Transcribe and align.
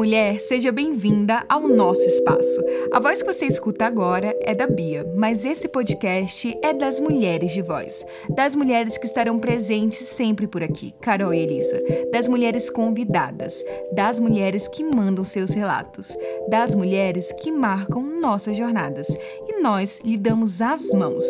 mulher, 0.00 0.40
seja 0.40 0.72
bem-vinda 0.72 1.44
ao 1.46 1.68
nosso 1.68 2.00
espaço. 2.00 2.64
A 2.90 2.98
voz 2.98 3.20
que 3.20 3.30
você 3.30 3.44
escuta 3.44 3.84
agora 3.84 4.34
é 4.40 4.54
da 4.54 4.66
Bia, 4.66 5.06
mas 5.14 5.44
esse 5.44 5.68
podcast 5.68 6.56
é 6.62 6.72
das 6.72 6.98
mulheres 6.98 7.52
de 7.52 7.60
voz. 7.60 8.06
Das 8.30 8.56
mulheres 8.56 8.96
que 8.96 9.04
estarão 9.04 9.38
presentes 9.38 9.98
sempre 9.98 10.46
por 10.46 10.62
aqui, 10.62 10.94
Carol 11.02 11.34
e 11.34 11.40
Elisa. 11.40 11.82
Das 12.10 12.26
mulheres 12.26 12.70
convidadas. 12.70 13.62
Das 13.92 14.18
mulheres 14.18 14.68
que 14.68 14.82
mandam 14.82 15.22
seus 15.22 15.50
relatos. 15.50 16.16
Das 16.48 16.74
mulheres 16.74 17.30
que 17.34 17.52
marcam 17.52 18.02
nossas 18.02 18.56
jornadas. 18.56 19.06
E 19.46 19.60
nós 19.60 20.00
lhe 20.02 20.16
damos 20.16 20.62
as 20.62 20.90
mãos. 20.94 21.24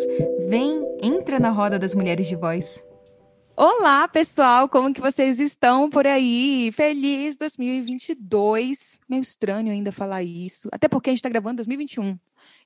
Vem, 0.48 0.80
entra 1.02 1.40
na 1.40 1.50
roda 1.50 1.76
das 1.76 1.92
mulheres 1.92 2.28
de 2.28 2.36
voz. 2.36 2.88
Olá, 3.56 4.08
pessoal, 4.08 4.68
como 4.68 4.94
que 4.94 5.00
vocês 5.00 5.38
estão 5.38 5.90
por 5.90 6.06
aí? 6.06 6.70
Feliz 6.72 7.36
2022. 7.36 8.98
Meio 9.08 9.20
estranho 9.20 9.70
ainda 9.70 9.92
falar 9.92 10.22
isso, 10.22 10.68
até 10.72 10.88
porque 10.88 11.10
a 11.10 11.12
gente 11.12 11.18
está 11.18 11.28
gravando 11.28 11.56
2021. 11.56 12.18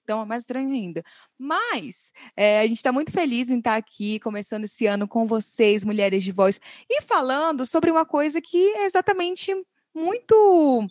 Então 0.05 0.21
é 0.21 0.25
mais 0.25 0.43
estranho 0.43 0.71
ainda. 0.71 1.03
Mas 1.39 2.13
é, 2.37 2.61
a 2.61 2.67
gente 2.67 2.77
está 2.77 2.93
muito 2.93 3.11
feliz 3.11 3.51
em 3.51 3.59
estar 3.59 3.73
tá 3.73 3.77
aqui, 3.77 4.21
começando 4.21 4.65
esse 4.65 4.87
ano 4.87 5.09
com 5.09 5.27
vocês, 5.27 5.85
mulheres 5.85 6.23
de 6.23 6.31
voz, 6.31 6.61
e 6.89 7.03
falando 7.03 7.67
sobre 7.67 7.91
uma 7.91 8.05
coisa 8.05 8.41
que 8.41 8.57
é 8.77 8.85
exatamente 8.85 9.53
muito 9.95 10.87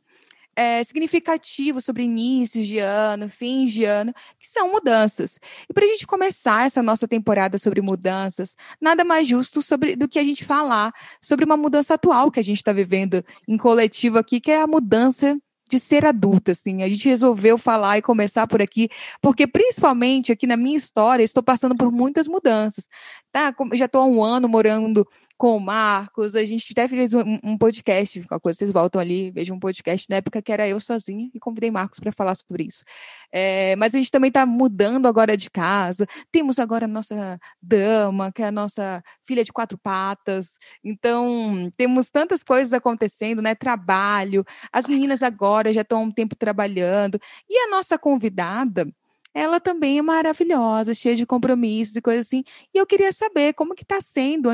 é, 0.55 0.84
significativo 0.84 1.81
sobre 1.81 2.03
inícios 2.03 2.67
de 2.67 2.80
ano, 2.80 3.30
fins 3.30 3.71
de 3.71 3.85
ano, 3.85 4.13
que 4.39 4.48
são 4.48 4.71
mudanças. 4.71 5.39
E 5.70 5.73
para 5.73 5.85
a 5.85 5.88
gente 5.88 6.05
começar 6.05 6.66
essa 6.66 6.81
nossa 6.81 7.07
temporada 7.07 7.57
sobre 7.57 7.81
mudanças, 7.81 8.55
nada 8.80 9.03
mais 9.03 9.27
justo 9.27 9.61
sobre, 9.61 9.95
do 9.95 10.08
que 10.08 10.19
a 10.19 10.23
gente 10.23 10.45
falar 10.45 10.94
sobre 11.22 11.45
uma 11.45 11.58
mudança 11.58 11.94
atual 11.95 12.31
que 12.31 12.39
a 12.39 12.44
gente 12.44 12.58
está 12.58 12.72
vivendo 12.72 13.23
em 13.47 13.58
coletivo 13.58 14.17
aqui, 14.17 14.39
que 14.39 14.52
é 14.52 14.61
a 14.61 14.67
mudança 14.67 15.38
de 15.69 15.80
ser 15.80 16.05
adulta, 16.05 16.52
assim. 16.52 16.83
A 16.83 16.89
gente 16.89 17.08
resolveu 17.09 17.58
falar 17.58 17.97
e 17.97 18.02
começar 18.02 18.45
por 18.47 18.61
aqui, 18.61 18.89
porque 19.22 19.47
principalmente 19.47 20.31
aqui 20.31 20.45
na 20.45 20.58
minha 20.58 20.77
história, 20.77 21.23
estou 21.23 21.42
passando 21.42 21.75
por 21.75 21.92
muitas 21.92 22.27
mudanças, 22.27 22.88
tá? 23.31 23.53
Já 23.73 23.86
estou 23.86 24.02
há 24.02 24.05
um 24.05 24.23
ano 24.23 24.47
morando 24.47 25.08
com 25.44 25.58
o 25.58 25.59
Marcos, 25.59 26.38
a 26.38 26.45
gente 26.45 26.72
até 26.72 26.88
fez 26.88 27.13
um, 27.13 27.38
um 27.44 27.58
podcast, 27.58 28.17
qualquer 28.22 28.41
coisa, 28.41 28.59
vocês 28.59 28.72
voltam 28.72 29.02
ali, 29.02 29.30
vejam 29.30 29.58
um 29.58 29.59
podcast 29.59 30.09
na 30.09 30.16
época 30.16 30.41
que 30.41 30.53
era 30.53 30.66
eu 30.66 30.80
sozinha 30.80 31.30
e 31.33 31.38
convidei 31.38 31.69
Marcos 31.69 31.99
para 31.99 32.13
falar 32.13 32.33
sobre 32.36 32.63
isso. 32.63 32.86
É, 33.30 33.75
mas 33.75 33.94
a 33.94 33.97
gente 33.97 34.09
também 34.09 34.30
está 34.30 34.45
mudando 34.45 35.05
agora 35.05 35.36
de 35.36 35.52
casa, 35.52 36.08
temos 36.31 36.59
agora 36.59 36.86
a 36.86 36.88
nossa 36.88 37.38
dama, 37.61 38.31
que 38.31 38.41
é 38.41 38.47
a 38.47 38.52
nossa 38.53 39.03
filha 39.21 39.44
de 39.44 39.52
quatro 39.52 39.77
patas, 39.77 40.58
então 40.81 41.69
temos 41.75 42.09
tantas 42.09 42.41
coisas 42.41 42.71
acontecendo, 42.71 43.41
né? 43.41 43.53
Trabalho, 43.53 44.45
as 44.71 44.88
meninas 44.88 45.21
agora 45.21 45.73
já 45.73 45.81
estão 45.81 45.97
há 45.97 46.02
um 46.03 46.11
tempo 46.11 46.38
trabalhando, 46.38 47.19
e 47.49 47.58
a 47.58 47.69
nossa 47.69 47.99
convidada, 47.99 48.88
ela 49.34 49.59
também 49.59 49.98
é 49.98 50.02
maravilhosa, 50.02 50.94
cheia 50.94 51.16
de 51.16 51.26
compromissos 51.26 51.95
e 51.95 52.02
coisas 52.02 52.28
assim. 52.28 52.44
E 52.73 52.78
eu 52.78 52.86
queria 52.86 53.12
saber 53.12 53.53
como 53.53 53.76
que 53.76 53.84
está 53.84 54.00
sendo, 54.02 54.50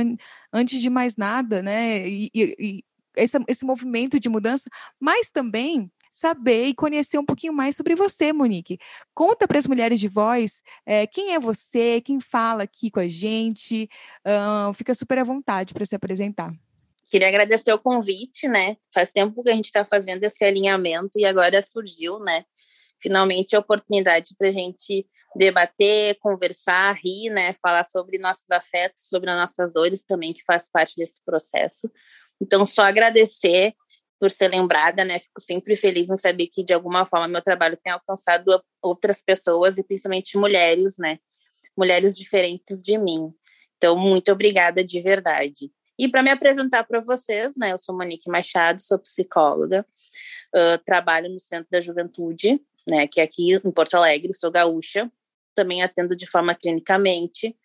antes 0.54 0.82
de 0.82 0.90
mais 0.90 1.16
nada, 1.18 1.62
né? 1.62 2.08
E, 2.08 2.30
e, 2.34 2.56
e 2.60 2.84
esse, 3.16 3.38
esse 3.48 3.66
movimento 3.66 4.20
de 4.20 4.30
mudança, 4.30 4.70
mas 5.00 5.30
também 5.30 5.92
saber 6.12 6.66
e 6.66 6.74
conhecer 6.74 7.18
um 7.18 7.26
pouquinho 7.26 7.54
mais 7.54 7.76
sobre 7.76 7.96
você, 7.96 8.34
Monique. 8.34 8.78
Conta 9.14 9.48
para 9.48 9.60
as 9.60 9.68
mulheres 9.68 10.00
de 10.00 10.08
voz 10.08 10.62
é, 10.86 11.06
quem 11.08 11.34
é 11.34 11.40
você, 11.40 12.02
quem 12.02 12.20
fala 12.20 12.64
aqui 12.64 12.90
com 12.90 13.00
a 13.00 13.08
gente. 13.08 13.90
Uh, 14.26 14.74
fica 14.74 14.94
super 14.94 15.20
à 15.20 15.24
vontade 15.24 15.74
para 15.74 15.86
se 15.86 15.96
apresentar. 15.96 16.52
Queria 17.10 17.28
agradecer 17.28 17.74
o 17.74 17.80
convite, 17.80 18.48
né? 18.48 18.78
Faz 18.94 19.12
tempo 19.12 19.44
que 19.44 19.50
a 19.50 19.56
gente 19.56 19.66
está 19.66 19.84
fazendo 19.84 20.24
esse 20.24 20.44
alinhamento 20.44 21.18
e 21.18 21.26
agora 21.26 21.62
surgiu, 21.62 22.20
né? 22.20 22.44
Finalmente 23.02 23.56
a 23.56 23.60
oportunidade 23.60 24.36
para 24.38 24.50
a 24.50 24.52
gente 24.52 25.08
debater, 25.36 26.18
conversar, 26.20 26.94
rir, 27.04 27.30
né? 27.30 27.56
Falar 27.62 27.86
sobre 27.86 28.18
nossos 28.18 28.50
afetos, 28.52 29.04
sobre 29.08 29.30
as 29.30 29.36
nossas 29.36 29.74
dores 29.74 30.04
também, 30.04 30.34
que 30.34 30.44
faz 30.44 30.68
parte 30.72 30.96
desse 30.96 31.20
processo. 31.24 31.90
Então, 32.42 32.66
só 32.66 32.84
agradecer 32.84 33.74
por 34.20 34.30
ser 34.30 34.50
lembrada, 34.50 35.06
né? 35.06 35.20
Fico 35.20 35.40
sempre 35.40 35.76
feliz 35.76 36.10
em 36.10 36.18
saber 36.18 36.48
que, 36.48 36.64
de 36.64 36.74
alguma 36.74 37.06
forma, 37.06 37.28
meu 37.28 37.42
trabalho 37.42 37.78
tem 37.82 37.94
alcançado 37.94 38.62
outras 38.82 39.22
pessoas 39.22 39.78
e 39.78 39.84
principalmente 39.84 40.38
mulheres, 40.38 40.98
né? 40.98 41.20
Mulheres 41.78 42.16
diferentes 42.18 42.82
de 42.82 42.98
mim. 42.98 43.32
Então, 43.78 43.98
muito 43.98 44.32
obrigada 44.32 44.84
de 44.84 45.02
verdade. 45.02 45.72
E 45.98 46.08
para 46.08 46.24
me 46.24 46.30
apresentar 46.30 46.84
para 46.86 47.00
vocês, 47.00 47.56
né? 47.58 47.72
Eu 47.72 47.80
sou 47.80 47.96
Monique 47.96 48.30
Machado, 48.30 48.82
sou 48.82 49.00
psicóloga, 49.00 49.86
uh, 50.56 50.84
trabalho 50.86 51.30
no 51.30 51.40
Centro 51.40 51.68
da 51.72 51.80
Juventude, 51.80 52.62
né, 52.88 53.08
que 53.08 53.22
aqui 53.22 53.54
em 53.54 53.72
Porto 53.72 53.96
Alegre, 53.96 54.34
sou 54.34 54.52
gaúcha, 54.52 55.12
também 55.56 55.82
atendo 55.82 56.16
de 56.16 56.28
forma 56.28 56.54
clinicamente. 56.54 57.56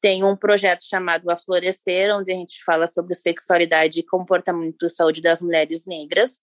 Tenho 0.00 0.28
um 0.28 0.36
projeto 0.36 0.84
chamado 0.84 1.30
A 1.30 1.36
Florescer, 1.36 2.14
onde 2.14 2.30
a 2.30 2.34
gente 2.34 2.62
fala 2.64 2.86
sobre 2.86 3.14
sexualidade 3.14 4.00
e 4.00 4.02
comportamento 4.02 4.86
e 4.86 4.90
saúde 4.90 5.20
das 5.22 5.40
mulheres 5.40 5.86
negras. 5.86 6.40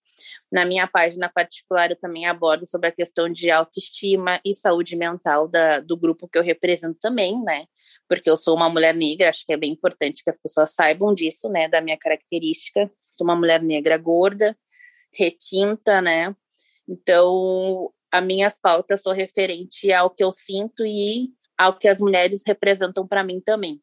Na 0.50 0.64
minha 0.64 0.86
página 0.86 1.28
particular, 1.28 1.90
eu 1.90 1.96
também 1.96 2.26
abordo 2.26 2.66
sobre 2.66 2.88
a 2.88 2.92
questão 2.92 3.28
de 3.28 3.50
autoestima 3.50 4.40
e 4.44 4.52
saúde 4.52 4.96
mental 4.96 5.46
da, 5.46 5.78
do 5.78 5.96
grupo 5.96 6.28
que 6.28 6.36
eu 6.36 6.42
represento 6.42 6.98
também, 7.00 7.40
né? 7.42 7.64
Porque 8.08 8.28
eu 8.28 8.36
sou 8.36 8.56
uma 8.56 8.68
mulher 8.68 8.94
negra, 8.94 9.30
acho 9.30 9.46
que 9.46 9.52
é 9.52 9.56
bem 9.56 9.72
importante 9.72 10.24
que 10.24 10.30
as 10.30 10.38
pessoas 10.38 10.72
saibam 10.74 11.14
disso, 11.14 11.48
né? 11.48 11.68
Da 11.68 11.80
minha 11.80 11.96
característica. 11.96 12.90
Sou 13.08 13.24
uma 13.24 13.36
mulher 13.36 13.62
negra 13.62 13.96
gorda, 13.96 14.56
retinta, 15.12 16.02
né? 16.02 16.34
Então, 16.88 17.90
as 18.14 18.24
minhas 18.24 18.60
pautas 18.60 19.02
são 19.02 19.12
referente 19.12 19.92
ao 19.92 20.08
que 20.08 20.22
eu 20.22 20.30
sinto 20.30 20.86
e 20.86 21.32
ao 21.58 21.76
que 21.76 21.88
as 21.88 21.98
mulheres 21.98 22.44
representam 22.46 23.08
para 23.08 23.24
mim 23.24 23.40
também. 23.40 23.82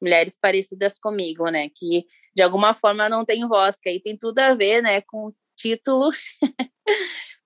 Mulheres 0.00 0.38
parecidas 0.40 0.98
comigo, 0.98 1.44
né? 1.50 1.68
Que 1.68 2.06
de 2.34 2.42
alguma 2.42 2.72
forma 2.72 3.06
não 3.10 3.22
têm 3.22 3.46
voz, 3.46 3.78
que 3.78 3.90
aí 3.90 4.00
tem 4.00 4.16
tudo 4.16 4.38
a 4.38 4.54
ver, 4.54 4.82
né, 4.82 5.02
com 5.02 5.26
o 5.26 5.34
título, 5.54 6.08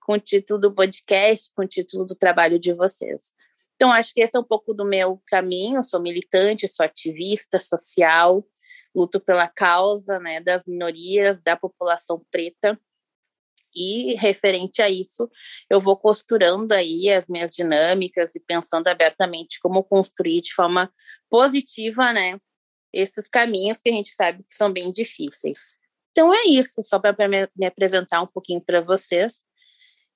com 0.05 0.13
o 0.13 0.19
título 0.19 0.57
do 0.57 0.73
podcast, 0.73 1.51
com 1.53 1.63
o 1.63 1.67
título 1.67 2.05
do 2.05 2.15
trabalho 2.15 2.57
de 2.57 2.73
vocês. 2.73 3.33
Então, 3.75 3.91
acho 3.91 4.13
que 4.13 4.21
esse 4.21 4.37
é 4.37 4.39
um 4.39 4.43
pouco 4.43 4.73
do 4.73 4.85
meu 4.85 5.21
caminho. 5.27 5.79
Eu 5.79 5.83
sou 5.83 6.01
militante, 6.01 6.65
sou 6.65 6.85
ativista 6.85 7.59
social, 7.59 8.41
luto 8.95 9.19
pela 9.19 9.49
causa 9.49 10.17
né, 10.17 10.39
das 10.39 10.65
minorias, 10.65 11.41
da 11.41 11.57
população 11.57 12.25
preta 12.31 12.79
e 13.75 14.15
referente 14.15 14.81
a 14.81 14.89
isso, 14.89 15.29
eu 15.69 15.79
vou 15.79 15.97
costurando 15.97 16.73
aí 16.73 17.09
as 17.09 17.27
minhas 17.27 17.53
dinâmicas 17.53 18.35
e 18.35 18.39
pensando 18.39 18.87
abertamente 18.87 19.59
como 19.61 19.83
construir 19.83 20.41
de 20.41 20.53
forma 20.53 20.91
positiva, 21.29 22.11
né, 22.13 22.39
esses 22.93 23.27
caminhos 23.27 23.79
que 23.81 23.89
a 23.89 23.93
gente 23.93 24.11
sabe 24.11 24.43
que 24.43 24.53
são 24.53 24.71
bem 24.71 24.91
difíceis. 24.91 25.75
Então 26.11 26.33
é 26.33 26.43
isso, 26.47 26.83
só 26.83 26.99
para 26.99 27.15
me, 27.27 27.65
apresentar 27.65 28.21
um 28.21 28.27
pouquinho 28.27 28.61
para 28.61 28.81
vocês 28.81 29.41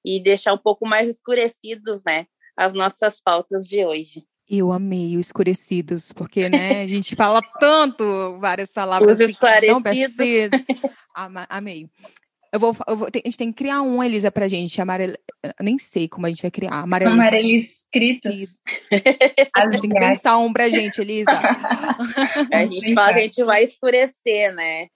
e 0.06 0.22
deixar 0.22 0.54
um 0.54 0.58
pouco 0.58 0.88
mais 0.88 1.08
escurecidos, 1.08 2.04
né, 2.06 2.28
as 2.58 2.74
nossas 2.74 3.22
pautas 3.22 3.66
de 3.66 3.86
hoje. 3.86 4.26
Eu 4.48 4.72
amei 4.72 5.18
o 5.18 5.20
escurecidos, 5.20 6.14
porque, 6.14 6.50
né, 6.50 6.84
a 6.84 6.88
gente 6.88 7.16
fala 7.16 7.42
tanto 7.60 8.38
várias 8.40 8.72
palavras. 8.72 9.20
Os 9.20 9.30
esclarecidos. 9.30 10.62
Amei. 11.50 11.90
Eu 12.56 12.60
vou, 12.60 12.74
eu 12.88 12.96
vou, 12.96 13.10
a 13.14 13.18
gente 13.18 13.38
tem 13.38 13.52
que 13.52 13.58
criar 13.58 13.82
um, 13.82 14.02
Elisa, 14.02 14.32
pra 14.32 14.48
gente. 14.48 14.80
Amarelo. 14.80 15.14
Nem 15.60 15.78
sei 15.78 16.08
como 16.08 16.26
a 16.26 16.30
gente 16.30 16.42
vai 16.42 16.50
criar. 16.50 16.80
Amarelo, 16.84 17.12
amarelo 17.12 17.50
escritos. 17.50 18.56
a 19.54 19.64
gente 19.66 19.82
tem 19.82 19.90
que 19.90 20.00
pensar 20.00 20.38
um 20.38 20.54
pra 20.54 20.70
gente, 20.70 21.02
Elisa. 21.02 21.32
a 22.54 22.66
gente 22.66 22.94
fala 22.94 23.12
que 23.12 23.20
a 23.20 23.24
gente 23.24 23.44
vai 23.44 23.62
escurecer, 23.62 24.56
né? 24.56 24.88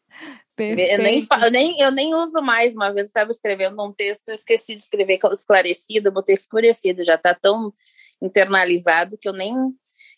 Eu 0.58 1.00
nem, 1.00 1.28
eu, 1.30 1.52
nem, 1.52 1.82
eu 1.82 1.92
nem 1.92 2.16
uso 2.16 2.42
mais. 2.42 2.74
Uma 2.74 2.94
vez 2.94 3.08
eu 3.08 3.10
estava 3.10 3.30
escrevendo 3.30 3.84
um 3.84 3.92
texto, 3.92 4.30
eu 4.30 4.36
esqueci 4.36 4.76
de 4.78 4.82
escrever 4.82 5.20
esclarecido, 5.34 6.14
botei 6.14 6.36
escurecido. 6.36 7.04
Já 7.04 7.16
está 7.16 7.34
tão 7.34 7.74
internalizado 8.22 9.18
que 9.18 9.28
eu 9.28 9.34
nem 9.34 9.54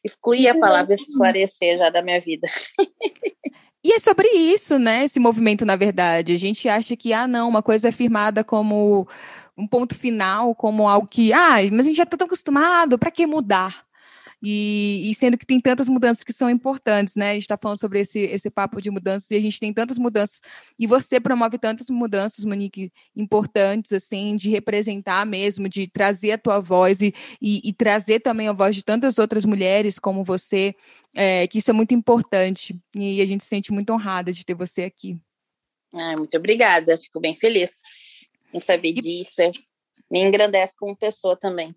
excluí 0.04 0.48
a 0.48 0.60
palavra 0.60 0.94
esclarecer 0.94 1.80
já 1.80 1.90
da 1.90 2.04
minha 2.04 2.22
vida. 2.22 2.48
E 3.84 3.94
é 3.94 4.00
sobre 4.00 4.28
isso, 4.30 4.78
né? 4.78 5.04
Esse 5.06 5.20
movimento, 5.20 5.66
na 5.66 5.76
verdade. 5.76 6.34
A 6.34 6.38
gente 6.38 6.70
acha 6.70 6.96
que, 6.96 7.14
ah, 7.14 7.28
não, 7.28 7.50
uma 7.50 7.64
coisa 7.64 7.90
é 7.90 7.92
firmada 7.92 8.44
como 8.44 9.08
um 9.58 9.68
ponto 9.68 9.96
final, 9.96 10.54
como 10.56 10.88
algo 10.88 11.08
que, 11.08 11.34
ah, 11.34 11.56
mas 11.72 11.82
a 11.82 11.90
gente 11.90 11.98
já 11.98 12.04
está 12.04 12.18
tão 12.18 12.26
acostumado, 12.28 12.98
para 12.98 13.12
que 13.12 13.26
mudar? 13.26 13.84
E, 14.44 15.10
e, 15.10 15.14
sendo 15.14 15.38
que 15.38 15.46
tem 15.46 15.60
tantas 15.60 15.88
mudanças 15.88 16.24
que 16.24 16.34
são 16.34 16.50
importantes, 16.50 17.16
né? 17.16 17.32
A 17.32 17.34
gente 17.34 17.44
está 17.44 17.58
falando 17.58 17.80
sobre 17.80 18.00
esse, 18.00 18.20
esse 18.22 18.50
papo 18.50 18.82
de 18.82 18.90
mudanças 18.90 19.30
e 19.30 19.36
a 19.36 19.40
gente 19.40 19.60
tem 19.60 19.72
tantas 19.72 20.00
mudanças. 20.00 20.42
E 20.80 20.88
você 20.88 21.20
promove 21.20 21.60
tantas 21.60 21.90
mudanças, 21.90 22.44
Monique, 22.44 22.92
importantes, 23.16 23.94
assim, 23.94 24.36
de 24.36 24.50
representar 24.50 25.26
mesmo, 25.26 25.70
de 25.70 25.88
trazer 25.88 26.32
a 26.32 26.38
tua 26.40 26.60
voz 26.60 27.02
e, 27.02 27.14
e, 27.40 27.62
e 27.64 27.72
trazer 27.72 28.20
também 28.20 28.48
a 28.48 28.54
voz 28.54 28.76
de 28.76 28.84
tantas 28.84 29.20
outras 29.20 29.46
mulheres 29.46 30.00
como 30.00 30.24
você, 30.24 30.74
é, 31.16 31.46
que 31.48 31.60
isso 31.60 31.70
é 31.70 31.74
muito 31.74 31.94
importante. 31.94 32.76
E 32.96 33.22
a 33.22 33.26
gente 33.26 33.44
se 33.44 33.50
sente 33.50 33.72
muito 33.72 33.94
honrada 33.94 34.32
de 34.32 34.44
ter 34.44 34.56
você 34.56 34.84
aqui. 34.84 35.20
Ah, 35.94 36.16
muito 36.18 36.36
obrigada, 36.36 36.98
fico 36.98 37.20
bem 37.20 37.36
feliz. 37.36 37.82
em 38.54 38.60
saber 38.60 38.94
disso. 38.94 39.42
Me 40.10 40.20
engrandece 40.22 40.76
como 40.78 40.96
pessoa 40.96 41.38
também. 41.38 41.76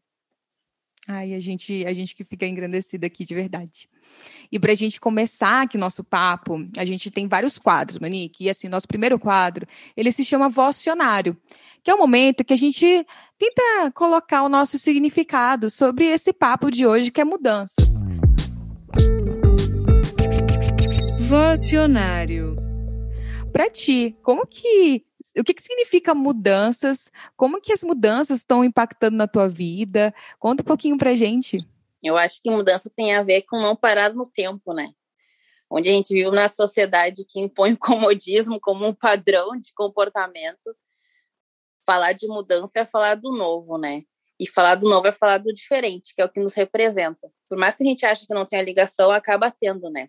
Ai, 1.06 1.34
a 1.34 1.40
gente, 1.40 1.84
a 1.86 1.92
gente 1.92 2.14
que 2.14 2.24
fica 2.24 2.46
engrandecida 2.46 3.06
aqui 3.06 3.24
de 3.24 3.34
verdade. 3.34 3.88
E 4.50 4.58
para 4.58 4.72
a 4.72 4.74
gente 4.74 4.98
começar 4.98 5.62
aqui 5.62 5.76
nosso 5.76 6.02
papo, 6.02 6.66
a 6.78 6.84
gente 6.84 7.10
tem 7.10 7.28
vários 7.28 7.58
quadros, 7.58 7.98
Monique. 7.98 8.44
E 8.44 8.50
assim, 8.50 8.68
nosso 8.68 8.88
primeiro 8.88 9.18
quadro, 9.18 9.66
ele 9.94 10.10
se 10.10 10.24
chama 10.24 10.48
Vocionário, 10.48 11.36
que 11.82 11.90
é 11.90 11.94
o 11.94 11.98
momento 11.98 12.44
que 12.44 12.54
a 12.54 12.56
gente 12.56 13.06
tenta 13.38 13.90
colocar 13.92 14.44
o 14.44 14.48
nosso 14.48 14.78
significado 14.78 15.68
sobre 15.68 16.06
esse 16.06 16.32
papo 16.32 16.70
de 16.70 16.86
hoje, 16.86 17.10
que 17.10 17.20
é 17.20 17.24
mudanças. 17.24 18.02
Vocionário. 21.28 22.56
Para 23.52 23.68
ti, 23.68 24.16
como 24.22 24.46
que 24.46 25.04
o 25.36 25.44
que, 25.44 25.54
que 25.54 25.62
significa 25.62 26.14
mudanças? 26.14 27.10
Como 27.36 27.60
que 27.60 27.72
as 27.72 27.82
mudanças 27.82 28.38
estão 28.38 28.64
impactando 28.64 29.16
na 29.16 29.26
tua 29.26 29.48
vida? 29.48 30.14
Conta 30.38 30.62
um 30.62 30.66
pouquinho 30.66 30.98
pra 30.98 31.14
gente. 31.14 31.58
Eu 32.02 32.16
acho 32.16 32.42
que 32.42 32.50
mudança 32.50 32.90
tem 32.94 33.14
a 33.14 33.22
ver 33.22 33.42
com 33.42 33.58
não 33.58 33.74
parar 33.74 34.12
no 34.12 34.26
tempo, 34.26 34.74
né? 34.74 34.92
Onde 35.70 35.88
a 35.88 35.92
gente 35.92 36.12
vive 36.12 36.30
na 36.30 36.48
sociedade 36.48 37.24
que 37.26 37.40
impõe 37.40 37.72
o 37.72 37.78
comodismo 37.78 38.60
como 38.60 38.86
um 38.86 38.92
padrão 38.92 39.58
de 39.58 39.72
comportamento. 39.72 40.76
Falar 41.86 42.12
de 42.12 42.26
mudança 42.26 42.80
é 42.80 42.84
falar 42.84 43.14
do 43.14 43.32
novo, 43.32 43.78
né? 43.78 44.02
E 44.38 44.46
falar 44.46 44.74
do 44.74 44.88
novo 44.88 45.06
é 45.06 45.12
falar 45.12 45.38
do 45.38 45.52
diferente, 45.52 46.14
que 46.14 46.20
é 46.20 46.24
o 46.24 46.28
que 46.28 46.40
nos 46.40 46.54
representa. 46.54 47.30
Por 47.48 47.56
mais 47.56 47.76
que 47.76 47.82
a 47.82 47.86
gente 47.86 48.04
ache 48.04 48.26
que 48.26 48.34
não 48.34 48.44
tenha 48.44 48.62
ligação, 48.62 49.10
acaba 49.10 49.50
tendo, 49.50 49.88
né? 49.88 50.08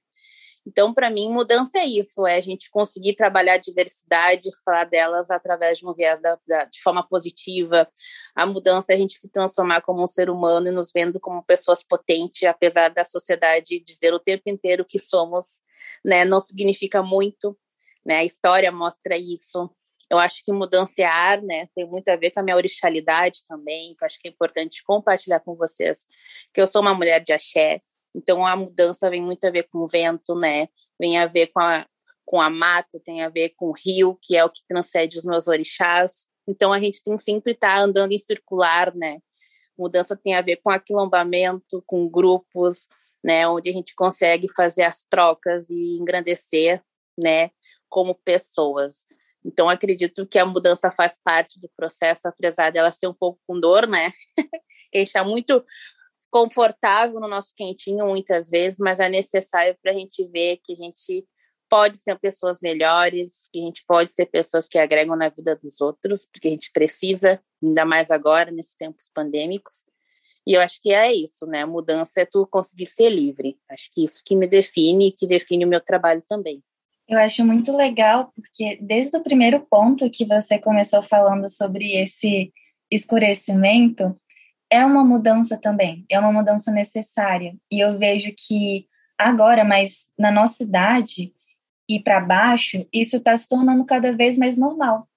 Então, 0.68 0.94
para 0.94 1.12
mim, 1.12 1.32
mudança 1.32 1.78
é 1.78 1.86
isso, 1.86 2.26
é 2.26 2.36
a 2.38 2.42
gente 2.42 2.72
conseguir 2.72 3.16
trabalhar 3.16 3.54
a 3.54 3.58
diversidade, 3.58 4.50
falar 4.64 4.86
delas 4.86 5.30
através 5.30 5.78
de 5.78 5.88
um 5.88 5.94
viés 5.94 6.20
da, 6.20 6.40
da, 6.48 6.66
de 6.66 6.82
forma 6.82 7.08
positiva. 7.08 7.88
A 8.36 8.46
mudança 8.48 8.92
é 8.92 8.96
a 8.96 8.98
gente 8.98 9.20
se 9.20 9.30
transformar 9.30 9.82
como 9.82 10.02
um 10.04 10.08
ser 10.08 10.30
humano 10.30 10.68
e 10.68 10.72
nos 10.72 10.92
vendo 10.92 11.20
como 11.20 11.44
pessoas 11.44 11.84
potentes, 11.84 12.44
apesar 12.44 12.90
da 12.90 13.04
sociedade 13.04 13.80
dizer 13.80 14.14
o 14.14 14.20
tempo 14.20 14.44
inteiro 14.48 14.84
que 14.84 14.98
somos, 14.98 15.62
né? 16.04 16.26
Não 16.26 16.42
significa 16.42 17.04
muito, 17.04 17.56
né? 18.04 18.18
A 18.18 18.26
história 18.26 18.72
mostra 18.72 19.16
isso. 19.16 19.70
Eu 20.10 20.18
acho 20.18 20.44
que 20.44 20.52
mudança 20.52 21.02
é 21.02 21.06
ar, 21.06 21.42
né? 21.44 21.68
Tem 21.76 21.86
muito 21.86 22.10
a 22.10 22.16
ver 22.16 22.32
com 22.32 22.40
a 22.40 22.44
minha 22.44 22.56
orixalidade 22.56 23.44
também, 23.48 23.96
que 23.96 24.04
eu 24.04 24.06
acho 24.08 24.20
que 24.20 24.28
é 24.28 24.32
importante 24.32 24.84
compartilhar 24.84 25.40
com 25.42 25.56
vocês, 25.56 26.06
que 26.52 26.62
eu 26.62 26.68
sou 26.68 26.82
uma 26.82 26.94
mulher 26.94 27.20
de 27.24 27.34
axé, 27.34 27.82
então 28.16 28.46
a 28.46 28.56
mudança 28.56 29.10
vem 29.10 29.22
muito 29.22 29.46
a 29.46 29.52
ver 29.52 29.64
com 29.64 29.80
o 29.80 29.88
vento, 29.88 30.36
né? 30.36 30.70
Vem 30.98 31.18
a 31.18 31.26
ver 31.26 31.48
com 31.48 31.60
a, 31.60 31.86
com 32.26 32.40
a 32.40 32.50
mata, 32.50 33.00
tem 33.04 33.22
a 33.22 33.30
ver 33.30 33.50
com 33.58 33.68
o 33.68 33.74
rio, 33.74 34.18
que 34.22 34.38
é 34.38 34.46
o 34.46 34.50
que 34.50 34.62
transcende 34.68 35.18
os 35.18 35.26
meus 35.26 35.48
orixás. 35.48 36.26
Então 36.48 36.72
a 36.72 36.80
gente 36.80 37.04
tem 37.04 37.18
que 37.18 37.24
sempre 37.24 37.52
estar 37.52 37.76
tá 37.76 37.82
andando 37.82 38.14
em 38.14 38.18
circular, 38.18 38.96
né? 38.96 39.20
Mudança 39.78 40.16
tem 40.16 40.34
a 40.34 40.42
ver 40.42 40.58
com 40.64 40.70
aquilombamento, 40.70 41.84
com 41.86 42.10
grupos, 42.10 42.88
né? 43.22 43.46
Onde 43.48 43.70
a 43.70 43.74
gente 43.74 43.94
consegue 43.94 44.48
fazer 44.56 44.84
as 44.84 45.04
trocas 45.10 45.70
e 45.70 45.98
engrandecer, 46.00 46.82
né? 47.22 47.50
Como 47.90 48.16
pessoas. 48.16 49.06
Então 49.44 49.70
acredito 49.70 50.26
que 50.26 50.40
a 50.40 50.46
mudança 50.46 50.90
faz 50.90 51.20
parte 51.22 51.60
do 51.60 51.70
processo, 51.76 52.28
apesar 52.28 52.72
dela 52.72 52.92
ser 52.92 53.08
um 53.08 53.14
pouco 53.14 53.40
com 53.46 53.60
dor, 53.60 53.86
né? 53.88 54.12
que 54.92 54.98
a 54.98 54.98
gente 55.00 55.08
está 55.08 55.24
muito 55.24 55.64
confortável 56.36 57.18
no 57.22 57.30
nosso 57.30 57.56
quentinho 57.56 58.06
muitas 58.08 58.50
vezes, 58.50 58.78
mas 58.78 59.00
é 59.00 59.08
necessário 59.08 59.74
para 59.82 59.94
a 59.94 59.96
gente 59.96 60.28
ver 60.28 60.60
que 60.62 60.74
a 60.74 60.76
gente 60.76 61.26
pode 61.70 61.98
ser 61.98 62.20
pessoas 62.20 62.60
melhores, 62.62 63.48
que 63.54 63.62
a 63.62 63.64
gente 63.64 63.86
pode 63.88 64.12
ser 64.12 64.26
pessoas 64.26 64.68
que 64.68 64.78
agregam 64.78 65.16
na 65.16 65.30
vida 65.30 65.56
dos 65.56 65.80
outros, 65.80 66.26
porque 66.26 66.50
a 66.50 66.52
gente 66.52 66.74
precisa, 66.74 67.42
ainda 67.64 67.86
mais 67.86 68.12
agora, 68.12 68.52
nesses 68.52 68.76
tempos 68.76 69.10
pandêmicos. 69.14 69.86
E 70.46 70.56
eu 70.56 70.62
acho 70.62 70.82
que 70.82 70.92
é 70.92 71.14
isso, 71.14 71.46
né? 71.46 71.62
A 71.62 71.68
mudança 71.68 72.20
é 72.20 72.26
tu 72.26 72.46
conseguir 72.46 72.88
ser 72.88 73.10
livre. 73.10 73.58
Acho 73.72 73.90
que 73.94 74.04
isso 74.04 74.22
que 74.26 74.36
me 74.36 74.46
define 74.46 75.08
e 75.08 75.12
que 75.14 75.26
define 75.26 75.64
o 75.64 75.70
meu 75.70 75.80
trabalho 75.80 76.22
também. 76.28 76.62
Eu 77.08 77.18
acho 77.18 77.46
muito 77.46 77.74
legal, 77.74 78.34
porque 78.36 78.78
desde 78.82 79.16
o 79.16 79.24
primeiro 79.24 79.66
ponto 79.70 80.10
que 80.10 80.26
você 80.26 80.60
começou 80.60 81.02
falando 81.02 81.50
sobre 81.50 81.94
esse 81.94 82.52
escurecimento, 82.92 84.20
é 84.76 84.86
uma 84.86 85.04
mudança 85.04 85.58
também, 85.58 86.06
é 86.10 86.20
uma 86.20 86.32
mudança 86.32 86.72
necessária. 86.72 87.56
E 87.72 87.80
eu 87.80 87.98
vejo 87.98 88.34
que 88.38 88.88
agora, 89.18 89.64
mas 89.64 90.06
na 90.20 90.32
nossa 90.32 90.64
idade 90.64 91.34
e 91.88 92.00
para 92.00 92.20
baixo, 92.20 92.86
isso 92.92 93.18
está 93.18 93.38
se 93.38 93.48
tornando 93.48 93.86
cada 93.86 94.12
vez 94.12 94.38
mais 94.38 94.58
normal. 94.58 95.08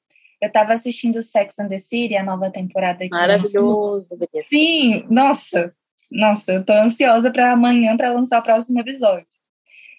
Eu 0.41 0.47
estava 0.47 0.73
assistindo 0.73 1.23
Sex 1.23 1.59
and 1.59 1.69
the 1.69 1.81
City, 1.81 2.15
a 2.15 2.23
nova 2.23 2.51
temporada 2.51 3.05
aqui. 3.05 3.11
Maravilhoso. 3.11 4.07
Sim, 4.43 5.05
nossa, 5.11 5.75
nossa, 6.11 6.53
eu 6.53 6.65
tô 6.65 6.73
ansiosa 6.73 7.31
para 7.31 7.51
amanhã 7.53 7.97
para 7.97 8.13
lançar 8.13 8.39
o 8.39 8.45
próximo 8.45 8.79
episódio. 8.79 9.27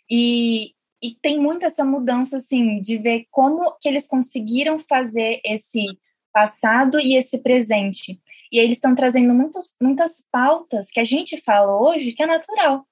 E, 0.09 0.73
e 1.03 1.15
tem 1.21 1.37
muito 1.37 1.65
essa 1.65 1.83
mudança, 1.83 2.37
assim, 2.37 2.79
de 2.79 2.97
ver 2.97 3.25
como 3.29 3.75
que 3.81 3.89
eles 3.89 4.07
conseguiram 4.07 4.79
fazer 4.79 5.41
esse 5.43 5.83
passado 6.31 6.99
e 6.99 7.15
esse 7.15 7.37
presente. 7.39 8.19
E 8.51 8.59
eles 8.59 8.77
estão 8.77 8.95
trazendo 8.95 9.33
muitas, 9.33 9.73
muitas 9.81 10.23
pautas 10.31 10.89
que 10.91 10.99
a 10.99 11.03
gente 11.03 11.39
fala 11.41 11.79
hoje 11.79 12.11
que 12.11 12.23
é 12.23 12.25
natural, 12.25 12.85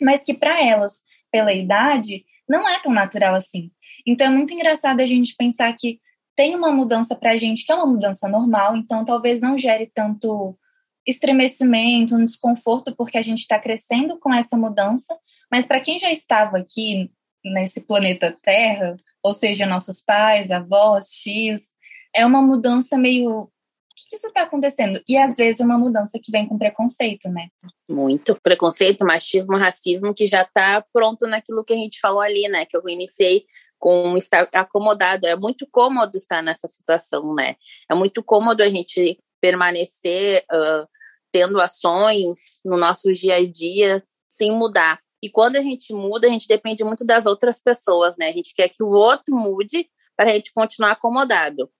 mas 0.00 0.22
que 0.22 0.34
para 0.34 0.62
elas, 0.62 1.02
pela 1.30 1.52
idade, 1.52 2.24
não 2.48 2.68
é 2.68 2.78
tão 2.78 2.92
natural 2.92 3.34
assim. 3.34 3.70
Então 4.06 4.26
é 4.26 4.30
muito 4.30 4.52
engraçado 4.52 5.00
a 5.00 5.06
gente 5.06 5.34
pensar 5.36 5.72
que 5.74 6.00
tem 6.34 6.54
uma 6.54 6.72
mudança 6.72 7.14
para 7.14 7.32
a 7.32 7.36
gente 7.36 7.64
que 7.64 7.72
é 7.72 7.74
uma 7.74 7.86
mudança 7.86 8.28
normal, 8.28 8.76
então 8.76 9.04
talvez 9.04 9.40
não 9.40 9.58
gere 9.58 9.90
tanto 9.92 10.58
estremecimento, 11.06 12.14
um 12.14 12.24
desconforto, 12.24 12.94
porque 12.96 13.18
a 13.18 13.22
gente 13.22 13.40
está 13.40 13.58
crescendo 13.58 14.18
com 14.18 14.32
essa 14.32 14.56
mudança, 14.56 15.18
mas 15.50 15.66
para 15.66 15.80
quem 15.80 15.98
já 15.98 16.12
estava 16.12 16.58
aqui 16.58 17.10
nesse 17.44 17.80
planeta 17.80 18.34
Terra, 18.42 18.96
ou 19.22 19.34
seja, 19.34 19.66
nossos 19.66 20.00
pais, 20.00 20.50
avós, 20.50 21.08
X, 21.12 21.68
é 22.14 22.24
uma 22.26 22.42
mudança 22.42 22.96
meio. 22.96 23.30
O 23.30 23.50
que 23.94 24.16
isso 24.16 24.28
está 24.28 24.42
acontecendo? 24.42 25.00
E 25.08 25.16
às 25.16 25.34
vezes 25.36 25.60
é 25.60 25.64
uma 25.64 25.78
mudança 25.78 26.18
que 26.22 26.30
vem 26.30 26.48
com 26.48 26.58
preconceito, 26.58 27.28
né? 27.28 27.48
Muito. 27.88 28.36
Preconceito, 28.42 29.04
machismo, 29.04 29.56
racismo, 29.56 30.14
que 30.14 30.26
já 30.26 30.42
está 30.42 30.84
pronto 30.92 31.26
naquilo 31.26 31.64
que 31.64 31.74
a 31.74 31.76
gente 31.76 32.00
falou 32.00 32.20
ali, 32.20 32.48
né? 32.48 32.64
Que 32.64 32.76
eu 32.76 32.82
iniciei 32.88 33.44
com 33.78 34.16
estar 34.16 34.48
acomodado. 34.54 35.26
É 35.26 35.36
muito 35.36 35.66
cômodo 35.70 36.16
estar 36.16 36.42
nessa 36.42 36.68
situação, 36.68 37.34
né? 37.34 37.56
É 37.90 37.94
muito 37.94 38.22
cômodo 38.22 38.62
a 38.62 38.68
gente 38.68 39.18
permanecer 39.40 40.44
uh, 40.52 40.88
tendo 41.32 41.60
ações 41.60 42.60
no 42.64 42.76
nosso 42.76 43.12
dia 43.12 43.36
a 43.36 43.46
dia 43.46 44.02
sem 44.28 44.52
mudar. 44.52 45.00
E 45.22 45.28
quando 45.28 45.56
a 45.56 45.62
gente 45.62 45.92
muda, 45.92 46.26
a 46.26 46.30
gente 46.30 46.46
depende 46.48 46.84
muito 46.84 47.04
das 47.04 47.26
outras 47.26 47.60
pessoas, 47.60 48.16
né? 48.16 48.28
A 48.28 48.32
gente 48.32 48.54
quer 48.54 48.68
que 48.68 48.82
o 48.82 48.88
outro 48.88 49.36
mude 49.36 49.88
para 50.16 50.30
a 50.30 50.32
gente 50.32 50.52
continuar 50.52 50.92
acomodado. 50.92 51.70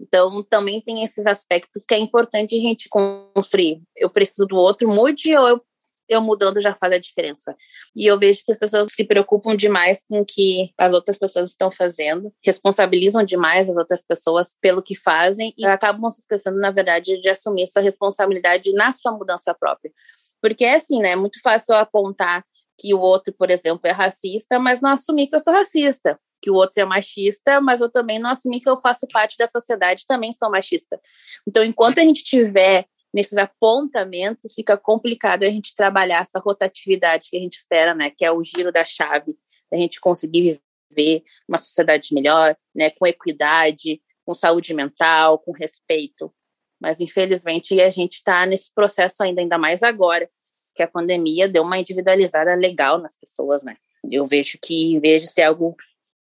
Então, 0.00 0.42
também 0.44 0.80
tem 0.80 1.02
esses 1.02 1.26
aspectos 1.26 1.84
que 1.86 1.94
é 1.94 1.98
importante 1.98 2.56
a 2.56 2.60
gente 2.60 2.88
construir. 2.88 3.82
Eu 3.96 4.08
preciso 4.08 4.46
do 4.46 4.56
outro, 4.56 4.88
mude 4.88 5.34
ou 5.36 5.48
eu, 5.48 5.62
eu 6.08 6.20
mudando 6.20 6.60
já 6.60 6.74
faz 6.74 6.92
a 6.92 6.98
diferença. 6.98 7.54
E 7.94 8.06
eu 8.06 8.18
vejo 8.18 8.42
que 8.44 8.52
as 8.52 8.58
pessoas 8.58 8.88
se 8.92 9.04
preocupam 9.04 9.56
demais 9.56 10.04
com 10.08 10.20
o 10.20 10.24
que 10.24 10.72
as 10.78 10.92
outras 10.92 11.18
pessoas 11.18 11.50
estão 11.50 11.70
fazendo, 11.70 12.32
responsabilizam 12.44 13.24
demais 13.24 13.68
as 13.68 13.76
outras 13.76 14.04
pessoas 14.04 14.56
pelo 14.60 14.82
que 14.82 14.94
fazem 14.94 15.52
e 15.58 15.66
acabam 15.66 16.10
se 16.10 16.20
esquecendo, 16.20 16.58
na 16.58 16.70
verdade, 16.70 17.20
de 17.20 17.28
assumir 17.28 17.64
essa 17.64 17.80
responsabilidade 17.80 18.72
na 18.72 18.92
sua 18.92 19.12
mudança 19.12 19.54
própria. 19.54 19.92
Porque 20.40 20.64
é 20.64 20.76
assim, 20.76 21.00
né? 21.00 21.10
É 21.10 21.16
muito 21.16 21.40
fácil 21.42 21.74
apontar 21.74 22.44
que 22.78 22.94
o 22.94 23.00
outro, 23.00 23.34
por 23.36 23.50
exemplo, 23.50 23.80
é 23.84 23.90
racista, 23.90 24.58
mas 24.60 24.80
não 24.80 24.90
assumir 24.90 25.26
que 25.26 25.34
eu 25.34 25.40
sou 25.40 25.52
racista 25.52 26.18
que 26.40 26.50
o 26.50 26.54
outro 26.54 26.80
é 26.80 26.84
machista, 26.84 27.60
mas 27.60 27.80
eu 27.80 27.90
também 27.90 28.18
não 28.18 28.30
assumi 28.30 28.60
que 28.60 28.68
eu 28.68 28.80
faço 28.80 29.06
parte 29.08 29.36
da 29.36 29.46
sociedade 29.46 30.06
também 30.06 30.32
sou 30.32 30.50
machista. 30.50 31.00
Então, 31.46 31.64
enquanto 31.64 31.98
a 31.98 32.02
gente 32.02 32.22
tiver 32.22 32.86
nesses 33.12 33.38
apontamentos, 33.38 34.52
fica 34.54 34.76
complicado 34.76 35.44
a 35.44 35.50
gente 35.50 35.74
trabalhar 35.74 36.22
essa 36.22 36.38
rotatividade 36.38 37.30
que 37.30 37.36
a 37.36 37.40
gente 37.40 37.54
espera, 37.54 37.94
né, 37.94 38.10
que 38.10 38.24
é 38.24 38.30
o 38.30 38.42
giro 38.42 38.70
da 38.70 38.84
chave, 38.84 39.36
da 39.70 39.78
gente 39.78 40.00
conseguir 40.00 40.60
viver 40.90 41.24
uma 41.48 41.58
sociedade 41.58 42.12
melhor, 42.12 42.56
né, 42.74 42.90
com 42.90 43.06
equidade, 43.06 44.00
com 44.24 44.34
saúde 44.34 44.74
mental, 44.74 45.38
com 45.38 45.52
respeito. 45.52 46.32
Mas, 46.80 47.00
infelizmente, 47.00 47.80
a 47.80 47.90
gente 47.90 48.14
está 48.14 48.46
nesse 48.46 48.72
processo 48.72 49.22
ainda, 49.22 49.40
ainda 49.40 49.58
mais 49.58 49.82
agora, 49.82 50.30
que 50.74 50.82
a 50.82 50.88
pandemia 50.88 51.48
deu 51.48 51.62
uma 51.62 51.78
individualizada 51.78 52.54
legal 52.54 52.98
nas 52.98 53.16
pessoas, 53.16 53.64
né? 53.64 53.76
Eu 54.08 54.24
vejo 54.24 54.58
que, 54.62 54.92
em 54.92 55.00
vez 55.00 55.22
de 55.22 55.28
ser 55.28 55.42
algo 55.42 55.74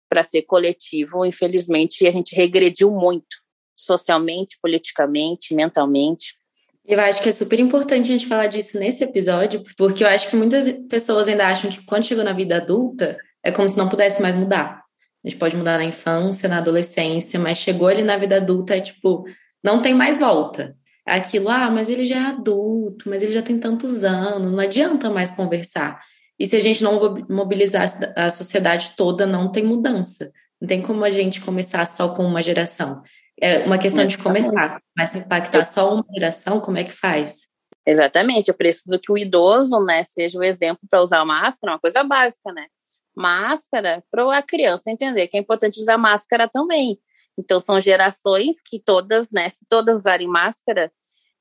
para 0.08 0.24
ser 0.24 0.42
coletivo, 0.42 1.24
infelizmente, 1.24 2.06
a 2.06 2.10
gente 2.10 2.34
regrediu 2.34 2.90
muito, 2.90 3.36
socialmente, 3.76 4.58
politicamente, 4.60 5.54
mentalmente. 5.54 6.36
Eu 6.84 6.98
acho 7.00 7.22
que 7.22 7.28
é 7.28 7.32
super 7.32 7.60
importante 7.60 8.10
a 8.10 8.16
gente 8.16 8.26
falar 8.26 8.46
disso 8.46 8.78
nesse 8.78 9.04
episódio, 9.04 9.62
porque 9.76 10.02
eu 10.02 10.08
acho 10.08 10.28
que 10.28 10.36
muitas 10.36 10.70
pessoas 10.88 11.28
ainda 11.28 11.46
acham 11.46 11.70
que 11.70 11.84
quando 11.84 12.04
chegou 12.04 12.24
na 12.24 12.32
vida 12.32 12.56
adulta, 12.56 13.18
é 13.42 13.52
como 13.52 13.68
se 13.68 13.76
não 13.76 13.88
pudesse 13.88 14.22
mais 14.22 14.34
mudar. 14.34 14.82
A 15.24 15.28
gente 15.28 15.38
pode 15.38 15.56
mudar 15.56 15.78
na 15.78 15.84
infância, 15.84 16.48
na 16.48 16.58
adolescência, 16.58 17.38
mas 17.38 17.58
chegou 17.58 17.88
ali 17.88 18.02
na 18.02 18.16
vida 18.16 18.36
adulta, 18.36 18.76
é 18.76 18.80
tipo, 18.80 19.24
não 19.62 19.82
tem 19.82 19.94
mais 19.94 20.18
volta. 20.18 20.76
Aquilo, 21.04 21.48
ah, 21.48 21.70
mas 21.70 21.90
ele 21.90 22.04
já 22.04 22.16
é 22.16 22.26
adulto, 22.26 23.08
mas 23.08 23.22
ele 23.22 23.32
já 23.32 23.42
tem 23.42 23.58
tantos 23.58 24.04
anos, 24.04 24.52
não 24.52 24.60
adianta 24.60 25.10
mais 25.10 25.30
conversar. 25.30 26.00
E 26.38 26.46
se 26.46 26.56
a 26.56 26.60
gente 26.60 26.82
não 26.84 27.00
mobilizar 27.28 27.88
a 28.16 28.30
sociedade 28.30 28.92
toda, 28.96 29.26
não 29.26 29.50
tem 29.50 29.64
mudança. 29.64 30.32
Não 30.60 30.68
tem 30.68 30.82
como 30.82 31.04
a 31.04 31.10
gente 31.10 31.40
começar 31.40 31.84
só 31.86 32.14
com 32.14 32.24
uma 32.24 32.42
geração. 32.42 33.02
É 33.40 33.64
uma 33.64 33.78
questão 33.78 34.04
de 34.04 34.18
começar, 34.18 34.80
mas 34.96 35.14
impactar 35.14 35.64
só 35.64 35.94
uma 35.94 36.04
geração, 36.12 36.60
como 36.60 36.78
é 36.78 36.84
que 36.84 36.92
faz? 36.92 37.48
Exatamente, 37.86 38.48
eu 38.48 38.54
preciso 38.54 38.98
que 38.98 39.10
o 39.10 39.16
idoso, 39.16 39.80
né, 39.82 40.04
seja 40.04 40.38
o 40.38 40.44
exemplo 40.44 40.86
para 40.90 41.02
usar 41.02 41.24
máscara, 41.24 41.72
uma 41.72 41.78
coisa 41.78 42.04
básica, 42.04 42.52
né? 42.52 42.66
Máscara 43.16 44.04
para 44.10 44.36
a 44.36 44.42
criança 44.42 44.90
entender 44.90 45.26
que 45.26 45.36
é 45.36 45.40
importante 45.40 45.80
usar 45.80 45.96
máscara 45.96 46.48
também. 46.48 46.98
Então 47.38 47.60
são 47.60 47.80
gerações 47.80 48.56
que 48.60 48.78
todas, 48.78 49.30
né, 49.30 49.48
se 49.48 49.64
todas 49.66 50.00
usarem 50.00 50.28
máscara, 50.28 50.92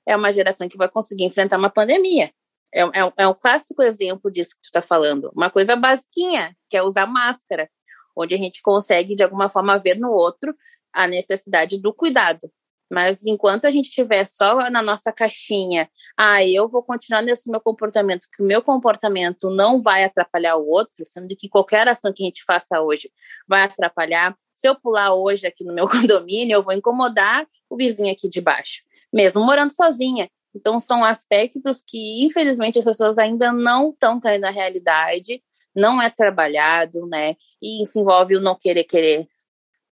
é 0.07 0.15
uma 0.15 0.31
geração 0.31 0.69
que 0.69 0.77
vai 0.77 0.87
conseguir 0.87 1.25
enfrentar 1.25 1.57
uma 1.57 1.69
pandemia. 1.69 2.31
É, 2.73 2.81
é, 2.81 3.13
é 3.17 3.27
um 3.27 3.33
clássico 3.33 3.81
exemplo 3.81 4.31
disso 4.31 4.51
que 4.51 4.61
tu 4.61 4.65
está 4.65 4.81
falando. 4.81 5.31
Uma 5.35 5.49
coisa 5.49 5.75
basiquinha, 5.75 6.55
que 6.69 6.77
é 6.77 6.83
usar 6.83 7.05
máscara, 7.05 7.69
onde 8.15 8.35
a 8.35 8.37
gente 8.37 8.61
consegue, 8.61 9.15
de 9.15 9.23
alguma 9.23 9.49
forma, 9.49 9.77
ver 9.77 9.95
no 9.95 10.11
outro 10.11 10.55
a 10.93 11.07
necessidade 11.07 11.79
do 11.79 11.93
cuidado. 11.93 12.51
Mas 12.91 13.25
enquanto 13.25 13.65
a 13.65 13.71
gente 13.71 13.89
estiver 13.89 14.25
só 14.25 14.69
na 14.69 14.81
nossa 14.81 15.11
caixinha, 15.11 15.89
ah, 16.17 16.43
eu 16.43 16.69
vou 16.69 16.81
continuar 16.81 17.21
nesse 17.21 17.49
meu 17.51 17.59
comportamento, 17.59 18.27
que 18.31 18.41
o 18.41 18.47
meu 18.47 18.61
comportamento 18.61 19.49
não 19.49 19.81
vai 19.81 20.03
atrapalhar 20.05 20.55
o 20.55 20.67
outro, 20.67 21.05
sendo 21.05 21.35
que 21.35 21.49
qualquer 21.49 21.87
ação 21.87 22.13
que 22.13 22.23
a 22.23 22.25
gente 22.25 22.43
faça 22.45 22.81
hoje 22.81 23.11
vai 23.47 23.63
atrapalhar. 23.63 24.35
Se 24.53 24.67
eu 24.69 24.75
pular 24.79 25.13
hoje 25.13 25.45
aqui 25.45 25.65
no 25.65 25.73
meu 25.73 25.87
condomínio, 25.89 26.55
eu 26.55 26.63
vou 26.63 26.73
incomodar 26.73 27.45
o 27.69 27.75
vizinho 27.75 28.11
aqui 28.11 28.29
de 28.29 28.39
baixo, 28.39 28.83
mesmo 29.13 29.43
morando 29.43 29.73
sozinha. 29.73 30.29
Então, 30.57 30.79
são 30.79 31.03
aspectos 31.03 31.83
que, 31.85 32.25
infelizmente, 32.25 32.79
as 32.79 32.85
pessoas 32.85 33.19
ainda 33.19 33.51
não 33.51 33.91
estão 33.91 34.19
caindo 34.19 34.41
na 34.41 34.49
realidade, 34.49 35.43
não 35.75 36.01
é 36.01 36.09
trabalhado, 36.09 37.05
né? 37.05 37.35
E 37.61 37.83
isso 37.83 37.99
envolve 37.99 38.35
o 38.35 38.41
não 38.41 38.55
querer 38.55 38.83
querer 38.83 39.27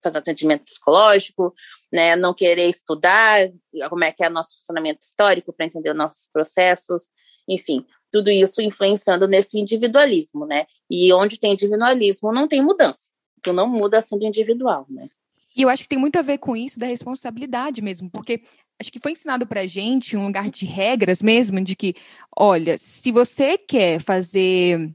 fazer 0.03 0.19
atendimento 0.19 0.65
psicológico, 0.65 1.55
né? 1.93 2.17
Não 2.17 2.35
querer 2.35 2.69
estudar 2.69 3.49
como 3.89 4.03
é 4.03 4.11
que 4.11 4.25
é 4.25 4.29
nosso 4.29 4.59
funcionamento 4.59 5.01
histórico 5.03 5.53
para 5.53 5.67
entender 5.67 5.91
os 5.91 5.97
nossos 5.97 6.29
processos, 6.33 7.05
enfim, 7.49 7.87
tudo 8.11 8.29
isso 8.29 8.61
influenciando 8.61 9.29
nesse 9.29 9.61
individualismo, 9.61 10.45
né? 10.45 10.67
E 10.91 11.13
onde 11.13 11.39
tem 11.39 11.53
individualismo 11.53 12.33
não 12.33 12.49
tem 12.49 12.61
mudança. 12.61 13.13
Tu 13.43 13.53
não 13.53 13.69
muda 13.69 14.03
sendo 14.03 14.25
individual, 14.25 14.87
né? 14.91 15.09
E 15.57 15.63
eu 15.63 15.69
acho 15.69 15.85
que 15.85 15.89
tem 15.89 15.99
muito 15.99 16.19
a 16.19 16.23
ver 16.23 16.39
com 16.39 16.57
isso 16.57 16.79
da 16.79 16.87
responsabilidade 16.87 17.81
mesmo, 17.81 18.11
porque 18.11 18.43
acho 18.81 18.93
que 18.93 19.01
foi 19.01 19.13
ensinado 19.13 19.47
para 19.47 19.67
gente 19.67 20.17
um 20.17 20.27
lugar 20.27 20.51
de 20.51 20.65
regras 20.65 21.23
mesmo, 21.23 21.61
de 21.61 21.75
que, 21.75 21.95
olha, 22.37 22.79
se 22.79 23.11
você 23.11 23.59
quer 23.59 24.01
fazer. 24.01 24.93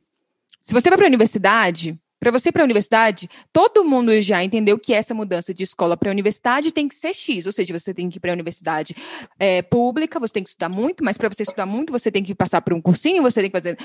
Se 0.62 0.74
você 0.74 0.90
vai 0.90 0.98
para 0.98 1.08
a 1.08 1.10
universidade, 1.10 2.00
para 2.24 2.32
você 2.32 2.54
para 2.54 2.64
a 2.64 2.64
universidade, 2.64 3.30
todo 3.52 3.84
mundo 3.84 4.22
já 4.22 4.42
entendeu 4.42 4.80
que 4.80 4.94
essa 4.94 5.14
mudança 5.14 5.54
de 5.54 5.62
escola 5.62 5.98
para 5.98 6.10
a 6.10 6.14
universidade 6.14 6.72
tem 6.72 6.88
que 6.88 6.96
ser 6.96 7.14
X, 7.14 7.46
ou 7.46 7.52
seja, 7.52 7.78
você 7.78 7.94
tem 7.94 8.10
que 8.10 8.16
ir 8.16 8.22
para 8.22 8.32
a 8.32 8.34
universidade 8.34 8.96
é, 9.38 9.62
pública, 9.62 10.22
você 10.22 10.36
tem 10.36 10.44
que 10.44 10.48
estudar 10.48 10.70
muito, 10.70 11.04
mas 11.04 11.18
para 11.18 11.28
você 11.28 11.44
estudar 11.44 11.66
muito, 11.66 11.92
você 11.92 12.10
tem 12.10 12.24
que 12.24 12.34
passar 12.34 12.62
por 12.62 12.74
um 12.74 12.82
cursinho, 12.82 13.22
você 13.22 13.42
tem 13.42 13.50
que 13.50 13.58
fazer. 13.58 13.78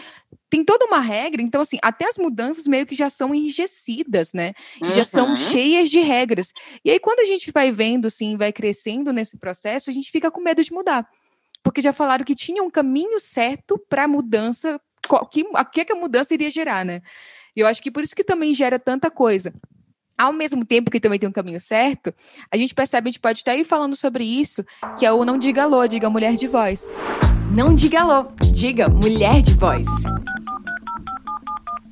Tem 0.48 0.64
toda 0.64 0.84
uma 0.84 1.00
regra, 1.00 1.42
então, 1.42 1.60
assim, 1.60 1.78
até 1.82 2.08
as 2.08 2.16
mudanças 2.16 2.68
meio 2.68 2.86
que 2.86 2.94
já 2.94 3.10
são 3.10 3.34
enrijecidas, 3.34 4.32
né? 4.32 4.52
Uhum. 4.80 4.92
Já 4.92 5.04
são 5.04 5.30
uhum. 5.30 5.36
cheias 5.36 5.90
de 5.90 5.98
regras. 5.98 6.52
E 6.84 6.92
aí, 6.92 7.00
quando 7.00 7.18
a 7.18 7.24
gente 7.24 7.50
vai 7.50 7.72
vendo, 7.72 8.06
assim, 8.06 8.36
vai 8.36 8.52
crescendo 8.52 9.12
nesse 9.12 9.36
processo, 9.36 9.90
a 9.90 9.92
gente 9.92 10.12
fica 10.12 10.30
com 10.30 10.40
medo 10.40 10.62
de 10.62 10.72
mudar. 10.72 11.08
Porque 11.60 11.82
já 11.82 11.92
falaram 11.92 12.24
que 12.24 12.36
tinha 12.36 12.62
um 12.62 12.70
caminho 12.70 13.18
certo 13.18 13.76
para 13.88 14.04
a 14.04 14.08
mudança, 14.08 14.80
que, 15.32 15.44
a 15.54 15.64
que 15.64 15.92
a 15.92 15.96
mudança 15.96 16.32
iria 16.32 16.52
gerar, 16.52 16.84
né? 16.84 17.02
E 17.58 17.60
eu 17.60 17.66
acho 17.66 17.82
que 17.82 17.90
por 17.90 18.04
isso 18.04 18.14
que 18.14 18.22
também 18.22 18.54
gera 18.54 18.78
tanta 18.78 19.10
coisa. 19.10 19.52
Ao 20.16 20.32
mesmo 20.32 20.64
tempo 20.64 20.92
que 20.92 21.00
também 21.00 21.18
tem 21.18 21.28
um 21.28 21.32
caminho 21.32 21.58
certo, 21.58 22.14
a 22.52 22.56
gente 22.56 22.72
percebe, 22.72 23.08
a 23.08 23.10
gente 23.10 23.20
pode 23.20 23.40
estar 23.40 23.50
aí 23.50 23.64
falando 23.64 23.96
sobre 23.96 24.22
isso, 24.22 24.64
que 24.96 25.04
é 25.04 25.10
o 25.10 25.24
não 25.24 25.36
diga 25.36 25.64
alô, 25.64 25.84
diga 25.88 26.08
mulher 26.08 26.36
de 26.36 26.46
voz. 26.46 26.86
Não 27.52 27.74
diga 27.74 28.02
alô, 28.02 28.28
diga 28.52 28.88
mulher 28.88 29.42
de 29.42 29.54
voz. 29.54 29.88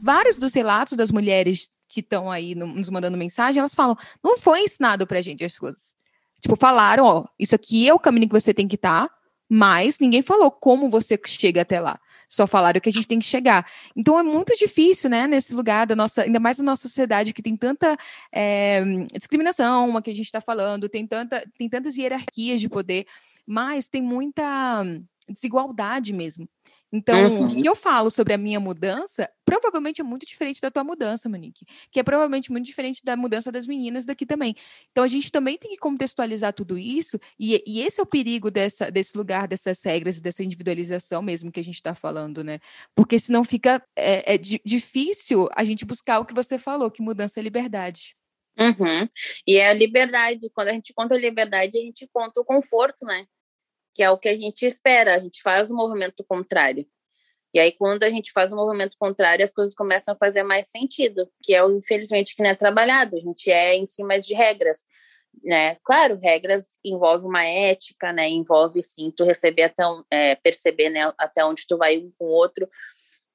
Vários 0.00 0.37
dos 0.37 0.54
relatos 0.54 0.96
das 0.96 1.11
mulheres 1.11 1.68
que 1.88 1.99
estão 1.99 2.30
aí 2.30 2.54
nos 2.54 2.88
mandando 2.88 3.18
mensagem, 3.18 3.58
elas 3.58 3.75
falam, 3.75 3.99
não 4.23 4.38
foi 4.38 4.61
ensinado 4.61 5.04
pra 5.04 5.20
gente 5.20 5.44
as 5.44 5.58
coisas. 5.58 5.96
Tipo, 6.40 6.54
falaram, 6.54 7.04
ó, 7.04 7.25
isso 7.37 7.56
aqui 7.56 7.88
é 7.88 7.92
o 7.92 7.99
caminho 7.99 8.28
que 8.28 8.40
você 8.40 8.54
tem 8.54 8.68
que 8.68 8.76
estar, 8.76 9.08
tá, 9.08 9.14
mas 9.50 9.99
ninguém 9.99 10.23
falou 10.23 10.49
como 10.49 10.88
você 10.88 11.18
chega 11.26 11.62
até 11.62 11.80
lá 11.80 11.99
só 12.28 12.47
falaram 12.47 12.80
que 12.80 12.88
a 12.88 12.92
gente 12.92 13.06
tem 13.06 13.18
que 13.18 13.26
chegar. 13.26 13.66
Então 13.95 14.18
é 14.18 14.23
muito 14.23 14.54
difícil, 14.56 15.09
né, 15.09 15.26
nesse 15.26 15.54
lugar 15.54 15.87
da 15.87 15.97
nossa, 15.97 16.23
ainda 16.23 16.40
mais 16.40 16.59
na 16.59 16.64
nossa 16.64 16.83
sociedade 16.83 17.33
que 17.33 17.42
tem 17.42 17.56
tanta 17.56 17.97
é, 18.33 18.83
discriminação, 19.14 19.88
uma 19.88 20.02
que 20.02 20.11
a 20.11 20.14
gente 20.14 20.26
está 20.26 20.40
falando, 20.40 20.88
tem, 20.88 21.06
tanta, 21.06 21.45
tem 21.59 21.68
tantas 21.68 21.97
hierarquias 21.97 22.61
de 22.61 22.68
poder, 22.68 23.06
mas 23.47 23.88
tem 23.88 24.02
muita 24.02 24.85
desigualdade 25.28 26.12
mesmo. 26.12 26.49
Então, 26.92 27.34
uhum. 27.34 27.46
o 27.46 27.48
que 27.48 27.66
eu 27.66 27.74
falo 27.74 28.10
sobre 28.10 28.32
a 28.32 28.38
minha 28.38 28.60
mudança, 28.60 29.28
provavelmente 29.44 30.00
é 30.00 30.04
muito 30.04 30.24
diferente 30.24 30.60
da 30.60 30.70
tua 30.70 30.84
mudança, 30.84 31.28
Monique. 31.28 31.66
Que 31.90 32.00
é 32.00 32.02
provavelmente 32.02 32.50
muito 32.50 32.64
diferente 32.64 33.04
da 33.04 33.16
mudança 33.16 33.50
das 33.50 33.66
meninas 33.66 34.06
daqui 34.06 34.24
também. 34.24 34.54
Então, 34.92 35.02
a 35.02 35.08
gente 35.08 35.30
também 35.30 35.58
tem 35.58 35.70
que 35.70 35.76
contextualizar 35.76 36.52
tudo 36.52 36.78
isso, 36.78 37.18
e, 37.38 37.62
e 37.66 37.82
esse 37.82 38.00
é 38.00 38.02
o 38.02 38.06
perigo 38.06 38.50
dessa, 38.50 38.90
desse 38.90 39.16
lugar, 39.16 39.48
dessas 39.48 39.82
regras, 39.82 40.20
dessa 40.20 40.44
individualização 40.44 41.22
mesmo 41.22 41.50
que 41.50 41.60
a 41.60 41.64
gente 41.64 41.76
está 41.76 41.94
falando, 41.94 42.44
né? 42.44 42.60
Porque 42.94 43.18
senão 43.18 43.44
fica 43.44 43.82
é, 43.96 44.34
é 44.34 44.38
difícil 44.38 45.48
a 45.54 45.64
gente 45.64 45.84
buscar 45.84 46.20
o 46.20 46.24
que 46.24 46.34
você 46.34 46.58
falou, 46.58 46.90
que 46.90 47.02
mudança 47.02 47.40
é 47.40 47.42
liberdade. 47.42 48.16
Uhum. 48.58 49.06
E 49.46 49.56
é 49.56 49.68
a 49.68 49.74
liberdade. 49.74 50.48
Quando 50.54 50.68
a 50.68 50.72
gente 50.72 50.94
conta 50.94 51.14
a 51.14 51.18
liberdade, 51.18 51.78
a 51.78 51.82
gente 51.82 52.08
conta 52.12 52.40
o 52.40 52.44
conforto, 52.44 53.04
né? 53.04 53.26
Que 53.96 54.02
é 54.02 54.10
o 54.10 54.18
que 54.18 54.28
a 54.28 54.36
gente 54.36 54.66
espera, 54.66 55.14
a 55.14 55.18
gente 55.18 55.40
faz 55.40 55.70
o 55.70 55.74
movimento 55.74 56.22
contrário. 56.22 56.86
E 57.54 57.58
aí, 57.58 57.72
quando 57.72 58.02
a 58.02 58.10
gente 58.10 58.30
faz 58.30 58.52
o 58.52 58.56
movimento 58.56 58.94
contrário, 58.98 59.42
as 59.42 59.52
coisas 59.52 59.74
começam 59.74 60.12
a 60.12 60.18
fazer 60.18 60.42
mais 60.42 60.66
sentido, 60.66 61.26
que 61.42 61.54
é, 61.54 61.64
infelizmente, 61.64 62.36
que 62.36 62.42
não 62.42 62.50
é 62.50 62.54
trabalhado. 62.54 63.16
A 63.16 63.20
gente 63.20 63.50
é 63.50 63.74
em 63.74 63.86
cima 63.86 64.20
de 64.20 64.34
regras, 64.34 64.84
né? 65.42 65.76
Claro, 65.82 66.18
regras 66.18 66.76
envolve 66.84 67.24
uma 67.24 67.42
ética, 67.42 68.12
né? 68.12 68.28
Envolve, 68.28 68.82
sim, 68.82 69.10
tu 69.10 69.24
receber 69.24 69.62
até, 69.62 69.82
é, 70.10 70.34
perceber, 70.34 70.90
né, 70.90 71.10
até 71.16 71.42
onde 71.42 71.66
tu 71.66 71.78
vai 71.78 71.96
um 71.96 72.12
com 72.18 72.26
o 72.26 72.30
outro. 72.30 72.68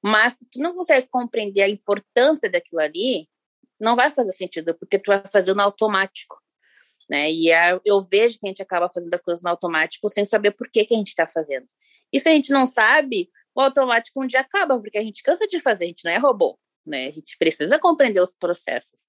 Mas 0.00 0.34
se 0.34 0.48
tu 0.48 0.60
não 0.60 0.74
consegue 0.74 1.08
compreender 1.08 1.62
a 1.62 1.68
importância 1.68 2.48
daquilo 2.48 2.80
ali, 2.80 3.28
não 3.80 3.96
vai 3.96 4.12
fazer 4.12 4.30
sentido, 4.30 4.76
porque 4.76 5.00
tu 5.00 5.08
vai 5.08 5.24
fazer 5.26 5.54
no 5.54 5.62
automático 5.62 6.41
né? 7.08 7.30
E 7.30 7.50
é, 7.50 7.78
eu 7.84 8.00
vejo 8.00 8.38
que 8.38 8.46
a 8.46 8.48
gente 8.48 8.62
acaba 8.62 8.88
fazendo 8.88 9.14
as 9.14 9.20
coisas 9.20 9.42
no 9.42 9.50
automático 9.50 10.08
sem 10.08 10.24
saber 10.24 10.52
por 10.52 10.70
que, 10.70 10.84
que 10.84 10.94
a 10.94 10.96
gente 10.96 11.08
está 11.08 11.26
fazendo. 11.26 11.66
E 12.12 12.20
se 12.20 12.28
a 12.28 12.32
gente 12.32 12.50
não 12.50 12.66
sabe, 12.66 13.30
o 13.54 13.60
automático 13.60 14.22
um 14.22 14.26
dia 14.26 14.40
acaba, 14.40 14.78
porque 14.78 14.98
a 14.98 15.02
gente 15.02 15.22
cansa 15.22 15.46
de 15.46 15.60
fazer, 15.60 15.84
a 15.84 15.86
gente 15.88 16.04
não 16.04 16.12
é 16.12 16.18
robô, 16.18 16.58
né? 16.86 17.08
A 17.08 17.12
gente 17.12 17.36
precisa 17.38 17.78
compreender 17.78 18.20
os 18.20 18.34
processos. 18.34 19.06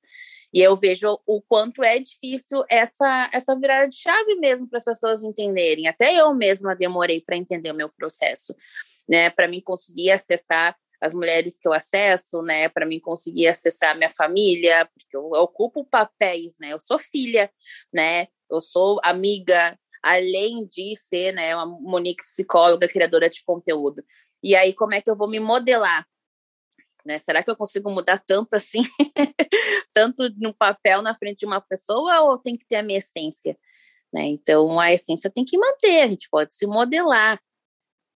E 0.53 0.61
eu 0.61 0.75
vejo 0.75 1.19
o 1.25 1.41
quanto 1.41 1.83
é 1.83 1.97
difícil 1.99 2.63
essa, 2.69 3.29
essa 3.33 3.55
virada 3.57 3.89
de 3.89 3.95
chave 3.95 4.35
mesmo 4.35 4.67
para 4.67 4.77
as 4.77 4.83
pessoas 4.83 5.23
entenderem. 5.23 5.87
Até 5.87 6.15
eu 6.15 6.33
mesma 6.33 6.75
demorei 6.75 7.21
para 7.21 7.35
entender 7.35 7.71
o 7.71 7.75
meu 7.75 7.89
processo, 7.89 8.55
né? 9.09 9.29
Para 9.31 9.47
mim 9.47 9.59
conseguir 9.59 10.11
acessar 10.11 10.77
as 11.03 11.13
mulheres 11.13 11.59
que 11.59 11.67
eu 11.67 11.73
acesso, 11.73 12.41
né, 12.41 12.69
para 12.69 12.85
mim 12.85 12.97
conseguir 12.97 13.49
acessar 13.49 13.91
a 13.91 13.95
minha 13.95 14.09
família, 14.09 14.89
porque 14.97 15.17
eu, 15.17 15.31
eu 15.35 15.41
ocupo 15.41 15.83
papéis, 15.83 16.55
né? 16.57 16.71
Eu 16.71 16.79
sou 16.79 16.97
filha, 16.97 17.51
né? 17.93 18.27
Eu 18.49 18.61
sou 18.61 19.01
amiga, 19.03 19.77
além 20.01 20.65
de 20.65 20.95
ser, 20.95 21.33
né, 21.33 21.53
uma 21.57 21.65
Monique 21.65 22.23
psicóloga, 22.23 22.87
criadora 22.87 23.29
de 23.29 23.43
conteúdo. 23.43 24.01
E 24.41 24.55
aí 24.55 24.73
como 24.73 24.93
é 24.93 25.01
que 25.01 25.11
eu 25.11 25.15
vou 25.17 25.29
me 25.29 25.41
modelar? 25.41 26.07
Né? 27.05 27.19
Será 27.19 27.43
que 27.43 27.51
eu 27.51 27.57
consigo 27.57 27.91
mudar 27.91 28.23
tanto 28.25 28.53
assim, 28.53 28.83
tanto 29.93 30.29
no 30.37 30.53
papel 30.53 31.01
na 31.01 31.13
frente 31.13 31.39
de 31.39 31.45
uma 31.45 31.59
pessoa 31.59 32.21
ou 32.21 32.37
tem 32.37 32.55
que 32.57 32.65
ter 32.65 32.77
a 32.77 32.83
minha 32.83 32.99
essência? 32.99 33.57
Né? 34.13 34.27
Então 34.27 34.79
a 34.79 34.93
essência 34.93 35.29
tem 35.29 35.43
que 35.43 35.57
manter, 35.57 36.03
a 36.03 36.07
gente 36.07 36.29
pode 36.29 36.53
se 36.53 36.65
modelar, 36.65 37.37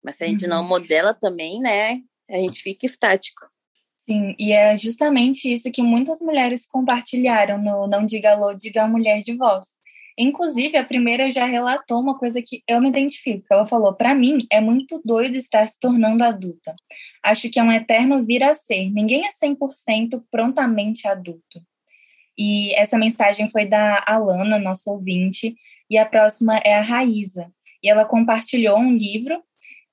mas 0.04 0.14
se 0.14 0.22
a 0.22 0.28
gente 0.28 0.44
uhum. 0.44 0.50
não 0.50 0.62
modela 0.62 1.12
também, 1.12 1.60
né, 1.60 2.00
a 2.28 2.36
gente 2.38 2.62
fica 2.62 2.86
estático. 2.86 3.46
Sim, 3.98 4.34
e 4.38 4.52
é 4.52 4.76
justamente 4.76 5.52
isso 5.52 5.70
que 5.72 5.82
muitas 5.82 6.20
mulheres 6.20 6.66
compartilharam 6.66 7.60
no 7.60 7.88
Não 7.88 8.06
Diga 8.06 8.32
Alô, 8.32 8.54
Diga 8.54 8.86
Mulher 8.86 9.20
de 9.20 9.36
Voz. 9.36 9.66
Inclusive, 10.18 10.78
a 10.78 10.84
primeira 10.84 11.30
já 11.30 11.44
relatou 11.44 12.00
uma 12.00 12.16
coisa 12.16 12.40
que 12.40 12.62
eu 12.66 12.80
me 12.80 12.88
identifico. 12.88 13.44
Ela 13.50 13.66
falou: 13.66 13.94
para 13.94 14.14
mim, 14.14 14.46
é 14.50 14.60
muito 14.60 15.00
doido 15.04 15.36
estar 15.36 15.66
se 15.66 15.78
tornando 15.78 16.24
adulta. 16.24 16.74
Acho 17.22 17.50
que 17.50 17.58
é 17.58 17.62
um 17.62 17.72
eterno 17.72 18.22
vir 18.22 18.42
a 18.42 18.54
ser. 18.54 18.90
Ninguém 18.90 19.24
é 19.26 19.30
100% 19.30 20.22
prontamente 20.30 21.06
adulto. 21.06 21.60
E 22.38 22.74
essa 22.74 22.98
mensagem 22.98 23.50
foi 23.50 23.66
da 23.66 24.02
Alana, 24.06 24.58
nossa 24.58 24.90
ouvinte, 24.90 25.54
e 25.90 25.98
a 25.98 26.06
próxima 26.06 26.58
é 26.58 26.74
a 26.74 26.82
Raíza. 26.82 27.50
E 27.82 27.88
ela 27.90 28.04
compartilhou 28.04 28.78
um 28.78 28.92
livro 28.92 29.42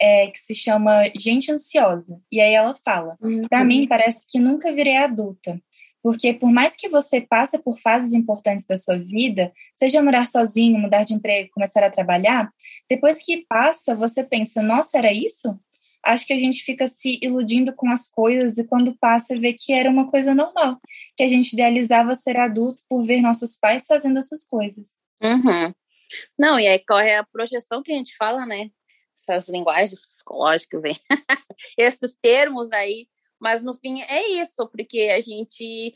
é, 0.03 0.27
que 0.27 0.39
se 0.39 0.53
chama 0.53 1.09
Gente 1.17 1.49
Ansiosa. 1.49 2.19
E 2.29 2.41
aí 2.41 2.53
ela 2.53 2.75
fala: 2.83 3.17
Para 3.49 3.63
mim, 3.63 3.87
parece 3.87 4.27
que 4.27 4.37
nunca 4.37 4.73
virei 4.73 4.97
adulta. 4.97 5.57
Porque 6.01 6.33
por 6.33 6.51
mais 6.51 6.75
que 6.75 6.89
você 6.89 7.21
passe 7.21 7.57
por 7.57 7.79
fases 7.79 8.11
importantes 8.11 8.65
da 8.65 8.75
sua 8.75 8.97
vida, 8.97 9.53
seja 9.77 10.03
morar 10.03 10.27
sozinho, 10.27 10.77
mudar 10.77 11.03
de 11.03 11.13
emprego, 11.13 11.49
começar 11.53 11.81
a 11.81 11.89
trabalhar, 11.89 12.51
depois 12.89 13.23
que 13.23 13.45
passa, 13.47 13.95
você 13.95 14.21
pensa, 14.21 14.61
nossa, 14.61 14.97
era 14.97 15.13
isso? 15.13 15.57
Acho 16.05 16.27
que 16.27 16.33
a 16.33 16.37
gente 16.37 16.61
fica 16.65 16.85
se 16.89 17.17
iludindo 17.21 17.73
com 17.73 17.89
as 17.89 18.09
coisas 18.09 18.57
e 18.57 18.65
quando 18.65 18.97
passa 18.99 19.33
vê 19.37 19.53
que 19.53 19.71
era 19.71 19.89
uma 19.89 20.11
coisa 20.11 20.35
normal, 20.35 20.77
que 21.15 21.23
a 21.23 21.29
gente 21.29 21.53
idealizava 21.53 22.13
ser 22.17 22.35
adulto 22.35 22.83
por 22.89 23.05
ver 23.05 23.21
nossos 23.21 23.55
pais 23.55 23.85
fazendo 23.87 24.19
essas 24.19 24.45
coisas. 24.45 24.85
Uhum. 25.23 25.73
Não, 26.37 26.59
e 26.59 26.67
aí 26.67 26.79
corre 26.79 27.15
a 27.15 27.23
projeção 27.23 27.81
que 27.81 27.93
a 27.93 27.95
gente 27.95 28.13
fala, 28.17 28.45
né? 28.45 28.69
Essas 29.27 29.47
linguagens 29.49 30.05
psicológicas, 30.05 30.83
hein? 30.85 30.97
esses 31.77 32.15
termos 32.21 32.71
aí 32.71 33.07
mas 33.43 33.61
no 33.61 33.73
fim 33.73 34.01
é 34.03 34.25
isso, 34.41 34.65
porque 34.69 35.11
a 35.13 35.19
gente 35.19 35.93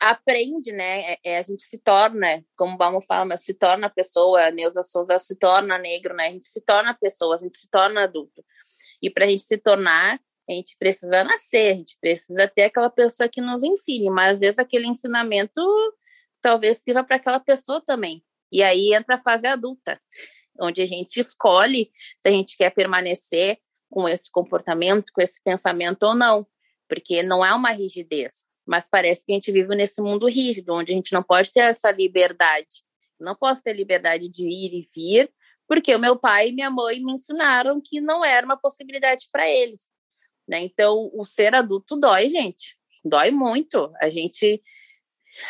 aprende, 0.00 0.72
né? 0.72 1.00
É, 1.12 1.18
é 1.24 1.38
a 1.38 1.42
gente 1.42 1.62
se 1.62 1.76
torna, 1.76 2.42
como 2.56 2.78
vamos 2.78 3.04
falar, 3.04 3.26
mas 3.26 3.44
se 3.44 3.52
torna 3.52 3.90
pessoa, 3.90 4.50
Neuza 4.50 4.82
Souza 4.82 5.18
se 5.18 5.36
torna 5.36 5.76
negro, 5.76 6.14
né? 6.14 6.28
A 6.28 6.30
gente 6.30 6.48
se 6.48 6.62
torna 6.62 6.96
pessoa, 6.98 7.36
a 7.36 7.38
gente 7.38 7.58
se 7.58 7.68
torna 7.68 8.04
adulto. 8.04 8.42
E 9.02 9.10
para 9.10 9.26
a 9.26 9.28
gente 9.28 9.44
se 9.44 9.58
tornar, 9.58 10.18
a 10.48 10.52
gente 10.52 10.74
precisa 10.78 11.22
nascer, 11.22 11.72
a 11.72 11.74
gente 11.74 11.98
precisa 12.00 12.48
ter 12.48 12.62
aquela 12.62 12.88
pessoa 12.88 13.28
que 13.28 13.42
nos 13.42 13.62
ensine, 13.62 14.08
mas 14.08 14.32
às 14.32 14.40
vezes 14.40 14.58
aquele 14.58 14.86
ensinamento 14.86 15.60
talvez 16.40 16.78
sirva 16.78 17.04
para 17.04 17.16
aquela 17.16 17.40
pessoa 17.40 17.82
também. 17.84 18.24
E 18.50 18.62
aí 18.62 18.94
entra 18.94 19.16
a 19.16 19.22
fase 19.22 19.46
adulta, 19.46 20.00
onde 20.60 20.82
a 20.82 20.86
gente 20.86 21.18
escolhe 21.18 21.90
se 22.18 22.28
a 22.28 22.32
gente 22.32 22.56
quer 22.56 22.70
permanecer 22.70 23.58
com 23.90 24.08
esse 24.08 24.30
comportamento, 24.30 25.10
com 25.12 25.20
esse 25.20 25.40
pensamento 25.42 26.02
ou 26.04 26.14
não, 26.14 26.46
porque 26.88 27.22
não 27.22 27.44
é 27.44 27.52
uma 27.52 27.70
rigidez, 27.70 28.48
mas 28.66 28.88
parece 28.88 29.24
que 29.24 29.32
a 29.32 29.34
gente 29.34 29.52
vive 29.52 29.74
nesse 29.74 30.00
mundo 30.00 30.26
rígido, 30.26 30.74
onde 30.74 30.92
a 30.92 30.96
gente 30.96 31.12
não 31.12 31.22
pode 31.22 31.52
ter 31.52 31.60
essa 31.60 31.90
liberdade. 31.90 32.82
Não 33.20 33.34
posso 33.34 33.62
ter 33.62 33.72
liberdade 33.72 34.28
de 34.28 34.44
ir 34.44 34.74
e 34.74 34.88
vir, 34.94 35.32
porque 35.68 35.94
o 35.94 35.98
meu 35.98 36.16
pai 36.16 36.48
e 36.48 36.52
minha 36.52 36.70
mãe 36.70 37.00
me 37.00 37.12
ensinaram 37.12 37.80
que 37.82 38.00
não 38.00 38.24
era 38.24 38.44
uma 38.44 38.56
possibilidade 38.56 39.28
para 39.30 39.48
eles. 39.48 39.90
Né? 40.48 40.60
Então, 40.60 41.10
o 41.14 41.24
ser 41.24 41.54
adulto 41.54 41.96
dói, 41.96 42.28
gente. 42.28 42.76
Dói 43.04 43.30
muito. 43.30 43.92
A 44.00 44.08
gente 44.08 44.62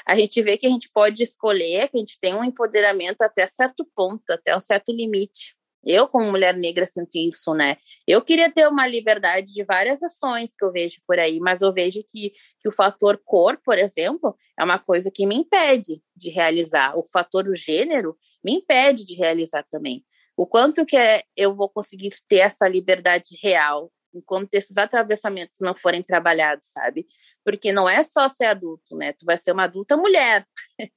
a 0.06 0.14
gente 0.14 0.40
vê 0.42 0.56
que 0.56 0.66
a 0.66 0.70
gente 0.70 0.90
pode 0.92 1.22
escolher, 1.22 1.88
que 1.88 1.96
a 1.96 2.00
gente 2.00 2.18
tem 2.20 2.34
um 2.34 2.44
empoderamento 2.44 3.22
até 3.22 3.46
certo 3.46 3.84
ponto, 3.94 4.30
até 4.30 4.56
um 4.56 4.60
certo 4.60 4.92
limite. 4.92 5.56
Eu, 5.84 6.06
como 6.06 6.30
mulher 6.30 6.56
negra, 6.56 6.86
sinto 6.86 7.16
isso, 7.16 7.52
né? 7.54 7.76
Eu 8.06 8.22
queria 8.22 8.50
ter 8.50 8.68
uma 8.68 8.86
liberdade 8.86 9.52
de 9.52 9.64
várias 9.64 10.00
ações 10.00 10.54
que 10.56 10.64
eu 10.64 10.70
vejo 10.70 11.00
por 11.06 11.18
aí, 11.18 11.40
mas 11.40 11.60
eu 11.60 11.72
vejo 11.72 12.00
que, 12.04 12.30
que 12.60 12.68
o 12.68 12.72
fator 12.72 13.20
cor, 13.24 13.58
por 13.64 13.76
exemplo, 13.76 14.36
é 14.56 14.62
uma 14.62 14.78
coisa 14.78 15.10
que 15.10 15.26
me 15.26 15.34
impede 15.34 16.00
de 16.16 16.30
realizar. 16.30 16.96
O 16.96 17.04
fator 17.04 17.48
o 17.48 17.56
gênero 17.56 18.16
me 18.44 18.52
impede 18.52 19.04
de 19.04 19.14
realizar 19.14 19.64
também. 19.64 20.04
O 20.36 20.46
quanto 20.46 20.86
que 20.86 20.96
é, 20.96 21.24
eu 21.36 21.54
vou 21.54 21.68
conseguir 21.68 22.10
ter 22.28 22.38
essa 22.38 22.68
liberdade 22.68 23.36
real 23.42 23.92
enquanto 24.14 24.54
esses 24.54 24.76
atravessamentos 24.76 25.58
não 25.60 25.74
forem 25.74 26.02
trabalhados, 26.02 26.68
sabe? 26.68 27.06
Porque 27.44 27.72
não 27.72 27.88
é 27.88 28.02
só 28.04 28.28
ser 28.28 28.46
adulto, 28.46 28.96
né? 28.96 29.12
Tu 29.12 29.24
vai 29.24 29.36
ser 29.36 29.52
uma 29.52 29.64
adulta 29.64 29.96
mulher, 29.96 30.46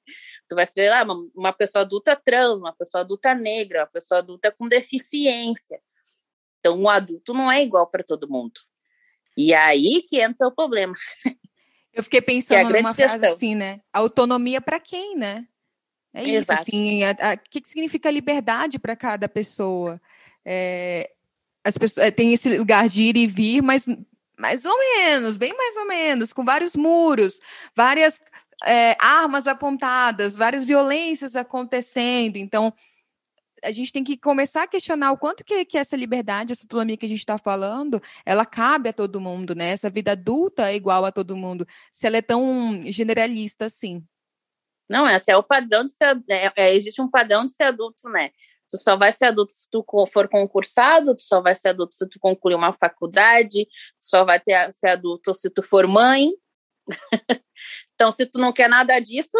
tu 0.49 0.55
vai 0.55 0.65
ser 0.65 0.89
lá, 0.89 1.03
uma, 1.03 1.15
uma 1.35 1.53
pessoa 1.53 1.83
adulta 1.83 2.15
trans, 2.15 2.57
uma 2.57 2.73
pessoa 2.73 3.01
adulta 3.01 3.33
negra, 3.33 3.81
uma 3.81 3.87
pessoa 3.87 4.19
adulta 4.19 4.51
com 4.51 4.67
deficiência. 4.67 5.79
Então, 6.59 6.81
o 6.81 6.89
adulto 6.89 7.33
não 7.33 7.51
é 7.51 7.61
igual 7.61 7.87
para 7.87 8.03
todo 8.03 8.29
mundo. 8.29 8.59
E 9.37 9.53
é 9.53 9.57
aí 9.57 10.01
que 10.07 10.19
entra 10.19 10.47
o 10.47 10.51
problema. 10.51 10.95
Eu 11.93 12.03
fiquei 12.03 12.21
pensando 12.21 12.75
é 12.75 12.81
numa 12.81 12.93
frase 12.93 13.13
questão. 13.13 13.31
assim, 13.31 13.55
né? 13.55 13.81
Autonomia 13.93 14.61
para 14.61 14.79
quem, 14.79 15.15
né? 15.15 15.47
É 16.13 16.23
isso, 16.23 16.51
Exato. 16.51 16.61
assim. 16.61 17.03
O 17.03 17.49
que, 17.51 17.61
que 17.61 17.67
significa 17.67 18.09
liberdade 18.09 18.79
para 18.79 18.95
cada 18.95 19.27
pessoa? 19.27 20.01
É, 20.45 21.11
as 21.65 21.77
pessoas 21.77 22.07
eh, 22.07 22.11
têm 22.11 22.31
esse 22.31 22.57
lugar 22.57 22.87
de 22.87 23.03
ir 23.03 23.17
e 23.17 23.25
vir, 23.25 23.61
mas 23.63 23.85
mais 24.37 24.63
ou 24.65 24.77
menos, 24.77 25.35
bem 25.37 25.51
mais 25.57 25.75
ou 25.77 25.87
menos, 25.87 26.31
com 26.31 26.45
vários 26.45 26.75
muros, 26.75 27.39
várias 27.75 28.21
é, 28.63 28.95
armas 28.99 29.47
apontadas, 29.47 30.35
várias 30.35 30.63
violências 30.63 31.35
acontecendo. 31.35 32.35
Então, 32.35 32.71
a 33.63 33.71
gente 33.71 33.91
tem 33.91 34.03
que 34.03 34.15
começar 34.15 34.63
a 34.63 34.67
questionar 34.67 35.11
o 35.11 35.17
quanto 35.17 35.43
que, 35.43 35.65
que 35.65 35.77
essa 35.77 35.95
liberdade, 35.95 36.53
essa 36.53 36.65
autonomia 36.65 36.97
que 36.97 37.05
a 37.05 37.09
gente 37.09 37.19
está 37.19 37.37
falando, 37.37 37.99
ela 38.23 38.45
cabe 38.45 38.89
a 38.89 38.93
todo 38.93 39.19
mundo, 39.19 39.55
né? 39.55 39.69
Essa 39.69 39.89
vida 39.89 40.11
adulta 40.11 40.69
é 40.69 40.75
igual 40.75 41.03
a 41.03 41.11
todo 41.11 41.35
mundo, 41.35 41.65
se 41.91 42.05
ela 42.05 42.17
é 42.17 42.21
tão 42.21 42.79
generalista 42.85 43.65
assim. 43.65 44.05
Não, 44.87 45.07
é 45.07 45.15
até 45.15 45.35
o 45.35 45.41
padrão 45.41 45.83
de 45.83 45.93
ser. 45.93 46.21
É, 46.29 46.51
é, 46.55 46.75
existe 46.75 47.01
um 47.01 47.09
padrão 47.09 47.43
de 47.43 47.53
ser 47.53 47.63
adulto, 47.63 48.07
né? 48.09 48.29
Tu 48.69 48.77
só 48.77 48.97
vai 48.97 49.11
ser 49.11 49.25
adulto 49.25 49.53
se 49.53 49.69
tu 49.69 49.85
for 50.11 50.27
concursado, 50.27 51.15
tu 51.15 51.21
só 51.21 51.41
vai 51.41 51.53
ser 51.53 51.69
adulto 51.69 51.93
se 51.93 52.07
tu 52.09 52.19
concluir 52.19 52.55
uma 52.55 52.73
faculdade, 52.73 53.65
tu 53.65 54.05
só 54.05 54.25
vai 54.25 54.39
ter, 54.39 54.73
ser 54.73 54.89
adulto 54.89 55.33
se 55.33 55.49
tu 55.49 55.61
for 55.61 55.87
mãe. 55.87 56.31
então, 57.93 58.11
se 58.11 58.25
tu 58.25 58.39
não 58.39 58.51
quer 58.51 58.69
nada 58.69 58.99
disso, 58.99 59.37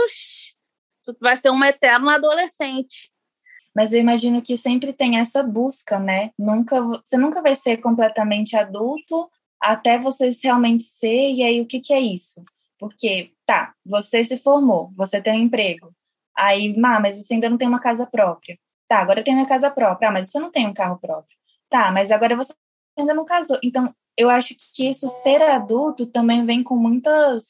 tu 1.04 1.16
vai 1.20 1.38
ser 1.38 1.50
uma 1.50 1.68
eterna 1.68 2.16
adolescente. 2.16 3.12
Mas 3.76 3.92
eu 3.92 4.00
imagino 4.00 4.42
que 4.42 4.56
sempre 4.56 4.94
tem 4.94 5.20
essa 5.20 5.44
busca, 5.44 6.00
né? 6.00 6.32
Nunca, 6.40 6.82
você 6.82 7.18
nunca 7.18 7.42
vai 7.42 7.56
ser 7.56 7.78
completamente 7.78 8.56
adulto 8.56 9.30
até 9.60 10.00
você 10.00 10.32
realmente 10.44 10.84
ser, 10.84 11.32
e 11.32 11.44
aí 11.44 11.60
o 11.60 11.66
que, 11.66 11.80
que 11.80 11.94
é 11.94 12.00
isso? 12.00 12.44
Porque, 12.80 13.32
tá, 13.46 13.74
você 13.86 14.24
se 14.24 14.38
formou, 14.38 14.92
você 14.96 15.22
tem 15.22 15.34
um 15.34 15.44
emprego, 15.44 15.94
aí, 16.38 16.78
mas 16.78 17.18
você 17.18 17.34
ainda 17.34 17.50
não 17.50 17.58
tem 17.58 17.68
uma 17.68 17.80
casa 17.80 18.06
própria. 18.06 18.58
Tá, 18.88 19.00
agora 19.00 19.24
tem 19.24 19.34
minha 19.34 19.48
casa 19.48 19.69
própria. 19.71 20.10
Ah, 20.10 20.12
mas 20.12 20.30
você 20.30 20.39
não 20.39 20.52
tem 20.52 20.67
um 20.67 20.74
carro 20.74 21.00
próprio. 21.00 21.38
Tá, 21.69 21.91
mas 21.91 22.12
agora 22.12 22.36
você 22.36 22.54
ainda 22.98 23.13
não 23.13 23.26
casou. 23.26 23.60
Então, 23.63 23.93
eu 24.17 24.30
acho 24.30 24.56
que 24.56 24.88
isso, 24.88 25.08
ser 25.10 25.41
adulto, 25.41 26.06
também 26.06 26.45
vem 26.45 26.63
com 26.63 26.76
muitas 26.76 27.43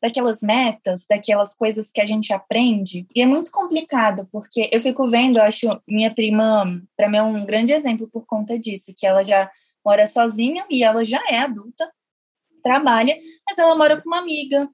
daquelas 0.00 0.42
metas, 0.42 1.06
daquelas 1.08 1.54
coisas 1.54 1.90
que 1.92 2.00
a 2.00 2.06
gente 2.06 2.32
aprende. 2.32 3.06
E 3.14 3.22
é 3.22 3.26
muito 3.26 3.52
complicado, 3.52 4.28
porque 4.32 4.68
eu 4.72 4.82
fico 4.82 5.08
vendo, 5.08 5.38
eu 5.38 5.44
acho 5.44 5.68
minha 5.86 6.12
prima, 6.12 6.82
para 6.96 7.08
mim, 7.08 7.18
é 7.18 7.22
um 7.22 7.46
grande 7.46 7.72
exemplo 7.72 8.08
por 8.08 8.26
conta 8.26 8.58
disso, 8.58 8.92
que 8.96 9.06
ela 9.06 9.22
já 9.22 9.48
mora 9.84 10.06
sozinha 10.06 10.66
e 10.68 10.82
ela 10.82 11.04
já 11.04 11.22
é 11.28 11.38
adulta, 11.38 11.88
trabalha, 12.62 13.16
mas 13.48 13.58
ela 13.58 13.76
mora 13.76 14.00
com 14.00 14.08
uma 14.08 14.18
amiga. 14.18 14.68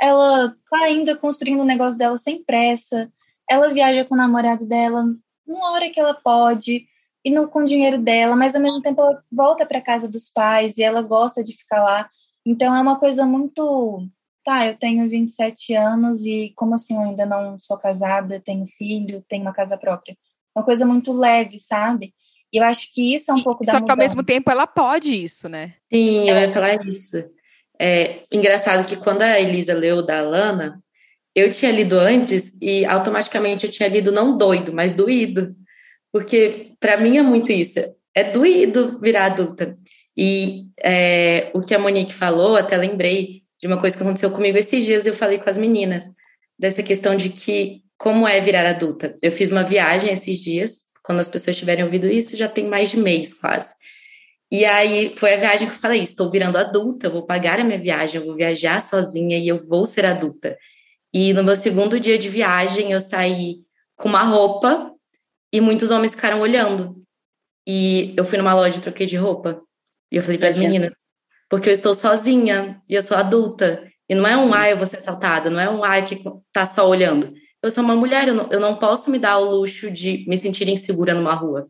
Ela 0.00 0.50
tá 0.70 0.78
ainda 0.84 1.16
construindo 1.16 1.60
o 1.60 1.64
negócio 1.64 1.98
dela 1.98 2.18
sem 2.18 2.44
pressa. 2.44 3.10
Ela 3.48 3.72
viaja 3.72 4.04
com 4.04 4.14
o 4.14 4.18
namorado 4.18 4.66
dela 4.66 5.04
numa 5.46 5.72
hora 5.72 5.90
que 5.90 6.00
ela 6.00 6.14
pode 6.14 6.86
e 7.24 7.30
não 7.30 7.46
com 7.46 7.60
o 7.60 7.64
dinheiro 7.64 7.98
dela, 7.98 8.36
mas 8.36 8.54
ao 8.54 8.60
mesmo 8.60 8.82
tempo 8.82 9.00
ela 9.00 9.22
volta 9.32 9.64
para 9.64 9.80
casa 9.80 10.06
dos 10.06 10.28
pais 10.28 10.74
e 10.76 10.82
ela 10.82 11.00
gosta 11.00 11.42
de 11.42 11.56
ficar 11.56 11.82
lá. 11.82 12.08
Então 12.44 12.74
é 12.76 12.80
uma 12.80 12.98
coisa 12.98 13.24
muito, 13.24 14.06
tá, 14.44 14.66
eu 14.66 14.76
tenho 14.76 15.08
27 15.08 15.74
anos 15.74 16.24
e 16.24 16.52
como 16.54 16.74
assim 16.74 16.94
eu 16.94 17.00
ainda 17.00 17.24
não 17.24 17.58
sou 17.58 17.78
casada, 17.78 18.42
tenho 18.44 18.66
filho, 18.66 19.24
tenho 19.26 19.42
uma 19.42 19.54
casa 19.54 19.78
própria. 19.78 20.16
Uma 20.54 20.64
coisa 20.64 20.84
muito 20.84 21.12
leve, 21.12 21.58
sabe? 21.60 22.14
E 22.52 22.58
eu 22.58 22.64
acho 22.64 22.92
que 22.92 23.14
isso 23.14 23.30
é 23.30 23.34
um 23.34 23.38
e, 23.38 23.42
pouco 23.42 23.64
da 23.64 23.72
Só 23.72 23.78
mudança. 23.78 23.84
que 23.86 23.90
ao 23.90 23.96
mesmo 23.96 24.22
tempo 24.22 24.50
ela 24.50 24.66
pode 24.66 25.12
isso, 25.12 25.48
né? 25.48 25.74
Sim, 25.92 26.28
eu 26.28 26.38
ia 26.38 26.52
falar 26.52 26.74
isso. 26.86 27.16
É 27.80 28.22
engraçado 28.30 28.86
que 28.86 28.96
quando 28.96 29.22
a 29.22 29.40
Elisa 29.40 29.74
leu 29.74 30.04
da 30.04 30.20
Alana, 30.20 30.83
eu 31.34 31.50
tinha 31.50 31.72
lido 31.72 31.98
antes 31.98 32.52
e 32.60 32.84
automaticamente 32.84 33.66
eu 33.66 33.72
tinha 33.72 33.88
lido 33.88 34.12
não 34.12 34.36
doido, 34.36 34.72
mas 34.72 34.92
doído. 34.92 35.54
Porque 36.12 36.72
para 36.78 36.96
mim 36.96 37.18
é 37.18 37.22
muito 37.22 37.50
isso. 37.50 37.80
É 38.14 38.24
doído 38.24 39.00
virar 39.00 39.26
adulta. 39.26 39.76
E 40.16 40.66
é, 40.80 41.50
o 41.52 41.60
que 41.60 41.74
a 41.74 41.78
Monique 41.78 42.14
falou, 42.14 42.56
até 42.56 42.76
lembrei 42.76 43.42
de 43.60 43.66
uma 43.66 43.80
coisa 43.80 43.96
que 43.96 44.02
aconteceu 44.02 44.30
comigo 44.30 44.56
esses 44.58 44.84
dias, 44.84 45.06
eu 45.06 45.14
falei 45.14 45.38
com 45.38 45.50
as 45.50 45.58
meninas, 45.58 46.04
dessa 46.58 46.82
questão 46.82 47.16
de 47.16 47.30
que 47.30 47.82
como 47.98 48.28
é 48.28 48.40
virar 48.40 48.66
adulta. 48.66 49.16
Eu 49.22 49.32
fiz 49.32 49.50
uma 49.50 49.64
viagem 49.64 50.12
esses 50.12 50.38
dias, 50.38 50.82
quando 51.02 51.20
as 51.20 51.28
pessoas 51.28 51.56
tiverem 51.56 51.84
ouvido 51.84 52.08
isso, 52.08 52.36
já 52.36 52.48
tem 52.48 52.66
mais 52.66 52.90
de 52.90 52.98
mês 52.98 53.34
quase. 53.34 53.72
E 54.52 54.64
aí 54.64 55.12
foi 55.16 55.34
a 55.34 55.36
viagem 55.36 55.68
que 55.68 55.74
eu 55.74 55.78
falei: 55.78 56.02
estou 56.02 56.30
virando 56.30 56.58
adulta, 56.58 57.06
eu 57.06 57.10
vou 57.10 57.26
pagar 57.26 57.58
a 57.58 57.64
minha 57.64 57.78
viagem, 57.78 58.20
eu 58.20 58.26
vou 58.26 58.36
viajar 58.36 58.80
sozinha 58.80 59.38
e 59.38 59.48
eu 59.48 59.66
vou 59.66 59.84
ser 59.84 60.04
adulta. 60.04 60.56
E 61.14 61.32
no 61.32 61.44
meu 61.44 61.54
segundo 61.54 62.00
dia 62.00 62.18
de 62.18 62.28
viagem, 62.28 62.90
eu 62.90 63.00
saí 63.00 63.58
com 63.96 64.08
uma 64.08 64.24
roupa 64.24 64.92
e 65.52 65.60
muitos 65.60 65.92
homens 65.92 66.12
ficaram 66.12 66.40
olhando. 66.40 67.00
E 67.64 68.12
eu 68.16 68.24
fui 68.24 68.36
numa 68.36 68.52
loja 68.52 68.76
e 68.76 68.80
troquei 68.80 69.06
de 69.06 69.16
roupa. 69.16 69.62
E 70.10 70.16
eu 70.16 70.22
falei 70.22 70.36
para 70.36 70.48
as 70.48 70.58
meninas, 70.58 70.92
porque 71.48 71.68
eu 71.68 71.72
estou 71.72 71.94
sozinha 71.94 72.82
e 72.88 72.94
eu 72.94 73.02
sou 73.02 73.16
adulta. 73.16 73.88
E 74.08 74.14
não 74.14 74.26
é 74.26 74.36
um 74.36 74.52
ai, 74.52 74.72
eu 74.72 74.76
vou 74.76 74.86
ser 74.86 74.96
assaltada, 74.96 75.48
não 75.48 75.60
é 75.60 75.70
um 75.70 75.84
ai 75.84 76.04
que 76.04 76.20
tá 76.52 76.66
só 76.66 76.88
olhando. 76.88 77.32
eu 77.62 77.70
sou 77.70 77.82
uma 77.84 77.94
mulher, 77.94 78.28
eu 78.28 78.34
não, 78.34 78.50
eu 78.50 78.60
não 78.60 78.76
posso 78.76 79.10
me 79.10 79.18
dar 79.18 79.38
o 79.38 79.50
luxo 79.50 79.90
de 79.90 80.24
me 80.28 80.36
sentir 80.36 80.68
insegura 80.68 81.14
numa 81.14 81.34
rua. 81.34 81.68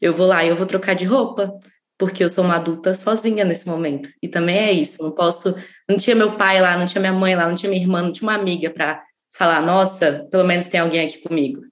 Eu 0.00 0.14
vou 0.14 0.26
lá 0.26 0.44
e 0.44 0.48
eu 0.48 0.56
vou 0.56 0.66
trocar 0.66 0.94
de 0.94 1.04
roupa, 1.04 1.52
porque 1.98 2.22
eu 2.22 2.30
sou 2.30 2.44
uma 2.44 2.56
adulta 2.56 2.94
sozinha 2.94 3.44
nesse 3.44 3.66
momento. 3.66 4.08
E 4.22 4.28
também 4.28 4.58
é 4.58 4.72
isso, 4.72 5.02
não 5.02 5.12
posso. 5.12 5.54
Não 5.88 5.98
tinha 5.98 6.16
meu 6.16 6.36
pai 6.36 6.60
lá, 6.60 6.76
não 6.76 6.86
tinha 6.86 7.00
minha 7.00 7.12
mãe 7.12 7.34
lá, 7.34 7.46
não 7.46 7.54
tinha 7.54 7.68
minha 7.68 7.82
irmã, 7.82 8.02
não 8.02 8.12
tinha 8.12 8.28
uma 8.28 8.38
amiga 8.38 8.70
para 8.70 9.02
falar, 9.36 9.60
nossa, 9.60 10.26
pelo 10.30 10.44
menos 10.44 10.68
tem 10.68 10.80
alguém 10.80 11.04
aqui 11.06 11.18
comigo. 11.18 11.62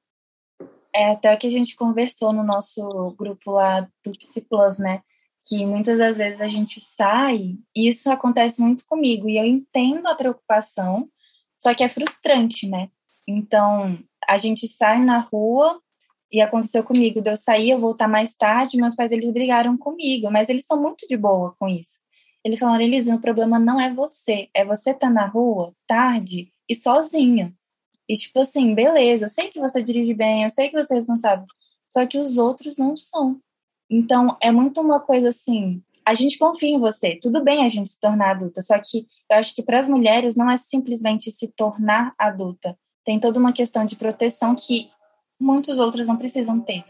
É 0.95 1.13
até 1.13 1.33
o 1.33 1.39
que 1.39 1.47
a 1.47 1.51
gente 1.51 1.75
conversou 1.75 2.33
no 2.33 2.43
nosso 2.43 3.15
grupo 3.19 3.53
lá 3.53 3.81
do 4.05 4.13
Psi 4.13 4.43
Plus, 4.43 4.79
né? 4.79 5.01
Que 5.49 5.65
muitas 5.65 5.99
das 5.99 6.17
vezes 6.17 6.41
a 6.41 6.49
gente 6.49 6.81
sai, 6.81 7.57
e 7.75 7.89
isso 7.89 8.11
acontece 8.11 8.61
muito 8.61 8.85
comigo, 8.87 9.29
e 9.29 9.39
eu 9.39 9.45
entendo 9.45 10.07
a 10.07 10.15
preocupação, 10.15 11.09
só 11.59 11.75
que 11.75 11.83
é 11.83 11.89
frustrante, 11.89 12.69
né? 12.69 12.91
Então, 13.27 13.99
a 14.29 14.37
gente 14.37 14.69
sai 14.69 15.03
na 15.03 15.19
rua, 15.19 15.81
e 16.31 16.41
aconteceu 16.41 16.83
comigo, 16.83 17.21
de 17.21 17.31
eu 17.31 17.37
sair, 17.37 17.71
eu 17.71 17.79
voltar 17.79 18.09
mais 18.09 18.35
tarde, 18.35 18.77
meus 18.77 18.95
pais, 18.95 19.13
eles 19.13 19.31
brigaram 19.31 19.77
comigo, 19.77 20.31
mas 20.31 20.49
eles 20.49 20.65
são 20.67 20.81
muito 20.81 21.07
de 21.07 21.17
boa 21.17 21.55
com 21.59 21.69
isso. 21.69 22.02
Eles 22.45 22.59
falaram, 22.59 22.83
Elisa, 22.83 23.15
o 23.15 23.21
problema 23.21 23.59
não 23.59 23.81
é 23.81 23.93
você, 23.93 24.49
é 24.53 24.65
você 24.65 24.93
tá 24.93 25.09
na 25.09 25.27
rua, 25.27 25.73
tarde, 25.87 26.53
e 26.69 26.75
sozinha. 26.75 27.55
E 28.09 28.17
tipo 28.17 28.41
assim, 28.41 28.75
beleza, 28.75 29.27
eu 29.27 29.29
sei 29.29 29.49
que 29.49 29.61
você 29.61 29.83
dirige 29.83 30.13
bem, 30.13 30.45
eu 30.45 30.51
sei 30.51 30.69
que 30.69 30.79
você 30.79 30.95
é 30.95 30.97
responsável, 30.97 31.47
só 31.87 32.05
que 32.07 32.19
os 32.19 32.39
outros 32.39 32.77
não 32.77 32.97
são. 32.97 33.41
Então, 33.89 34.37
é 34.41 34.51
muito 34.51 34.81
uma 34.81 35.01
coisa 35.01 35.29
assim, 35.29 35.83
a 36.05 36.15
gente 36.15 36.39
confia 36.39 36.71
em 36.71 36.81
você. 36.81 37.17
Tudo 37.17 37.43
bem 37.43 37.65
a 37.65 37.69
gente 37.69 37.91
se 37.91 38.01
tornar 38.01 38.31
adulta, 38.31 38.61
só 38.63 38.79
que 38.79 39.07
eu 39.31 39.37
acho 39.37 39.55
que 39.55 39.63
para 39.63 39.79
as 39.79 39.89
mulheres 39.89 40.35
não 40.35 40.51
é 40.51 40.57
simplesmente 40.57 41.31
se 41.31 41.49
tornar 41.49 42.13
adulta. 42.19 42.77
Tem 43.05 43.21
toda 43.21 43.39
uma 43.39 43.53
questão 43.53 43.85
de 43.85 43.97
proteção 43.97 44.55
que 44.55 44.91
muitos 45.39 45.79
outros 45.79 46.07
não 46.07 46.17
precisam 46.17 46.61
ter. 46.61 46.85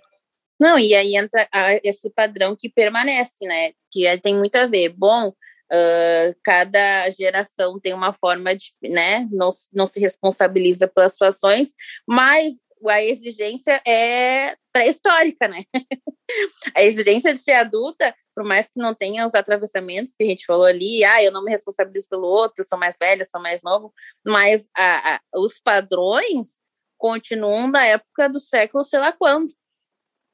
Não, 0.62 0.78
e 0.78 0.94
aí 0.94 1.16
entra 1.16 1.48
esse 1.82 2.08
padrão 2.08 2.54
que 2.54 2.70
permanece, 2.70 3.44
né? 3.48 3.72
Que 3.90 4.16
tem 4.18 4.32
muito 4.32 4.54
a 4.54 4.64
ver. 4.64 4.90
Bom, 4.90 5.30
uh, 5.30 6.36
cada 6.44 7.10
geração 7.10 7.80
tem 7.80 7.92
uma 7.92 8.12
forma 8.12 8.54
de, 8.54 8.72
né? 8.80 9.26
Não, 9.32 9.50
não 9.72 9.88
se 9.88 9.98
responsabiliza 9.98 10.86
pelas 10.86 11.16
suas 11.16 11.34
ações, 11.34 11.72
mas 12.06 12.54
a 12.88 13.02
exigência 13.02 13.82
é 13.84 14.54
pré-histórica, 14.72 15.48
né? 15.48 15.64
a 16.76 16.84
exigência 16.84 17.34
de 17.34 17.40
ser 17.40 17.54
adulta, 17.54 18.14
por 18.32 18.44
mais 18.44 18.66
que 18.66 18.80
não 18.80 18.94
tenha 18.94 19.26
os 19.26 19.34
atravessamentos 19.34 20.14
que 20.16 20.22
a 20.22 20.28
gente 20.28 20.46
falou 20.46 20.66
ali, 20.66 21.02
ah, 21.02 21.24
eu 21.24 21.32
não 21.32 21.42
me 21.42 21.50
responsabilizo 21.50 22.06
pelo 22.08 22.28
outro, 22.28 22.64
sou 22.64 22.78
mais 22.78 22.96
velha, 23.02 23.24
sou 23.24 23.42
mais 23.42 23.64
novo, 23.64 23.92
mas 24.24 24.68
a, 24.76 25.16
a, 25.16 25.20
os 25.34 25.58
padrões 25.58 26.60
continuam 26.96 27.68
da 27.68 27.84
época 27.84 28.28
do 28.28 28.38
século 28.38 28.84
sei 28.84 29.00
lá 29.00 29.10
quando, 29.10 29.52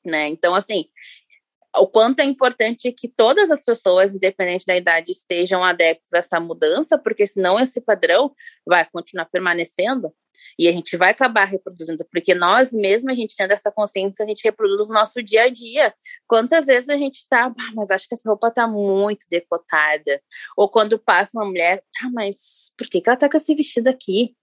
né? 0.09 0.29
Então, 0.29 0.55
assim, 0.55 0.87
o 1.77 1.87
quanto 1.87 2.21
é 2.21 2.25
importante 2.25 2.91
que 2.93 3.09
todas 3.09 3.51
as 3.51 3.65
pessoas, 3.65 4.15
independente 4.15 4.67
da 4.67 4.77
idade, 4.77 5.11
estejam 5.13 5.63
adeptas 5.63 6.13
a 6.13 6.19
essa 6.19 6.41
mudança, 6.41 6.99
porque 6.99 7.27
senão 7.27 7.59
esse 7.61 7.81
padrão 7.81 8.33
vai 8.67 8.85
continuar 8.91 9.27
permanecendo 9.27 10.13
e 10.59 10.69
a 10.69 10.73
gente 10.73 10.97
vai 10.97 11.11
acabar 11.11 11.45
reproduzindo, 11.45 12.05
porque 12.11 12.35
nós 12.35 12.73
mesmos, 12.73 13.13
a 13.13 13.17
gente 13.17 13.35
tendo 13.37 13.53
essa 13.53 13.71
consciência, 13.71 14.25
a 14.25 14.29
gente 14.29 14.43
reproduz 14.43 14.89
o 14.89 14.93
nosso 14.93 15.23
dia 15.23 15.45
a 15.45 15.49
dia. 15.49 15.95
Quantas 16.27 16.67
vezes 16.67 16.89
a 16.89 16.97
gente 16.97 17.27
tá, 17.29 17.47
ah, 17.47 17.73
mas 17.75 17.91
acho 17.91 18.09
que 18.09 18.15
essa 18.15 18.29
roupa 18.29 18.51
tá 18.51 18.67
muito 18.67 19.27
decotada. 19.31 20.21
Ou 20.57 20.69
quando 20.69 20.99
passa 20.99 21.39
uma 21.39 21.47
mulher, 21.47 21.83
tá, 21.99 22.09
mas 22.13 22.73
por 22.77 22.89
que, 22.89 23.01
que 23.01 23.09
ela 23.09 23.19
tá 23.19 23.29
com 23.29 23.37
esse 23.37 23.55
vestido 23.55 23.89
aqui? 23.89 24.37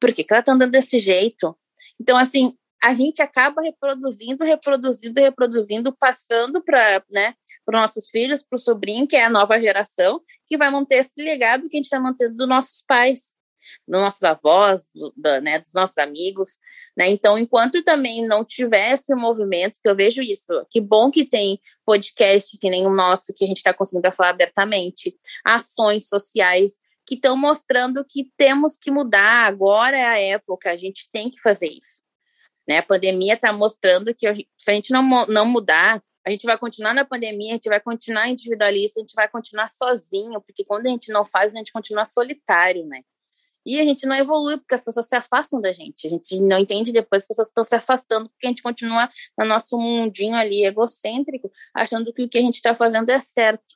Por 0.00 0.12
que, 0.12 0.24
que 0.24 0.32
ela 0.32 0.42
tá 0.42 0.52
andando 0.52 0.72
desse 0.72 0.98
jeito? 0.98 1.56
Então, 2.00 2.16
assim, 2.16 2.56
a 2.82 2.94
gente 2.94 3.20
acaba 3.22 3.62
reproduzindo, 3.62 4.44
reproduzindo, 4.44 5.20
reproduzindo, 5.20 5.96
passando 5.96 6.62
para 6.62 7.02
né, 7.10 7.34
os 7.66 7.72
nossos 7.72 8.08
filhos, 8.10 8.42
para 8.42 8.56
o 8.56 8.60
sobrinho, 8.60 9.06
que 9.06 9.16
é 9.16 9.24
a 9.24 9.30
nova 9.30 9.60
geração, 9.60 10.20
que 10.46 10.56
vai 10.56 10.70
manter 10.70 10.96
esse 10.96 11.20
legado 11.20 11.68
que 11.68 11.76
a 11.76 11.78
gente 11.78 11.86
está 11.86 11.98
mantendo 11.98 12.36
dos 12.36 12.48
nossos 12.48 12.82
pais, 12.86 13.34
dos 13.86 14.00
nossos 14.00 14.22
avós, 14.22 14.84
do, 14.94 15.12
do, 15.16 15.40
né, 15.40 15.58
dos 15.58 15.72
nossos 15.74 15.98
amigos. 15.98 16.58
Né? 16.96 17.08
Então, 17.08 17.36
enquanto 17.36 17.82
também 17.82 18.24
não 18.26 18.44
tiver 18.44 18.92
esse 18.92 19.14
movimento, 19.14 19.80
que 19.82 19.88
eu 19.88 19.96
vejo 19.96 20.22
isso, 20.22 20.66
que 20.70 20.80
bom 20.80 21.10
que 21.10 21.24
tem 21.24 21.58
podcast 21.84 22.56
que 22.58 22.70
nem 22.70 22.86
o 22.86 22.94
nosso, 22.94 23.34
que 23.34 23.44
a 23.44 23.48
gente 23.48 23.58
está 23.58 23.74
conseguindo 23.74 24.12
falar 24.12 24.30
abertamente, 24.30 25.16
ações 25.44 26.08
sociais 26.08 26.72
que 27.06 27.14
estão 27.14 27.36
mostrando 27.36 28.04
que 28.04 28.30
temos 28.36 28.76
que 28.76 28.90
mudar, 28.90 29.46
agora 29.46 29.96
é 29.96 30.04
a 30.04 30.18
época, 30.18 30.72
a 30.72 30.76
gente 30.76 31.08
tem 31.12 31.30
que 31.30 31.40
fazer 31.40 31.68
isso. 31.68 32.05
Né? 32.68 32.78
A 32.78 32.82
pandemia 32.82 33.34
está 33.34 33.52
mostrando 33.52 34.12
que 34.14 34.26
se 34.34 34.70
a 34.70 34.72
gente 34.72 34.90
não, 34.90 35.26
não 35.26 35.46
mudar, 35.46 36.02
a 36.26 36.30
gente 36.30 36.44
vai 36.44 36.58
continuar 36.58 36.92
na 36.92 37.04
pandemia, 37.04 37.52
a 37.52 37.54
gente 37.54 37.68
vai 37.68 37.80
continuar 37.80 38.28
individualista, 38.28 38.98
a 38.98 39.02
gente 39.02 39.14
vai 39.14 39.28
continuar 39.28 39.68
sozinho, 39.68 40.40
porque 40.40 40.64
quando 40.64 40.86
a 40.86 40.90
gente 40.90 41.12
não 41.12 41.24
faz, 41.24 41.54
a 41.54 41.58
gente 41.58 41.72
continua 41.72 42.04
solitário, 42.04 42.84
né? 42.84 43.02
E 43.64 43.80
a 43.80 43.84
gente 43.84 44.06
não 44.06 44.14
evolui 44.14 44.58
porque 44.58 44.76
as 44.76 44.84
pessoas 44.84 45.08
se 45.08 45.16
afastam 45.16 45.60
da 45.60 45.72
gente. 45.72 46.06
A 46.06 46.10
gente 46.10 46.40
não 46.40 46.58
entende 46.58 46.92
depois 46.92 47.24
que 47.24 47.32
as 47.32 47.36
pessoas 47.36 47.48
estão 47.48 47.64
se 47.64 47.74
afastando 47.74 48.28
porque 48.28 48.46
a 48.46 48.50
gente 48.50 48.62
continua 48.62 49.10
no 49.36 49.44
nosso 49.44 49.76
mundinho 49.76 50.36
ali 50.36 50.64
egocêntrico, 50.64 51.50
achando 51.74 52.12
que 52.12 52.22
o 52.22 52.28
que 52.28 52.38
a 52.38 52.42
gente 52.42 52.56
está 52.56 52.76
fazendo 52.76 53.10
é 53.10 53.18
certo. 53.18 53.74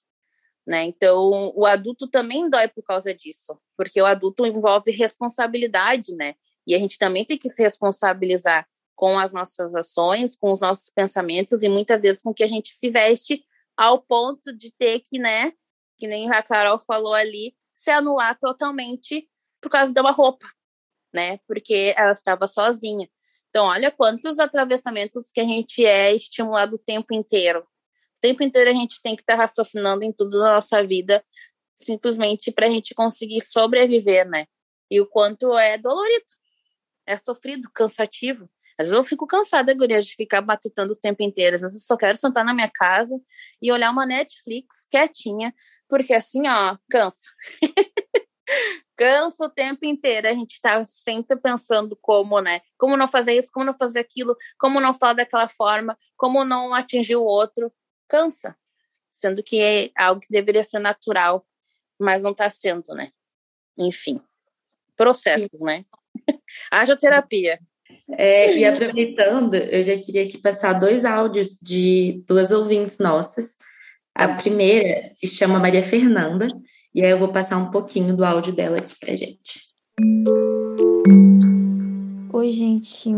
Né? 0.66 0.84
Então, 0.84 1.52
o 1.56 1.66
adulto 1.66 2.06
também 2.06 2.48
dói 2.48 2.68
por 2.68 2.84
causa 2.84 3.12
disso, 3.12 3.58
porque 3.76 4.00
o 4.00 4.06
adulto 4.06 4.46
envolve 4.46 4.92
responsabilidade, 4.92 6.14
né? 6.14 6.34
E 6.64 6.74
a 6.74 6.78
gente 6.78 6.96
também 6.96 7.24
tem 7.24 7.36
que 7.36 7.48
se 7.48 7.60
responsabilizar 7.60 8.68
com 9.00 9.18
as 9.18 9.32
nossas 9.32 9.74
ações, 9.74 10.36
com 10.36 10.52
os 10.52 10.60
nossos 10.60 10.90
pensamentos 10.90 11.62
e 11.62 11.70
muitas 11.70 12.02
vezes 12.02 12.20
com 12.20 12.34
que 12.34 12.44
a 12.44 12.46
gente 12.46 12.74
se 12.74 12.90
veste 12.90 13.42
ao 13.74 13.98
ponto 13.98 14.52
de 14.54 14.70
ter 14.72 15.00
que, 15.00 15.18
né, 15.18 15.54
que 15.96 16.06
nem 16.06 16.30
a 16.30 16.42
Carol 16.42 16.78
falou 16.86 17.14
ali, 17.14 17.56
se 17.72 17.90
anular 17.90 18.38
totalmente 18.38 19.26
por 19.58 19.70
causa 19.70 19.90
de 19.90 19.98
uma 19.98 20.10
roupa, 20.10 20.46
né? 21.14 21.38
Porque 21.46 21.94
ela 21.96 22.12
estava 22.12 22.46
sozinha. 22.46 23.08
Então, 23.48 23.64
olha 23.64 23.90
quantos 23.90 24.38
atravessamentos 24.38 25.30
que 25.32 25.40
a 25.40 25.44
gente 25.44 25.82
é 25.82 26.14
estimulado 26.14 26.76
o 26.76 26.78
tempo 26.78 27.14
inteiro. 27.14 27.60
O 27.60 28.20
tempo 28.20 28.42
inteiro 28.42 28.68
a 28.68 28.74
gente 28.74 29.00
tem 29.00 29.16
que 29.16 29.22
estar 29.22 29.34
tá 29.34 29.42
raciocinando 29.44 30.04
em 30.04 30.12
tudo 30.12 30.38
na 30.40 30.56
nossa 30.56 30.86
vida, 30.86 31.24
simplesmente 31.74 32.52
para 32.52 32.66
a 32.66 32.70
gente 32.70 32.94
conseguir 32.94 33.40
sobreviver, 33.40 34.28
né? 34.28 34.44
E 34.90 35.00
o 35.00 35.06
quanto 35.06 35.56
é 35.56 35.78
dolorido, 35.78 36.32
é 37.06 37.16
sofrido, 37.16 37.70
cansativo. 37.74 38.46
Às 38.80 38.86
vezes 38.86 38.96
eu 38.96 39.04
fico 39.04 39.26
cansada, 39.26 39.74
guria, 39.74 40.00
de 40.00 40.14
ficar 40.14 40.40
batutando 40.40 40.94
o 40.94 40.96
tempo 40.96 41.22
inteiro. 41.22 41.54
Às 41.54 41.60
vezes 41.60 41.82
eu 41.82 41.86
só 41.86 41.98
quero 41.98 42.16
sentar 42.16 42.46
na 42.46 42.54
minha 42.54 42.70
casa 42.72 43.14
e 43.60 43.70
olhar 43.70 43.90
uma 43.90 44.06
Netflix 44.06 44.86
quietinha, 44.90 45.54
porque 45.86 46.14
assim, 46.14 46.48
ó, 46.48 46.78
cansa. 46.90 47.28
cansa 48.96 49.44
o 49.44 49.50
tempo 49.50 49.84
inteiro. 49.84 50.28
A 50.28 50.32
gente 50.32 50.58
tá 50.62 50.82
sempre 50.82 51.36
pensando 51.36 51.94
como, 52.00 52.40
né? 52.40 52.62
Como 52.78 52.96
não 52.96 53.06
fazer 53.06 53.34
isso, 53.34 53.50
como 53.52 53.66
não 53.66 53.76
fazer 53.76 54.00
aquilo, 54.00 54.34
como 54.58 54.80
não 54.80 54.94
falar 54.94 55.12
daquela 55.12 55.46
forma, 55.50 55.94
como 56.16 56.42
não 56.42 56.72
atingir 56.72 57.16
o 57.16 57.22
outro. 57.22 57.70
Cansa. 58.08 58.56
Sendo 59.12 59.42
que 59.42 59.60
é 59.60 59.90
algo 59.94 60.22
que 60.22 60.28
deveria 60.30 60.64
ser 60.64 60.78
natural, 60.78 61.46
mas 61.98 62.22
não 62.22 62.32
tá 62.32 62.48
sendo, 62.48 62.94
né? 62.94 63.12
Enfim. 63.76 64.22
Processos, 64.96 65.58
Sim. 65.58 65.66
né? 65.66 65.84
Haja 66.72 66.96
terapia. 66.96 67.60
É, 68.12 68.56
e 68.56 68.64
aproveitando, 68.64 69.54
eu 69.54 69.82
já 69.82 69.96
queria 69.96 70.24
aqui 70.24 70.38
passar 70.38 70.74
dois 70.74 71.04
áudios 71.04 71.58
de 71.60 72.22
duas 72.26 72.50
ouvintes 72.50 72.98
nossas. 72.98 73.56
A 74.14 74.28
primeira 74.28 75.06
se 75.06 75.26
chama 75.26 75.58
Maria 75.58 75.82
Fernanda, 75.82 76.48
e 76.94 77.02
aí 77.04 77.10
eu 77.10 77.18
vou 77.18 77.28
passar 77.28 77.56
um 77.56 77.70
pouquinho 77.70 78.16
do 78.16 78.24
áudio 78.24 78.52
dela 78.52 78.78
aqui 78.78 78.94
pra 78.98 79.14
gente. 79.14 79.70
Oi, 82.32 82.50
gente. 82.50 83.10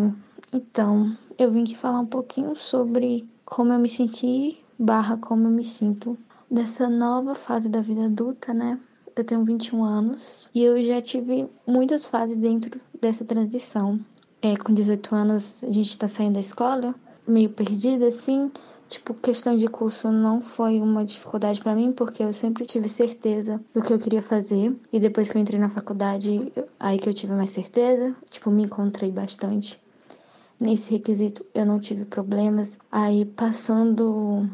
Então, 0.52 1.16
eu 1.38 1.50
vim 1.50 1.62
aqui 1.62 1.76
falar 1.76 2.00
um 2.00 2.06
pouquinho 2.06 2.54
sobre 2.56 3.24
como 3.44 3.72
eu 3.72 3.78
me 3.78 3.88
senti, 3.88 4.58
barra 4.78 5.16
como 5.16 5.46
eu 5.46 5.50
me 5.50 5.64
sinto 5.64 6.18
dessa 6.50 6.88
nova 6.88 7.34
fase 7.34 7.68
da 7.68 7.80
vida 7.80 8.04
adulta, 8.04 8.52
né? 8.52 8.78
Eu 9.16 9.24
tenho 9.24 9.44
21 9.44 9.84
anos 9.84 10.48
e 10.54 10.62
eu 10.62 10.82
já 10.82 11.00
tive 11.00 11.48
muitas 11.66 12.06
fases 12.06 12.36
dentro 12.36 12.80
dessa 13.00 13.24
transição. 13.24 13.98
É, 14.42 14.56
com 14.56 14.74
18 14.74 15.14
anos 15.14 15.62
a 15.62 15.70
gente 15.70 15.96
tá 15.96 16.08
saindo 16.08 16.34
da 16.34 16.40
escola, 16.40 16.94
meio 17.26 17.48
perdida 17.48 18.08
assim. 18.08 18.50
Tipo, 18.88 19.14
questão 19.14 19.56
de 19.56 19.68
curso 19.68 20.10
não 20.10 20.40
foi 20.42 20.80
uma 20.80 21.04
dificuldade 21.04 21.62
para 21.62 21.76
mim, 21.76 21.92
porque 21.92 22.24
eu 22.24 22.32
sempre 22.32 22.66
tive 22.66 22.88
certeza 22.88 23.62
do 23.72 23.80
que 23.80 23.92
eu 23.92 23.98
queria 23.98 24.20
fazer. 24.20 24.76
E 24.92 24.98
depois 24.98 25.30
que 25.30 25.36
eu 25.36 25.40
entrei 25.40 25.60
na 25.60 25.68
faculdade, 25.68 26.52
aí 26.78 26.98
que 26.98 27.08
eu 27.08 27.14
tive 27.14 27.32
mais 27.32 27.50
certeza. 27.50 28.14
Tipo, 28.28 28.50
me 28.50 28.64
encontrei 28.64 29.12
bastante. 29.12 29.80
Nesse 30.60 30.90
requisito 30.90 31.46
eu 31.54 31.64
não 31.64 31.78
tive 31.78 32.04
problemas. 32.04 32.76
Aí 32.90 33.24
passando. 33.24 34.46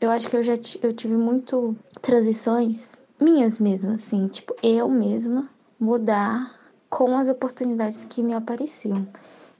Eu 0.00 0.10
acho 0.10 0.28
que 0.28 0.36
eu 0.36 0.42
já 0.44 0.54
eu 0.80 0.92
tive 0.92 1.16
muito 1.16 1.76
transições 2.00 2.96
minhas 3.20 3.58
mesmas, 3.58 4.00
assim. 4.00 4.28
Tipo, 4.28 4.54
eu 4.62 4.88
mesma 4.88 5.50
mudar 5.78 6.63
com 6.94 7.18
as 7.18 7.28
oportunidades 7.28 8.04
que 8.04 8.22
me 8.22 8.32
apareciam. 8.34 9.04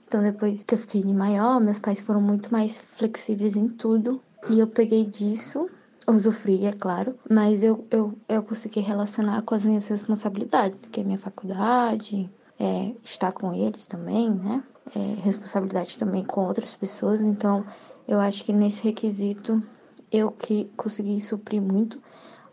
Então, 0.07 0.23
depois 0.23 0.63
que 0.63 0.73
eu 0.73 0.77
fiquei 0.77 1.03
de 1.03 1.13
maior, 1.13 1.59
meus 1.59 1.77
pais 1.77 1.99
foram 1.99 2.21
muito 2.21 2.49
mais 2.49 2.79
flexíveis 2.79 3.57
em 3.57 3.67
tudo. 3.67 4.21
E 4.49 4.57
eu 4.57 4.67
peguei 4.67 5.03
disso, 5.03 5.69
usufruí, 6.07 6.65
é 6.65 6.71
claro, 6.71 7.19
mas 7.29 7.61
eu, 7.61 7.85
eu, 7.91 8.13
eu 8.29 8.41
consegui 8.41 8.79
relacionar 8.79 9.41
com 9.41 9.53
as 9.53 9.65
minhas 9.65 9.85
responsabilidades, 9.85 10.87
que 10.87 11.01
é 11.01 11.03
minha 11.03 11.17
faculdade, 11.17 12.29
é, 12.57 12.93
estar 13.03 13.33
com 13.33 13.53
eles 13.53 13.85
também, 13.85 14.29
né? 14.31 14.63
É, 14.95 14.99
responsabilidade 15.21 15.97
também 15.97 16.23
com 16.23 16.45
outras 16.45 16.73
pessoas. 16.73 17.19
Então, 17.19 17.65
eu 18.07 18.17
acho 18.17 18.45
que 18.45 18.53
nesse 18.53 18.81
requisito 18.81 19.61
eu 20.09 20.31
que 20.31 20.71
consegui 20.77 21.19
suprir 21.19 21.61
muito, 21.61 22.01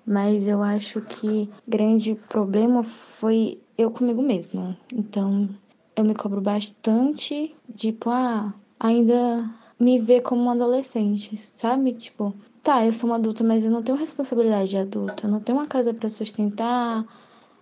mas 0.07 0.47
eu 0.47 0.63
acho 0.63 1.01
que 1.01 1.49
grande 1.67 2.15
problema 2.29 2.83
foi 2.83 3.61
eu 3.77 3.91
comigo 3.91 4.23
mesma. 4.23 4.77
Então, 4.93 5.49
eu 5.97 6.05
me 6.05 6.15
cobro 6.15 6.41
bastante, 6.41 7.55
tipo, 7.75 8.11
ah, 8.11 8.53
ainda 8.79 9.51
me 9.79 9.99
ver 9.99 10.23
como 10.23 10.43
uma 10.43 10.53
adolescente, 10.53 11.37
sabe? 11.55 11.93
Tipo, 11.93 12.35
tá, 12.63 12.85
eu 12.87 12.93
sou 12.93 13.11
uma 13.11 13.17
adulta, 13.17 13.43
mas 13.43 13.65
eu 13.65 13.71
não 13.71 13.83
tenho 13.83 13.99
responsabilidade 13.99 14.71
de 14.71 14.79
adulta, 14.79 15.27
eu 15.27 15.31
não 15.31 15.41
tenho 15.41 15.59
uma 15.59 15.67
casa 15.67 15.93
para 15.93 16.09
sustentar, 16.09 17.05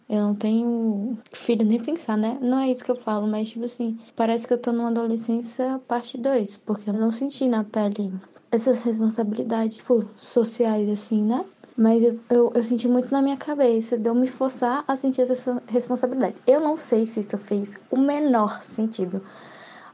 eu 0.09 0.21
não 0.21 0.35
tenho 0.35 1.17
filho 1.33 1.65
nem 1.65 1.81
pensar, 1.83 2.17
né? 2.17 2.39
Não 2.41 2.59
é 2.59 2.71
isso 2.71 2.85
que 2.85 2.91
eu 2.91 2.97
falo, 2.97 3.27
mas 3.27 3.49
tipo 3.49 3.65
assim, 3.65 3.99
parece 4.17 4.47
que 4.47 4.53
eu 4.53 4.59
tô 4.59 4.73
numa 4.73 4.89
adolescência 4.89 5.81
parte 5.87 6.19
2, 6.19 6.57
porque 6.59 6.91
eu 6.91 6.95
não 6.95 7.11
senti 7.11 7.49
na 7.49 7.65
pele 7.65 8.13
essas 8.51 8.83
responsabilidades, 8.83 9.77
tipo, 9.77 10.05
sociais, 10.17 10.89
assim, 10.89 11.23
né? 11.23 11.45
Mas 11.81 12.03
eu, 12.05 12.21
eu, 12.29 12.53
eu, 12.55 12.63
senti 12.63 12.87
muito 12.87 13.11
na 13.11 13.23
minha 13.23 13.39
cabeça 13.39 13.97
de 13.97 14.07
eu 14.07 14.15
me 14.15 14.29
forçar 14.29 14.85
a 14.87 14.95
sentir 14.95 15.23
essa 15.23 15.63
responsabilidade. 15.67 16.35
Eu 16.47 16.61
não 16.61 16.77
sei 16.77 17.07
se 17.07 17.21
isso 17.21 17.39
fez 17.39 17.73
o 17.91 17.97
menor 17.97 18.63
sentido, 18.63 19.23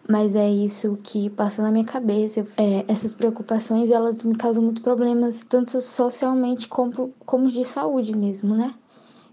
mas 0.08 0.34
é 0.34 0.50
isso 0.50 0.98
que 1.00 1.30
passa 1.30 1.62
na 1.62 1.70
minha 1.70 1.84
cabeça. 1.84 2.44
É, 2.56 2.84
essas 2.88 3.14
preocupações, 3.14 3.92
elas 3.92 4.24
me 4.24 4.34
causam 4.34 4.64
muitos 4.64 4.82
problemas, 4.82 5.44
tanto 5.48 5.80
socialmente 5.80 6.66
como, 6.66 7.14
como 7.24 7.48
de 7.48 7.64
saúde 7.64 8.16
mesmo, 8.16 8.56
né? 8.56 8.74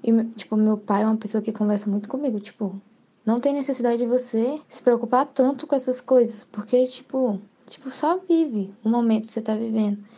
E, 0.03 0.13
tipo, 0.35 0.55
meu 0.55 0.77
pai 0.77 1.01
é 1.01 1.07
uma 1.07 1.17
pessoa 1.17 1.41
que 1.41 1.51
conversa 1.51 1.89
muito 1.89 2.07
comigo, 2.07 2.39
tipo, 2.39 2.79
não 3.25 3.39
tem 3.39 3.51
necessidade 3.51 3.97
de 3.97 4.05
você 4.05 4.61
se 4.69 4.79
preocupar 4.83 5.25
tanto 5.25 5.65
com 5.65 5.75
essas 5.75 5.99
coisas, 5.99 6.43
porque, 6.43 6.85
tipo, 6.85 7.41
tipo, 7.65 7.89
só 7.89 8.19
vive 8.29 8.71
o 8.83 8.89
momento 8.89 9.25
que 9.25 9.33
você 9.33 9.41
tá 9.41 9.55
vivendo. 9.55 10.12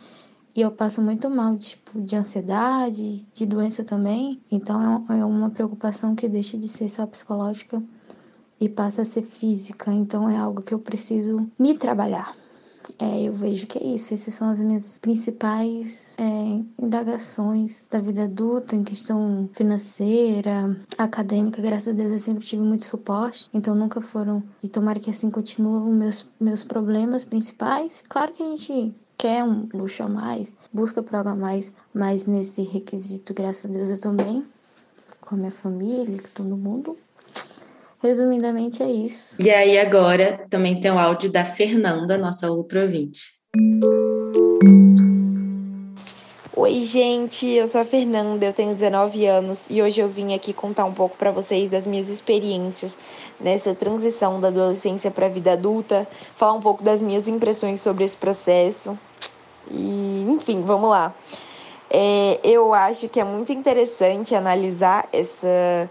E 0.56 0.62
eu 0.62 0.70
passo 0.70 1.02
muito 1.02 1.28
mal, 1.28 1.54
tipo, 1.58 2.00
de 2.00 2.16
ansiedade, 2.16 3.26
de 3.30 3.44
doença 3.44 3.84
também. 3.84 4.40
Então 4.50 5.04
é, 5.10 5.18
é 5.18 5.24
uma 5.24 5.50
preocupação 5.50 6.14
que 6.14 6.26
deixa 6.26 6.56
de 6.56 6.66
ser 6.66 6.88
só 6.88 7.06
psicológica 7.06 7.82
e 8.58 8.66
passa 8.66 9.02
a 9.02 9.04
ser 9.04 9.20
física. 9.20 9.92
Então 9.92 10.30
é 10.30 10.38
algo 10.38 10.62
que 10.62 10.72
eu 10.72 10.78
preciso 10.78 11.46
me 11.58 11.76
trabalhar. 11.76 12.34
É, 12.98 13.20
eu 13.20 13.34
vejo 13.34 13.66
que 13.66 13.76
é 13.76 13.84
isso. 13.84 14.14
Essas 14.14 14.32
são 14.32 14.48
as 14.48 14.58
minhas 14.58 14.98
principais 14.98 16.14
é, 16.16 16.62
indagações 16.82 17.86
da 17.90 17.98
vida 17.98 18.24
adulta 18.24 18.74
em 18.74 18.82
questão 18.82 19.50
financeira, 19.52 20.74
acadêmica. 20.96 21.60
Graças 21.60 21.88
a 21.88 21.92
Deus 21.92 22.12
eu 22.12 22.20
sempre 22.20 22.46
tive 22.46 22.62
muito 22.62 22.86
suporte, 22.86 23.46
então 23.52 23.74
nunca 23.74 24.00
foram. 24.00 24.42
E 24.62 24.68
tomara 24.70 25.00
que 25.00 25.10
assim 25.10 25.30
continuem 25.30 25.92
meus, 25.92 26.26
meus 26.40 26.64
problemas 26.64 27.26
principais. 27.26 28.02
Claro 28.08 28.32
que 28.32 28.42
a 28.42 28.46
gente 28.46 28.94
quer 29.16 29.42
um 29.42 29.68
luxo 29.72 30.02
a 30.02 30.08
mais, 30.08 30.52
busca 30.72 31.02
por 31.02 31.16
algo 31.16 31.30
a 31.30 31.34
mais, 31.34 31.72
mas 31.94 32.26
nesse 32.26 32.62
requisito, 32.62 33.32
graças 33.32 33.70
a 33.70 33.72
Deus, 33.72 33.88
eu 33.88 33.98
também, 33.98 34.44
com 35.20 35.34
a 35.34 35.38
minha 35.38 35.50
família, 35.50 36.20
com 36.20 36.28
todo 36.34 36.56
mundo. 36.56 36.98
Resumidamente 38.02 38.82
é 38.82 38.90
isso. 38.90 39.40
E 39.40 39.50
aí 39.50 39.78
agora 39.78 40.46
também 40.50 40.78
tem 40.78 40.90
o 40.90 40.98
áudio 40.98 41.30
da 41.30 41.44
Fernanda, 41.44 42.18
nossa 42.18 42.50
outra 42.50 42.82
ouvinte. 42.82 43.34
Oi, 46.54 46.82
gente, 46.82 47.46
eu 47.46 47.66
sou 47.66 47.82
a 47.82 47.84
Fernanda, 47.84 48.44
eu 48.44 48.52
tenho 48.52 48.74
19 48.74 49.26
anos 49.26 49.66
e 49.68 49.82
hoje 49.82 50.00
eu 50.00 50.08
vim 50.08 50.34
aqui 50.34 50.52
contar 50.52 50.84
um 50.84 50.92
pouco 50.92 51.16
para 51.16 51.30
vocês 51.30 51.68
das 51.68 51.86
minhas 51.86 52.08
experiências 52.08 52.96
nessa 53.38 53.74
transição 53.74 54.40
da 54.40 54.48
adolescência 54.48 55.10
para 55.10 55.26
a 55.26 55.28
vida 55.28 55.52
adulta, 55.52 56.08
falar 56.34 56.54
um 56.54 56.60
pouco 56.60 56.82
das 56.82 57.00
minhas 57.00 57.28
impressões 57.28 57.80
sobre 57.80 58.04
esse 58.04 58.16
processo. 58.16 58.98
E, 59.70 60.26
enfim, 60.28 60.62
vamos 60.62 60.90
lá. 60.90 61.14
É, 61.88 62.40
eu 62.42 62.74
acho 62.74 63.08
que 63.08 63.20
é 63.20 63.24
muito 63.24 63.52
interessante 63.52 64.34
analisar 64.34 65.08
essa, 65.12 65.90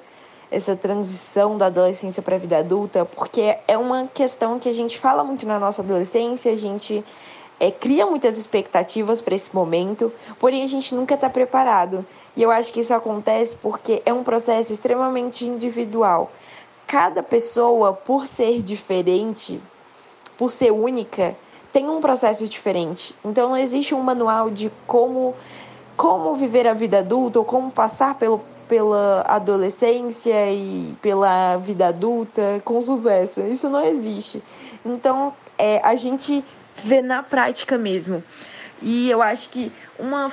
essa 0.51 0.75
transição 0.75 1.57
da 1.57 1.67
adolescência 1.67 2.21
para 2.21 2.35
a 2.35 2.39
vida 2.39 2.57
adulta, 2.57 3.05
porque 3.05 3.57
é 3.67 3.77
uma 3.77 4.07
questão 4.13 4.59
que 4.59 4.67
a 4.67 4.73
gente 4.73 4.97
fala 4.97 5.23
muito 5.23 5.47
na 5.47 5.57
nossa 5.57 5.81
adolescência, 5.81 6.51
a 6.51 6.55
gente 6.55 7.03
é, 7.59 7.71
cria 7.71 8.05
muitas 8.05 8.37
expectativas 8.37 9.21
para 9.21 9.35
esse 9.35 9.55
momento, 9.55 10.11
porém 10.39 10.63
a 10.63 10.67
gente 10.67 10.93
nunca 10.93 11.15
está 11.15 11.29
preparado. 11.29 12.05
E 12.35 12.43
eu 12.43 12.51
acho 12.51 12.73
que 12.73 12.81
isso 12.81 12.93
acontece 12.93 13.55
porque 13.55 14.01
é 14.05 14.13
um 14.13 14.23
processo 14.23 14.73
extremamente 14.73 15.45
individual. 15.45 16.31
Cada 16.85 17.23
pessoa, 17.23 17.93
por 17.93 18.27
ser 18.27 18.61
diferente, 18.61 19.61
por 20.37 20.51
ser 20.51 20.71
única, 20.71 21.35
tem 21.75 21.89
um 21.89 21.99
processo 21.99 22.47
diferente. 22.47 23.13
Então 23.25 23.49
não 23.49 23.57
existe 23.57 23.93
um 23.93 23.99
manual 23.99 24.49
de 24.49 24.71
como 24.87 25.35
como 25.97 26.33
viver 26.33 26.65
a 26.65 26.73
vida 26.73 26.99
adulta 26.99 27.39
ou 27.39 27.43
como 27.43 27.69
passar 27.69 28.15
pelo, 28.15 28.39
pela 28.65 29.25
adolescência 29.27 30.53
e 30.53 30.95
pela 31.01 31.57
vida 31.57 31.87
adulta 31.87 32.61
com 32.63 32.81
sucesso. 32.81 33.41
Isso 33.41 33.69
não 33.69 33.83
existe. 33.85 34.41
Então, 34.85 35.33
é, 35.57 35.81
a 35.83 35.95
gente 35.95 36.43
ver 36.77 37.01
na 37.01 37.21
prática 37.21 37.77
mesmo. 37.77 38.23
E 38.81 39.09
eu 39.09 39.21
acho 39.21 39.49
que 39.49 39.69
uma 39.99 40.31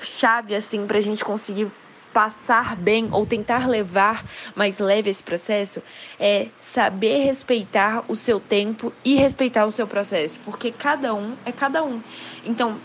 chave 0.00 0.56
assim 0.56 0.86
para 0.88 0.98
a 0.98 1.02
gente 1.02 1.24
conseguir 1.24 1.70
passar 2.12 2.76
bem 2.76 3.08
ou 3.12 3.24
tentar 3.24 3.68
levar 3.68 4.24
mais 4.54 4.78
leve 4.78 5.10
esse 5.10 5.22
processo 5.22 5.82
é 6.18 6.48
saber 6.58 7.24
respeitar 7.24 8.04
o 8.08 8.16
seu 8.16 8.40
tempo 8.40 8.92
e 9.04 9.14
respeitar 9.14 9.64
o 9.64 9.70
seu 9.70 9.86
processo, 9.86 10.38
porque 10.44 10.72
cada 10.72 11.14
um 11.14 11.34
é 11.44 11.52
cada 11.52 11.84
um. 11.84 12.00
Então, 12.44 12.78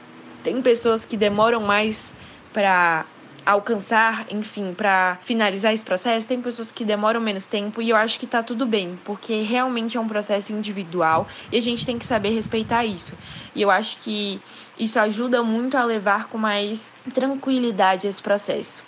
tem 0.44 0.62
pessoas 0.62 1.06
que 1.06 1.18
demoram 1.18 1.60
mais 1.60 2.14
para 2.54 3.06
alcançar, 3.46 4.26
enfim, 4.32 4.74
para 4.74 5.20
finalizar 5.24 5.74
esse 5.74 5.84
processo, 5.84 6.28
tem 6.28 6.42
pessoas 6.42 6.72
que 6.72 6.84
demoram 6.84 7.22
menos 7.22 7.46
tempo 7.46 7.82
e 7.82 7.90
eu 7.90 7.96
acho 7.96 8.20
que 8.20 8.26
tá 8.26 8.42
tudo 8.42 8.66
bem, 8.66 8.98
porque 9.06 9.42
realmente 9.42 9.98
é 9.98 10.00
um 10.00 10.08
processo 10.08 10.52
individual 10.52 11.28
e 11.52 11.58
a 11.58 11.62
gente 11.62 11.86
tem 11.86 12.00
que 12.00 12.06
saber 12.06 12.30
respeitar 12.30 12.86
isso. 12.86 13.14
E 13.54 13.62
eu 13.62 13.70
acho 13.70 13.98
que 13.98 14.42
isso 14.80 15.00
ajuda 15.00 15.44
muito 15.44 15.78
a 15.78 15.84
levar 15.84 16.28
com 16.28 16.38
mais 16.38 16.92
tranquilidade 17.14 18.08
esse 18.08 18.22
processo. 18.22 18.84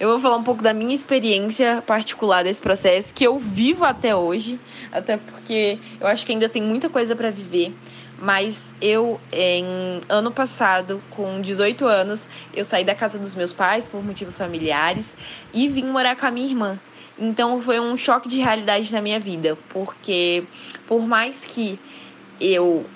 Eu 0.00 0.10
vou 0.10 0.20
falar 0.20 0.36
um 0.36 0.44
pouco 0.44 0.62
da 0.62 0.72
minha 0.72 0.94
experiência 0.94 1.82
particular 1.84 2.44
desse 2.44 2.60
processo, 2.60 3.12
que 3.12 3.24
eu 3.26 3.36
vivo 3.36 3.84
até 3.84 4.14
hoje, 4.14 4.60
até 4.92 5.16
porque 5.16 5.76
eu 6.00 6.06
acho 6.06 6.24
que 6.24 6.30
ainda 6.30 6.48
tem 6.48 6.62
muita 6.62 6.88
coisa 6.88 7.16
para 7.16 7.32
viver. 7.32 7.74
Mas 8.16 8.72
eu, 8.80 9.20
em 9.32 10.00
ano 10.08 10.30
passado, 10.30 11.02
com 11.10 11.40
18 11.40 11.84
anos, 11.84 12.28
eu 12.54 12.64
saí 12.64 12.84
da 12.84 12.94
casa 12.94 13.18
dos 13.18 13.34
meus 13.34 13.52
pais 13.52 13.88
por 13.88 14.04
motivos 14.04 14.38
familiares 14.38 15.16
e 15.52 15.68
vim 15.68 15.86
morar 15.86 16.14
com 16.14 16.26
a 16.26 16.30
minha 16.30 16.46
irmã. 16.46 16.78
Então 17.18 17.60
foi 17.60 17.80
um 17.80 17.96
choque 17.96 18.28
de 18.28 18.38
realidade 18.38 18.92
na 18.92 19.00
minha 19.00 19.18
vida, 19.18 19.58
porque 19.70 20.44
por 20.86 21.00
mais 21.00 21.44
que 21.44 21.76
eu 22.40 22.86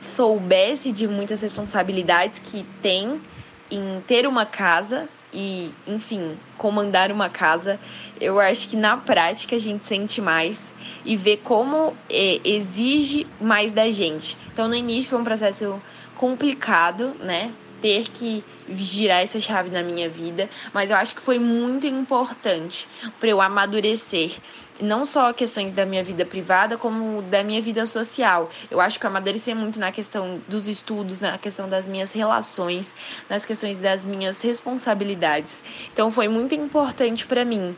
soubesse 0.00 0.92
de 0.92 1.08
muitas 1.08 1.40
responsabilidades 1.40 2.38
que 2.38 2.64
tem 2.80 3.20
em 3.68 4.00
ter 4.06 4.24
uma 4.24 4.46
casa 4.46 5.08
e, 5.34 5.70
enfim, 5.86 6.38
comandar 6.56 7.10
uma 7.10 7.28
casa, 7.28 7.78
eu 8.20 8.38
acho 8.38 8.68
que 8.68 8.76
na 8.76 8.96
prática 8.96 9.56
a 9.56 9.58
gente 9.58 9.86
sente 9.86 10.20
mais 10.20 10.62
e 11.04 11.16
vê 11.16 11.36
como 11.36 11.94
é, 12.08 12.40
exige 12.44 13.26
mais 13.40 13.72
da 13.72 13.90
gente. 13.90 14.38
Então, 14.52 14.68
no 14.68 14.76
início 14.76 15.10
foi 15.10 15.18
um 15.18 15.24
processo 15.24 15.82
complicado, 16.16 17.14
né? 17.20 17.52
Ter 17.82 18.08
que 18.08 18.42
girar 18.70 19.20
essa 19.20 19.38
chave 19.38 19.68
na 19.68 19.82
minha 19.82 20.08
vida, 20.08 20.48
mas 20.72 20.90
eu 20.90 20.96
acho 20.96 21.14
que 21.14 21.20
foi 21.20 21.38
muito 21.38 21.86
importante 21.86 22.88
para 23.20 23.28
eu 23.28 23.42
amadurecer 23.42 24.32
não 24.80 25.04
só 25.04 25.32
questões 25.32 25.72
da 25.72 25.86
minha 25.86 26.02
vida 26.02 26.24
privada, 26.24 26.76
como 26.76 27.22
da 27.22 27.42
minha 27.44 27.60
vida 27.60 27.86
social. 27.86 28.50
Eu 28.70 28.80
acho 28.80 28.98
que 28.98 29.06
eu 29.06 29.10
amadureci 29.10 29.54
muito 29.54 29.78
na 29.78 29.92
questão 29.92 30.40
dos 30.48 30.68
estudos, 30.68 31.20
na 31.20 31.38
questão 31.38 31.68
das 31.68 31.86
minhas 31.86 32.12
relações, 32.12 32.94
nas 33.28 33.44
questões 33.44 33.76
das 33.76 34.04
minhas 34.04 34.40
responsabilidades. 34.40 35.62
Então 35.92 36.10
foi 36.10 36.28
muito 36.28 36.54
importante 36.54 37.26
para 37.26 37.44
mim. 37.44 37.76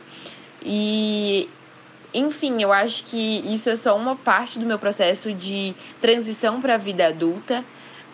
E 0.63 1.49
enfim, 2.13 2.61
eu 2.61 2.71
acho 2.71 3.03
que 3.03 3.43
isso 3.53 3.69
é 3.69 3.75
só 3.75 3.95
uma 3.95 4.15
parte 4.15 4.57
do 4.57 4.65
meu 4.65 4.79
processo 4.79 5.31
de 5.33 5.75
transição 6.01 6.59
para 6.59 6.75
a 6.75 6.77
vida 6.77 7.07
adulta, 7.07 7.63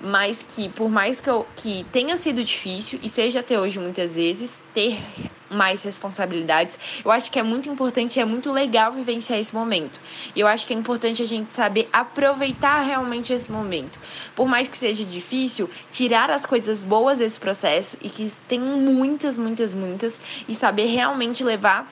mas 0.04 0.44
que 0.44 0.68
por 0.68 0.90
mais 0.90 1.22
que, 1.22 1.30
eu, 1.30 1.48
que 1.56 1.86
tenha 1.92 2.18
sido 2.18 2.44
difícil 2.44 3.00
e 3.02 3.08
seja 3.08 3.40
até 3.40 3.58
hoje 3.58 3.80
muitas 3.80 4.14
vezes, 4.14 4.62
ter 4.74 5.02
mais 5.50 5.84
responsabilidades. 5.84 6.78
Eu 7.06 7.12
acho 7.12 7.32
que 7.32 7.40
é 7.40 7.44
muito 7.44 7.70
importante 7.70 8.18
e 8.18 8.20
é 8.20 8.26
muito 8.26 8.52
legal 8.52 8.92
vivenciar 8.92 9.40
esse 9.40 9.54
momento. 9.54 10.00
E 10.36 10.40
eu 10.40 10.48
acho 10.48 10.66
que 10.66 10.74
é 10.74 10.76
importante 10.76 11.22
a 11.22 11.26
gente 11.26 11.54
saber 11.54 11.88
aproveitar 11.94 12.82
realmente 12.82 13.32
esse 13.32 13.52
momento. 13.52 14.00
Por 14.36 14.48
mais 14.48 14.68
que 14.68 14.78
seja 14.78 15.06
difícil, 15.06 15.70
tirar 15.92 16.30
as 16.32 16.46
coisas 16.46 16.84
boas 16.84 17.20
desse 17.20 17.40
processo 17.40 17.98
e 18.02 18.10
que 18.10 18.32
tem 18.48 18.60
muitas, 18.60 19.38
muitas, 19.38 19.74
muitas, 19.74 20.20
e 20.48 20.56
saber 20.56 20.88
realmente 20.88 21.44
levar 21.44 21.90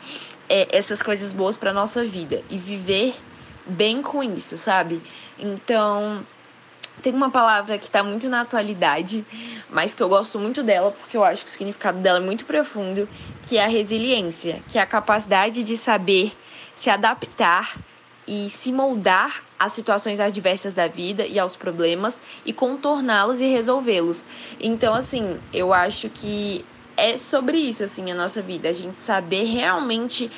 é, 0.50 0.68
essas 0.76 1.02
coisas 1.02 1.32
boas 1.32 1.56
para 1.56 1.72
nossa 1.72 2.04
vida 2.04 2.44
e 2.50 2.58
viver 2.58 3.16
bem 3.66 4.02
com 4.02 4.24
isso, 4.24 4.58
sabe? 4.58 5.02
Então, 5.38 6.26
tem 7.02 7.14
uma 7.14 7.30
palavra 7.30 7.78
que 7.78 7.86
está 7.86 8.04
muito 8.04 8.30
na 8.30 8.42
atualidade, 8.42 9.26
mas 9.70 9.94
que 9.94 10.02
eu 10.02 10.10
gosto 10.10 10.40
muito 10.40 10.62
dela 10.62 10.92
porque 10.92 11.18
eu 11.18 11.24
acho 11.24 11.44
que 11.44 11.50
o 11.50 11.52
significado 11.52 12.00
dela 12.00 12.20
é 12.20 12.22
muito 12.22 12.46
profundo, 12.46 13.10
que 13.44 13.58
é 13.58 13.66
a 13.66 13.68
resiliência, 13.68 14.62
que 14.68 14.78
é 14.78 14.82
a 14.82 14.86
capacidade 14.86 15.64
de 15.64 15.76
saber 15.76 16.32
se 16.76 16.90
adaptar 16.90 17.78
e 18.28 18.48
se 18.50 18.72
moldar 18.72 19.44
às 19.60 19.74
situações 19.74 20.20
adversas 20.20 20.74
da 20.74 20.88
vida 20.88 21.26
e 21.26 21.40
aos 21.40 21.56
problemas 21.56 22.22
e 22.46 22.54
contorná-los 22.54 23.42
e 23.42 23.46
resolvê-los. 23.46 24.24
Então, 24.60 24.94
assim, 24.94 25.38
eu 25.52 25.74
acho 25.74 26.10
que 26.10 26.64
é 26.96 27.18
sobre 27.18 27.58
isso 27.58 27.84
assim 27.84 28.12
a 28.12 28.16
nossa 28.16 28.42
vida, 28.42 28.70
a 28.70 28.74
gente 28.74 29.02
saber 29.02 29.44
realmente 29.44 30.32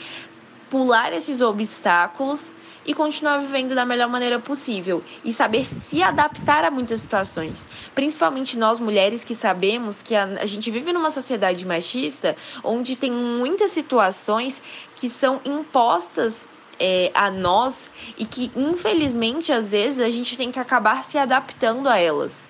pular 0.70 1.14
esses 1.14 1.42
obstáculos 1.42 2.54
e 2.86 2.94
continuar 2.94 3.38
vivendo 3.40 3.74
da 3.74 3.86
melhor 3.86 4.10
maneira 4.10 4.40
possível 4.40 5.04
e 5.24 5.32
saber 5.32 5.66
se 5.66 6.02
adaptar 6.02 6.66
a 6.66 6.72
muitas 6.72 7.02
situações. 7.02 7.68
Principalmente 7.96 8.58
nós 8.58 8.80
mulheres 8.80 9.24
que 9.24 9.36
sabemos 9.36 10.02
que 10.02 10.16
a, 10.16 10.24
a 10.24 10.46
gente 10.46 10.70
vive 10.70 10.92
numa 10.92 11.10
sociedade 11.10 11.66
machista 11.66 12.36
onde 12.64 12.96
tem 12.96 13.12
muitas 13.12 13.72
situações 13.72 14.62
que 14.96 15.10
são 15.10 15.40
impostas 15.46 16.48
é, 16.80 17.12
a 17.14 17.30
nós 17.30 17.90
e 18.18 18.26
que, 18.26 18.52
infelizmente, 18.56 19.52
às 19.52 19.72
vezes 19.72 20.00
a 20.00 20.10
gente 20.10 20.36
tem 20.36 20.52
que 20.52 20.60
acabar 20.60 21.04
se 21.04 21.18
adaptando 21.18 21.88
a 21.88 21.98
elas. 21.98 22.48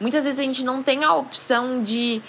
Muitas 0.00 0.24
vezes 0.24 0.40
a 0.40 0.42
gente 0.42 0.64
não 0.64 0.82
tem 0.82 1.04
a 1.04 1.14
opção 1.14 1.82
de 1.82 2.20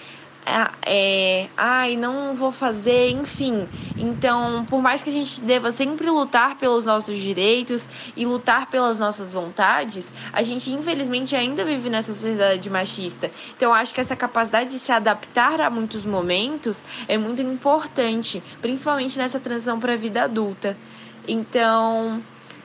é, 0.45 0.71
é, 0.85 1.49
ai, 1.55 1.95
não 1.95 2.35
vou 2.35 2.51
fazer, 2.51 3.11
enfim. 3.11 3.67
Então, 3.97 4.65
por 4.65 4.81
mais 4.81 5.01
que 5.01 5.09
a 5.09 5.13
gente 5.13 5.41
deva 5.41 5.71
sempre 5.71 6.09
lutar 6.09 6.57
pelos 6.57 6.85
nossos 6.85 7.17
direitos 7.17 7.87
e 8.15 8.25
lutar 8.25 8.67
pelas 8.67 8.99
nossas 8.99 9.31
vontades, 9.31 10.11
a 10.33 10.43
gente 10.43 10.71
infelizmente 10.71 11.35
ainda 11.35 11.63
vive 11.63 11.89
nessa 11.89 12.13
sociedade 12.13 12.69
machista. 12.69 13.31
Então, 13.55 13.73
acho 13.73 13.93
que 13.93 14.01
essa 14.01 14.15
capacidade 14.15 14.71
de 14.71 14.79
se 14.79 14.91
adaptar 14.91 15.61
a 15.61 15.69
muitos 15.69 16.05
momentos 16.05 16.83
é 17.07 17.17
muito 17.17 17.41
importante, 17.41 18.43
principalmente 18.61 19.17
nessa 19.17 19.39
transição 19.39 19.79
para 19.79 19.93
a 19.93 19.97
vida 19.97 20.23
adulta. 20.23 20.77
Então, 21.25 22.21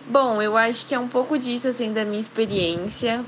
bom, 0.08 0.42
eu 0.42 0.56
acho 0.56 0.84
que 0.84 0.94
é 0.94 0.98
um 0.98 1.08
pouco 1.08 1.38
disso 1.38 1.68
assim 1.68 1.92
da 1.92 2.04
minha 2.04 2.20
experiência. 2.20 3.24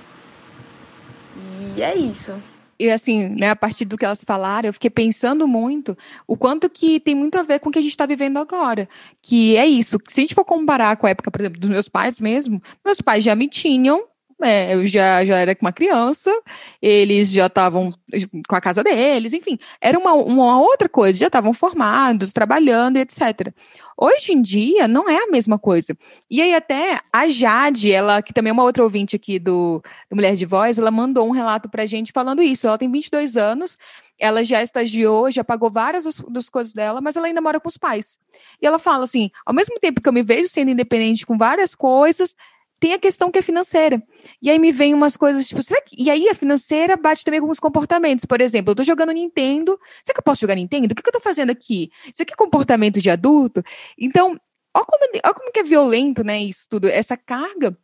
E 1.77 1.81
é 1.81 1.95
isso 1.95 2.35
e 2.81 2.91
assim, 2.91 3.29
né, 3.29 3.51
a 3.51 3.57
partir 3.57 3.85
do 3.85 3.99
que 3.99 4.05
elas 4.07 4.25
falaram, 4.25 4.69
eu 4.69 4.73
fiquei 4.73 4.89
pensando 4.89 5.47
muito 5.47 5.97
o 6.27 6.37
quanto 6.37 6.71
que 6.71 6.99
tem 6.99 7.15
muito 7.15 7.37
a 7.37 7.43
ver 7.43 7.61
com 7.61 7.69
o 7.69 7.73
que 7.73 7.79
a 7.79 7.83
gente 7.83 7.91
está 7.91 8.07
vivendo 8.07 8.39
agora. 8.39 8.89
Que 9.23 9.57
é 9.57 9.67
isso. 9.67 9.99
Se 10.09 10.21
a 10.21 10.25
gente 10.25 10.35
for 10.35 10.45
comparar 10.47 10.97
com 10.97 11.07
a 11.07 11.11
época, 11.11 11.31
por 11.31 11.41
exemplo, 11.41 11.61
dos 11.61 11.69
meus 11.69 11.89
pais 11.89 12.19
mesmo, 12.19 12.63
meus 12.83 13.01
pais 13.03 13.23
já 13.23 13.35
me 13.35 13.49
tinham 13.49 14.03
né, 14.41 14.75
eu 14.75 14.87
já, 14.87 15.23
já 15.25 15.37
era 15.37 15.55
uma 15.61 15.73
criança, 15.73 16.33
eles 16.81 17.31
já 17.31 17.47
estavam 17.47 17.93
com 18.49 18.57
a 18.57 18.61
casa 18.61 18.83
deles, 18.83 19.35
enfim, 19.35 19.59
era 19.81 19.99
uma, 19.99 20.15
uma 20.15 20.59
outra 20.59 20.89
coisa, 20.89 21.19
já 21.19 21.27
estavam 21.27 21.53
formados, 21.53 22.33
trabalhando, 22.33 22.97
etc. 22.97 23.53
Hoje 24.03 24.33
em 24.33 24.41
dia, 24.41 24.89
não 24.89 25.11
é 25.11 25.25
a 25.25 25.31
mesma 25.31 25.59
coisa. 25.59 25.95
E 26.31 26.41
aí, 26.41 26.55
até 26.55 27.01
a 27.13 27.29
Jade, 27.29 27.93
ela, 27.93 28.23
que 28.23 28.33
também 28.33 28.49
é 28.49 28.53
uma 28.55 28.63
outra 28.63 28.83
ouvinte 28.83 29.15
aqui 29.15 29.39
do, 29.39 29.83
do 30.09 30.17
Mulher 30.17 30.35
de 30.37 30.47
Voz, 30.47 30.79
ela 30.79 30.91
mandou 30.91 31.29
um 31.29 31.33
relato 31.33 31.69
pra 31.69 31.85
gente 31.85 32.11
falando 32.11 32.41
isso. 32.41 32.67
Ela 32.67 32.79
tem 32.79 32.91
22 32.91 33.37
anos, 33.37 33.77
ela 34.19 34.43
já 34.43 34.63
estagiou, 34.63 35.31
já 35.31 35.45
pagou 35.45 35.71
várias 35.71 36.05
das, 36.05 36.19
das 36.31 36.49
coisas 36.49 36.73
dela, 36.73 37.03
mas 37.03 37.15
ela 37.15 37.27
ainda 37.27 37.43
mora 37.43 37.61
com 37.61 37.69
os 37.69 37.77
pais. 37.77 38.19
E 38.63 38.67
ela 38.67 38.79
fala 38.79 39.05
assim: 39.05 39.31
ao 39.45 39.53
mesmo 39.53 39.79
tempo 39.79 40.01
que 40.01 40.09
eu 40.09 40.15
me 40.15 40.23
vejo 40.23 40.49
sendo 40.49 40.71
independente 40.71 41.27
com 41.27 41.37
várias 41.37 41.75
coisas, 41.75 42.35
tem 42.81 42.95
a 42.95 42.99
questão 42.99 43.31
que 43.31 43.39
é 43.39 43.43
financeira. 43.43 44.03
E 44.41 44.51
aí 44.51 44.59
me 44.59 44.73
vem 44.73 44.95
umas 44.95 45.17
coisas, 45.17 45.47
tipo, 45.47 45.63
será 45.63 45.81
que... 45.83 45.95
E 46.03 46.11
aí 46.11 46.29
a 46.31 46.35
financeira 46.35 46.97
bate 46.97 47.25
também 47.25 47.41
com 47.41 47.49
os 47.49 47.61
comportamentos. 47.61 48.25
Por 48.25 48.41
exemplo, 48.41 48.71
eu 48.71 48.75
tô 48.75 48.83
jogando 48.83 49.13
Nintendo. 49.13 49.79
Será 50.03 50.15
que 50.15 50.21
eu 50.21 50.25
posso 50.25 50.41
jogar 50.41 50.55
Nintendo? 50.55 50.87
O 50.93 50.97
que, 50.97 51.03
que 51.03 51.09
eu 51.09 51.13
tô 51.13 51.21
fazendo 51.21 51.51
aqui? 51.51 51.91
Isso 52.11 52.23
aqui 52.23 52.33
é 52.33 52.37
comportamento 52.37 52.99
de 53.01 53.11
adulto? 53.11 53.63
Então, 53.99 54.41
olha 54.75 54.85
como, 54.87 55.05
olha 55.23 55.35
como 55.35 55.53
que 55.53 55.61
é 55.61 55.63
violento, 55.63 56.25
né, 56.25 56.41
isso 56.41 56.67
tudo. 56.71 56.89
Essa 56.89 57.17
carga 57.17 57.77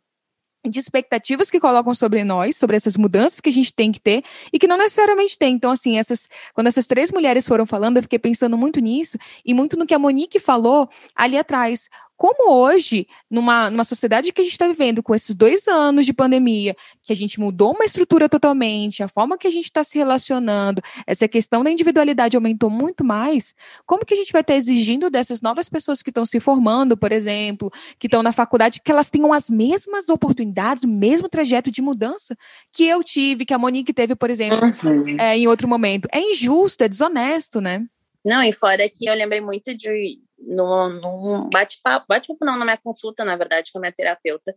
de 0.67 0.79
expectativas 0.79 1.49
que 1.49 1.59
colocam 1.59 1.93
sobre 1.93 2.23
nós, 2.23 2.57
sobre 2.57 2.75
essas 2.75 2.97
mudanças 2.97 3.39
que 3.39 3.49
a 3.49 3.53
gente 3.53 3.73
tem 3.73 3.91
que 3.91 4.01
ter 4.01 4.23
e 4.51 4.59
que 4.59 4.67
não 4.67 4.77
necessariamente 4.77 5.37
tem. 5.37 5.53
Então, 5.53 5.71
assim, 5.71 5.97
essas, 5.97 6.27
quando 6.53 6.67
essas 6.67 6.87
três 6.87 7.11
mulheres 7.11 7.47
foram 7.47 7.65
falando, 7.65 7.97
eu 7.97 8.03
fiquei 8.03 8.19
pensando 8.19 8.57
muito 8.57 8.79
nisso 8.79 9.17
e 9.45 9.53
muito 9.53 9.77
no 9.77 9.85
que 9.85 9.93
a 9.93 9.99
Monique 9.99 10.39
falou 10.39 10.89
ali 11.15 11.37
atrás 11.37 11.89
como 12.17 12.51
hoje, 12.51 13.07
numa, 13.29 13.69
numa 13.69 13.83
sociedade 13.83 14.33
que 14.33 14.41
a 14.41 14.43
gente 14.43 14.53
está 14.53 14.67
vivendo, 14.67 15.03
com 15.03 15.13
esses 15.13 15.35
dois 15.35 15.67
anos 15.67 16.05
de 16.05 16.11
pandemia, 16.11 16.75
que 17.03 17.13
a 17.13 17.15
gente 17.15 17.39
mudou 17.39 17.73
uma 17.73 17.85
estrutura 17.85 18.27
totalmente, 18.27 19.03
a 19.03 19.07
forma 19.07 19.37
que 19.37 19.47
a 19.47 19.51
gente 19.51 19.65
está 19.65 19.83
se 19.83 19.97
relacionando, 19.97 20.81
essa 21.05 21.27
questão 21.27 21.63
da 21.63 21.69
individualidade 21.69 22.35
aumentou 22.35 22.71
muito 22.71 23.03
mais, 23.03 23.53
como 23.85 24.03
que 24.03 24.15
a 24.15 24.17
gente 24.17 24.33
vai 24.33 24.41
estar 24.41 24.55
exigindo 24.55 25.09
dessas 25.11 25.41
novas 25.41 25.69
pessoas 25.69 26.01
que 26.01 26.09
estão 26.09 26.25
se 26.25 26.39
formando, 26.39 26.97
por 26.97 27.11
exemplo, 27.11 27.71
que 27.99 28.07
estão 28.07 28.23
na 28.23 28.31
faculdade, 28.31 28.81
que 28.83 28.91
elas 28.91 29.11
tenham 29.11 29.31
as 29.31 29.47
mesmas 29.47 30.09
oportunidades, 30.09 30.83
o 30.83 30.87
mesmo 30.87 31.29
trajeto 31.29 31.69
de 31.69 31.81
mudança 31.83 32.35
que 32.73 32.85
eu 32.85 33.03
tive, 33.03 33.45
que 33.45 33.53
a 33.53 33.59
Monique 33.59 33.93
teve, 33.93 34.15
por 34.15 34.31
exemplo, 34.31 34.59
uhum. 34.83 35.19
é, 35.19 35.37
em 35.37 35.47
outro 35.47 35.67
momento? 35.67 36.07
É 36.11 36.19
injusto, 36.19 36.83
é 36.83 36.89
desonesto, 36.89 37.61
né? 37.61 37.85
Não, 38.25 38.43
e 38.43 38.51
fora 38.51 38.89
que 38.89 39.07
eu 39.07 39.13
lembrei 39.13 39.39
muito 39.39 39.75
de, 39.77 40.19
num, 40.39 41.49
bate-papo, 41.51 42.05
bate-papo 42.07 42.45
não, 42.45 42.57
na 42.57 42.65
minha 42.65 42.77
consulta, 42.77 43.25
na 43.25 43.35
verdade, 43.35 43.71
com 43.71 43.79
a 43.79 43.81
minha 43.81 43.91
terapeuta, 43.91 44.55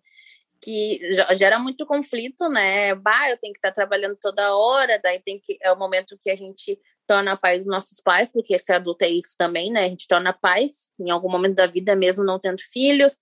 que 0.61 1.01
gera 1.37 1.59
muito 1.59 1.87
conflito, 1.87 2.49
né? 2.49 2.95
Bah, 2.95 3.31
eu 3.31 3.39
tenho 3.39 3.53
que 3.53 3.59
estar 3.59 3.73
trabalhando 3.73 4.17
toda 4.21 4.55
hora, 4.55 5.01
daí 5.03 5.19
tem 5.19 5.41
que 5.41 5.59
é 5.63 5.73
o 5.73 5.79
momento 5.79 6.19
que 6.21 6.31
a 6.31 6.37
gente 6.37 6.79
torna 7.07 7.37
pai 7.37 7.59
dos 7.59 7.67
nossos 7.67 8.01
pais, 8.01 8.31
porque 8.31 8.59
ser 8.59 8.75
adulto 8.75 9.05
é 9.05 9.09
isso 9.09 9.35
também, 9.37 9.73
né? 9.73 9.85
A 9.87 9.89
gente 9.89 10.07
torna 10.07 10.33
pais 10.33 10.91
em 11.01 11.11
algum 11.11 11.31
momento 11.31 11.57
da 11.57 11.67
vida, 11.67 11.97
mesmo 11.97 12.23
não 12.23 12.39
tendo 12.39 12.61
filhos. 12.73 13.19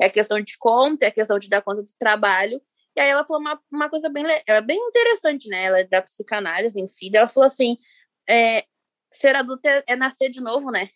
É 0.00 0.10
questão 0.10 0.40
de 0.40 0.58
conta, 0.58 1.06
é 1.06 1.10
questão 1.10 1.38
de 1.38 1.48
dar 1.48 1.62
conta 1.62 1.82
do 1.82 1.92
trabalho. 1.98 2.60
E 2.94 3.00
aí 3.00 3.08
ela 3.08 3.24
falou 3.24 3.40
uma, 3.40 3.58
uma 3.72 3.88
coisa 3.88 4.10
bem, 4.10 4.26
é 4.46 4.60
bem 4.60 4.78
interessante, 4.78 5.48
né? 5.48 5.64
Ela 5.64 5.80
é 5.80 5.84
da 5.84 6.02
psicanálise 6.02 6.78
em 6.78 6.86
si. 6.86 7.10
Ela 7.14 7.28
falou 7.28 7.46
assim: 7.46 7.78
é, 8.28 8.64
ser 9.12 9.34
adulto 9.36 9.66
é, 9.66 9.84
é 9.88 9.96
nascer 9.96 10.28
de 10.28 10.40
novo, 10.40 10.70
né? 10.70 10.88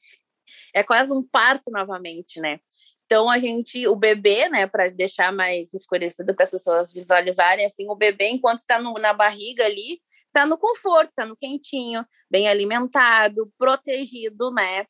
É 0.74 0.82
quase 0.82 1.12
um 1.12 1.22
parto 1.22 1.70
novamente, 1.70 2.40
né? 2.40 2.58
Então 3.06 3.28
a 3.28 3.38
gente, 3.38 3.86
o 3.86 3.94
bebê, 3.94 4.48
né, 4.48 4.66
para 4.66 4.88
deixar 4.88 5.32
mais 5.32 5.72
escurecido 5.74 6.34
para 6.34 6.44
as 6.44 6.50
pessoas 6.50 6.92
visualizarem, 6.92 7.66
assim, 7.66 7.88
o 7.88 7.94
bebê 7.94 8.28
enquanto 8.28 8.60
está 8.60 8.80
na 8.80 9.12
barriga 9.12 9.64
ali, 9.64 10.00
está 10.26 10.46
no 10.46 10.58
conforto, 10.58 11.10
está 11.10 11.26
no 11.26 11.36
quentinho, 11.36 12.04
bem 12.30 12.48
alimentado, 12.48 13.52
protegido, 13.58 14.50
né? 14.52 14.82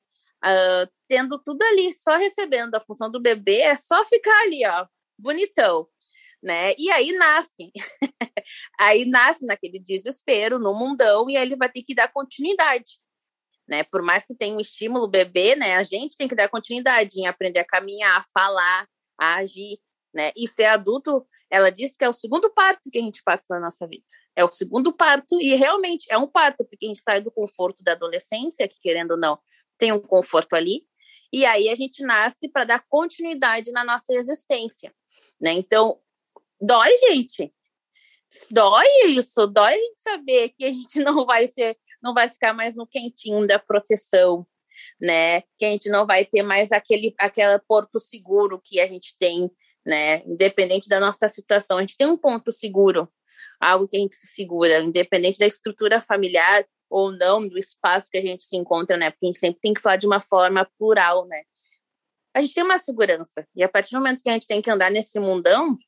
Uh, 0.45 0.89
tendo 1.09 1.41
tudo 1.43 1.63
ali, 1.65 1.93
só 1.93 2.17
recebendo 2.17 2.75
a 2.75 2.81
função 2.81 3.11
do 3.11 3.21
bebê, 3.21 3.61
é 3.61 3.77
só 3.77 4.05
ficar 4.05 4.43
ali, 4.43 4.65
ó, 4.67 4.87
bonitão, 5.19 5.87
né? 6.43 6.75
E 6.79 6.91
aí 6.91 7.13
nasce, 7.13 7.73
aí 8.79 9.05
nasce 9.07 9.45
naquele 9.45 9.79
desespero, 9.81 10.59
no 10.59 10.75
mundão, 10.75 11.29
e 11.29 11.37
aí 11.37 11.43
ele 11.43 11.57
vai 11.57 11.71
ter 11.71 11.83
que 11.83 11.95
dar 11.95 12.13
continuidade 12.13 13.04
né? 13.69 13.83
Por 13.85 14.03
mais 14.03 14.27
que 14.27 14.35
tenha 14.35 14.57
um 14.57 14.61
estímulo 14.61 15.09
bebê, 15.09 15.57
né? 15.57 15.77
A 15.77 15.83
gente 15.83 16.17
tem 16.17 16.29
que 16.29 16.35
dar 16.35 16.49
continuidade 16.49 17.19
em 17.19 17.27
aprender 17.27 17.61
a 17.61 17.65
caminhar, 17.65 18.21
a 18.21 18.25
falar, 18.33 18.89
a 19.19 19.37
agir, 19.37 19.79
né? 20.15 20.33
E 20.37 20.49
ser 20.49 20.67
adulto, 20.67 21.27
ela 21.51 21.71
disse 21.71 21.97
que 21.97 22.05
é 22.05 22.09
o 22.09 22.13
segundo 22.13 22.51
parto 22.51 22.91
que 22.91 22.99
a 22.99 23.03
gente 23.03 23.23
passa 23.23 23.47
na 23.51 23.61
nossa 23.61 23.87
vida. 23.87 24.05
É 24.37 24.45
o 24.45 24.49
segundo 24.49 24.93
parto 24.93 25.41
e 25.41 25.55
realmente 25.55 26.07
é 26.11 26.19
um 26.19 26.27
parto 26.27 26.65
porque 26.65 26.87
a 26.87 26.89
gente 26.89 27.03
sai 27.03 27.21
do 27.21 27.31
conforto 27.31 27.83
da 27.83 27.93
adolescência, 27.93 28.69
que 28.69 28.81
querendo 28.81 29.13
ou 29.13 29.17
não, 29.17 29.39
tem 29.79 29.93
um 29.93 30.01
conforto 30.01 30.55
ali, 30.55 30.87
e 31.33 31.45
aí 31.45 31.69
a 31.69 31.75
gente 31.75 32.03
nasce 32.05 32.49
para 32.49 32.65
dar 32.65 32.85
continuidade 32.89 33.73
na 33.73 33.85
nossa 33.85 34.15
existência, 34.15 34.95
né? 35.41 35.53
Então, 35.53 35.99
dói, 36.61 36.97
gente. 37.09 37.53
Dói 38.51 38.87
isso, 39.07 39.47
dói 39.47 39.77
saber 39.97 40.51
que 40.51 40.65
a 40.65 40.71
gente 40.71 40.99
não 41.03 41.27
vai 41.27 41.49
ser 41.49 41.77
não 42.05 42.13
vai 42.13 42.29
ficar 42.29 42.53
mais 42.53 42.77
no 42.77 42.87
quentinho 42.87 43.47
da 43.47 43.59
proteção, 43.59 44.47
né? 45.01 45.41
Que 45.59 45.65
a 45.65 45.71
gente 45.71 45.89
não 45.89 46.07
vai 46.07 46.27
ter 46.27 46.43
mais 46.43 46.71
aquele 46.71 47.15
aquela 47.19 47.59
porto 47.59 47.99
seguro 47.99 48.61
que 48.63 48.79
a 48.79 48.87
gente 48.87 49.17
tem, 49.19 49.51
né? 49.87 50.23
Independente 50.27 50.87
da 50.89 51.01
nossa 51.01 51.29
situação, 51.29 51.79
a 51.79 51.81
gente 51.81 51.97
tem 51.97 52.07
um 52.07 52.19
ponto 52.19 52.53
seguro, 52.53 53.11
algo 53.59 53.89
que 53.89 53.97
a 53.97 54.01
gente 54.01 54.15
se 54.15 54.27
segura, 54.27 54.83
independente 54.83 55.39
da 55.39 55.47
estrutura 55.47 56.01
familiar 56.03 56.67
ou 56.91 57.11
não 57.11 57.49
do 57.49 57.59
espaço 57.59 58.11
que 58.11 58.19
a 58.19 58.23
gente 58.23 58.43
se 58.43 58.57
encontra, 58.57 58.97
né? 58.99 59.11
Porque 59.11 59.27
a 59.27 59.29
gente 59.29 59.39
sempre 59.39 59.61
tem 59.61 59.73
que 59.73 59.81
falar 59.81 59.97
de 59.97 60.07
uma 60.07 60.21
forma 60.21 60.69
plural, 60.77 61.27
né? 61.27 61.43
A 62.35 62.43
gente 62.43 62.53
tem 62.53 62.65
uma 62.65 62.79
segurança. 62.79 63.47
E 63.57 63.63
a 63.63 63.69
partir 63.69 63.93
do 63.93 63.99
momento 63.99 64.23
que 64.23 64.29
a 64.29 64.33
gente 64.33 64.47
tem 64.47 64.61
que 64.61 64.71
andar 64.71 64.91
nesse 64.91 65.19
mundão, 65.19 65.79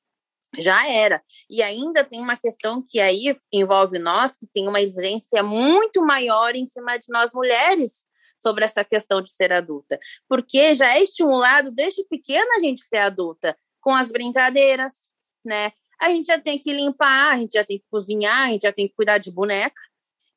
já 0.59 0.87
era. 0.89 1.23
E 1.49 1.63
ainda 1.63 2.05
tem 2.05 2.21
uma 2.21 2.37
questão 2.37 2.83
que 2.85 3.01
aí 3.01 3.37
envolve 3.53 3.99
nós, 3.99 4.37
que 4.37 4.47
tem 4.47 4.69
uma 4.69 4.81
exigência 4.81 5.43
muito 5.43 6.03
maior 6.03 6.55
em 6.55 6.67
cima 6.67 6.99
de 6.99 7.07
nós 7.09 7.33
mulheres 7.33 8.07
sobre 8.39 8.65
essa 8.65 8.85
questão 8.85 9.23
de 9.23 9.33
ser 9.33 9.53
adulta. 9.53 9.99
Porque 10.29 10.75
já 10.75 10.95
é 10.97 11.03
estimulado 11.03 11.73
desde 11.73 12.05
pequena 12.05 12.57
a 12.57 12.61
gente 12.61 12.85
ser 12.85 12.99
adulta, 12.99 13.57
com 13.81 13.95
as 13.95 14.11
brincadeiras, 14.11 15.11
né? 15.45 15.73
A 16.01 16.11
gente 16.11 16.27
já 16.27 16.39
tem 16.39 16.59
que 16.59 16.73
limpar, 16.73 17.33
a 17.33 17.39
gente 17.39 17.53
já 17.53 17.65
tem 17.65 17.79
que 17.79 17.85
cozinhar, 17.91 18.49
a 18.49 18.51
gente 18.51 18.63
já 18.63 18.73
tem 18.73 18.87
que 18.87 18.95
cuidar 18.95 19.19
de 19.19 19.31
boneca. 19.31 19.81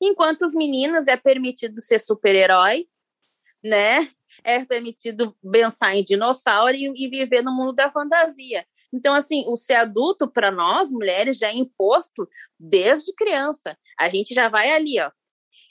Enquanto 0.01 0.43
os 0.43 0.53
meninos 0.53 1.07
é 1.07 1.17
permitido 1.17 1.81
ser 1.81 1.99
super-herói, 1.99 2.87
né? 3.63 4.09
É 4.43 4.63
permitido 4.63 5.35
pensar 5.51 5.95
em 5.95 6.03
dinossauro 6.03 6.75
e, 6.75 6.85
e 6.95 7.09
viver 7.09 7.41
no 7.41 7.51
mundo 7.51 7.73
da 7.73 7.91
fantasia. 7.91 8.65
Então, 8.93 9.13
assim, 9.13 9.43
o 9.47 9.55
ser 9.55 9.75
adulto 9.75 10.27
para 10.27 10.51
nós, 10.51 10.91
mulheres, 10.91 11.37
já 11.37 11.47
é 11.47 11.53
imposto 11.53 12.27
desde 12.59 13.13
criança. 13.13 13.77
A 13.99 14.09
gente 14.09 14.33
já 14.33 14.49
vai 14.49 14.71
ali, 14.71 14.99
ó. 14.99 15.11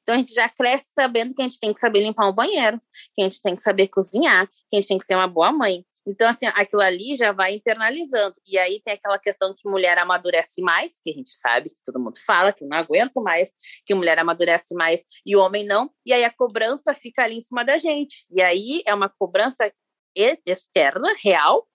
Então 0.09 0.15
a 0.15 0.19
gente 0.19 0.33
já 0.33 0.49
cresce 0.49 0.91
sabendo 0.95 1.35
que 1.35 1.43
a 1.43 1.45
gente 1.45 1.61
tem 1.61 1.75
que 1.75 1.81
saber 1.81 2.01
limpar 2.01 2.31
um 2.31 2.35
banheiro, 2.35 2.81
que 3.15 3.21
a 3.21 3.25
gente 3.25 3.43
tem 3.43 3.55
que 3.55 3.61
saber 3.61 3.89
cozinhar, 3.89 4.49
que 4.49 4.77
a 4.77 4.77
gente 4.77 4.89
tem 4.89 4.99
que 4.99 5.05
ser 5.05 5.15
uma 5.15 5.29
boa 5.29 5.53
mãe. 5.53 5.85
Então, 6.07 6.27
assim, 6.27 6.47
aquilo 6.47 6.81
ali 6.81 7.15
já 7.15 7.31
vai 7.33 7.55
internalizando. 7.55 8.35
E 8.47 8.57
aí 8.59 8.81
tem 8.83 8.95
aquela 8.95 9.19
questão 9.19 9.55
que 9.55 9.69
mulher 9.69 9.99
amadurece 9.99 10.63
mais, 10.63 10.99
que 11.05 11.11
a 11.11 11.13
gente 11.13 11.29
sabe, 11.29 11.69
que 11.69 11.83
todo 11.85 12.01
mundo 12.03 12.19
fala, 12.25 12.55
que 12.55 12.65
não 12.65 12.79
aguento 12.79 13.23
mais, 13.23 13.53
que 13.85 13.95
mulher 13.95 14.19
amadurece 14.19 14.75
mais 14.75 15.05
e 15.27 15.37
o 15.37 15.41
homem 15.41 15.67
não. 15.67 15.91
E 16.07 16.15
aí 16.15 16.25
a 16.25 16.33
cobrança 16.33 16.95
fica 16.95 17.25
ali 17.25 17.37
em 17.37 17.43
cima 17.43 17.63
da 17.63 17.77
gente. 17.77 18.25
E 18.31 18.41
aí 18.41 18.83
é 18.87 18.95
uma 18.95 19.11
cobrança 19.11 19.71
externa, 20.17 21.13
real, 21.23 21.69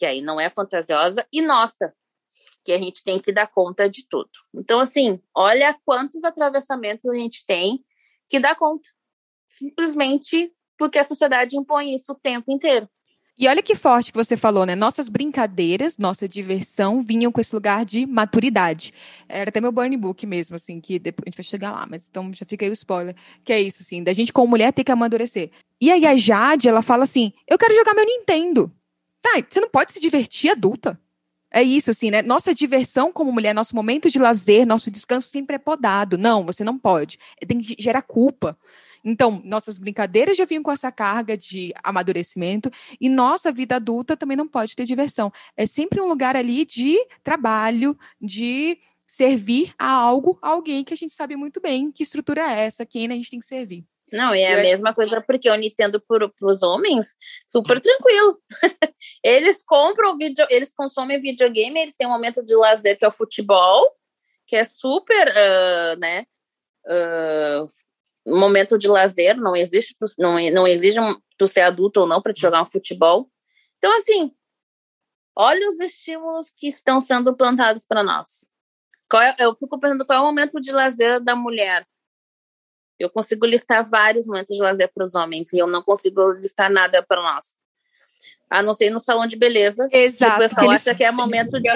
que 0.00 0.06
aí 0.06 0.22
não 0.22 0.40
é 0.40 0.48
fantasiosa, 0.48 1.26
e 1.30 1.42
nossa, 1.42 1.92
que 2.64 2.72
a 2.72 2.78
gente 2.78 3.04
tem 3.04 3.20
que 3.20 3.30
dar 3.30 3.46
conta 3.46 3.86
de 3.86 4.08
tudo. 4.08 4.30
Então, 4.54 4.80
assim, 4.80 5.20
olha 5.36 5.78
quantos 5.84 6.24
atravessamentos 6.24 7.04
a 7.04 7.14
gente 7.14 7.44
tem 7.46 7.84
que 8.26 8.40
dar 8.40 8.56
conta. 8.56 8.88
Simplesmente 9.46 10.50
porque 10.78 10.98
a 10.98 11.04
sociedade 11.04 11.54
impõe 11.54 11.94
isso 11.94 12.12
o 12.12 12.14
tempo 12.14 12.50
inteiro. 12.50 12.88
E 13.38 13.46
olha 13.46 13.62
que 13.62 13.74
forte 13.74 14.10
que 14.10 14.18
você 14.18 14.38
falou, 14.38 14.64
né? 14.64 14.74
Nossas 14.74 15.10
brincadeiras, 15.10 15.98
nossa 15.98 16.26
diversão 16.26 17.02
vinham 17.02 17.30
com 17.30 17.42
esse 17.42 17.54
lugar 17.54 17.84
de 17.84 18.06
maturidade. 18.06 18.94
Era 19.28 19.50
até 19.50 19.60
meu 19.60 19.70
burn 19.70 19.94
book 19.98 20.26
mesmo, 20.26 20.56
assim, 20.56 20.80
que 20.80 20.98
depois 20.98 21.24
a 21.26 21.30
gente 21.30 21.36
vai 21.36 21.44
chegar 21.44 21.72
lá, 21.72 21.86
mas 21.86 22.08
então 22.08 22.32
já 22.32 22.46
fica 22.46 22.64
aí 22.64 22.70
o 22.70 22.72
spoiler, 22.72 23.14
que 23.44 23.52
é 23.52 23.60
isso, 23.60 23.82
assim, 23.82 24.02
da 24.02 24.14
gente 24.14 24.32
como 24.32 24.48
mulher 24.48 24.72
ter 24.72 24.82
que 24.82 24.92
amadurecer. 24.92 25.50
E 25.78 25.90
aí 25.90 26.06
a 26.06 26.16
Jade, 26.16 26.70
ela 26.70 26.80
fala 26.80 27.02
assim: 27.02 27.34
eu 27.46 27.58
quero 27.58 27.74
jogar 27.74 27.92
meu 27.92 28.06
Nintendo. 28.06 28.72
Tá, 29.22 29.42
você 29.48 29.60
não 29.60 29.68
pode 29.68 29.92
se 29.92 30.00
divertir 30.00 30.50
adulta. 30.50 31.00
É 31.52 31.62
isso, 31.62 31.90
assim, 31.90 32.10
né? 32.10 32.22
Nossa 32.22 32.54
diversão 32.54 33.12
como 33.12 33.32
mulher, 33.32 33.52
nosso 33.52 33.74
momento 33.74 34.08
de 34.08 34.18
lazer, 34.18 34.64
nosso 34.64 34.90
descanso 34.90 35.28
sempre 35.28 35.56
é 35.56 35.58
podado. 35.58 36.16
Não, 36.16 36.44
você 36.44 36.62
não 36.62 36.78
pode. 36.78 37.18
Tem 37.46 37.58
que 37.60 37.74
gerar 37.78 38.02
culpa. 38.02 38.56
Então, 39.04 39.40
nossas 39.44 39.78
brincadeiras 39.78 40.36
já 40.36 40.44
vinham 40.44 40.62
com 40.62 40.70
essa 40.70 40.92
carga 40.92 41.36
de 41.36 41.72
amadurecimento 41.82 42.70
e 43.00 43.08
nossa 43.08 43.50
vida 43.50 43.76
adulta 43.76 44.16
também 44.16 44.36
não 44.36 44.46
pode 44.46 44.76
ter 44.76 44.84
diversão. 44.84 45.32
É 45.56 45.66
sempre 45.66 46.00
um 46.00 46.06
lugar 46.06 46.36
ali 46.36 46.64
de 46.64 46.96
trabalho, 47.24 47.98
de 48.20 48.78
servir 49.06 49.74
a 49.78 49.90
algo, 49.90 50.38
a 50.40 50.50
alguém 50.50 50.84
que 50.84 50.94
a 50.94 50.96
gente 50.96 51.12
sabe 51.12 51.34
muito 51.34 51.60
bem 51.60 51.90
que 51.90 52.02
estrutura 52.02 52.42
é 52.42 52.60
essa, 52.60 52.86
quem 52.86 53.10
a 53.10 53.16
gente 53.16 53.30
tem 53.30 53.40
que 53.40 53.46
servir. 53.46 53.84
Não, 54.12 54.34
e 54.34 54.40
é 54.40 54.54
a 54.54 54.62
mesma 54.62 54.94
coisa 54.94 55.20
porque 55.20 55.48
o 55.48 55.54
Nintendo 55.54 56.00
para 56.00 56.30
os 56.42 56.62
homens, 56.62 57.16
super 57.46 57.80
tranquilo. 57.80 58.40
eles 59.22 59.62
compram 59.62 60.16
vídeo, 60.16 60.46
eles 60.50 60.72
consomem 60.74 61.20
videogame, 61.20 61.80
eles 61.80 61.96
têm 61.96 62.06
um 62.06 62.10
momento 62.10 62.44
de 62.44 62.54
lazer 62.54 62.98
que 62.98 63.04
é 63.04 63.08
o 63.08 63.12
futebol, 63.12 63.96
que 64.46 64.56
é 64.56 64.64
super, 64.64 65.28
uh, 65.28 65.98
né, 65.98 66.24
uh, 66.86 67.66
momento 68.26 68.76
de 68.78 68.88
lazer, 68.88 69.36
não 69.36 69.56
existe, 69.56 69.96
não, 70.18 70.34
não 70.50 70.66
exige 70.66 70.98
tu 71.38 71.46
ser 71.46 71.62
adulto 71.62 72.00
ou 72.00 72.06
não 72.06 72.20
para 72.20 72.32
te 72.32 72.40
jogar 72.40 72.62
um 72.62 72.66
futebol. 72.66 73.30
Então, 73.78 73.96
assim, 73.96 74.32
olha 75.34 75.68
os 75.70 75.80
estímulos 75.80 76.50
que 76.56 76.68
estão 76.68 77.00
sendo 77.00 77.36
plantados 77.36 77.84
para 77.86 78.02
nós. 78.02 78.48
Qual 79.08 79.22
é, 79.22 79.34
eu 79.38 79.54
fico 79.56 79.78
pensando 79.78 80.06
qual 80.06 80.18
é 80.18 80.22
o 80.22 80.26
momento 80.26 80.60
de 80.60 80.70
lazer 80.70 81.20
da 81.20 81.34
mulher 81.34 81.86
eu 83.00 83.08
consigo 83.08 83.46
listar 83.46 83.88
vários 83.88 84.26
momentos 84.26 84.54
de 84.54 84.62
lazer 84.62 84.90
para 84.94 85.04
os 85.04 85.14
homens 85.14 85.52
e 85.52 85.58
eu 85.58 85.66
não 85.66 85.82
consigo 85.82 86.32
listar 86.34 86.70
nada 86.70 87.02
para 87.02 87.22
nós. 87.22 87.58
A 88.50 88.62
não 88.62 88.74
ser 88.74 88.90
no 88.90 89.00
salão 89.00 89.26
de 89.26 89.36
beleza. 89.36 89.88
Exato. 89.90 90.38
Que 90.38 90.44
o 90.44 90.48
pessoal 90.48 90.66
eles... 90.66 90.86
acha 90.86 90.94
que 90.94 91.04
é 91.04 91.10
momento 91.10 91.58
de. 91.58 91.70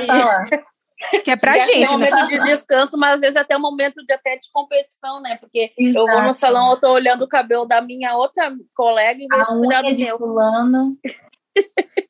que 1.24 1.30
é 1.30 1.36
pra 1.36 1.56
gente, 1.58 1.84
é 1.84 1.88
um 1.88 1.92
momento 1.92 2.28
de 2.28 2.44
descanso, 2.44 2.98
mas 2.98 3.14
às 3.14 3.20
vezes 3.20 3.36
até 3.36 3.56
um 3.56 3.60
momento 3.60 4.04
de 4.04 4.12
até 4.12 4.36
de 4.36 4.50
competição, 4.52 5.20
né? 5.22 5.36
Porque 5.36 5.72
Exato. 5.78 6.06
eu 6.06 6.14
vou 6.14 6.22
no 6.22 6.34
salão, 6.34 6.72
eu 6.72 6.80
tô 6.80 6.92
olhando 6.92 7.22
o 7.22 7.28
cabelo 7.28 7.64
da 7.64 7.80
minha 7.80 8.16
outra 8.16 8.52
colega 8.74 9.22
em 9.22 9.28
vez 9.28 9.48
de 9.48 9.54
cuidar 9.54 9.82
do 9.82 9.96
meu. 9.96 10.18
Fulano. 10.18 10.98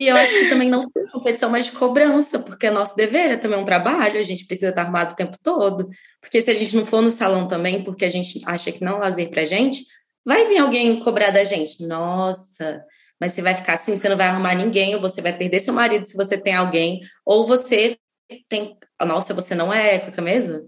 E 0.00 0.08
eu 0.08 0.16
acho 0.16 0.32
que 0.32 0.48
também 0.48 0.70
não 0.70 0.80
ser 0.80 1.10
competição, 1.10 1.50
mas 1.50 1.66
de 1.66 1.72
cobrança, 1.72 2.38
porque 2.38 2.66
é 2.68 2.70
nosso 2.70 2.96
dever 2.96 3.32
é 3.32 3.36
também 3.36 3.58
um 3.58 3.66
trabalho, 3.66 4.18
a 4.18 4.22
gente 4.22 4.46
precisa 4.46 4.70
estar 4.70 4.80
arrumado 4.80 5.12
o 5.12 5.14
tempo 5.14 5.36
todo. 5.42 5.90
Porque 6.22 6.40
se 6.40 6.50
a 6.50 6.54
gente 6.54 6.74
não 6.74 6.86
for 6.86 7.02
no 7.02 7.10
salão 7.10 7.46
também, 7.46 7.84
porque 7.84 8.06
a 8.06 8.10
gente 8.10 8.40
acha 8.46 8.72
que 8.72 8.82
não 8.82 8.96
é 8.96 9.00
lazer 9.00 9.28
pra 9.28 9.44
gente, 9.44 9.84
vai 10.24 10.48
vir 10.48 10.56
alguém 10.56 10.98
cobrar 11.00 11.30
da 11.30 11.44
gente. 11.44 11.86
Nossa, 11.86 12.82
mas 13.20 13.32
você 13.32 13.42
vai 13.42 13.54
ficar 13.54 13.74
assim, 13.74 13.94
você 13.94 14.08
não 14.08 14.16
vai 14.16 14.28
arrumar 14.28 14.54
ninguém, 14.54 14.94
ou 14.94 15.02
você 15.02 15.20
vai 15.20 15.36
perder 15.36 15.60
seu 15.60 15.74
marido 15.74 16.06
se 16.08 16.16
você 16.16 16.38
tem 16.38 16.54
alguém, 16.54 17.00
ou 17.22 17.46
você 17.46 17.98
tem. 18.48 18.78
Nossa, 19.06 19.34
você 19.34 19.54
não 19.54 19.70
é 19.70 19.96
época 19.96 20.22
mesmo? 20.22 20.62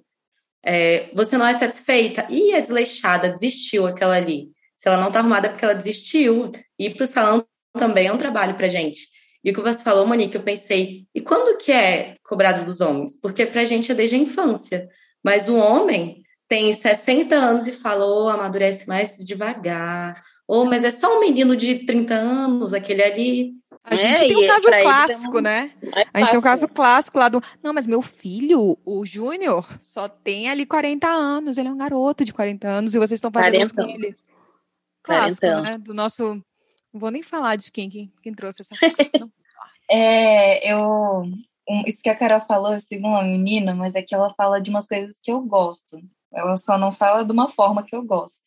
É, 0.62 1.09
você 1.14 1.39
não 1.39 1.47
é 1.47 1.55
satisfeita. 1.55 2.26
E 2.28 2.53
é 2.53 2.61
desleixada, 2.61 3.30
desistiu 3.30 3.87
aquela 3.87 4.14
ali. 4.14 4.51
Se 4.76 4.89
ela 4.89 4.99
não 4.99 5.11
tá 5.11 5.20
arrumada 5.20 5.47
é 5.47 5.51
porque 5.51 5.64
ela 5.64 5.74
desistiu. 5.74 6.51
Ir 6.78 6.97
pro 6.97 7.07
salão 7.07 7.47
também 7.78 8.09
é 8.09 8.12
um 8.12 8.18
trabalho 8.18 8.57
pra 8.57 8.68
gente. 8.68 9.11
E 9.45 9.51
o 9.51 9.55
que 9.55 9.61
você 9.61 9.82
falou, 9.82 10.07
Monique, 10.07 10.36
eu 10.36 10.43
pensei, 10.43 11.07
e 11.14 11.20
quando 11.20 11.57
que 11.59 11.72
é 11.72 12.16
cobrado 12.22 12.64
dos 12.64 12.80
homens? 12.80 13.16
Porque 13.16 13.45
pra 13.45 13.64
gente 13.64 13.90
é 13.90 13.95
desde 13.95 14.14
a 14.14 14.18
infância. 14.18 14.88
Mas 15.22 15.49
o 15.49 15.57
homem 15.57 16.22
tem 16.49 16.72
60 16.72 17.34
anos 17.34 17.66
e 17.66 17.72
fala, 17.72 18.07
oh, 18.07 18.28
amadurece 18.28 18.86
mais 18.86 19.16
devagar. 19.18 20.22
Ou, 20.47 20.62
oh, 20.62 20.64
mas 20.64 20.84
é 20.84 20.90
só 20.90 21.16
um 21.16 21.20
menino 21.20 21.57
de 21.57 21.86
30 21.86 22.14
anos, 22.14 22.72
aquele 22.72 23.03
ali. 23.03 23.53
A 23.84 23.97
gente 23.97 24.24
é, 24.24 24.28
tem 24.28 24.36
um 24.36 24.47
caso 24.47 24.68
clássico, 24.68 25.40
né? 25.40 25.72
É 25.82 26.05
a 26.12 26.18
gente 26.20 26.30
tem 26.30 26.38
um 26.38 26.43
caso 26.43 26.68
clássico 26.68 27.18
lá 27.18 27.28
do. 27.28 27.43
Não, 27.62 27.72
mas 27.72 27.86
meu 27.86 28.01
filho, 28.01 28.78
o 28.84 29.05
Júnior, 29.05 29.66
só 29.82 30.09
tem 30.09 30.49
ali 30.51 30.64
40 30.64 31.09
anos. 31.09 31.59
Ele 31.59 31.68
é 31.68 31.72
um 31.72 31.76
garoto 31.76 32.24
de 32.24 32.32
40 32.32 32.68
anos 32.68 32.95
e 32.95 32.99
vocês 32.99 33.18
estão 33.18 33.30
fazendo 33.32 33.74
40. 33.74 33.74
com 33.74 33.88
ele. 33.88 34.16
Clássico, 35.03 35.47
né? 35.47 35.78
Do 35.78 35.93
nosso 35.93 36.40
não 36.93 37.01
vou 37.01 37.11
nem 37.11 37.22
falar 37.22 37.57
de 37.57 37.72
quem, 37.72 37.88
quem, 37.88 38.12
quem 38.22 38.34
trouxe 38.34 38.62
essa 38.62 38.74
coisa. 38.78 39.30
é, 39.90 40.70
eu. 40.70 41.24
Isso 41.86 42.03
que 42.03 42.11
a 42.11 42.16
Carol 42.16 42.45
falou, 42.47 42.74
eu 42.74 42.80
sigo 42.80 43.07
uma 43.07 43.22
menina, 43.22 43.74
mas 43.74 43.95
é 43.95 44.03
que 44.03 44.14
ela 44.14 44.34
fala 44.34 44.61
de 44.61 44.68
umas 44.68 44.86
coisas 44.86 45.18
que 45.22 45.30
eu 45.30 45.40
gosto. 45.40 45.99
Ela 46.32 46.57
só 46.57 46.76
não 46.76 46.90
fala 46.90 47.24
de 47.24 47.32
uma 47.32 47.49
forma 47.49 47.84
que 47.84 47.95
eu 47.95 48.03
gosto. 48.03 48.43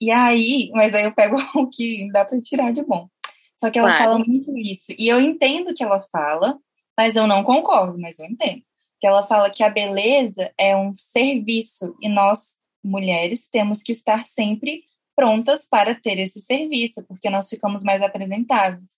E 0.00 0.10
aí, 0.10 0.70
mas 0.74 0.92
aí 0.92 1.04
eu 1.04 1.14
pego 1.14 1.36
o 1.54 1.68
que 1.68 2.10
dá 2.12 2.24
para 2.24 2.40
tirar 2.40 2.72
de 2.72 2.82
bom. 2.82 3.08
Só 3.56 3.70
que 3.70 3.78
ela 3.78 3.88
claro. 3.96 4.04
fala 4.04 4.18
muito 4.18 4.56
isso. 4.58 4.92
E 4.98 5.08
eu 5.08 5.20
entendo 5.20 5.70
o 5.70 5.74
que 5.74 5.82
ela 5.82 6.00
fala, 6.00 6.58
mas 6.98 7.14
eu 7.16 7.26
não 7.26 7.44
concordo, 7.44 7.98
mas 7.98 8.18
eu 8.18 8.26
entendo. 8.26 8.62
Que 9.00 9.06
ela 9.06 9.26
fala 9.26 9.48
que 9.50 9.62
a 9.62 9.70
beleza 9.70 10.52
é 10.58 10.76
um 10.76 10.92
serviço 10.92 11.96
e 12.02 12.08
nós, 12.08 12.56
mulheres, 12.82 13.46
temos 13.46 13.82
que 13.82 13.92
estar 13.92 14.26
sempre 14.26 14.82
prontas 15.14 15.66
para 15.66 15.94
ter 15.94 16.18
esse 16.18 16.40
serviço, 16.42 17.02
porque 17.04 17.30
nós 17.30 17.48
ficamos 17.48 17.82
mais 17.82 18.02
apresentáveis. 18.02 18.92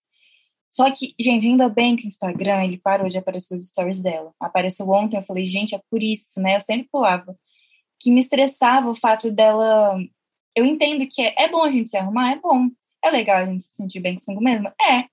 Só 0.71 0.91
que, 0.91 1.15
gente, 1.19 1.47
ainda 1.47 1.69
bem 1.69 1.97
que 1.97 2.05
o 2.05 2.09
Instagram 2.09 2.65
ele 2.65 2.79
parou 2.79 3.09
de 3.09 3.17
aparecer 3.17 3.55
os 3.55 3.67
stories 3.67 4.01
dela. 4.01 4.35
Apareceu 4.39 4.89
ontem, 4.91 5.17
eu 5.17 5.23
falei, 5.23 5.47
gente, 5.47 5.75
é 5.75 5.81
por 5.91 6.03
isso, 6.03 6.39
né? 6.39 6.57
Eu 6.57 6.61
sempre 6.61 6.89
pulava. 6.93 7.35
Que 7.99 8.11
me 8.11 8.21
estressava 8.21 8.91
o 8.91 8.95
fato 8.95 9.31
dela. 9.33 9.99
Eu 10.55 10.67
entendo 10.67 11.07
que 11.09 11.23
é, 11.23 11.35
é 11.45 11.49
bom 11.49 11.63
a 11.63 11.71
gente 11.71 11.89
se 11.89 11.97
arrumar, 11.97 12.33
é 12.33 12.39
bom. 12.39 12.69
É 13.03 13.11
legal 13.11 13.39
a 13.39 13.47
gente 13.47 13.63
se 13.63 13.75
sentir 13.75 14.01
bem 14.01 14.17
consigo 14.17 14.41
mesma? 14.41 14.75
É. 14.81 15.05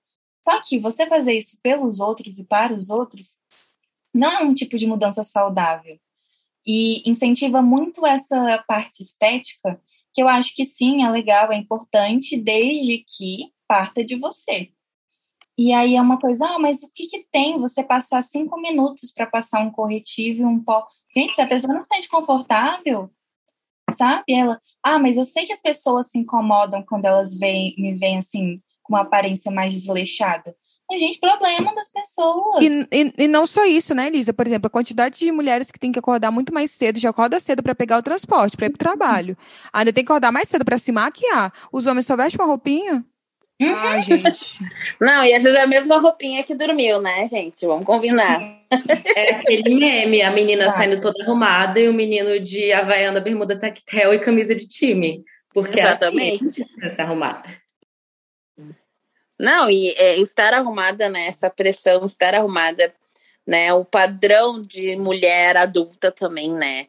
Só 0.44 0.60
que 0.60 0.78
você 0.78 1.06
fazer 1.06 1.38
isso 1.38 1.56
pelos 1.62 1.98
outros 1.98 2.38
e 2.38 2.44
para 2.44 2.74
os 2.74 2.90
outros 2.90 3.34
não 4.12 4.30
é 4.30 4.44
um 4.44 4.52
tipo 4.52 4.76
de 4.76 4.86
mudança 4.86 5.24
saudável. 5.24 5.98
E 6.66 7.08
incentiva 7.08 7.62
muito 7.62 8.04
essa 8.04 8.62
parte 8.68 9.02
estética 9.02 9.80
que 10.14 10.22
eu 10.22 10.28
acho 10.28 10.54
que 10.54 10.64
sim, 10.64 11.04
é 11.04 11.10
legal, 11.10 11.52
é 11.52 11.56
importante, 11.56 12.36
desde 12.36 12.98
que 12.98 13.52
parta 13.66 14.04
de 14.04 14.14
você. 14.16 14.70
E 15.58 15.72
aí 15.72 15.96
é 15.96 16.00
uma 16.00 16.18
coisa, 16.18 16.46
ah, 16.46 16.58
mas 16.58 16.82
o 16.82 16.90
que, 16.90 17.06
que 17.06 17.26
tem 17.30 17.58
você 17.58 17.82
passar 17.82 18.22
cinco 18.22 18.60
minutos 18.60 19.12
para 19.12 19.26
passar 19.26 19.60
um 19.60 19.70
corretivo 19.70 20.42
e 20.42 20.44
um 20.44 20.62
pó? 20.62 20.86
Gente, 21.16 21.32
se 21.32 21.40
a 21.40 21.46
pessoa 21.46 21.74
não 21.74 21.82
se 21.82 21.88
sente 21.88 22.08
confortável, 22.08 23.10
sabe? 23.96 24.32
Ela, 24.32 24.60
ah, 24.82 24.98
mas 24.98 25.16
eu 25.16 25.24
sei 25.24 25.46
que 25.46 25.52
as 25.52 25.60
pessoas 25.60 26.10
se 26.10 26.18
incomodam 26.18 26.82
quando 26.82 27.04
elas 27.04 27.36
veem, 27.36 27.74
me 27.78 27.94
veem 27.94 28.18
assim, 28.18 28.58
com 28.82 28.94
uma 28.94 29.02
aparência 29.02 29.50
mais 29.50 29.72
desleixada. 29.72 30.56
Gente, 30.92 31.18
problema 31.18 31.74
das 31.74 31.88
pessoas. 31.88 32.62
E, 32.62 32.88
e, 32.92 33.14
e, 33.24 33.28
não 33.28 33.46
só 33.46 33.64
isso, 33.64 33.94
né, 33.94 34.06
Elisa? 34.06 34.34
Por 34.34 34.46
exemplo, 34.46 34.66
a 34.66 34.70
quantidade 34.70 35.18
de 35.18 35.32
mulheres 35.32 35.70
que 35.70 35.78
tem 35.78 35.90
que 35.90 35.98
acordar 35.98 36.30
muito 36.30 36.52
mais 36.52 36.70
cedo, 36.70 37.00
já 37.00 37.10
acorda 37.10 37.40
cedo 37.40 37.62
para 37.62 37.74
pegar 37.74 37.98
o 37.98 38.02
transporte, 38.02 38.56
para 38.56 38.66
ir 38.66 38.70
pro 38.70 38.78
trabalho. 38.78 39.36
Ainda 39.72 39.92
tem 39.92 40.04
que 40.04 40.12
acordar 40.12 40.30
mais 40.30 40.48
cedo 40.48 40.64
para 40.64 40.78
se 40.78 40.92
maquiar. 40.92 41.52
Os 41.72 41.86
homens 41.86 42.06
só 42.06 42.16
vestem 42.16 42.40
uma 42.40 42.46
roupinha? 42.46 43.04
Uhum. 43.60 43.74
Ah, 43.74 44.00
gente. 44.00 44.58
Não, 45.00 45.24
e 45.24 45.32
às 45.32 45.42
vezes 45.42 45.58
é 45.58 45.62
a 45.62 45.66
mesma 45.66 45.98
roupinha 45.98 46.42
que 46.42 46.54
dormiu, 46.54 47.00
né, 47.00 47.26
gente? 47.28 47.66
Vamos 47.66 47.84
combinar. 47.84 48.40
É 49.16 49.36
aquele 49.36 49.74
meme, 49.74 50.22
a 50.22 50.30
menina 50.30 50.66
ah. 50.66 50.70
saindo 50.70 51.00
toda 51.00 51.22
arrumada 51.22 51.80
e 51.80 51.88
o 51.88 51.94
menino 51.94 52.38
de 52.40 52.72
havaiana, 52.72 53.20
bermuda 53.20 53.58
tactel 53.58 54.12
e 54.12 54.18
camisa 54.18 54.54
de 54.54 54.66
time. 54.66 55.24
Porque 55.52 55.80
Exatamente. 55.80 56.60
é 56.60 56.84
assim, 56.84 56.94
se 56.96 57.00
arrumada. 57.00 57.48
Não, 59.38 59.68
e 59.70 59.90
é, 59.96 60.16
estar 60.18 60.54
arrumada, 60.54 61.08
né? 61.08 61.26
Essa 61.26 61.50
pressão, 61.50 62.04
estar 62.06 62.34
arrumada, 62.34 62.94
né? 63.46 63.72
O 63.72 63.84
padrão 63.84 64.62
de 64.62 64.96
mulher 64.96 65.56
adulta 65.56 66.10
também, 66.12 66.52
né? 66.52 66.88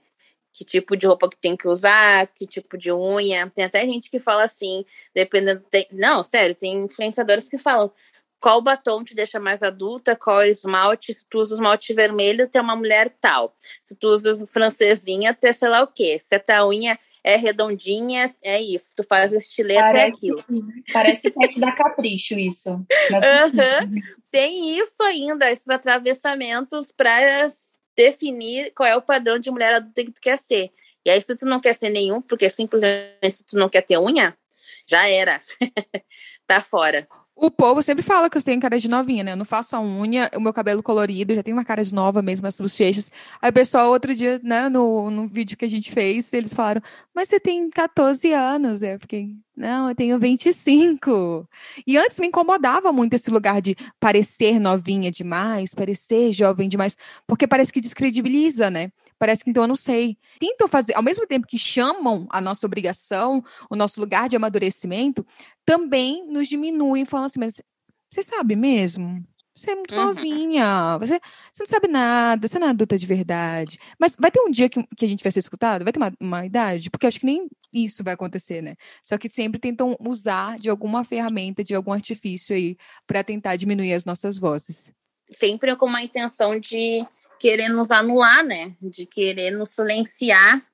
que 0.55 0.63
tipo 0.63 0.95
de 0.95 1.05
roupa 1.05 1.29
que 1.29 1.35
tem 1.35 1.57
que 1.57 1.67
usar, 1.67 2.27
que 2.27 2.47
tipo 2.47 2.77
de 2.77 2.89
unha. 2.89 3.51
Tem 3.53 3.65
até 3.65 3.81
gente 3.85 4.09
que 4.09 4.21
fala 4.21 4.45
assim, 4.45 4.85
dependendo. 5.13 5.61
Tem, 5.69 5.85
não, 5.91 6.23
sério, 6.23 6.55
tem 6.55 6.85
influenciadores 6.85 7.49
que 7.49 7.57
falam 7.57 7.91
qual 8.39 8.61
batom 8.61 9.03
te 9.03 9.13
deixa 9.13 9.39
mais 9.39 9.61
adulta, 9.63 10.15
qual 10.15 10.43
esmalte. 10.43 11.13
Se 11.13 11.25
tu 11.25 11.39
usa 11.39 11.55
esmalte 11.55 11.93
vermelho, 11.93 12.47
tem 12.47 12.61
uma 12.61 12.75
mulher 12.75 13.13
tal. 13.19 13.53
Se 13.83 13.95
tu 13.95 14.07
usa 14.07 14.45
francesinha, 14.47 15.33
tem 15.33 15.51
sei 15.51 15.67
lá 15.67 15.81
o 15.83 15.87
quê. 15.87 16.19
Se 16.21 16.35
a 16.35 16.39
tua 16.39 16.67
unha 16.67 16.97
é 17.25 17.35
redondinha, 17.37 18.33
é 18.43 18.61
isso. 18.61 18.93
Tu 18.95 19.03
faz 19.03 19.33
estilete, 19.33 19.79
é 19.79 19.81
parece, 19.81 20.05
é 20.05 20.09
aquilo. 20.09 20.45
Parece 20.93 21.31
pet 21.31 21.59
da 21.59 21.71
capricho, 21.71 22.35
isso. 22.35 22.69
Uhum. 22.69 24.01
Tem 24.29 24.77
isso 24.77 25.01
ainda, 25.01 25.51
esses 25.51 25.67
atravessamentos 25.67 26.91
para 26.91 27.49
definir 27.97 28.71
qual 28.75 28.87
é 28.87 28.95
o 28.95 29.01
padrão 29.01 29.39
de 29.39 29.49
mulher 29.49 29.73
adulta 29.73 30.03
que 30.03 30.11
tu 30.11 30.21
quer 30.21 30.37
ser. 30.37 30.71
E 31.03 31.09
aí, 31.09 31.19
se 31.19 31.35
tu 31.35 31.47
não 31.47 31.59
quer 31.59 31.73
ser 31.73 31.89
nenhum, 31.89 32.21
porque 32.21 32.47
simplesmente 32.47 33.31
se 33.31 33.43
tu 33.43 33.57
não 33.57 33.69
quer 33.69 33.81
ter 33.81 33.97
unha, 33.97 34.37
já 34.85 35.09
era. 35.09 35.41
tá 36.45 36.61
fora. 36.61 37.07
O 37.37 37.51
povo 37.51 37.83
sempre 37.83 38.01
fala 38.01 38.29
que 38.29 38.37
eu 38.37 38.41
tenho 38.41 38.61
cara 38.61 38.79
de 38.79 38.89
novinha, 38.89 39.21
né? 39.21 39.33
Eu 39.33 39.35
não 39.35 39.43
faço 39.43 39.75
a 39.75 39.81
unha, 39.81 40.31
o 40.35 40.39
meu 40.39 40.53
cabelo 40.53 40.81
colorido, 40.81 41.35
já 41.35 41.43
tem 41.43 41.53
uma 41.53 41.65
cara 41.65 41.83
de 41.83 41.93
nova 41.93 42.21
mesmo, 42.21 42.47
as 42.47 42.57
bochechas. 42.57 43.11
Aí 43.41 43.49
o 43.49 43.53
pessoal, 43.53 43.91
outro 43.91 44.15
dia, 44.15 44.39
né, 44.41 44.69
no, 44.69 45.11
no 45.11 45.27
vídeo 45.27 45.57
que 45.57 45.65
a 45.65 45.67
gente 45.67 45.91
fez, 45.91 46.31
eles 46.31 46.53
falaram, 46.53 46.81
mas 47.13 47.27
você 47.27 47.37
tem 47.37 47.69
14 47.69 48.31
anos. 48.31 48.81
Eu 48.83 48.97
fiquei, 49.01 49.35
não, 49.55 49.89
eu 49.89 49.95
tenho 49.95 50.17
25. 50.17 51.45
E 51.85 51.97
antes 51.97 52.19
me 52.19 52.27
incomodava 52.27 52.93
muito 52.93 53.15
esse 53.15 53.29
lugar 53.29 53.61
de 53.61 53.75
parecer 53.99 54.57
novinha 54.57 55.11
demais, 55.11 55.73
parecer 55.73 56.31
jovem 56.31 56.69
demais, 56.69 56.95
porque 57.27 57.45
parece 57.45 57.73
que 57.73 57.81
descredibiliza, 57.81 58.69
né? 58.69 58.91
Parece 59.17 59.43
que 59.43 59.49
então 59.49 59.63
eu 59.63 59.67
não 59.67 59.75
sei. 59.75 60.17
Tentam 60.39 60.67
fazer, 60.67 60.95
ao 60.95 61.03
mesmo 61.03 61.25
tempo 61.25 61.47
que 61.47 61.57
chamam 61.57 62.27
a 62.29 62.41
nossa 62.41 62.65
obrigação, 62.65 63.43
o 63.69 63.75
nosso 63.75 63.99
lugar 63.99 64.27
de 64.27 64.35
amadurecimento, 64.35 65.25
também 65.65 66.25
nos 66.27 66.47
diminuem, 66.47 67.05
falando 67.05 67.27
assim, 67.27 67.39
mas 67.39 67.61
você 68.09 68.23
sabe 68.23 68.55
mesmo? 68.55 69.25
Você 69.55 69.71
é 69.71 69.75
muito 69.75 69.95
uhum. 69.95 70.07
novinha, 70.07 70.97
você, 70.99 71.17
você 71.51 71.63
não 71.63 71.67
sabe 71.67 71.87
nada, 71.87 72.45
você 72.45 72.59
não 72.59 72.67
é 72.67 72.69
adulta 72.71 72.97
de 72.97 73.05
verdade. 73.05 73.79
Mas 73.97 74.13
vai 74.19 74.29
ter 74.29 74.41
um 74.41 74.51
dia 74.51 74.67
que, 74.67 74.83
que 74.97 75.05
a 75.05 75.07
gente 75.07 75.23
vai 75.23 75.31
ser 75.31 75.39
escutado? 75.39 75.85
Vai 75.85 75.93
ter 75.93 75.99
uma, 75.99 76.13
uma 76.19 76.45
idade? 76.45 76.89
Porque 76.89 77.05
eu 77.05 77.07
acho 77.07 77.21
que 77.21 77.25
nem 77.25 77.47
isso 77.71 78.03
vai 78.03 78.15
acontecer, 78.15 78.61
né? 78.61 78.75
Só 79.01 79.17
que 79.17 79.29
sempre 79.29 79.57
tentam 79.57 79.95
usar 79.97 80.57
de 80.57 80.69
alguma 80.69 81.05
ferramenta, 81.05 81.63
de 81.63 81.73
algum 81.73 81.93
artifício 81.93 82.53
aí, 82.53 82.75
para 83.07 83.23
tentar 83.23 83.55
diminuir 83.55 83.93
as 83.93 84.03
nossas 84.03 84.37
vozes. 84.37 84.91
Sempre 85.31 85.73
com 85.77 85.85
uma 85.85 86.01
intenção 86.01 86.59
de 86.59 87.05
querer 87.45 87.69
nos 87.69 87.91
anular, 87.91 88.43
né? 88.43 88.73
De 88.81 89.05
querer 89.05 89.51
nos 89.51 89.69
silenciar 89.69 90.65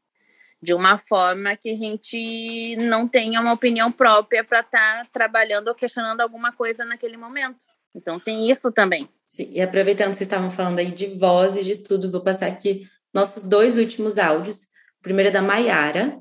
de 0.64 0.74
uma 0.74 0.98
forma 0.98 1.54
que 1.58 1.70
a 1.70 1.76
gente 1.76 2.78
não 2.78 3.10
tenha 3.10 3.42
uma 3.42 3.52
opinião 3.52 3.92
própria 3.92 4.42
para 4.42 4.62
estar 4.62 5.04
tá 5.04 5.08
trabalhando 5.12 5.68
ou 5.68 5.76
questionando 5.76 6.22
alguma 6.22 6.54
coisa 6.54 6.86
naquele 6.86 7.18
momento. 7.18 7.66
Então 7.94 8.18
tem 8.18 8.50
isso 8.50 8.72
também. 8.72 9.10
Sim, 9.26 9.50
e 9.52 9.62
aproveitando 9.62 10.12
que 10.12 10.18
vocês 10.18 10.28
estavam 10.28 10.50
falando 10.50 10.80
aí 10.80 10.92
de 10.92 11.08
voz 11.18 11.58
e 11.58 11.64
de 11.64 11.76
tudo, 11.76 12.10
vou 12.10 12.22
passar 12.22 12.46
aqui 12.46 12.88
nossos 13.14 13.44
dois 13.44 13.76
últimos 13.76 14.18
áudios. 14.18 14.64
O 15.00 15.04
primeiro 15.04 15.28
é 15.28 15.34
da 15.34 15.42
Maiara. 15.42 16.18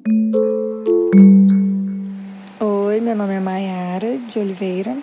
Oi, 2.59 3.01
meu 3.01 3.15
nome 3.15 3.35
é 3.35 3.41
Maiara 3.41 4.19
de 4.19 4.37
Oliveira. 4.41 4.97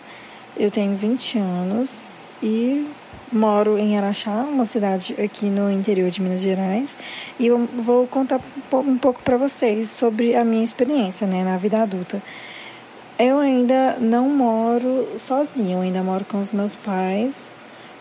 Eu 0.57 0.69
tenho 0.69 0.93
20 0.97 1.37
anos 1.37 2.31
e 2.43 2.85
moro 3.31 3.77
em 3.77 3.97
Araxá, 3.97 4.31
uma 4.43 4.65
cidade 4.65 5.15
aqui 5.21 5.47
no 5.47 5.71
interior 5.71 6.09
de 6.09 6.21
Minas 6.21 6.41
Gerais, 6.41 6.97
e 7.39 7.47
eu 7.47 7.67
vou 7.77 8.07
contar 8.07 8.39
um 8.71 8.97
pouco 8.97 9.21
para 9.21 9.37
vocês 9.37 9.89
sobre 9.89 10.35
a 10.35 10.43
minha 10.43 10.63
experiência 10.63 11.27
né, 11.27 11.43
na 11.43 11.57
vida 11.57 11.81
adulta. 11.81 12.21
Eu 13.19 13.39
ainda 13.39 13.97
não 13.99 14.29
moro 14.29 15.07
sozinha, 15.17 15.75
eu 15.75 15.81
ainda 15.81 16.03
moro 16.03 16.23
com 16.25 16.39
os 16.39 16.51
meus 16.51 16.75
pais, 16.75 17.49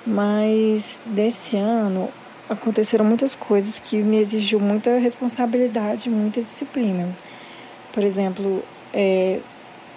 mas 0.06 1.00
desse 1.06 1.56
ano 1.56 2.08
aconteceram 2.48 3.04
muitas 3.04 3.34
coisas 3.34 3.78
que 3.78 3.96
me 3.96 4.18
exigiu 4.18 4.60
muita 4.60 4.98
responsabilidade, 4.98 6.08
muita 6.08 6.40
disciplina. 6.40 7.08
Por 7.92 8.04
exemplo, 8.04 8.62
é, 8.92 9.40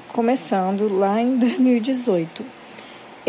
começando 0.08 0.92
lá 0.98 1.22
em 1.22 1.38
2018 1.38 2.59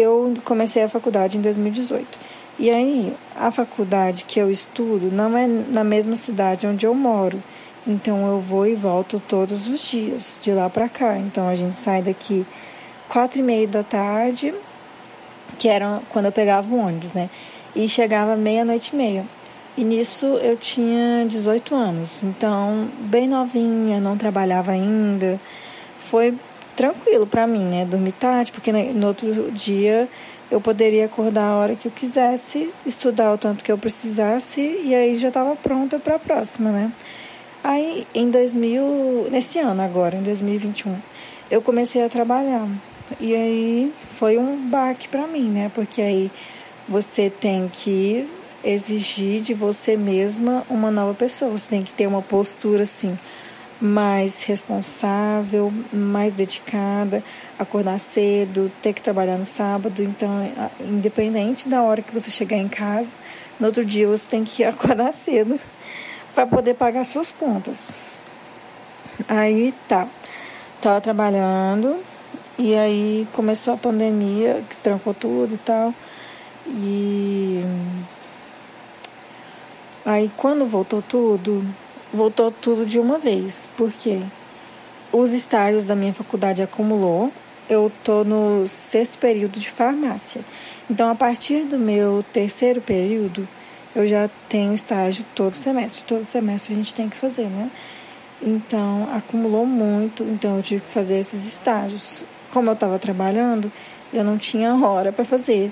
eu 0.00 0.34
comecei 0.44 0.82
a 0.82 0.88
faculdade 0.88 1.36
em 1.38 1.40
2018. 1.40 2.18
E 2.58 2.70
aí, 2.70 3.14
a 3.36 3.50
faculdade 3.50 4.24
que 4.24 4.38
eu 4.38 4.50
estudo 4.50 5.10
não 5.10 5.36
é 5.36 5.46
na 5.46 5.82
mesma 5.82 6.14
cidade 6.14 6.66
onde 6.66 6.84
eu 6.84 6.94
moro. 6.94 7.42
Então 7.86 8.28
eu 8.28 8.38
vou 8.38 8.66
e 8.66 8.74
volto 8.74 9.20
todos 9.26 9.66
os 9.66 9.80
dias, 9.80 10.38
de 10.42 10.52
lá 10.52 10.68
para 10.68 10.88
cá. 10.88 11.16
Então 11.16 11.48
a 11.48 11.54
gente 11.54 11.74
sai 11.74 12.02
daqui 12.02 12.46
quatro 13.08 13.40
e 13.40 13.42
meia 13.42 13.66
da 13.66 13.82
tarde, 13.82 14.54
que 15.58 15.68
era 15.68 16.00
quando 16.10 16.26
eu 16.26 16.32
pegava 16.32 16.72
o 16.74 16.78
ônibus, 16.78 17.12
né? 17.12 17.30
E 17.74 17.88
chegava 17.88 18.36
meia-noite 18.36 18.90
e 18.92 18.96
meia. 18.96 19.24
E 19.76 19.84
nisso 19.84 20.26
eu 20.42 20.56
tinha 20.56 21.24
18 21.26 21.74
anos. 21.74 22.22
Então, 22.22 22.88
bem 23.00 23.26
novinha, 23.26 23.98
não 24.00 24.16
trabalhava 24.16 24.72
ainda. 24.72 25.40
Foi 25.98 26.36
tranquilo 26.76 27.26
para 27.26 27.46
mim, 27.46 27.64
né? 27.64 27.84
Dormir 27.84 28.12
tarde, 28.12 28.52
porque 28.52 28.72
no 28.72 29.06
outro 29.06 29.50
dia 29.52 30.08
eu 30.50 30.60
poderia 30.60 31.04
acordar 31.04 31.44
a 31.44 31.56
hora 31.56 31.76
que 31.76 31.86
eu 31.86 31.92
quisesse, 31.92 32.70
estudar 32.84 33.32
o 33.32 33.38
tanto 33.38 33.62
que 33.62 33.70
eu 33.70 33.78
precisasse 33.78 34.60
e 34.84 34.94
aí 34.94 35.14
já 35.14 35.28
estava 35.28 35.54
pronta 35.54 35.98
para 35.98 36.16
a 36.16 36.18
próxima, 36.18 36.70
né? 36.70 36.92
Aí 37.62 38.06
em 38.14 38.30
2000, 38.30 39.28
nesse 39.30 39.58
ano 39.58 39.82
agora, 39.82 40.16
em 40.16 40.22
2021, 40.22 40.96
eu 41.50 41.62
comecei 41.62 42.02
a 42.02 42.08
trabalhar. 42.08 42.66
E 43.20 43.34
aí 43.34 43.92
foi 44.18 44.38
um 44.38 44.56
baque 44.68 45.08
para 45.08 45.26
mim, 45.26 45.48
né? 45.48 45.70
Porque 45.74 46.00
aí 46.00 46.30
você 46.88 47.30
tem 47.30 47.68
que 47.72 48.28
exigir 48.64 49.40
de 49.40 49.54
você 49.54 49.96
mesma 49.96 50.64
uma 50.68 50.90
nova 50.90 51.14
pessoa, 51.14 51.50
você 51.50 51.70
tem 51.70 51.82
que 51.82 51.92
ter 51.92 52.06
uma 52.06 52.22
postura 52.22 52.82
assim 52.82 53.16
mais 53.80 54.42
responsável, 54.42 55.72
mais 55.90 56.32
dedicada, 56.32 57.24
acordar 57.58 57.98
cedo, 57.98 58.70
ter 58.82 58.92
que 58.92 59.00
trabalhar 59.00 59.38
no 59.38 59.44
sábado. 59.44 60.02
Então, 60.02 60.30
independente 60.80 61.68
da 61.68 61.82
hora 61.82 62.02
que 62.02 62.12
você 62.12 62.30
chegar 62.30 62.58
em 62.58 62.68
casa, 62.68 63.10
no 63.58 63.66
outro 63.66 63.84
dia 63.84 64.06
você 64.06 64.28
tem 64.28 64.44
que 64.44 64.62
acordar 64.64 65.12
cedo 65.12 65.58
para 66.34 66.46
poder 66.46 66.74
pagar 66.74 67.04
suas 67.04 67.32
contas. 67.32 67.90
Aí 69.26 69.74
tá, 69.88 70.06
tava 70.80 71.00
trabalhando 71.00 72.02
e 72.58 72.74
aí 72.74 73.26
começou 73.32 73.74
a 73.74 73.76
pandemia, 73.76 74.62
que 74.68 74.76
trancou 74.76 75.14
tudo 75.14 75.54
e 75.54 75.58
tal. 75.58 75.94
E 76.66 77.64
aí 80.04 80.30
quando 80.36 80.66
voltou 80.66 81.00
tudo, 81.00 81.64
voltou 82.12 82.50
tudo 82.50 82.84
de 82.84 82.98
uma 82.98 83.18
vez, 83.18 83.68
porque 83.76 84.20
os 85.12 85.32
estágios 85.32 85.84
da 85.84 85.94
minha 85.94 86.12
faculdade 86.14 86.62
acumulou. 86.62 87.32
Eu 87.68 87.90
tô 88.02 88.24
no 88.24 88.66
sexto 88.66 89.18
período 89.18 89.60
de 89.60 89.70
farmácia. 89.70 90.40
Então, 90.90 91.08
a 91.08 91.14
partir 91.14 91.64
do 91.64 91.78
meu 91.78 92.24
terceiro 92.32 92.80
período, 92.80 93.46
eu 93.94 94.06
já 94.06 94.28
tenho 94.48 94.74
estágio 94.74 95.24
todo 95.34 95.54
semestre. 95.54 96.04
Todo 96.04 96.24
semestre 96.24 96.72
a 96.72 96.76
gente 96.76 96.92
tem 96.92 97.08
que 97.08 97.16
fazer, 97.16 97.46
né? 97.46 97.70
Então, 98.42 99.08
acumulou 99.14 99.66
muito, 99.66 100.22
então 100.24 100.56
eu 100.56 100.62
tive 100.62 100.80
que 100.80 100.90
fazer 100.90 101.18
esses 101.18 101.46
estágios. 101.46 102.24
Como 102.52 102.70
eu 102.70 102.74
estava 102.74 102.98
trabalhando, 102.98 103.70
eu 104.12 104.24
não 104.24 104.38
tinha 104.38 104.74
hora 104.74 105.12
para 105.12 105.24
fazer. 105.24 105.70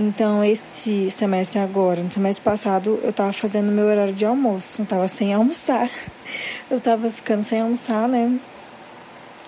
Então, 0.00 0.44
esse 0.44 1.10
semestre 1.10 1.58
agora, 1.58 2.00
no 2.00 2.12
semestre 2.12 2.40
passado, 2.40 3.00
eu 3.02 3.12
tava 3.12 3.32
fazendo 3.32 3.72
meu 3.72 3.84
horário 3.86 4.14
de 4.14 4.24
almoço, 4.24 4.82
eu 4.82 4.86
tava 4.86 5.08
sem 5.08 5.34
almoçar. 5.34 5.90
Eu 6.70 6.78
tava 6.78 7.10
ficando 7.10 7.42
sem 7.42 7.60
almoçar, 7.60 8.06
né? 8.06 8.38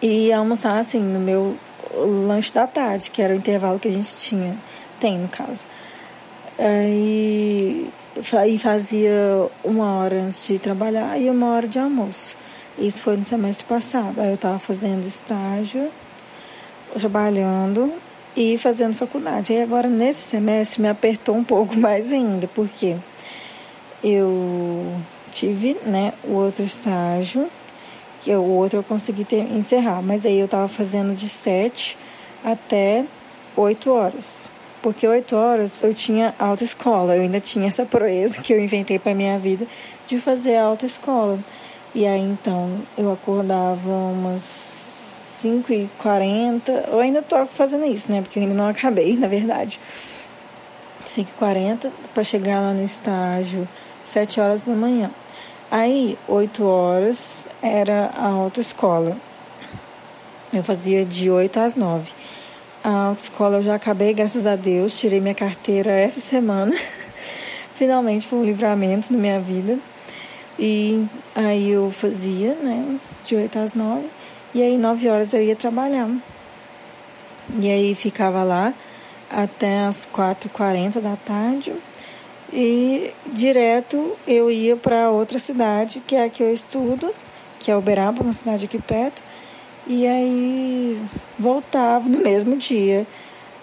E 0.01 0.33
almoçar, 0.33 0.79
assim, 0.79 0.99
no 0.99 1.21
meu 1.21 1.55
lanche 1.95 2.53
da 2.55 2.67
tarde, 2.67 3.11
que 3.11 3.21
era 3.21 3.35
o 3.35 3.37
intervalo 3.37 3.79
que 3.79 3.87
a 3.87 3.91
gente 3.91 4.17
tinha, 4.17 4.57
tem 4.99 5.19
no 5.19 5.29
caso. 5.29 5.67
Aí, 6.59 7.91
aí 8.39 8.59
fazia 8.59 9.13
uma 9.63 9.99
hora 9.99 10.23
antes 10.23 10.47
de 10.47 10.59
trabalhar 10.59 11.21
e 11.21 11.29
uma 11.29 11.49
hora 11.49 11.69
de 11.69 11.79
almoço. 11.79 12.39
Isso 12.79 13.03
foi 13.03 13.19
no 13.19 13.25
semestre 13.27 13.67
passado. 13.67 14.19
Aí 14.19 14.31
eu 14.31 14.39
tava 14.39 14.59
fazendo 14.59 15.07
estágio, 15.07 15.91
trabalhando 16.99 17.93
e 18.37 18.57
fazendo 18.59 18.95
faculdade. 18.95 19.53
Aí 19.53 19.63
agora 19.63 19.89
nesse 19.89 20.21
semestre 20.21 20.83
me 20.83 20.89
apertou 20.89 21.37
um 21.37 21.45
pouco 21.45 21.77
mais 21.79 22.13
ainda, 22.13 22.47
porque 22.49 22.97
eu 24.03 25.01
tive, 25.31 25.77
né, 25.85 26.13
o 26.25 26.33
outro 26.33 26.63
estágio, 26.63 27.49
que 28.21 28.35
o 28.35 28.43
outro 28.43 28.79
eu 28.79 28.83
consegui 28.83 29.25
ter, 29.25 29.41
encerrar, 29.41 30.03
mas 30.03 30.27
aí 30.27 30.39
eu 30.39 30.45
estava 30.45 30.69
fazendo 30.69 31.15
de 31.15 31.29
7 31.29 31.97
até 32.45 33.05
8 33.57 33.91
horas. 33.91 34.51
Porque 34.83 35.07
8 35.07 35.37
horas 35.37 35.83
eu 35.83 35.93
tinha 35.93 36.35
autoescola, 36.39 37.15
eu 37.15 37.23
ainda 37.23 37.41
tinha 37.41 37.69
essa 37.69 37.85
proeza 37.85 38.41
que 38.41 38.53
eu 38.53 38.61
inventei 38.61 38.99
para 38.99 39.15
minha 39.15 39.39
vida 39.39 39.67
de 40.07 40.19
fazer 40.19 40.57
autoescola. 40.57 41.39
E 41.95 42.07
aí 42.07 42.21
então 42.21 42.79
eu 42.97 43.13
acordava 43.13 43.91
umas 43.91 44.90
5 45.41 45.73
e 45.73 45.91
40 45.97 46.71
Eu 46.89 47.01
ainda 47.01 47.23
tô 47.23 47.47
fazendo 47.47 47.87
isso, 47.87 48.13
né? 48.13 48.21
Porque 48.21 48.39
eu 48.39 48.43
ainda 48.43 48.55
não 48.55 48.69
acabei, 48.69 49.17
na 49.17 49.27
verdade. 49.27 49.81
5 51.05 51.31
e 51.31 51.39
40 51.39 51.91
para 52.13 52.23
chegar 52.23 52.61
lá 52.61 52.75
no 52.75 52.85
estágio 52.85 53.67
7 54.05 54.39
horas 54.39 54.61
da 54.61 54.75
manhã. 54.75 55.11
Aí, 55.71 56.19
8 56.29 56.63
horas 56.63 57.49
era 57.63 58.11
a 58.15 58.27
autoescola. 58.27 59.17
Eu 60.53 60.63
fazia 60.63 61.07
de 61.07 61.31
8 61.31 61.59
às 61.59 61.75
9. 61.75 62.11
A 62.85 63.07
autoescola 63.07 63.59
eu 63.59 63.63
já 63.63 63.77
acabei, 63.77 64.13
graças 64.13 64.47
a 64.47 64.57
Deus. 64.57 64.99
Tirei 64.99 65.21
minha 65.21 65.35
carteira 65.35 65.91
essa 65.91 66.21
semana. 66.21 66.73
Finalmente 67.77 68.27
foi 68.27 68.41
um 68.41 68.45
livramento 68.45 69.11
na 69.11 69.19
minha 69.19 69.41
vida. 69.41 69.79
E 70.59 71.07
aí 71.35 71.71
eu 71.71 71.91
fazia, 71.91 72.55
né? 72.57 72.99
De 73.25 73.37
8 73.37 73.59
às 73.59 73.75
9. 73.75 74.20
E 74.55 74.63
aí, 74.63 74.77
nove 74.79 75.09
horas 75.09 75.33
eu 75.33 75.43
ia 75.43 75.57
trabalhar. 75.57 76.09
E 77.59 77.69
aí 77.69 77.95
ficava 77.95 78.43
lá 78.43 78.75
até 79.31 79.81
as 79.83 80.07
4h40 80.13 81.01
da 81.01 81.17
tarde. 81.17 81.73
E 82.53 83.13
direto 83.33 84.17
eu 84.27 84.51
ia 84.51 84.77
para 84.77 85.11
outra 85.11 85.39
cidade, 85.39 86.03
que 86.05 86.17
é 86.17 86.25
a 86.25 86.29
que 86.29 86.43
eu 86.43 86.53
estudo, 86.53 87.15
que 87.61 87.71
é 87.71 87.77
Uberaba, 87.77 88.23
uma 88.23 88.33
cidade 88.33 88.65
aqui 88.65 88.79
perto. 88.81 89.23
E 89.87 90.07
aí 90.07 91.01
voltava 91.39 92.09
no 92.09 92.19
mesmo 92.23 92.57
dia, 92.57 93.07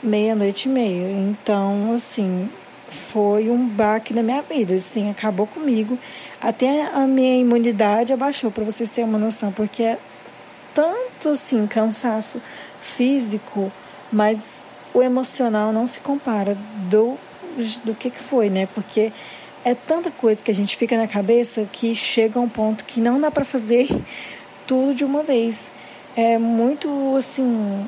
meia-noite 0.01 0.69
e 0.69 0.71
meia. 0.71 1.11
Então, 1.11 1.93
assim, 1.93 2.49
foi 2.89 3.49
um 3.49 3.67
baque 3.67 4.13
na 4.13 4.23
minha 4.23 4.41
vida, 4.41 4.75
assim, 4.75 5.09
acabou 5.09 5.47
comigo. 5.47 5.97
Até 6.41 6.87
a 6.87 7.05
minha 7.05 7.39
imunidade 7.39 8.13
abaixou, 8.13 8.51
para 8.51 8.63
vocês 8.63 8.89
terem 8.89 9.09
uma 9.09 9.19
noção, 9.19 9.51
porque 9.51 9.97
tanto 10.77 11.29
assim 11.29 11.65
cansaço 11.65 12.39
físico, 12.79 13.71
mas 14.11 14.67
o 14.93 15.01
emocional 15.01 15.73
não 15.73 15.87
se 15.87 15.99
compara 15.99 16.55
do 16.87 17.17
do 17.83 17.95
que 17.95 18.11
que 18.11 18.21
foi, 18.21 18.51
né? 18.51 18.67
Porque 18.75 19.11
é 19.65 19.73
tanta 19.73 20.11
coisa 20.11 20.43
que 20.43 20.51
a 20.51 20.53
gente 20.53 20.77
fica 20.77 20.95
na 20.95 21.07
cabeça 21.07 21.67
que 21.71 21.95
chega 21.95 22.37
a 22.37 22.43
um 22.43 22.47
ponto 22.47 22.85
que 22.85 23.01
não 23.01 23.19
dá 23.19 23.31
para 23.31 23.43
fazer 23.43 23.87
tudo 24.67 24.93
de 24.93 25.03
uma 25.03 25.23
vez. 25.23 25.73
É 26.15 26.37
muito 26.37 26.87
assim 27.17 27.83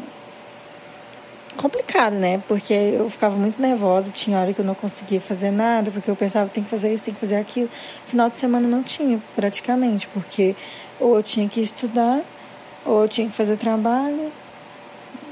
complicado, 1.55 2.13
né? 2.13 2.41
Porque 2.47 2.73
eu 2.73 3.07
ficava 3.07 3.37
muito 3.37 3.61
nervosa, 3.61 4.11
tinha 4.11 4.39
hora 4.39 4.51
que 4.51 4.61
eu 4.61 4.65
não 4.65 4.73
conseguia 4.73 5.21
fazer 5.21 5.51
nada, 5.51 5.91
porque 5.91 6.09
eu 6.09 6.15
pensava 6.15 6.49
tem 6.49 6.63
que 6.63 6.69
fazer 6.71 6.91
isso, 6.91 7.03
tem 7.03 7.13
que 7.13 7.19
fazer 7.19 7.35
aquilo. 7.35 7.69
Final 8.07 8.31
de 8.31 8.39
semana 8.39 8.67
não 8.67 8.81
tinha, 8.81 9.21
praticamente, 9.35 10.07
porque 10.07 10.55
ou 10.99 11.15
eu 11.15 11.21
tinha 11.21 11.47
que 11.47 11.61
estudar 11.61 12.23
ou 12.85 13.03
eu 13.03 13.07
tinha 13.07 13.27
que 13.27 13.35
fazer 13.35 13.57
trabalho. 13.57 14.31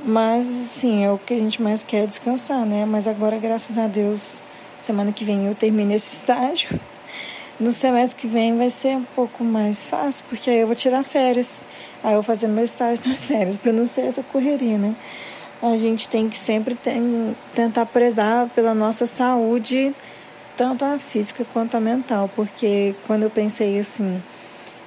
Mas, 0.05 0.45
sim, 0.45 1.03
é 1.03 1.11
o 1.11 1.17
que 1.17 1.33
a 1.33 1.39
gente 1.39 1.61
mais 1.61 1.83
quer 1.83 2.03
é 2.03 2.07
descansar, 2.07 2.65
né? 2.65 2.85
Mas 2.85 3.07
agora, 3.07 3.37
graças 3.37 3.77
a 3.77 3.87
Deus, 3.87 4.41
semana 4.79 5.11
que 5.11 5.25
vem 5.25 5.47
eu 5.47 5.55
termino 5.55 5.93
esse 5.93 6.13
estágio. 6.13 6.79
No 7.59 7.71
semestre 7.71 8.21
que 8.21 8.27
vem 8.27 8.55
vai 8.55 8.69
ser 8.69 8.95
um 8.95 9.03
pouco 9.03 9.43
mais 9.43 9.83
fácil, 9.83 10.23
porque 10.29 10.49
aí 10.49 10.59
eu 10.59 10.67
vou 10.67 10.75
tirar 10.75 11.03
férias. 11.03 11.65
Aí 12.03 12.11
eu 12.11 12.21
vou 12.21 12.23
fazer 12.23 12.47
meu 12.47 12.63
estágio 12.63 13.03
nas 13.09 13.25
férias, 13.25 13.57
para 13.57 13.73
não 13.73 13.85
ser 13.85 14.01
essa 14.01 14.21
correria, 14.23 14.77
né? 14.77 14.95
A 15.61 15.75
gente 15.75 16.07
tem 16.07 16.29
que 16.29 16.37
sempre 16.37 16.75
tem, 16.75 17.35
tentar 17.55 17.87
prezar 17.87 18.47
pela 18.49 18.75
nossa 18.75 19.07
saúde, 19.07 19.93
tanto 20.55 20.85
a 20.85 20.99
física 20.99 21.43
quanto 21.51 21.75
a 21.75 21.79
mental, 21.79 22.29
porque 22.35 22.93
quando 23.07 23.23
eu 23.23 23.29
pensei 23.29 23.79
assim, 23.79 24.21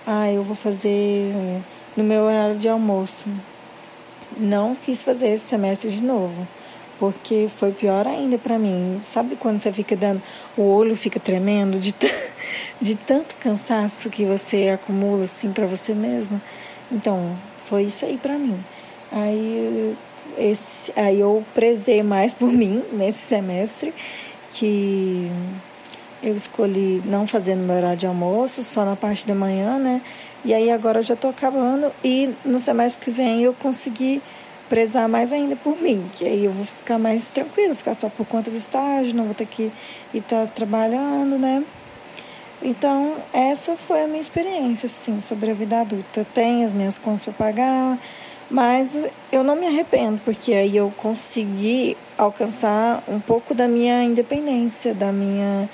ah, 0.06 0.30
eu 0.30 0.44
vou 0.44 0.54
fazer 0.54 1.60
no 2.00 2.08
meu 2.08 2.22
horário 2.22 2.56
de 2.56 2.68
almoço. 2.68 3.28
Não 4.38 4.74
quis 4.74 5.02
fazer 5.02 5.28
esse 5.28 5.46
semestre 5.46 5.90
de 5.90 6.02
novo, 6.02 6.48
porque 6.98 7.48
foi 7.54 7.72
pior 7.72 8.06
ainda 8.06 8.38
para 8.38 8.58
mim. 8.58 8.96
Sabe 8.98 9.36
quando 9.36 9.60
você 9.60 9.70
fica 9.70 9.94
dando, 9.94 10.22
o 10.56 10.62
olho 10.62 10.96
fica 10.96 11.20
tremendo 11.20 11.78
de, 11.78 11.94
de 12.80 12.94
tanto 12.94 13.34
cansaço 13.36 14.08
que 14.08 14.24
você 14.24 14.70
acumula 14.70 15.24
assim 15.24 15.52
para 15.52 15.66
você 15.66 15.92
mesmo? 15.92 16.40
Então, 16.90 17.36
foi 17.58 17.82
isso 17.84 18.06
aí 18.06 18.16
para 18.16 18.38
mim. 18.38 18.58
Aí, 19.12 19.94
esse, 20.38 20.92
aí 20.96 21.20
eu 21.20 21.44
prezei 21.54 22.02
mais 22.02 22.32
por 22.32 22.48
mim 22.52 22.82
nesse 22.92 23.26
semestre, 23.26 23.92
que 24.48 25.30
eu 26.22 26.34
escolhi 26.34 27.02
não 27.04 27.26
fazer 27.26 27.56
no 27.56 27.64
meu 27.64 27.76
horário 27.76 27.96
de 27.96 28.06
almoço, 28.06 28.62
só 28.62 28.84
na 28.84 28.96
parte 28.96 29.26
da 29.26 29.34
manhã, 29.34 29.78
né? 29.78 30.00
E 30.44 30.54
aí 30.54 30.70
agora 30.70 31.00
eu 31.00 31.02
já 31.02 31.14
estou 31.14 31.30
acabando 31.30 31.92
e 32.02 32.34
no 32.44 32.58
semestre 32.58 33.04
que 33.04 33.10
vem 33.10 33.42
eu 33.42 33.52
consegui 33.52 34.22
prezar 34.70 35.08
mais 35.08 35.32
ainda 35.32 35.56
por 35.56 35.80
mim, 35.82 36.08
que 36.12 36.24
aí 36.24 36.44
eu 36.44 36.52
vou 36.52 36.64
ficar 36.64 36.98
mais 36.98 37.28
tranquila, 37.28 37.74
ficar 37.74 37.94
só 37.94 38.08
por 38.08 38.24
conta 38.24 38.50
do 38.50 38.56
estágio, 38.56 39.16
não 39.16 39.24
vou 39.24 39.34
ter 39.34 39.46
que 39.46 39.70
estar 40.14 40.46
tá 40.46 40.46
trabalhando, 40.46 41.36
né? 41.36 41.64
Então, 42.62 43.16
essa 43.32 43.74
foi 43.74 44.04
a 44.04 44.06
minha 44.06 44.20
experiência, 44.20 44.86
assim, 44.86 45.18
sobre 45.18 45.50
a 45.50 45.54
vida 45.54 45.80
adulta. 45.80 46.26
Tem 46.34 46.62
as 46.62 46.72
minhas 46.72 46.98
contas 46.98 47.24
para 47.24 47.32
pagar, 47.32 47.98
mas 48.50 48.96
eu 49.32 49.42
não 49.42 49.56
me 49.56 49.66
arrependo, 49.66 50.20
porque 50.24 50.52
aí 50.52 50.76
eu 50.76 50.92
consegui 50.96 51.96
alcançar 52.18 53.02
um 53.08 53.18
pouco 53.18 53.54
da 53.54 53.66
minha 53.66 54.04
independência, 54.04 54.92
da 54.92 55.10
minha 55.10 55.68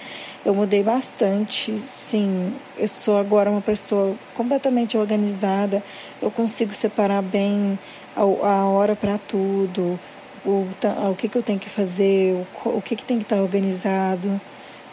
eu 0.46 0.54
mudei 0.54 0.80
bastante, 0.80 1.76
sim. 1.76 2.54
Eu 2.78 2.86
sou 2.86 3.18
agora 3.18 3.50
uma 3.50 3.60
pessoa 3.60 4.14
completamente 4.36 4.96
organizada. 4.96 5.82
Eu 6.22 6.30
consigo 6.30 6.72
separar 6.72 7.20
bem 7.20 7.76
a, 8.14 8.20
a 8.20 8.64
hora 8.66 8.94
para 8.94 9.18
tudo, 9.18 9.98
o, 10.44 10.64
o 11.10 11.16
que, 11.16 11.28
que 11.28 11.36
eu 11.36 11.42
tenho 11.42 11.58
que 11.58 11.68
fazer, 11.68 12.46
o, 12.64 12.76
o 12.76 12.80
que, 12.80 12.94
que 12.94 13.04
tem 13.04 13.18
que 13.18 13.24
estar 13.24 13.36
tá 13.36 13.42
organizado. 13.42 14.40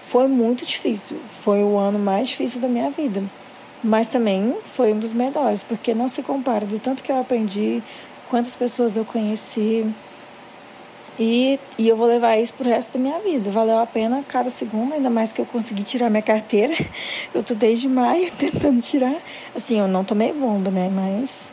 Foi 0.01 0.27
muito 0.27 0.65
difícil. 0.65 1.17
Foi 1.29 1.61
o 1.61 1.77
ano 1.77 1.99
mais 1.99 2.29
difícil 2.29 2.59
da 2.59 2.67
minha 2.67 2.89
vida. 2.89 3.21
Mas 3.83 4.07
também 4.07 4.55
foi 4.73 4.91
um 4.91 4.97
dos 4.97 5.13
melhores, 5.13 5.61
porque 5.61 5.93
não 5.93 6.07
se 6.07 6.23
compara 6.23 6.65
do 6.65 6.79
tanto 6.79 7.03
que 7.03 7.11
eu 7.11 7.19
aprendi, 7.19 7.83
quantas 8.27 8.55
pessoas 8.55 8.95
eu 8.95 9.05
conheci. 9.05 9.85
E, 11.19 11.59
e 11.77 11.87
eu 11.87 11.95
vou 11.95 12.07
levar 12.07 12.37
isso 12.37 12.53
pro 12.53 12.67
resto 12.67 12.93
da 12.93 12.99
minha 12.99 13.19
vida. 13.19 13.51
Valeu 13.51 13.77
a 13.77 13.85
pena 13.85 14.23
cada 14.27 14.49
segundo, 14.49 14.93
ainda 14.93 15.09
mais 15.09 15.31
que 15.31 15.39
eu 15.39 15.45
consegui 15.45 15.83
tirar 15.83 16.09
minha 16.09 16.23
carteira. 16.23 16.73
Eu 17.33 17.43
tô 17.43 17.53
desde 17.55 17.87
maio 17.87 18.31
tentando 18.37 18.79
tirar. 18.81 19.15
Assim, 19.55 19.79
eu 19.79 19.87
não 19.87 20.03
tomei 20.03 20.31
bomba, 20.31 20.69
né? 20.69 20.89
Mas 20.89 21.51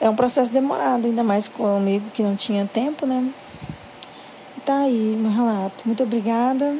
é 0.00 0.08
um 0.08 0.16
processo 0.16 0.52
demorado, 0.52 1.06
ainda 1.06 1.22
mais 1.22 1.48
comigo 1.48 2.10
que 2.12 2.22
não 2.22 2.34
tinha 2.34 2.66
tempo, 2.66 3.06
né? 3.06 3.30
Tá 4.64 4.80
aí 4.80 5.16
meu 5.18 5.30
relato. 5.30 5.84
Muito 5.86 6.02
obrigada 6.02 6.76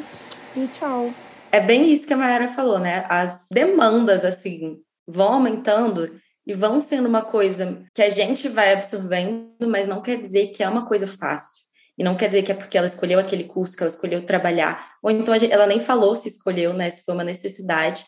e 0.57 0.67
tchau. 0.69 1.11
É 1.51 1.61
bem 1.61 1.93
isso 1.93 2.07
que 2.07 2.15
a 2.15 2.17
Mayara 2.17 2.49
falou, 2.49 2.79
né? 2.79 3.05
As 3.09 3.47
demandas, 3.51 4.25
assim, 4.25 4.79
vão 5.07 5.35
aumentando 5.35 6.19
e 6.47 6.55
vão 6.55 6.81
sendo 6.81 7.07
uma 7.07 7.23
coisa 7.23 7.85
que 7.95 8.03
a 8.03 8.11
gente 8.11 8.49
vai 8.49 8.73
absorvendo, 8.73 9.69
mas 9.69 9.87
não 9.87 10.01
quer 10.01 10.17
dizer 10.17 10.49
que 10.49 10.63
é 10.63 10.69
uma 10.69 10.87
coisa 10.87 11.07
fácil. 11.07 11.62
E 11.99 12.03
não 12.03 12.16
quer 12.16 12.28
dizer 12.28 12.43
que 12.43 12.53
é 12.53 12.55
porque 12.55 12.78
ela 12.78 12.86
escolheu 12.86 13.18
aquele 13.18 13.45
curso, 13.45 13.76
que 13.76 13.82
ela 13.82 13.90
escolheu 13.90 14.24
trabalhar, 14.24 14.93
ou 15.03 15.11
então 15.11 15.34
ela 15.34 15.66
nem 15.66 15.80
falou 15.80 16.14
se 16.14 16.28
escolheu, 16.28 16.72
né? 16.72 16.90
Se 16.90 17.03
foi 17.05 17.14
uma 17.14 17.24
necessidade, 17.24 18.05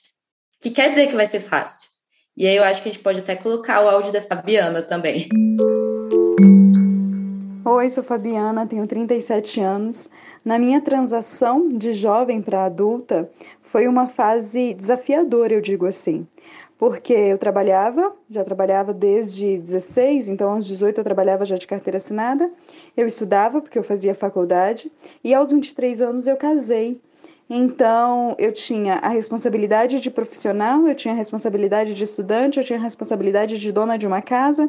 que 0.60 0.70
quer 0.70 0.90
dizer 0.90 1.08
que 1.08 1.16
vai 1.16 1.26
ser 1.26 1.40
fácil. 1.40 1.88
E 2.36 2.46
aí 2.46 2.56
eu 2.56 2.64
acho 2.64 2.82
que 2.82 2.88
a 2.88 2.92
gente 2.92 3.02
pode 3.02 3.20
até 3.20 3.36
colocar 3.36 3.84
o 3.84 3.88
áudio 3.88 4.12
da 4.12 4.22
Fabiana 4.22 4.82
também. 4.82 5.28
Oi, 7.66 7.90
sou 7.90 8.02
Fabiana, 8.02 8.66
tenho 8.66 8.86
37 8.86 9.60
anos. 9.60 10.10
Na 10.44 10.58
minha 10.58 10.80
transação 10.80 11.68
de 11.68 11.92
jovem 11.92 12.42
para 12.42 12.64
adulta, 12.64 13.30
foi 13.62 13.88
uma 13.88 14.08
fase 14.08 14.74
desafiadora, 14.74 15.52
eu 15.52 15.60
digo 15.60 15.86
assim. 15.86 16.26
Porque 16.76 17.12
eu 17.12 17.38
trabalhava, 17.38 18.14
já 18.28 18.44
trabalhava 18.44 18.92
desde 18.92 19.58
16, 19.58 20.28
então 20.28 20.52
aos 20.52 20.66
18 20.66 20.98
eu 20.98 21.04
trabalhava 21.04 21.44
já 21.44 21.56
de 21.56 21.66
carteira 21.66 21.98
assinada. 21.98 22.50
Eu 22.96 23.06
estudava, 23.06 23.60
porque 23.60 23.78
eu 23.78 23.84
fazia 23.84 24.14
faculdade, 24.14 24.90
e 25.22 25.34
aos 25.34 25.50
23 25.50 26.00
anos 26.00 26.26
eu 26.26 26.36
casei. 26.36 27.00
Então, 27.48 28.34
eu 28.38 28.52
tinha 28.52 28.94
a 28.94 29.08
responsabilidade 29.08 30.00
de 30.00 30.10
profissional, 30.10 30.86
eu 30.86 30.94
tinha 30.94 31.12
a 31.12 31.16
responsabilidade 31.16 31.94
de 31.94 32.04
estudante, 32.04 32.58
eu 32.58 32.64
tinha 32.64 32.78
a 32.78 32.82
responsabilidade 32.82 33.58
de 33.58 33.72
dona 33.72 33.98
de 33.98 34.06
uma 34.06 34.22
casa, 34.22 34.68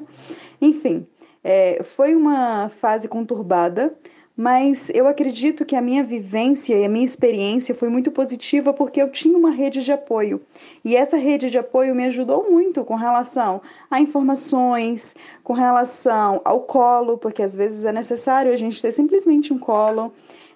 enfim. 0.61 1.07
É, 1.43 1.83
foi 1.83 2.15
uma 2.15 2.69
fase 2.69 3.07
conturbada, 3.07 3.93
mas 4.35 4.89
eu 4.93 5.07
acredito 5.07 5.63
que 5.63 5.75
a 5.75 5.81
minha 5.81 6.03
vivência 6.03 6.75
e 6.75 6.83
a 6.83 6.89
minha 6.89 7.05
experiência 7.05 7.73
foi 7.73 7.87
muito 7.87 8.11
positiva 8.11 8.73
porque 8.73 9.01
eu 9.01 9.09
tinha 9.09 9.37
uma 9.37 9.51
rede 9.51 9.83
de 9.83 9.91
apoio. 9.91 10.41
E 10.83 10.95
essa 10.95 11.15
rede 11.15 11.49
de 11.49 11.57
apoio 11.57 11.95
me 11.95 12.05
ajudou 12.05 12.51
muito 12.51 12.83
com 12.83 12.95
relação 12.95 13.61
a 13.89 13.99
informações, 13.99 15.15
com 15.43 15.53
relação 15.53 16.41
ao 16.43 16.61
colo, 16.61 17.17
porque 17.17 17.41
às 17.41 17.55
vezes 17.55 17.85
é 17.85 17.93
necessário 17.93 18.51
a 18.51 18.57
gente 18.57 18.81
ter 18.81 18.91
simplesmente 18.91 19.53
um 19.53 19.59
colo. 19.59 20.11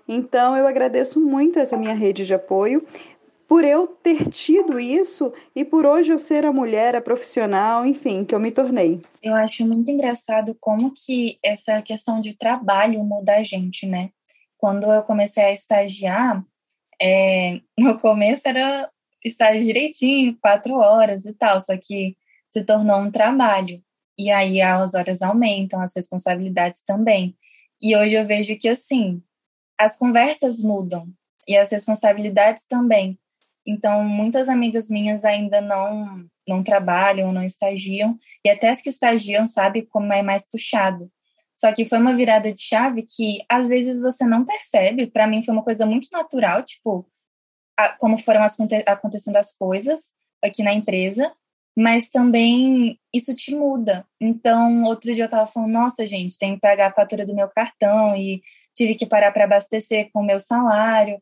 Então 0.07 0.57
eu 0.57 0.67
agradeço 0.67 1.21
muito 1.21 1.59
essa 1.59 1.77
minha 1.77 1.93
rede 1.93 2.25
de 2.25 2.33
apoio 2.33 2.83
por 3.49 3.63
eu 3.63 3.87
ter 3.87 4.29
tido 4.29 4.79
isso 4.79 5.33
e 5.55 5.65
por 5.65 5.83
hoje 5.83 6.13
eu 6.13 6.19
ser 6.19 6.45
a 6.45 6.53
mulher, 6.53 6.95
a 6.95 7.01
profissional, 7.01 7.83
enfim, 7.83 8.23
que 8.23 8.35
eu 8.35 8.39
me 8.39 8.51
tornei. 8.51 9.01
Eu 9.23 9.33
acho 9.33 9.65
muito 9.65 9.89
engraçado 9.89 10.55
como 10.61 10.93
que 10.93 11.39
essa 11.43 11.81
questão 11.81 12.21
de 12.21 12.37
trabalho 12.37 13.03
muda 13.03 13.37
a 13.37 13.43
gente, 13.43 13.87
né? 13.87 14.11
Quando 14.55 14.83
eu 14.93 15.01
comecei 15.01 15.43
a 15.43 15.51
estagiar, 15.51 16.45
é, 17.01 17.59
no 17.75 17.99
começo 17.99 18.43
era 18.45 18.87
estágio 19.25 19.63
direitinho, 19.63 20.37
quatro 20.39 20.75
horas 20.75 21.25
e 21.25 21.33
tal, 21.33 21.59
só 21.59 21.75
que 21.75 22.15
se 22.53 22.63
tornou 22.63 22.99
um 22.99 23.09
trabalho. 23.09 23.81
E 24.15 24.29
aí 24.29 24.61
as 24.61 24.93
horas 24.93 25.23
aumentam, 25.23 25.81
as 25.81 25.95
responsabilidades 25.95 26.83
também. 26.85 27.35
E 27.81 27.97
hoje 27.97 28.13
eu 28.13 28.27
vejo 28.27 28.55
que, 28.57 28.69
assim, 28.69 29.23
as 29.75 29.97
conversas 29.97 30.61
mudam 30.61 31.07
e 31.47 31.57
as 31.57 31.71
responsabilidades 31.71 32.63
também. 32.69 33.17
Então, 33.69 34.03
muitas 34.03 34.49
amigas 34.49 34.89
minhas 34.89 35.23
ainda 35.23 35.61
não 35.61 36.25
não 36.47 36.63
trabalham, 36.63 37.31
não 37.31 37.43
estagiam, 37.43 38.17
e 38.43 38.49
até 38.49 38.69
as 38.69 38.81
que 38.81 38.89
estagiam 38.89 39.45
sabem 39.45 39.85
como 39.85 40.11
é 40.11 40.23
mais 40.23 40.43
puxado. 40.51 41.07
Só 41.55 41.71
que 41.71 41.85
foi 41.85 41.99
uma 41.99 42.15
virada 42.15 42.51
de 42.51 42.59
chave 42.59 43.03
que 43.03 43.43
às 43.47 43.69
vezes 43.69 44.01
você 44.01 44.25
não 44.25 44.43
percebe. 44.43 45.05
Para 45.05 45.27
mim 45.27 45.43
foi 45.43 45.53
uma 45.53 45.63
coisa 45.63 45.85
muito 45.85 46.07
natural, 46.11 46.63
tipo, 46.63 47.05
a, 47.77 47.89
como 47.97 48.17
foram 48.17 48.41
as, 48.41 48.57
acontecendo 48.87 49.35
as 49.35 49.55
coisas 49.55 50.09
aqui 50.43 50.63
na 50.63 50.73
empresa, 50.73 51.31
mas 51.77 52.09
também 52.09 52.99
isso 53.13 53.35
te 53.35 53.53
muda. 53.53 54.03
Então, 54.19 54.83
outro 54.85 55.13
dia 55.13 55.25
eu 55.25 55.29
tava 55.29 55.45
falando, 55.45 55.71
nossa, 55.71 56.07
gente, 56.07 56.37
tem 56.39 56.55
que 56.55 56.61
pagar 56.61 56.89
a 56.89 56.93
fatura 56.93 57.25
do 57.25 57.35
meu 57.35 57.47
cartão 57.49 58.15
e 58.15 58.41
tive 58.75 58.95
que 58.95 59.05
parar 59.05 59.31
para 59.31 59.43
abastecer 59.43 60.09
com 60.11 60.21
o 60.21 60.25
meu 60.25 60.39
salário. 60.39 61.21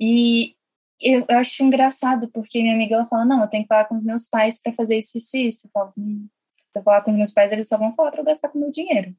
E 0.00 0.54
eu, 1.00 1.24
eu, 1.28 1.38
acho 1.38 1.62
engraçado, 1.62 2.28
porque 2.32 2.60
minha 2.60 2.74
amiga 2.74 2.94
ela 2.94 3.06
fala: 3.06 3.24
Não, 3.24 3.40
eu 3.42 3.48
tenho 3.48 3.64
que 3.64 3.68
falar 3.68 3.84
com 3.86 3.96
os 3.96 4.04
meus 4.04 4.28
pais 4.28 4.60
para 4.60 4.72
fazer 4.72 4.98
isso, 4.98 5.16
isso 5.16 5.36
e 5.36 5.48
isso. 5.48 5.66
Eu 5.66 5.70
falo: 5.72 5.92
hum, 5.96 6.26
Se 6.72 6.78
eu 6.78 6.82
falar 6.82 7.02
com 7.02 7.10
os 7.10 7.16
meus 7.16 7.32
pais, 7.32 7.52
eles 7.52 7.68
só 7.68 7.76
vão 7.76 7.94
falar 7.94 8.10
para 8.10 8.20
eu 8.20 8.24
gastar 8.24 8.48
com 8.48 8.58
o 8.58 8.60
meu 8.60 8.70
dinheiro. 8.70 9.14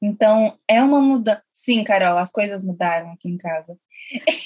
Então, 0.00 0.56
é 0.68 0.82
uma 0.82 1.00
mudança. 1.00 1.42
Sim, 1.50 1.82
Carol, 1.82 2.18
as 2.18 2.30
coisas 2.30 2.62
mudaram 2.62 3.10
aqui 3.12 3.28
em 3.28 3.36
casa. 3.36 3.76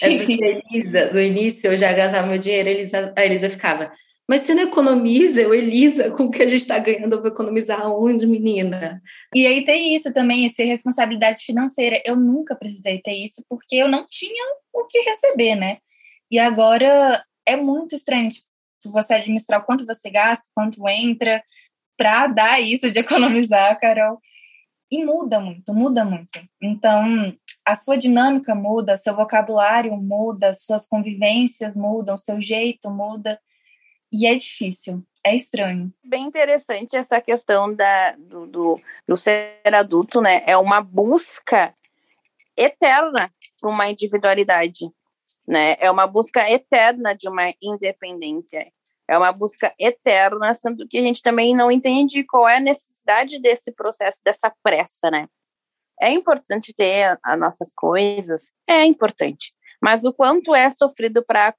É 0.01 0.17
porque 0.17 0.43
a 0.43 0.49
Elisa, 0.49 1.13
no 1.13 1.21
início, 1.21 1.71
eu 1.71 1.77
já 1.77 1.93
gastava 1.93 2.27
meu 2.27 2.39
dinheiro, 2.39 2.69
a 2.69 2.73
Elisa, 2.73 3.15
a 3.17 3.25
Elisa 3.25 3.51
ficava. 3.51 3.93
Mas 4.29 4.43
você 4.43 4.55
não 4.55 4.63
economiza, 4.63 5.43
eu, 5.43 5.53
Elisa, 5.53 6.11
com 6.11 6.25
o 6.25 6.31
que 6.31 6.43
a 6.43 6.47
gente 6.47 6.63
está 6.63 6.79
ganhando, 6.79 7.17
eu 7.17 7.21
vou 7.21 7.31
economizar 7.31 7.91
onde, 7.93 8.27
menina? 8.27 9.03
E 9.35 9.47
aí 9.47 9.65
tem 9.65 9.95
isso 9.95 10.13
também, 10.13 10.47
essa 10.47 10.63
responsabilidade 10.65 11.45
financeira. 11.45 12.01
Eu 12.05 12.17
nunca 12.17 12.57
precisei 12.57 13.01
ter 13.03 13.13
isso, 13.13 13.45
porque 13.49 13.77
eu 13.77 13.89
não 13.89 14.07
tinha 14.09 14.45
o 14.73 14.85
que 14.87 15.01
receber, 15.01 15.57
né? 15.57 15.79
E 16.33 16.39
agora 16.39 17.23
é 17.45 17.57
muito 17.57 17.95
estranho 17.95 18.31
tipo, 18.31 18.47
você 18.85 19.13
administrar 19.13 19.61
o 19.61 19.65
quanto 19.65 19.85
você 19.85 20.09
gasta, 20.09 20.43
quanto 20.55 20.89
entra, 20.89 21.45
para 21.95 22.27
dar 22.27 22.59
isso 22.59 22.91
de 22.91 22.99
economizar, 23.01 23.79
Carol. 23.79 24.19
E 24.91 25.05
muda 25.05 25.39
muito, 25.39 25.75
muda 25.75 26.07
muito. 26.07 26.41
Então, 26.61 27.37
a 27.67 27.75
sua 27.75 27.99
dinâmica 27.99 28.55
muda, 28.55 28.97
seu 28.97 29.15
vocabulário 29.15 29.95
muda, 29.95 30.55
suas 30.55 30.87
convivências 30.87 31.77
mudam, 31.77 32.17
seu 32.17 32.41
jeito 32.41 32.91
muda. 32.91 33.39
E 34.11 34.27
é 34.27 34.35
difícil, 34.35 35.03
é 35.25 35.37
estranho. 35.37 35.93
Bem 36.03 36.25
interessante 36.25 36.97
essa 36.97 37.21
questão 37.21 37.75
da, 37.75 38.13
do, 38.13 38.47
do, 38.47 38.81
do 39.07 39.17
ser 39.17 39.61
adulto, 39.67 40.23
né? 40.23 40.43
É 40.47 40.57
uma 40.57 40.83
busca 40.83 41.75
eterna 42.57 43.31
para 43.61 43.71
uma 43.71 43.89
individualidade 43.89 44.91
né? 45.47 45.77
É 45.79 45.91
uma 45.91 46.07
busca 46.07 46.49
eterna 46.51 47.15
de 47.15 47.29
uma 47.29 47.53
independência. 47.63 48.73
É 49.09 49.19
uma 49.19 49.33
busca 49.33 49.75
eterna, 49.79 50.55
sendo 50.55 50.87
que 50.87 50.99
a 50.99 51.03
gente 51.03 51.23
também 51.23 51.55
não 51.55 51.71
entende 51.71 52.25
qual 52.25 52.49
é 52.49 52.57
a 52.57 52.61
necessidade 52.61 53.41
desse 53.41 53.73
processo, 53.73 54.21
dessa 54.25 54.53
pressa, 54.63 55.11
né? 55.11 55.29
É 56.01 56.11
importante 56.11 56.73
ter 56.73 57.19
as 57.23 57.39
nossas 57.39 57.73
coisas, 57.75 58.51
é 58.69 58.85
importante. 58.85 59.53
Mas 59.83 60.05
o 60.05 60.13
quanto 60.13 60.55
é 60.55 60.71
sofrido 60.71 61.25
para 61.25 61.53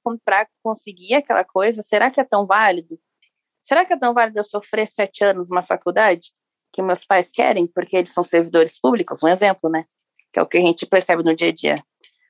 conseguir 0.62 1.14
aquela 1.14 1.44
coisa, 1.44 1.82
será 1.82 2.10
que 2.10 2.20
é 2.20 2.24
tão 2.24 2.46
válido? 2.46 2.98
Será 3.62 3.84
que 3.84 3.92
é 3.92 3.98
tão 3.98 4.12
válido 4.12 4.40
eu 4.40 4.44
sofrer 4.44 4.86
sete 4.86 5.24
anos 5.24 5.48
numa 5.48 5.62
faculdade 5.62 6.32
que 6.72 6.82
meus 6.82 7.04
pais 7.04 7.30
querem, 7.30 7.66
porque 7.66 7.96
eles 7.96 8.12
são 8.12 8.24
servidores 8.24 8.80
públicos, 8.80 9.22
um 9.22 9.28
exemplo, 9.28 9.70
né? 9.70 9.84
Que 10.32 10.40
é 10.40 10.42
o 10.42 10.46
que 10.46 10.58
a 10.58 10.60
gente 10.60 10.86
percebe 10.86 11.22
no 11.22 11.36
dia 11.36 11.48
a 11.48 11.52
dia. 11.52 11.74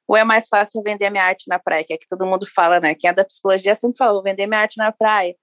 Ou 0.06 0.16
é 0.16 0.24
mais 0.24 0.46
fácil 0.48 0.82
vender 0.82 1.10
minha 1.10 1.24
arte 1.24 1.44
na 1.48 1.58
praia, 1.58 1.84
que 1.84 1.92
é 1.94 1.98
que 1.98 2.06
todo 2.08 2.26
mundo 2.26 2.46
fala, 2.46 2.78
né? 2.80 2.94
Quem 2.94 3.08
é 3.08 3.12
da 3.12 3.24
psicologia 3.24 3.74
sempre 3.74 3.96
fala, 3.96 4.12
vou 4.12 4.22
vender 4.22 4.46
minha 4.46 4.60
arte 4.60 4.76
na 4.76 4.92
praia. 4.92 5.34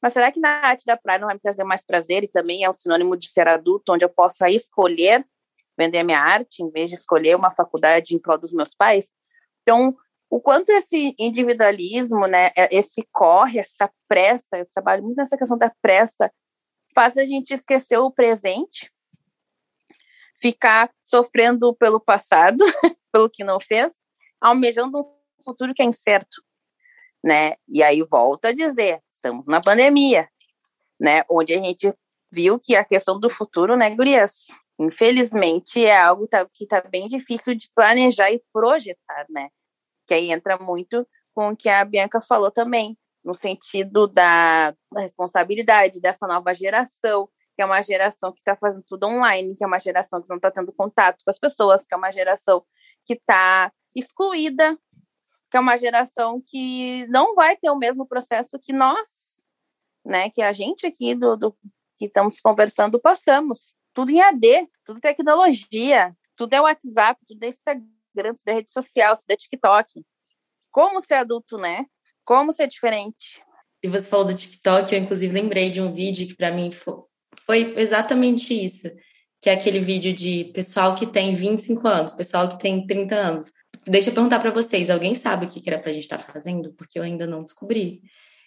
Mas 0.00 0.12
será 0.12 0.30
que 0.30 0.38
na 0.38 0.48
arte 0.48 0.84
da 0.84 0.96
praia 0.96 1.18
não 1.18 1.26
vai 1.26 1.34
me 1.34 1.40
trazer 1.40 1.64
mais 1.64 1.84
prazer 1.84 2.22
e 2.22 2.28
também 2.28 2.62
é 2.62 2.70
um 2.70 2.74
sinônimo 2.74 3.16
de 3.16 3.28
ser 3.30 3.48
adulto, 3.48 3.92
onde 3.92 4.04
eu 4.04 4.08
possa 4.08 4.48
escolher 4.50 5.26
vender 5.76 6.02
minha 6.04 6.20
arte 6.20 6.62
em 6.62 6.70
vez 6.70 6.90
de 6.90 6.96
escolher 6.96 7.34
uma 7.34 7.50
faculdade 7.50 8.14
em 8.14 8.18
prol 8.18 8.38
dos 8.38 8.52
meus 8.52 8.74
pais? 8.74 9.12
Então, 9.62 9.96
o 10.30 10.40
quanto 10.40 10.70
esse 10.70 11.14
individualismo, 11.18 12.26
né, 12.26 12.50
é, 12.56 12.76
esse 12.76 13.06
corre, 13.12 13.58
essa 13.58 13.90
pressa, 14.06 14.58
eu 14.58 14.66
trabalho 14.66 15.02
muito 15.02 15.16
nessa 15.16 15.38
questão 15.38 15.56
da 15.56 15.72
pressa, 15.80 16.30
faz 16.94 17.16
a 17.16 17.24
gente 17.24 17.54
esquecer 17.54 17.98
o 17.98 18.10
presente, 18.10 18.92
ficar 20.40 20.90
sofrendo 21.02 21.74
pelo 21.74 21.98
passado, 21.98 22.58
pelo 23.12 23.30
que 23.30 23.42
não 23.42 23.58
fez, 23.58 23.94
almejando 24.40 25.00
um 25.00 25.42
futuro 25.42 25.74
que 25.74 25.82
é 25.82 25.86
incerto, 25.86 26.42
né? 27.22 27.54
E 27.68 27.82
aí 27.82 28.02
volta 28.02 28.48
a 28.48 28.54
dizer, 28.54 29.00
estamos 29.10 29.46
na 29.46 29.60
pandemia, 29.60 30.28
né? 31.00 31.22
Onde 31.30 31.54
a 31.54 31.58
gente 31.58 31.92
viu 32.30 32.58
que 32.58 32.74
a 32.76 32.84
questão 32.84 33.18
do 33.18 33.30
futuro, 33.30 33.76
né, 33.76 33.90
gurias? 33.90 34.46
Infelizmente 34.78 35.84
é 35.84 35.96
algo 35.96 36.26
tá, 36.26 36.46
que 36.52 36.66
tá 36.66 36.80
bem 36.80 37.08
difícil 37.08 37.54
de 37.54 37.70
planejar 37.74 38.30
e 38.30 38.42
projetar, 38.52 39.26
né? 39.30 39.48
Que 40.06 40.14
aí 40.14 40.30
entra 40.30 40.58
muito 40.58 41.06
com 41.34 41.50
o 41.50 41.56
que 41.56 41.68
a 41.68 41.84
Bianca 41.84 42.20
falou 42.20 42.50
também, 42.50 42.96
no 43.24 43.34
sentido 43.34 44.06
da, 44.06 44.70
da 44.92 45.00
responsabilidade 45.00 46.00
dessa 46.00 46.26
nova 46.26 46.52
geração, 46.52 47.28
que 47.56 47.62
é 47.62 47.64
uma 47.64 47.80
geração 47.82 48.32
que 48.32 48.40
está 48.40 48.56
fazendo 48.56 48.84
tudo 48.86 49.06
online, 49.06 49.54
que 49.54 49.64
é 49.64 49.66
uma 49.66 49.78
geração 49.78 50.20
que 50.20 50.28
não 50.28 50.36
está 50.36 50.50
tendo 50.50 50.72
contato 50.72 51.22
com 51.24 51.30
as 51.30 51.38
pessoas, 51.38 51.86
que 51.86 51.94
é 51.94 51.96
uma 51.96 52.10
geração 52.10 52.64
que 53.04 53.14
está 53.14 53.72
excluída, 53.94 54.78
que 55.50 55.56
é 55.56 55.60
uma 55.60 55.76
geração 55.76 56.42
que 56.44 57.06
não 57.08 57.34
vai 57.34 57.56
ter 57.56 57.70
o 57.70 57.78
mesmo 57.78 58.06
processo 58.06 58.58
que 58.58 58.72
nós, 58.72 59.08
né, 60.04 60.30
que 60.30 60.42
a 60.42 60.52
gente 60.52 60.86
aqui 60.86 61.14
do, 61.14 61.36
do 61.36 61.56
que 61.96 62.06
estamos 62.06 62.40
conversando 62.40 63.00
passamos. 63.00 63.74
Tudo 63.92 64.10
em 64.10 64.20
AD, 64.20 64.68
tudo 64.84 65.00
tecnologia, 65.00 66.14
tudo 66.36 66.52
é 66.54 66.60
WhatsApp, 66.60 67.20
tudo 67.26 67.44
é 67.44 67.48
Instagram, 67.48 68.34
tudo 68.34 68.48
é 68.48 68.52
rede 68.54 68.72
social, 68.72 69.16
tudo 69.16 69.30
é 69.30 69.36
TikTok. 69.36 70.04
Como 70.70 71.00
ser 71.00 71.14
adulto, 71.14 71.56
né? 71.56 71.86
Como 72.24 72.52
ser 72.52 72.66
diferente? 72.66 73.40
E 73.82 73.88
você 73.88 74.08
falou 74.08 74.24
do 74.24 74.34
TikTok, 74.34 74.92
eu 74.92 75.00
inclusive 75.00 75.32
lembrei 75.32 75.70
de 75.70 75.80
um 75.80 75.92
vídeo 75.92 76.26
que 76.26 76.34
para 76.34 76.50
mim 76.50 76.70
foi, 76.72 77.74
exatamente 77.76 78.52
isso, 78.52 78.88
que 79.40 79.50
é 79.50 79.52
aquele 79.52 79.78
vídeo 79.78 80.12
de 80.12 80.50
pessoal 80.54 80.94
que 80.94 81.06
tem 81.06 81.34
25 81.34 81.86
anos, 81.86 82.12
pessoal 82.14 82.48
que 82.48 82.58
tem 82.58 82.86
30 82.86 83.14
anos, 83.14 83.52
Deixa 83.86 84.10
eu 84.10 84.14
perguntar 84.14 84.40
para 84.40 84.50
vocês, 84.50 84.88
alguém 84.88 85.14
sabe 85.14 85.46
o 85.46 85.48
que 85.48 85.62
era 85.68 85.78
para 85.78 85.90
a 85.90 85.92
gente 85.92 86.04
estar 86.04 86.18
tá 86.18 86.32
fazendo? 86.32 86.72
Porque 86.72 86.98
eu 86.98 87.02
ainda 87.02 87.26
não 87.26 87.42
descobri. 87.42 88.02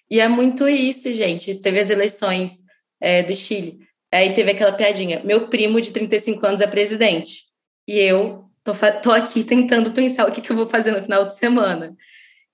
E 0.09 0.19
é 0.19 0.27
muito 0.27 0.67
isso, 0.67 1.13
gente. 1.13 1.55
Teve 1.55 1.79
as 1.79 1.89
eleições 1.89 2.59
é, 2.99 3.23
do 3.23 3.35
Chile. 3.35 3.79
Aí 4.11 4.33
teve 4.33 4.51
aquela 4.51 4.71
piadinha: 4.71 5.21
meu 5.23 5.47
primo 5.47 5.79
de 5.81 5.91
35 5.91 6.45
anos 6.45 6.61
é 6.61 6.67
presidente. 6.67 7.43
e 7.87 7.99
eu 7.99 8.45
tô, 8.63 8.73
tô 9.01 9.11
aqui 9.11 9.43
tentando 9.43 9.91
pensar 9.91 10.27
o 10.27 10.31
que, 10.31 10.41
que 10.41 10.51
eu 10.51 10.55
vou 10.55 10.67
fazer 10.67 10.91
no 10.91 11.01
final 11.01 11.25
de 11.25 11.37
semana. 11.37 11.95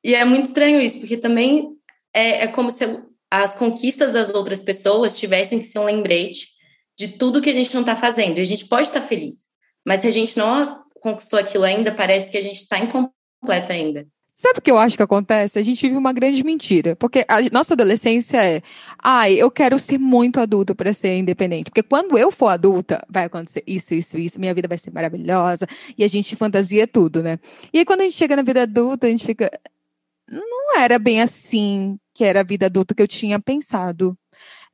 E 0.04 0.14
é 0.14 0.26
muito 0.26 0.48
estranho 0.48 0.82
isso, 0.82 1.00
porque 1.00 1.18
também 1.18 1.70
é, 2.14 2.44
é 2.44 2.48
como 2.48 2.70
se 2.70 2.84
as 3.32 3.56
conquistas 3.56 4.14
das 4.14 4.30
outras 4.30 4.62
pessoas 4.62 5.18
tivessem 5.18 5.60
que 5.60 5.66
ser 5.66 5.80
um 5.80 5.86
lembrete 5.86 6.50
de 6.98 7.08
tudo 7.08 7.42
que 7.42 7.50
a 7.50 7.54
gente 7.54 7.74
não 7.74 7.82
está 7.82 7.96
fazendo. 7.96 8.38
E 8.38 8.42
a 8.42 8.46
gente 8.46 8.66
pode 8.66 8.90
estar 8.90 9.02
tá 9.02 9.08
feliz, 9.08 9.48
mas 9.86 10.02
se 10.02 10.08
a 10.08 10.12
gente 10.12 10.38
não 10.38 10.83
conquistou 11.04 11.38
aquilo 11.38 11.66
ainda, 11.66 11.92
parece 11.94 12.32
que 12.32 12.38
a 12.38 12.42
gente 12.42 12.60
está 12.60 12.80
incompleta 12.80 13.74
ainda. 13.74 14.08
Sabe 14.36 14.60
o 14.60 14.62
que 14.62 14.72
eu 14.72 14.78
acho 14.78 14.98
que 14.98 15.04
acontece? 15.04 15.60
A 15.60 15.62
gente 15.62 15.82
vive 15.82 15.96
uma 15.96 16.12
grande 16.12 16.44
mentira. 16.44 16.96
Porque 16.96 17.24
a 17.28 17.40
nossa 17.52 17.76
adolescência 17.76 18.44
é, 18.44 18.62
ai, 19.02 19.34
eu 19.36 19.52
quero 19.52 19.78
ser 19.78 20.00
muito 20.00 20.40
adulto 20.40 20.74
para 20.74 20.92
ser 20.92 21.18
independente. 21.18 21.70
Porque 21.70 21.84
quando 21.84 22.18
eu 22.18 22.32
for 22.32 22.48
adulta, 22.48 23.06
vai 23.08 23.26
acontecer 23.26 23.64
isso, 23.68 23.94
isso, 23.94 24.18
isso, 24.18 24.40
minha 24.40 24.54
vida 24.54 24.68
vai 24.68 24.78
ser 24.78 24.92
maravilhosa. 24.92 25.68
E 25.98 26.04
a 26.04 26.08
gente 26.08 26.36
fantasia 26.36 26.88
tudo, 26.88 27.22
né? 27.22 27.38
E 27.72 27.80
aí 27.80 27.86
quando 27.86 28.02
a 28.02 28.04
gente 28.04 28.16
chega 28.16 28.36
na 28.36 28.42
vida 28.42 28.64
adulta, 28.64 29.08
a 29.08 29.10
gente 29.10 29.26
fica. 29.26 29.52
Não 30.28 30.78
era 30.80 30.98
bem 30.98 31.22
assim 31.22 31.98
que 32.14 32.24
era 32.24 32.42
a 32.42 32.44
vida 32.44 32.66
adulta 32.66 32.96
que 32.96 33.02
eu 33.02 33.08
tinha 33.08 33.40
pensado. 33.40 34.18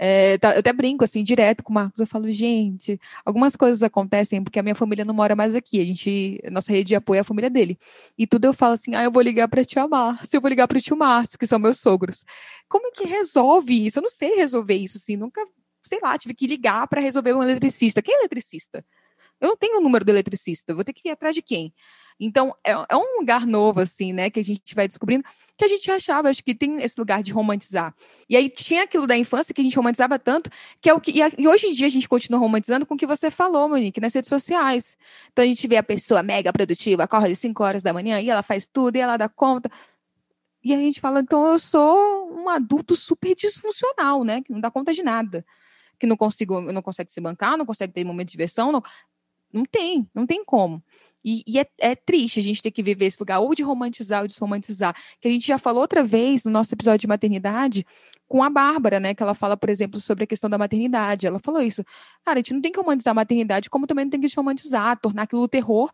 É, 0.01 0.37
tá, 0.37 0.53
eu 0.53 0.59
até 0.59 0.71
brinco 0.71 1.03
assim, 1.03 1.21
direto 1.21 1.61
com 1.61 1.71
o 1.71 1.75
Marcos, 1.75 1.99
eu 1.99 2.07
falo, 2.07 2.31
gente, 2.31 2.97
algumas 3.25 3.57
coisas 3.57 3.83
acontecem 3.83 4.41
porque 4.41 4.57
a 4.57 4.63
minha 4.63 4.73
família 4.73 5.03
não 5.03 5.13
mora 5.13 5.35
mais 5.35 5.53
aqui, 5.55 5.81
a 5.81 5.83
gente, 5.83 6.41
nossa 6.49 6.71
rede 6.71 6.87
de 6.87 6.95
apoio 6.95 7.17
é 7.17 7.21
a 7.21 7.23
família 7.25 7.49
dele. 7.49 7.77
E 8.17 8.25
tudo 8.25 8.45
eu 8.45 8.53
falo 8.53 8.73
assim, 8.73 8.95
ah, 8.95 9.03
eu 9.03 9.11
vou 9.11 9.21
ligar 9.21 9.49
para 9.49 9.65
tia 9.65 9.85
Márcia, 9.89 10.37
eu 10.37 10.41
vou 10.41 10.47
ligar 10.49 10.69
para 10.69 10.79
tio 10.79 10.95
Márcio, 10.95 11.37
que 11.37 11.45
são 11.45 11.59
meus 11.59 11.79
sogros. 11.79 12.23
Como 12.69 12.87
é 12.87 12.91
que 12.91 13.03
resolve 13.05 13.85
isso? 13.87 13.99
Eu 13.99 14.03
não 14.03 14.09
sei 14.09 14.35
resolver 14.35 14.75
isso, 14.75 14.97
assim, 14.97 15.17
nunca, 15.17 15.45
sei 15.83 15.99
lá, 16.01 16.17
tive 16.17 16.33
que 16.33 16.47
ligar 16.47 16.87
para 16.87 17.01
resolver 17.01 17.33
um 17.33 17.43
eletricista. 17.43 18.01
Quem 18.01 18.15
é 18.15 18.19
eletricista? 18.19 18.85
Eu 19.41 19.49
não 19.49 19.57
tenho 19.57 19.79
o 19.79 19.81
número 19.81 20.05
do 20.05 20.11
eletricista, 20.11 20.73
vou 20.73 20.83
ter 20.83 20.93
que 20.93 21.09
ir 21.09 21.11
atrás 21.11 21.35
de 21.35 21.41
quem? 21.41 21.73
Então, 22.19 22.53
é, 22.63 22.71
é, 22.71 22.97
um 22.97 23.19
lugar 23.19 23.47
novo, 23.47 23.79
assim, 23.79 24.11
né, 24.11 24.29
que 24.29 24.39
a 24.39 24.43
gente 24.43 24.75
vai 24.75 24.87
descobrindo, 24.87 25.23
que 25.57 25.63
a 25.63 25.67
gente 25.67 25.89
achava, 25.89 26.29
acho 26.29 26.43
que 26.43 26.53
tem 26.53 26.81
esse 26.81 26.99
lugar 26.99 27.23
de 27.23 27.31
romantizar. 27.31 27.95
E 28.29 28.35
aí 28.35 28.49
tinha 28.49 28.83
aquilo 28.83 29.07
da 29.07 29.17
infância 29.17 29.53
que 29.53 29.61
a 29.61 29.63
gente 29.63 29.75
romantizava 29.75 30.19
tanto, 30.19 30.49
que 30.81 30.89
é 30.89 30.93
o 30.93 30.99
que. 30.99 31.11
E, 31.11 31.21
a, 31.21 31.31
e 31.37 31.47
hoje 31.47 31.67
em 31.67 31.73
dia 31.73 31.87
a 31.87 31.89
gente 31.89 32.09
continua 32.09 32.39
romantizando 32.39 32.85
com 32.85 32.95
o 32.95 32.97
que 32.97 33.05
você 33.05 33.31
falou, 33.31 33.69
Monique, 33.69 34.01
nas 34.01 34.13
redes 34.13 34.29
sociais. 34.29 34.97
Então 35.31 35.43
a 35.43 35.47
gente 35.47 35.65
vê 35.67 35.77
a 35.77 35.83
pessoa 35.83 36.21
mega 36.21 36.51
produtiva, 36.51 37.07
corre 37.07 37.31
às 37.31 37.39
5 37.39 37.63
horas 37.63 37.83
da 37.83 37.93
manhã, 37.93 38.19
e 38.19 38.29
ela 38.29 38.43
faz 38.43 38.67
tudo, 38.67 38.97
e 38.97 38.99
ela 38.99 39.15
dá 39.15 39.29
conta. 39.29 39.71
E 40.63 40.73
a 40.73 40.77
gente 40.77 40.99
fala, 40.99 41.21
então 41.21 41.45
eu 41.45 41.57
sou 41.57 42.33
um 42.33 42.49
adulto 42.49 42.95
super 42.95 43.33
disfuncional, 43.33 44.25
né? 44.25 44.41
Que 44.41 44.51
não 44.51 44.59
dá 44.59 44.69
conta 44.69 44.93
de 44.93 45.01
nada. 45.01 45.45
Que 45.97 46.05
não 46.05 46.17
consigo, 46.17 46.59
não 46.61 46.81
consegue 46.81 47.11
se 47.11 47.21
bancar, 47.21 47.57
não 47.57 47.65
consegue 47.65 47.93
ter 47.93 48.03
momento 48.03 48.27
de 48.27 48.33
diversão, 48.33 48.71
não, 48.71 48.81
não 49.53 49.65
tem, 49.65 50.09
não 50.13 50.25
tem 50.25 50.43
como. 50.43 50.83
E, 51.23 51.43
e 51.45 51.59
é, 51.59 51.67
é, 51.79 51.95
triste 51.95 52.39
a 52.39 52.43
gente 52.43 52.61
ter 52.61 52.71
que 52.71 52.81
viver 52.81 53.05
esse 53.05 53.19
lugar, 53.19 53.39
ou 53.39 53.53
de 53.53 53.63
romantizar 53.63 54.21
ou 54.21 54.27
desromantizar. 54.27 54.95
Que 55.19 55.27
a 55.27 55.31
gente 55.31 55.47
já 55.47 55.57
falou 55.57 55.81
outra 55.81 56.03
vez 56.03 56.43
no 56.45 56.51
nosso 56.51 56.73
episódio 56.73 56.99
de 56.99 57.07
maternidade 57.07 57.85
com 58.27 58.43
a 58.43 58.49
Bárbara, 58.49 58.99
né? 58.99 59.13
Que 59.13 59.23
ela 59.23 59.33
fala, 59.33 59.57
por 59.57 59.69
exemplo, 59.69 59.99
sobre 59.99 60.23
a 60.23 60.27
questão 60.27 60.49
da 60.49 60.57
maternidade. 60.57 61.27
Ela 61.27 61.39
falou 61.39 61.61
isso. 61.61 61.83
Cara, 62.23 62.39
a 62.39 62.41
gente 62.41 62.53
não 62.53 62.61
tem 62.61 62.71
que 62.71 62.79
romantizar 62.79 63.11
a 63.11 63.15
maternidade, 63.15 63.69
como 63.69 63.87
também 63.87 64.05
não 64.05 64.09
tem 64.09 64.19
que 64.19 64.27
desromantizar, 64.27 64.99
tornar 64.99 65.23
aquilo 65.23 65.47
terror, 65.47 65.91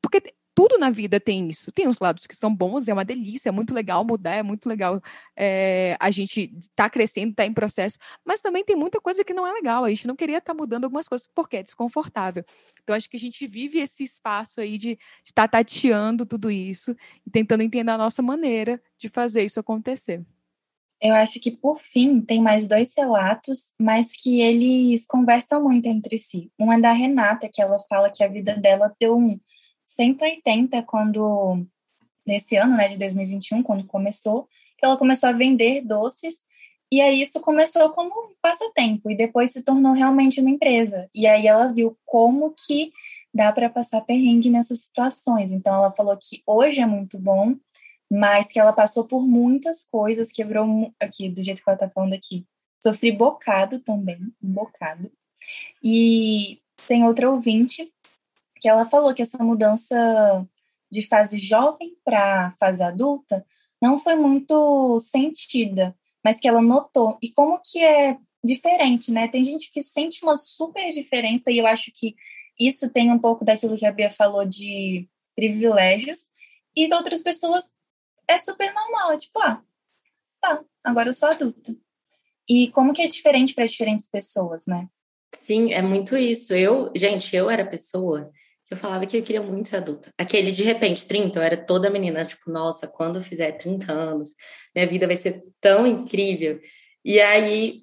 porque 0.00 0.34
tudo 0.54 0.78
na 0.78 0.90
vida 0.90 1.18
tem 1.18 1.48
isso. 1.48 1.72
Tem 1.72 1.88
os 1.88 1.98
lados 1.98 2.26
que 2.26 2.36
são 2.36 2.54
bons, 2.54 2.88
é 2.88 2.92
uma 2.92 3.04
delícia, 3.04 3.48
é 3.48 3.52
muito 3.52 3.74
legal 3.74 4.04
mudar, 4.04 4.34
é 4.34 4.42
muito 4.42 4.68
legal 4.68 5.00
é, 5.36 5.96
a 5.98 6.10
gente 6.10 6.52
estar 6.58 6.84
tá 6.84 6.90
crescendo, 6.90 7.34
tá 7.34 7.44
em 7.44 7.52
processo, 7.52 7.98
mas 8.24 8.40
também 8.40 8.64
tem 8.64 8.76
muita 8.76 9.00
coisa 9.00 9.24
que 9.24 9.34
não 9.34 9.46
é 9.46 9.52
legal. 9.52 9.84
A 9.84 9.88
gente 9.88 10.06
não 10.06 10.16
queria 10.16 10.38
estar 10.38 10.52
tá 10.52 10.58
mudando 10.58 10.84
algumas 10.84 11.08
coisas 11.08 11.28
porque 11.34 11.56
é 11.56 11.62
desconfortável. 11.62 12.44
Então, 12.82 12.94
acho 12.94 13.08
que 13.08 13.16
a 13.16 13.20
gente 13.20 13.46
vive 13.46 13.78
esse 13.78 14.02
espaço 14.04 14.60
aí 14.60 14.76
de 14.76 14.98
estar 15.24 15.48
tá 15.48 15.58
tateando 15.58 16.26
tudo 16.26 16.50
isso 16.50 16.94
e 17.26 17.30
tentando 17.30 17.62
entender 17.62 17.90
a 17.90 17.98
nossa 17.98 18.20
maneira 18.20 18.80
de 18.98 19.08
fazer 19.08 19.44
isso 19.44 19.58
acontecer. 19.58 20.22
Eu 21.00 21.16
acho 21.16 21.40
que, 21.40 21.50
por 21.50 21.80
fim, 21.80 22.20
tem 22.20 22.40
mais 22.40 22.68
dois 22.68 22.94
relatos, 22.96 23.72
mas 23.76 24.14
que 24.14 24.40
eles 24.40 25.04
conversam 25.04 25.64
muito 25.64 25.86
entre 25.86 26.16
si. 26.16 26.52
Um 26.56 26.72
é 26.72 26.80
da 26.80 26.92
Renata, 26.92 27.48
que 27.52 27.60
ela 27.60 27.80
fala 27.88 28.08
que 28.08 28.22
a 28.22 28.28
vida 28.28 28.54
dela 28.54 28.94
deu 29.00 29.16
um 29.16 29.40
180 29.94 30.82
quando 30.82 31.64
nesse 32.26 32.56
ano, 32.56 32.76
né, 32.76 32.88
de 32.88 32.96
2021, 32.96 33.62
quando 33.62 33.84
começou, 33.86 34.48
ela 34.82 34.96
começou 34.96 35.28
a 35.28 35.32
vender 35.32 35.82
doces 35.82 36.36
e 36.92 37.00
aí 37.00 37.22
isso 37.22 37.40
começou 37.40 37.88
como 37.88 38.10
um 38.10 38.34
passatempo 38.42 39.10
e 39.10 39.16
depois 39.16 39.50
se 39.50 39.62
tornou 39.62 39.94
realmente 39.94 40.42
uma 40.42 40.50
empresa. 40.50 41.08
E 41.14 41.26
aí 41.26 41.46
ela 41.46 41.72
viu 41.72 41.96
como 42.04 42.54
que 42.54 42.92
dá 43.32 43.50
para 43.50 43.70
passar 43.70 44.02
perrengue 44.02 44.50
nessas 44.50 44.82
situações. 44.82 45.52
Então 45.52 45.74
ela 45.74 45.90
falou 45.90 46.14
que 46.18 46.42
hoje 46.46 46.80
é 46.80 46.86
muito 46.86 47.18
bom, 47.18 47.56
mas 48.10 48.44
que 48.46 48.60
ela 48.60 48.74
passou 48.74 49.04
por 49.04 49.26
muitas 49.26 49.82
coisas, 49.90 50.30
quebrou 50.30 50.92
aqui 51.00 51.30
do 51.30 51.42
jeito 51.42 51.64
que 51.64 51.70
ela 51.70 51.78
tá 51.78 51.88
falando 51.88 52.12
aqui. 52.12 52.44
Sofri 52.82 53.10
bocado 53.10 53.78
também, 53.78 54.18
um 54.42 54.52
bocado. 54.52 55.10
E 55.82 56.60
tem 56.86 57.04
outra 57.04 57.30
ouvinte 57.30 57.90
que 58.62 58.68
ela 58.68 58.88
falou 58.88 59.12
que 59.12 59.22
essa 59.22 59.42
mudança 59.42 60.48
de 60.88 61.02
fase 61.02 61.36
jovem 61.36 61.96
para 62.04 62.52
fase 62.52 62.80
adulta 62.80 63.44
não 63.80 63.98
foi 63.98 64.14
muito 64.14 65.00
sentida, 65.00 65.96
mas 66.24 66.38
que 66.38 66.46
ela 66.46 66.62
notou. 66.62 67.18
E 67.20 67.32
como 67.32 67.60
que 67.60 67.84
é 67.84 68.16
diferente, 68.42 69.10
né? 69.10 69.26
Tem 69.26 69.44
gente 69.44 69.68
que 69.72 69.82
sente 69.82 70.22
uma 70.22 70.36
super 70.36 70.90
diferença 70.90 71.50
e 71.50 71.58
eu 71.58 71.66
acho 71.66 71.90
que 71.92 72.14
isso 72.58 72.88
tem 72.88 73.10
um 73.10 73.18
pouco 73.18 73.44
daquilo 73.44 73.76
que 73.76 73.84
a 73.84 73.90
Bia 73.90 74.12
falou 74.12 74.44
de 74.44 75.08
privilégios 75.34 76.24
e 76.76 76.92
outras 76.94 77.20
pessoas 77.20 77.68
é 78.28 78.38
super 78.38 78.72
normal, 78.72 79.18
tipo, 79.18 79.40
ah, 79.40 79.60
tá, 80.40 80.62
agora 80.84 81.08
eu 81.08 81.14
sou 81.14 81.28
adulta. 81.28 81.74
E 82.48 82.70
como 82.70 82.92
que 82.92 83.02
é 83.02 83.08
diferente 83.08 83.54
para 83.54 83.66
diferentes 83.66 84.08
pessoas, 84.08 84.66
né? 84.66 84.88
Sim, 85.34 85.72
é 85.72 85.82
muito 85.82 86.16
isso. 86.16 86.54
Eu, 86.54 86.92
gente, 86.94 87.34
eu 87.34 87.50
era 87.50 87.66
pessoa 87.66 88.30
eu 88.72 88.76
falava 88.76 89.04
que 89.06 89.16
eu 89.16 89.22
queria 89.22 89.42
muito 89.42 89.68
ser 89.68 89.76
adulta. 89.76 90.10
Aquele, 90.18 90.50
de 90.50 90.62
repente, 90.64 91.06
30, 91.06 91.38
eu 91.38 91.42
era 91.42 91.56
toda 91.56 91.90
menina, 91.90 92.24
tipo, 92.24 92.50
nossa, 92.50 92.88
quando 92.88 93.16
eu 93.16 93.22
fizer 93.22 93.52
30 93.52 93.92
anos, 93.92 94.30
minha 94.74 94.86
vida 94.86 95.06
vai 95.06 95.16
ser 95.16 95.42
tão 95.60 95.86
incrível. 95.86 96.58
E 97.04 97.20
aí, 97.20 97.82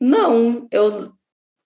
não, 0.00 0.68
eu 0.70 1.12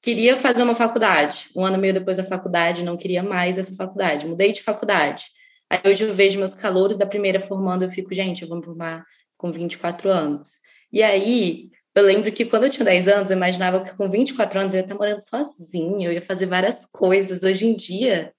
queria 0.03 0.37
fazer 0.37 0.63
uma 0.63 0.75
faculdade. 0.75 1.51
Um 1.55 1.65
ano 1.67 1.77
e 1.77 1.81
meio 1.81 1.95
depois 1.95 2.17
da 2.17 2.25
faculdade, 2.25 2.83
não 2.83 2.97
queria 2.97 3.23
mais 3.23 3.59
essa 3.59 3.75
faculdade. 3.75 4.27
Mudei 4.27 4.53
de 4.53 4.63
faculdade. 4.63 5.25
Aí 5.69 5.81
hoje 5.85 6.05
eu 6.05 6.15
vejo 6.15 6.39
meus 6.39 6.55
calouros 6.55 6.97
da 6.97 7.05
primeira 7.05 7.41
formando, 7.41 7.83
eu 7.83 7.89
fico, 7.91 8.15
gente, 8.15 8.43
eu 8.43 8.49
vou 8.49 8.59
me 8.59 8.65
formar 8.65 9.05
com 9.37 9.53
24 9.53 10.09
anos. 10.09 10.51
E 10.91 11.03
aí, 11.03 11.69
eu 11.95 12.05
lembro 12.05 12.33
que 12.33 12.45
quando 12.45 12.65
eu 12.65 12.71
tinha 12.71 12.85
10 12.85 13.09
anos, 13.09 13.31
eu 13.31 13.37
imaginava 13.37 13.83
que 13.83 13.95
com 13.95 14.09
24 14.09 14.61
anos 14.61 14.75
eu 14.75 14.79
ia 14.79 14.85
estar 14.85 14.95
morando 14.95 15.21
sozinha, 15.21 16.09
eu 16.09 16.13
ia 16.13 16.23
fazer 16.23 16.47
várias 16.47 16.87
coisas. 16.87 17.43
Hoje 17.43 17.67
em 17.67 17.77
dia, 17.77 18.33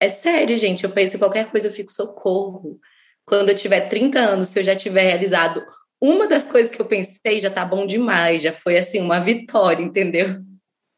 é 0.00 0.08
sério, 0.08 0.56
gente. 0.56 0.84
Eu 0.84 0.90
penso 0.90 1.16
em 1.16 1.18
qualquer 1.18 1.50
coisa, 1.50 1.68
eu 1.68 1.72
fico 1.72 1.92
socorro. 1.92 2.80
Quando 3.26 3.50
eu 3.50 3.56
tiver 3.56 3.82
30 3.82 4.18
anos, 4.18 4.48
se 4.48 4.58
eu 4.58 4.62
já 4.62 4.74
tiver 4.74 5.02
realizado 5.02 5.62
uma 6.00 6.26
das 6.26 6.46
coisas 6.46 6.74
que 6.74 6.80
eu 6.80 6.86
pensei, 6.86 7.38
já 7.38 7.50
tá 7.50 7.64
bom 7.64 7.86
demais. 7.86 8.42
Já 8.42 8.52
foi 8.52 8.78
assim, 8.78 9.00
uma 9.00 9.20
vitória, 9.20 9.82
entendeu? 9.82 10.42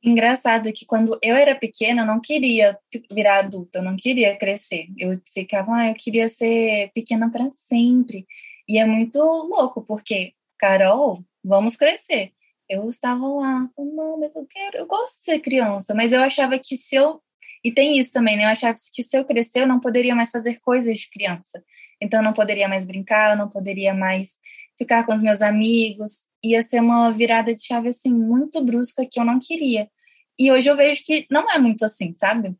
Engraçado 0.05 0.73
que 0.73 0.87
quando 0.87 1.19
eu 1.23 1.35
era 1.37 1.55
pequena, 1.55 2.03
eu 2.03 2.07
não 2.07 2.21
queria 2.21 2.79
virar 3.13 3.41
adulta, 3.41 3.79
eu 3.79 3.83
não 3.83 3.97
queria 3.97 4.37
crescer. 4.37 4.87
Eu 4.97 5.21
ficava, 5.35 5.75
ah, 5.75 5.89
eu 5.89 5.95
queria 5.95 6.29
ser 6.29 6.91
pequena 6.95 7.31
para 7.31 7.51
sempre. 7.69 8.27
E 8.69 8.79
é 8.79 8.87
muito 8.87 9.19
louco, 9.19 9.83
porque, 9.83 10.33
Carol, 10.59 11.25
vamos 11.45 11.77
crescer. 11.77 12.33
Eu 12.69 12.89
estava 12.89 13.27
lá, 13.29 13.69
não, 13.77 14.19
mas 14.19 14.35
eu 14.35 14.47
quero, 14.47 14.79
eu 14.79 14.87
gosto 14.87 15.19
de 15.19 15.25
ser 15.25 15.41
criança, 15.41 15.95
mas 15.95 16.13
eu 16.13 16.21
achava 16.21 16.59
que 16.59 16.77
se 16.77 16.97
eu 16.97 17.21
e 17.65 17.73
tem 17.73 17.99
isso 17.99 18.13
também, 18.13 18.37
né? 18.37 18.45
Eu 18.45 18.49
achava 18.49 18.75
que 18.75 19.03
se 19.05 19.17
eu 19.17 19.25
crescer, 19.25 19.61
eu 19.61 19.69
não 19.69 19.79
poderia 19.79 20.15
mais 20.15 20.31
fazer 20.31 20.59
coisas 20.61 20.99
de 20.99 21.11
criança. 21.11 21.63
Então, 22.01 22.21
eu 22.21 22.25
não 22.25 22.33
poderia 22.33 22.69
mais 22.69 22.85
brincar, 22.85 23.33
eu 23.33 23.37
não 23.37 23.49
poderia 23.49 23.95
mais 23.95 24.35
ficar 24.77 25.07
com 25.07 25.15
os 25.15 25.23
meus 25.23 25.41
amigos. 25.41 26.19
Ia 26.43 26.63
ser 26.63 26.81
uma 26.81 27.13
virada 27.13 27.55
de 27.55 27.65
chave, 27.65 27.89
assim, 27.89 28.13
muito 28.13 28.63
brusca 28.65 29.07
que 29.09 29.21
eu 29.21 29.25
não 29.25 29.39
queria. 29.39 29.89
E 30.37 30.51
hoje 30.51 30.69
eu 30.69 30.77
vejo 30.77 31.03
que 31.05 31.27
não 31.31 31.49
é 31.49 31.59
muito 31.59 31.85
assim, 31.85 32.13
sabe? 32.15 32.57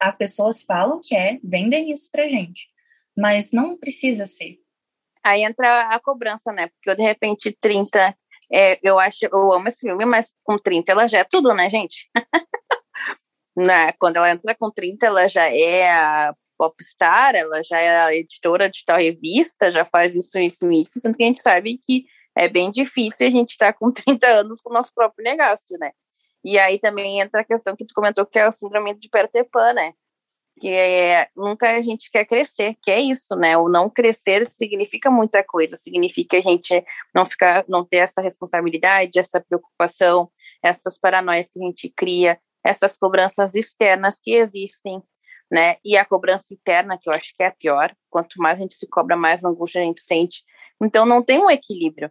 As 0.00 0.16
pessoas 0.16 0.64
falam 0.64 1.00
que 1.00 1.14
é, 1.14 1.38
vendem 1.44 1.92
isso 1.92 2.10
pra 2.10 2.28
gente. 2.28 2.66
Mas 3.16 3.52
não 3.52 3.76
precisa 3.76 4.26
ser. 4.26 4.58
Aí 5.22 5.44
entra 5.44 5.94
a 5.94 6.00
cobrança, 6.00 6.50
né? 6.52 6.66
Porque 6.66 6.90
eu, 6.90 6.96
de 6.96 7.02
repente, 7.02 7.56
30, 7.60 8.16
é, 8.52 8.80
eu 8.82 8.98
acho, 8.98 9.26
eu 9.26 9.52
amo 9.52 9.68
esse 9.68 9.78
filme, 9.78 10.04
mas 10.04 10.32
com 10.42 10.58
30 10.58 10.90
ela 10.90 11.06
já 11.06 11.20
é 11.20 11.24
tudo, 11.24 11.54
né, 11.54 11.70
gente? 11.70 12.10
né, 13.56 13.92
quando 13.98 14.16
ela 14.16 14.30
entra 14.30 14.54
com 14.54 14.70
30, 14.70 15.06
ela 15.06 15.28
já 15.28 15.48
é 15.48 15.90
a 15.90 16.34
popstar, 16.58 17.34
ela 17.34 17.62
já 17.62 17.80
é 17.80 18.00
a 18.02 18.14
editora 18.14 18.70
de 18.70 18.84
tal 18.84 18.98
revista, 18.98 19.72
já 19.72 19.84
faz 19.84 20.14
isso, 20.14 20.38
isso, 20.38 20.70
isso, 20.70 21.00
sendo 21.00 21.16
que 21.16 21.24
a 21.24 21.26
gente 21.26 21.42
sabe 21.42 21.78
que 21.78 22.04
é 22.36 22.48
bem 22.48 22.70
difícil 22.70 23.26
a 23.26 23.30
gente 23.30 23.50
estar 23.50 23.72
tá 23.72 23.78
com 23.78 23.90
30 23.92 24.26
anos 24.26 24.60
com 24.60 24.70
o 24.70 24.72
nosso 24.72 24.92
próprio 24.94 25.24
negócio, 25.24 25.76
né? 25.78 25.90
E 26.44 26.58
aí 26.58 26.78
também 26.78 27.20
entra 27.20 27.40
a 27.40 27.44
questão 27.44 27.76
que 27.76 27.84
tu 27.84 27.94
comentou, 27.94 28.26
que 28.26 28.38
é 28.38 28.48
o 28.48 28.52
síndrome 28.52 28.94
de 28.94 29.08
Peter 29.08 29.48
Pan, 29.50 29.74
né? 29.74 29.92
que 30.60 30.68
é, 30.68 31.26
nunca 31.36 31.76
a 31.76 31.80
gente 31.80 32.08
quer 32.10 32.24
crescer, 32.24 32.76
que 32.80 32.90
é 32.90 33.00
isso, 33.00 33.34
né? 33.34 33.56
O 33.56 33.68
não 33.68 33.90
crescer 33.90 34.46
significa 34.46 35.10
muita 35.10 35.42
coisa, 35.42 35.76
significa 35.76 36.36
a 36.36 36.40
gente 36.40 36.84
não 37.14 37.24
ficar, 37.24 37.64
não 37.68 37.84
ter 37.84 37.96
essa 37.96 38.20
responsabilidade, 38.20 39.18
essa 39.18 39.40
preocupação, 39.40 40.30
essas 40.62 40.96
paranoias 40.96 41.48
que 41.50 41.58
a 41.60 41.66
gente 41.66 41.92
cria, 41.96 42.38
essas 42.64 42.96
cobranças 42.96 43.54
externas 43.54 44.18
que 44.22 44.32
existem, 44.32 45.02
né? 45.50 45.76
E 45.84 45.96
a 45.96 46.04
cobrança 46.04 46.54
interna, 46.54 46.98
que 46.98 47.08
eu 47.08 47.12
acho 47.12 47.34
que 47.36 47.42
é 47.42 47.46
a 47.46 47.52
pior, 47.52 47.94
quanto 48.10 48.38
mais 48.38 48.58
a 48.58 48.62
gente 48.62 48.74
se 48.74 48.86
cobra, 48.86 49.16
mais 49.16 49.44
angústia 49.44 49.80
a 49.80 49.84
gente 49.84 50.00
sente. 50.00 50.42
Então 50.82 51.04
não 51.06 51.22
tem 51.22 51.38
um 51.38 51.50
equilíbrio 51.50 52.10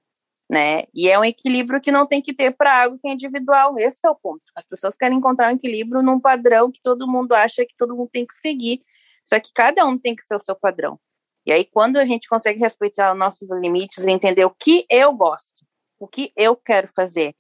né? 0.52 0.84
E 0.94 1.10
é 1.10 1.18
um 1.18 1.24
equilíbrio 1.24 1.80
que 1.80 1.94
não 1.94 2.06
tem 2.06 2.22
que 2.22 2.34
ter 2.34 2.52
para 2.54 2.84
algo 2.84 3.00
que 3.00 3.08
é 3.08 3.14
individual. 3.14 3.76
Esse 3.78 4.00
é 4.06 4.10
o 4.10 4.16
ponto. 4.16 4.42
As 4.54 4.68
pessoas 4.68 4.98
querem 4.98 5.18
encontrar 5.18 5.50
um 5.50 5.56
equilíbrio 5.56 6.02
num 6.04 6.20
padrão 6.20 6.70
que 6.70 6.82
todo 6.82 7.08
mundo 7.08 7.32
acha 7.32 7.66
que 7.66 7.74
todo 7.78 7.96
mundo 7.96 8.10
tem 8.12 8.26
que 8.26 8.34
seguir. 8.34 8.84
Só 9.24 9.40
que 9.40 9.50
cada 9.56 9.86
um 9.86 9.98
tem 9.98 10.14
que 10.14 10.24
ser 10.24 10.36
o 10.36 10.40
seu 10.40 10.54
padrão. 10.54 11.00
E 11.46 11.54
aí, 11.54 11.64
quando 11.64 11.96
a 11.96 12.04
gente 12.04 12.28
consegue 12.28 12.60
respeitar 12.60 13.14
os 13.14 13.18
nossos 13.18 13.50
limites 13.50 14.04
e 14.04 14.12
entender 14.12 14.44
o 14.44 14.50
que 14.50 14.86
eu 14.90 15.14
gosto, 15.14 15.66
o 15.98 16.06
que 16.06 16.34
eu 16.36 16.54
quero 16.58 16.90
fazer. 16.90 17.34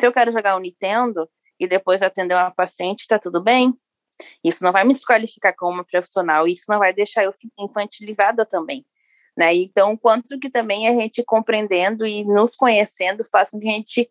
Se 0.00 0.04
eu 0.04 0.12
quero 0.12 0.32
jogar 0.32 0.56
o 0.56 0.60
Nintendo 0.60 1.30
e 1.58 1.66
depois 1.66 2.00
atender 2.02 2.34
uma 2.34 2.50
paciente, 2.50 3.06
tá 3.06 3.18
tudo 3.18 3.42
bem? 3.42 3.74
Isso 4.42 4.64
não 4.64 4.72
vai 4.72 4.84
me 4.84 4.94
desqualificar 4.94 5.54
como 5.56 5.72
uma 5.72 5.84
profissional, 5.84 6.46
isso 6.46 6.64
não 6.68 6.78
vai 6.78 6.92
deixar 6.92 7.24
eu 7.24 7.34
infantilizada 7.58 8.44
também. 8.44 8.84
Né? 9.36 9.54
Então, 9.54 9.96
quanto 9.96 10.38
que 10.38 10.50
também 10.50 10.88
a 10.88 10.92
gente 10.98 11.22
compreendendo 11.22 12.04
e 12.04 12.24
nos 12.24 12.56
conhecendo 12.56 13.24
faz 13.24 13.50
com 13.50 13.60
que 13.60 13.68
a 13.68 13.72
gente 13.72 14.10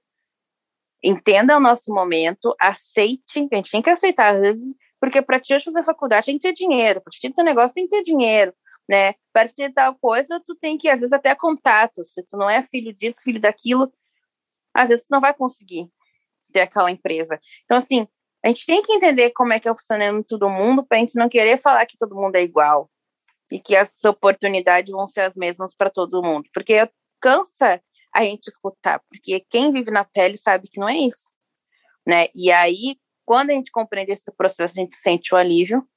entenda 1.03 1.57
o 1.57 1.59
nosso 1.59 1.93
momento, 1.93 2.55
aceite, 2.59 3.47
a 3.51 3.55
gente 3.55 3.71
tem 3.71 3.81
que 3.81 3.89
aceitar, 3.89 4.35
às 4.35 4.41
vezes, 4.41 4.75
porque 4.99 5.21
para 5.21 5.39
te 5.39 5.59
fazer 5.59 5.83
faculdade 5.83 6.27
tem 6.27 6.39
que 6.39 6.47
ter 6.47 6.53
dinheiro, 6.53 7.01
para 7.01 7.11
te 7.11 7.19
ter 7.29 7.43
negócio 7.43 7.73
tem 7.73 7.87
que 7.87 7.95
ter 7.95 8.03
dinheiro, 8.03 8.53
né? 8.89 9.13
Para 9.33 9.49
ter 9.49 9.71
tal 9.73 9.95
coisa, 9.95 10.41
tu 10.43 10.55
tem 10.55 10.77
que, 10.77 10.89
às 10.89 11.01
vezes, 11.01 11.13
até 11.13 11.35
contato, 11.35 12.03
se 12.05 12.23
tu 12.23 12.37
não 12.37 12.49
é 12.49 12.63
filho 12.63 12.93
disso, 12.93 13.21
filho 13.21 13.39
daquilo, 13.39 13.91
às 14.73 14.89
vezes 14.89 15.05
tu 15.05 15.11
não 15.11 15.21
vai 15.21 15.33
conseguir 15.33 15.89
ter 16.57 16.61
aquela 16.61 16.89
empresa. 16.89 17.39
Então, 17.63 17.77
assim, 17.77 18.07
a 18.43 18.47
gente 18.47 18.65
tem 18.65 18.81
que 18.81 18.91
entender 18.91 19.31
como 19.31 19.53
é 19.53 19.59
que 19.59 19.67
é 19.67 19.71
o 19.71 19.77
funcionamento 19.77 20.37
do 20.37 20.49
mundo 20.49 20.83
para 20.83 20.97
a 20.97 21.01
gente 21.01 21.15
não 21.15 21.29
querer 21.29 21.61
falar 21.61 21.85
que 21.85 21.97
todo 21.97 22.15
mundo 22.15 22.35
é 22.35 22.41
igual, 22.41 22.89
e 23.51 23.59
que 23.59 23.75
as 23.75 24.03
oportunidades 24.03 24.91
vão 24.91 25.07
ser 25.07 25.21
as 25.21 25.35
mesmas 25.35 25.75
para 25.75 25.89
todo 25.89 26.23
mundo. 26.23 26.49
Porque 26.53 26.89
cansa 27.21 27.81
a 28.13 28.23
gente 28.23 28.47
escutar, 28.47 29.01
porque 29.09 29.45
quem 29.49 29.71
vive 29.71 29.91
na 29.91 30.03
pele 30.03 30.37
sabe 30.37 30.67
que 30.67 30.79
não 30.79 30.89
é 30.89 30.97
isso, 30.97 31.31
né? 32.05 32.27
E 32.35 32.51
aí, 32.51 32.97
quando 33.25 33.51
a 33.51 33.53
gente 33.53 33.71
compreende 33.71 34.11
esse 34.11 34.31
processo, 34.31 34.73
a 34.77 34.81
gente 34.81 34.95
sente 34.95 35.33
o 35.33 35.37
alívio 35.37 35.87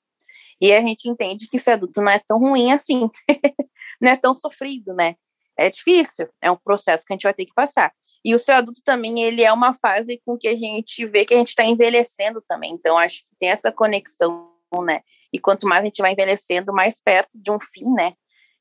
e 0.60 0.72
a 0.72 0.80
gente 0.80 1.08
entende 1.08 1.48
que 1.48 1.58
ser 1.58 1.72
adulto 1.72 2.02
não 2.02 2.10
é 2.10 2.18
tão 2.18 2.38
ruim 2.38 2.72
assim, 2.72 3.08
não 4.00 4.10
é 4.10 4.16
tão 4.16 4.34
sofrido, 4.34 4.92
né? 4.94 5.16
É 5.60 5.68
difícil, 5.68 6.26
é 6.40 6.50
um 6.50 6.56
processo 6.56 7.04
que 7.04 7.12
a 7.12 7.14
gente 7.14 7.24
vai 7.24 7.34
ter 7.34 7.44
que 7.44 7.52
passar. 7.52 7.92
E 8.24 8.34
o 8.34 8.38
ser 8.38 8.52
adulto 8.52 8.80
também, 8.82 9.22
ele 9.22 9.42
é 9.42 9.52
uma 9.52 9.74
fase 9.74 10.18
com 10.24 10.38
que 10.38 10.48
a 10.48 10.56
gente 10.56 11.04
vê 11.04 11.26
que 11.26 11.34
a 11.34 11.36
gente 11.36 11.48
está 11.48 11.66
envelhecendo 11.66 12.42
também. 12.48 12.72
Então, 12.72 12.96
acho 12.96 13.18
que 13.26 13.36
tem 13.38 13.50
essa 13.50 13.70
conexão, 13.70 14.50
né? 14.82 15.02
E 15.30 15.38
quanto 15.38 15.66
mais 15.66 15.82
a 15.82 15.84
gente 15.84 16.00
vai 16.00 16.12
envelhecendo, 16.12 16.72
mais 16.72 16.98
perto 16.98 17.32
de 17.34 17.50
um 17.50 17.58
fim, 17.60 17.84
né? 17.92 18.14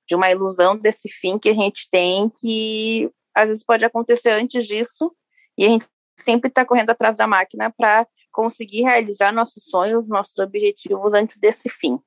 De 0.06 0.14
uma 0.14 0.30
ilusão 0.30 0.78
desse 0.78 1.08
fim 1.08 1.39
que 1.39 1.47
a 1.47 1.54
gente 1.54 1.88
tem, 1.89 2.30
que 2.30 3.10
às 3.34 3.47
vezes 3.47 3.64
pode 3.64 3.86
acontecer 3.86 4.32
antes 4.32 4.68
disso, 4.68 5.16
e 5.58 5.66
a 5.66 5.70
gente 5.70 5.88
sempre 6.20 6.50
está 6.50 6.66
correndo 6.66 6.89
atrás 6.89 7.16
da 7.16 7.26
máquina 7.26 7.74
para 7.78 8.06
conseguir 8.30 8.82
realizar 8.82 9.32
nossos 9.32 9.64
sonhos, 9.64 10.10
nossos 10.10 10.38
objetivos 10.38 11.14
antes 11.14 11.39
desse 11.39 11.70
fim. 11.70 11.97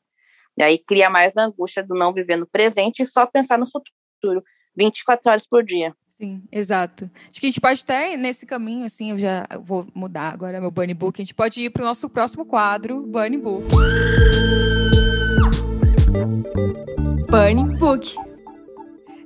E 0.58 0.62
aí 0.62 0.76
cria 0.76 1.08
mais 1.08 1.34
angústia 1.34 1.82
do 1.82 1.94
não 1.94 2.12
viver 2.12 2.36
no 2.36 2.46
presente 2.46 3.02
e 3.02 3.06
só 3.06 3.24
pensar 3.24 3.58
no 3.58 3.66
futuro, 3.66 4.44
24 4.76 5.30
horas 5.30 5.46
por 5.46 5.64
dia. 5.64 5.94
Sim, 6.08 6.42
exato. 6.52 7.10
Acho 7.30 7.40
que 7.40 7.46
a 7.46 7.50
gente 7.50 7.60
pode 7.60 7.82
até 7.82 8.16
nesse 8.16 8.46
caminho, 8.46 8.84
assim, 8.84 9.10
eu 9.10 9.18
já 9.18 9.44
vou 9.60 9.86
mudar 9.94 10.32
agora 10.32 10.60
meu 10.60 10.70
Bunny 10.70 10.94
Book, 10.94 11.20
a 11.20 11.24
gente 11.24 11.34
pode 11.34 11.60
ir 11.60 11.70
para 11.70 11.82
o 11.82 11.86
nosso 11.86 12.08
próximo 12.08 12.44
quadro, 12.44 13.02
Bunny 13.02 13.38
Book. 13.38 13.66
Bunny 17.28 17.76
Book. 17.76 18.14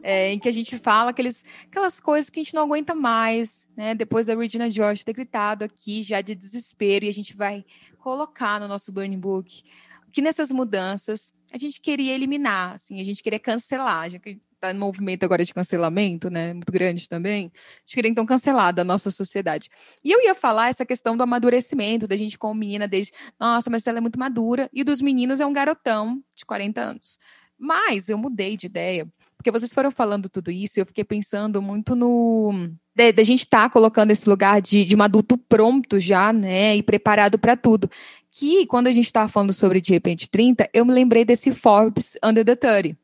É, 0.02 0.32
em 0.32 0.38
que 0.38 0.48
a 0.48 0.52
gente 0.52 0.78
fala 0.78 1.10
aqueles, 1.10 1.44
aquelas 1.66 1.98
coisas 1.98 2.30
que 2.30 2.38
a 2.38 2.42
gente 2.42 2.54
não 2.54 2.62
aguenta 2.62 2.94
mais, 2.94 3.66
né? 3.76 3.92
Depois 3.92 4.26
da 4.26 4.36
Regina 4.36 4.70
George 4.70 5.04
ter 5.04 5.12
gritado 5.12 5.64
aqui 5.64 6.04
já 6.04 6.20
de 6.20 6.32
desespero, 6.32 7.04
e 7.04 7.08
a 7.08 7.12
gente 7.12 7.36
vai 7.36 7.64
colocar 7.98 8.60
no 8.60 8.68
nosso 8.68 8.92
Burning 8.92 9.18
Book 9.18 9.64
que 10.12 10.22
nessas 10.22 10.50
mudanças 10.50 11.34
a 11.52 11.58
gente 11.58 11.80
queria 11.80 12.14
eliminar, 12.14 12.76
assim, 12.76 13.00
a 13.00 13.04
gente 13.04 13.22
queria 13.22 13.38
cancelar, 13.38 14.08
já 14.08 14.18
que 14.18 14.40
está 14.66 14.72
no 14.72 14.80
movimento 14.80 15.24
agora 15.24 15.44
de 15.44 15.54
cancelamento, 15.54 16.30
né, 16.30 16.52
muito 16.52 16.72
grande 16.72 17.08
também, 17.08 17.52
a 17.54 17.80
gente 17.80 17.94
queria 17.94 18.10
então 18.10 18.26
cancelar 18.26 18.74
da 18.74 18.84
nossa 18.84 19.10
sociedade. 19.10 19.68
E 20.04 20.10
eu 20.10 20.22
ia 20.22 20.34
falar 20.34 20.68
essa 20.68 20.84
questão 20.84 21.16
do 21.16 21.22
amadurecimento, 21.22 22.06
da 22.06 22.16
gente 22.16 22.38
com 22.38 22.52
menina 22.54 22.88
desde, 22.88 23.12
nossa, 23.38 23.70
mas 23.70 23.86
ela 23.86 23.98
é 23.98 24.00
muito 24.00 24.18
madura, 24.18 24.68
e 24.72 24.82
dos 24.82 25.00
meninos 25.00 25.40
é 25.40 25.46
um 25.46 25.52
garotão 25.52 26.22
de 26.34 26.44
40 26.44 26.80
anos. 26.80 27.18
Mas 27.58 28.08
eu 28.08 28.18
mudei 28.18 28.56
de 28.56 28.66
ideia, 28.66 29.06
porque 29.36 29.50
vocês 29.50 29.72
foram 29.72 29.90
falando 29.90 30.28
tudo 30.28 30.50
isso, 30.50 30.78
e 30.78 30.80
eu 30.80 30.86
fiquei 30.86 31.04
pensando 31.04 31.62
muito 31.62 31.94
no 31.94 32.70
da 33.14 33.22
gente 33.22 33.40
estar 33.40 33.64
tá 33.64 33.70
colocando 33.70 34.10
esse 34.10 34.26
lugar 34.26 34.62
de, 34.62 34.82
de 34.82 34.96
um 34.96 35.02
adulto 35.02 35.36
pronto 35.36 36.00
já, 36.00 36.32
né, 36.32 36.74
e 36.76 36.82
preparado 36.82 37.38
para 37.38 37.54
tudo. 37.54 37.90
Que 38.30 38.66
quando 38.66 38.86
a 38.86 38.92
gente 38.92 39.04
estava 39.04 39.28
falando 39.28 39.52
sobre 39.52 39.82
de 39.82 39.92
repente 39.92 40.28
30, 40.30 40.68
eu 40.72 40.84
me 40.84 40.92
lembrei 40.92 41.22
desse 41.22 41.52
Forbes 41.52 42.16
Under 42.24 42.42
the 42.42 42.56
30 42.56 42.96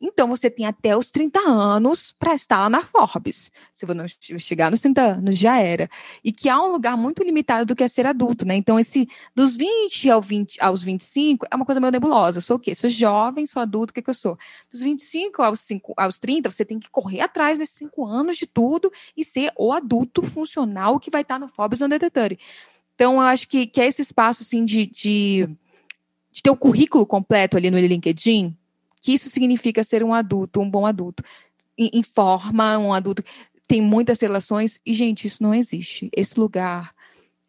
então, 0.00 0.28
você 0.28 0.48
tem 0.48 0.66
até 0.66 0.96
os 0.96 1.10
30 1.10 1.40
anos 1.40 2.14
para 2.18 2.34
estar 2.34 2.68
na 2.70 2.82
Forbes. 2.82 3.50
Se 3.72 3.84
você 3.84 3.94
não 3.94 4.06
chegar 4.38 4.70
nos 4.70 4.80
30 4.80 5.00
anos, 5.00 5.38
já 5.38 5.58
era. 5.60 5.88
E 6.22 6.32
que 6.32 6.48
há 6.48 6.60
um 6.60 6.70
lugar 6.70 6.96
muito 6.96 7.22
limitado 7.22 7.66
do 7.66 7.74
que 7.74 7.82
é 7.82 7.88
ser 7.88 8.06
adulto, 8.06 8.46
né? 8.46 8.54
Então, 8.54 8.78
esse 8.78 9.08
dos 9.34 9.56
20 9.56 10.10
ao 10.10 10.20
20, 10.20 10.60
aos 10.60 10.82
25 10.82 11.46
é 11.50 11.56
uma 11.56 11.64
coisa 11.64 11.80
meio 11.80 11.90
nebulosa. 11.90 12.38
Eu 12.38 12.42
sou 12.42 12.56
o 12.56 12.60
quê? 12.60 12.74
Sou 12.74 12.88
jovem, 12.88 13.46
sou 13.46 13.60
adulto, 13.60 13.90
o 13.90 13.94
que, 13.94 14.02
que 14.02 14.10
eu 14.10 14.14
sou? 14.14 14.38
Dos 14.70 14.82
25 14.82 15.42
aos, 15.42 15.60
5, 15.60 15.94
aos 15.96 16.18
30, 16.18 16.50
você 16.50 16.64
tem 16.64 16.78
que 16.78 16.90
correr 16.90 17.20
atrás 17.20 17.58
desses 17.58 17.76
5 17.76 18.06
anos 18.06 18.36
de 18.36 18.46
tudo 18.46 18.92
e 19.16 19.24
ser 19.24 19.52
o 19.56 19.72
adulto 19.72 20.22
funcional 20.22 21.00
que 21.00 21.10
vai 21.10 21.22
estar 21.22 21.38
no 21.38 21.48
Forbes 21.48 21.80
Under 21.80 21.98
the 21.98 22.10
30. 22.10 22.38
Então, 22.94 23.14
eu 23.14 23.20
acho 23.20 23.46
que, 23.48 23.66
que 23.66 23.80
é 23.80 23.86
esse 23.86 24.02
espaço, 24.02 24.42
assim, 24.42 24.64
de, 24.64 24.86
de, 24.86 25.48
de 26.32 26.42
ter 26.42 26.50
o 26.50 26.56
currículo 26.56 27.06
completo 27.06 27.56
ali 27.56 27.70
no 27.70 27.78
LinkedIn, 27.78 28.56
que 29.00 29.12
isso 29.12 29.28
significa 29.28 29.84
ser 29.84 30.02
um 30.02 30.12
adulto, 30.14 30.60
um 30.60 30.70
bom 30.70 30.86
adulto. 30.86 31.22
Informa 31.76 32.76
um 32.78 32.92
adulto, 32.92 33.22
tem 33.66 33.80
muitas 33.80 34.20
relações, 34.20 34.80
e, 34.84 34.92
gente, 34.92 35.26
isso 35.26 35.42
não 35.42 35.54
existe. 35.54 36.08
Esse 36.14 36.38
lugar 36.38 36.94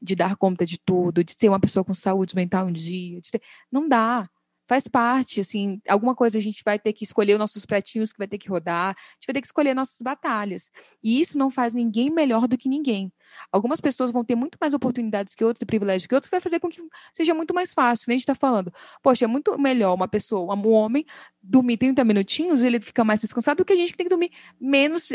de 0.01 0.15
dar 0.15 0.35
conta 0.35 0.65
de 0.65 0.79
tudo, 0.79 1.23
de 1.23 1.33
ser 1.33 1.49
uma 1.49 1.59
pessoa 1.59 1.83
com 1.83 1.93
saúde 1.93 2.35
mental 2.35 2.67
um 2.67 2.71
dia, 2.71 3.19
ter... 3.31 3.41
não 3.71 3.87
dá 3.87 4.29
faz 4.69 4.87
parte, 4.87 5.41
assim, 5.41 5.81
alguma 5.89 6.13
coisa 6.13 6.37
a 6.37 6.41
gente 6.41 6.61
vai 6.63 6.77
ter 6.77 6.93
que 6.93 7.03
escolher 7.03 7.33
os 7.33 7.39
nossos 7.39 7.65
pratinhos 7.65 8.13
que 8.13 8.19
vai 8.19 8.27
ter 8.27 8.37
que 8.37 8.47
rodar, 8.47 8.89
a 8.89 9.13
gente 9.15 9.25
vai 9.25 9.33
ter 9.33 9.41
que 9.41 9.47
escolher 9.47 9.73
nossas 9.73 9.99
batalhas. 9.99 10.71
E 11.03 11.19
isso 11.19 11.39
não 11.39 11.49
faz 11.49 11.73
ninguém 11.73 12.11
melhor 12.11 12.47
do 12.47 12.55
que 12.55 12.69
ninguém. 12.69 13.11
Algumas 13.51 13.81
pessoas 13.81 14.11
vão 14.11 14.23
ter 14.23 14.35
muito 14.35 14.57
mais 14.59 14.73
oportunidades 14.73 15.35
que 15.35 15.43
outros 15.43 15.61
e 15.61 15.65
privilégios 15.65 16.07
que 16.07 16.15
outros, 16.15 16.29
que 16.29 16.35
vai 16.35 16.41
fazer 16.41 16.59
com 16.59 16.69
que 16.69 16.81
seja 17.13 17.33
muito 17.33 17.53
mais 17.53 17.73
fácil. 17.73 18.05
Né? 18.07 18.13
A 18.13 18.17
gente 18.17 18.23
está 18.23 18.35
falando, 18.35 18.73
poxa, 19.01 19.25
é 19.25 19.27
muito 19.27 19.57
melhor 19.57 19.93
uma 19.93 20.07
pessoa, 20.07 20.55
um 20.55 20.71
homem, 20.71 21.05
dormir 21.41 21.77
30 21.77 22.03
minutinhos, 22.03 22.61
ele 22.61 22.79
fica 22.79 23.03
mais 23.03 23.21
descansado 23.21 23.57
do 23.57 23.65
que 23.65 23.73
a 23.73 23.75
gente 23.75 23.91
que 23.91 23.97
tem 23.97 24.05
que 24.05 24.09
dormir 24.09 24.31
menos, 24.59 25.07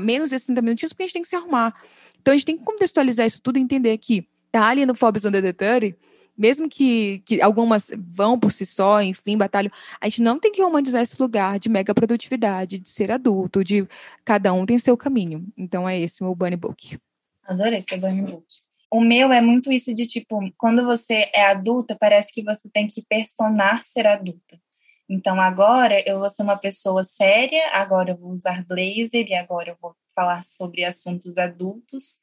menos 0.00 0.32
esses 0.32 0.46
30 0.46 0.62
minutinhos, 0.62 0.92
porque 0.92 1.02
a 1.02 1.06
gente 1.06 1.14
tem 1.14 1.22
que 1.22 1.28
se 1.28 1.36
arrumar. 1.36 1.74
Então 2.20 2.32
a 2.32 2.36
gente 2.36 2.46
tem 2.46 2.56
que 2.56 2.64
contextualizar 2.64 3.26
isso 3.26 3.40
tudo 3.42 3.58
e 3.58 3.62
entender 3.62 3.96
que 3.98 4.28
tá 4.50 4.66
ali 4.66 4.86
no 4.86 4.94
Forbes 4.94 5.24
Under 5.24 5.42
the 5.42 5.52
30, 5.52 5.96
mesmo 6.36 6.68
que, 6.68 7.22
que 7.24 7.40
algumas 7.42 7.90
vão 7.96 8.38
por 8.38 8.52
si 8.52 8.64
só, 8.64 9.02
enfim, 9.02 9.36
batalham, 9.36 9.70
a 10.00 10.08
gente 10.08 10.22
não 10.22 10.38
tem 10.38 10.52
que 10.52 10.62
romantizar 10.62 11.02
esse 11.02 11.20
lugar 11.20 11.58
de 11.58 11.68
mega 11.68 11.94
produtividade, 11.94 12.78
de 12.78 12.88
ser 12.88 13.10
adulto, 13.10 13.62
de 13.62 13.86
cada 14.24 14.52
um 14.52 14.64
tem 14.64 14.78
seu 14.78 14.96
caminho. 14.96 15.46
Então 15.56 15.88
é 15.88 15.98
esse 16.00 16.22
o 16.22 16.24
meu 16.24 16.34
Bunny 16.34 16.56
Book. 16.56 16.98
Adorei 17.44 17.82
seu 17.82 17.98
Bunny 17.98 18.22
Book. 18.22 18.46
O 18.90 19.00
meu 19.00 19.32
é 19.32 19.40
muito 19.40 19.72
isso 19.72 19.94
de 19.94 20.06
tipo, 20.06 20.38
quando 20.56 20.84
você 20.84 21.30
é 21.34 21.46
adulta, 21.46 21.96
parece 21.98 22.32
que 22.32 22.42
você 22.42 22.68
tem 22.68 22.86
que 22.86 23.02
personar 23.02 23.84
ser 23.84 24.06
adulta. 24.06 24.60
Então 25.08 25.40
agora 25.40 26.02
eu 26.06 26.18
vou 26.20 26.30
ser 26.30 26.42
uma 26.42 26.56
pessoa 26.56 27.02
séria, 27.04 27.70
agora 27.72 28.12
eu 28.12 28.16
vou 28.16 28.30
usar 28.30 28.64
blazer 28.64 29.26
e 29.28 29.34
agora 29.34 29.70
eu 29.70 29.76
vou 29.80 29.94
falar 30.14 30.44
sobre 30.44 30.84
assuntos 30.84 31.38
adultos. 31.38 32.18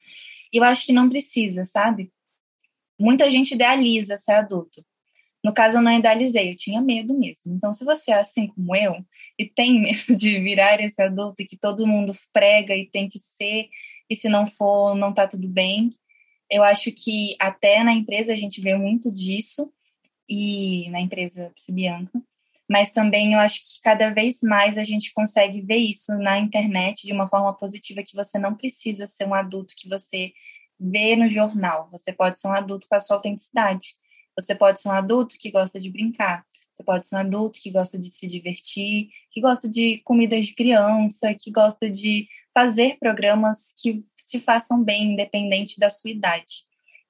E 0.53 0.57
eu 0.57 0.63
acho 0.63 0.85
que 0.85 0.93
não 0.93 1.09
precisa, 1.09 1.65
sabe? 1.65 2.11
muita 2.99 3.31
gente 3.31 3.53
idealiza 3.53 4.17
ser 4.17 4.33
adulto. 4.33 4.85
No 5.41 5.53
caso, 5.53 5.77
eu 5.77 5.81
não 5.81 5.97
idealizei, 5.97 6.51
eu 6.51 6.55
tinha 6.57 6.81
medo 6.81 7.17
mesmo. 7.17 7.53
Então, 7.53 7.71
se 7.71 7.85
você 7.85 8.11
é 8.11 8.19
assim 8.19 8.47
como 8.47 8.75
eu 8.75 8.97
e 9.37 9.49
tem 9.49 9.81
medo 9.81 10.13
de 10.13 10.37
virar 10.41 10.81
esse 10.81 11.01
adulto 11.01 11.45
que 11.47 11.57
todo 11.57 11.87
mundo 11.87 12.11
prega 12.33 12.75
e 12.75 12.89
tem 12.89 13.07
que 13.07 13.19
ser, 13.19 13.69
e 14.09 14.15
se 14.15 14.29
não 14.29 14.47
for, 14.47 14.95
não 14.95 15.13
tá 15.13 15.27
tudo 15.27 15.47
bem, 15.47 15.91
eu 16.49 16.63
acho 16.63 16.91
que 16.91 17.35
até 17.39 17.83
na 17.83 17.93
empresa 17.93 18.33
a 18.33 18.35
gente 18.35 18.61
vê 18.61 18.75
muito 18.75 19.11
disso. 19.11 19.71
e 20.29 20.89
na 20.91 21.01
empresa 21.01 21.51
Psibianca, 21.55 22.21
mas 22.69 22.91
também 22.91 23.33
eu 23.33 23.39
acho 23.39 23.61
que 23.61 23.81
cada 23.83 24.11
vez 24.11 24.37
mais 24.43 24.77
a 24.77 24.83
gente 24.83 25.11
consegue 25.13 25.61
ver 25.61 25.77
isso 25.77 26.15
na 26.19 26.37
internet 26.37 27.05
de 27.07 27.11
uma 27.13 27.27
forma 27.27 27.53
positiva 27.57 28.03
que 28.03 28.15
você 28.15 28.37
não 28.37 28.55
precisa 28.55 29.07
ser 29.07 29.27
um 29.27 29.33
adulto 29.33 29.73
que 29.75 29.89
você 29.89 30.31
vê 30.79 31.15
no 31.15 31.27
jornal. 31.27 31.89
Você 31.91 32.13
pode 32.13 32.39
ser 32.39 32.47
um 32.47 32.53
adulto 32.53 32.87
com 32.87 32.95
a 32.95 32.99
sua 32.99 33.17
autenticidade. 33.17 33.95
Você 34.39 34.55
pode 34.55 34.81
ser 34.81 34.89
um 34.89 34.91
adulto 34.91 35.35
que 35.39 35.51
gosta 35.51 35.79
de 35.79 35.91
brincar. 35.91 36.45
Você 36.79 36.83
pode 36.85 37.09
ser 37.09 37.15
um 37.17 37.19
adulto 37.19 37.59
que 37.61 37.69
gosta 37.71 37.97
de 37.97 38.09
se 38.09 38.25
divertir, 38.25 39.09
que 39.29 39.41
gosta 39.41 39.67
de 39.67 39.97
comidas 40.05 40.47
de 40.47 40.55
criança, 40.55 41.35
que 41.35 41.51
gosta 41.51 41.89
de 41.89 42.25
fazer 42.53 42.97
programas 42.97 43.73
que 43.77 44.05
te 44.25 44.39
façam 44.39 44.81
bem, 44.81 45.11
independente 45.11 45.77
da 45.77 45.89
sua 45.89 46.09
idade. 46.09 46.63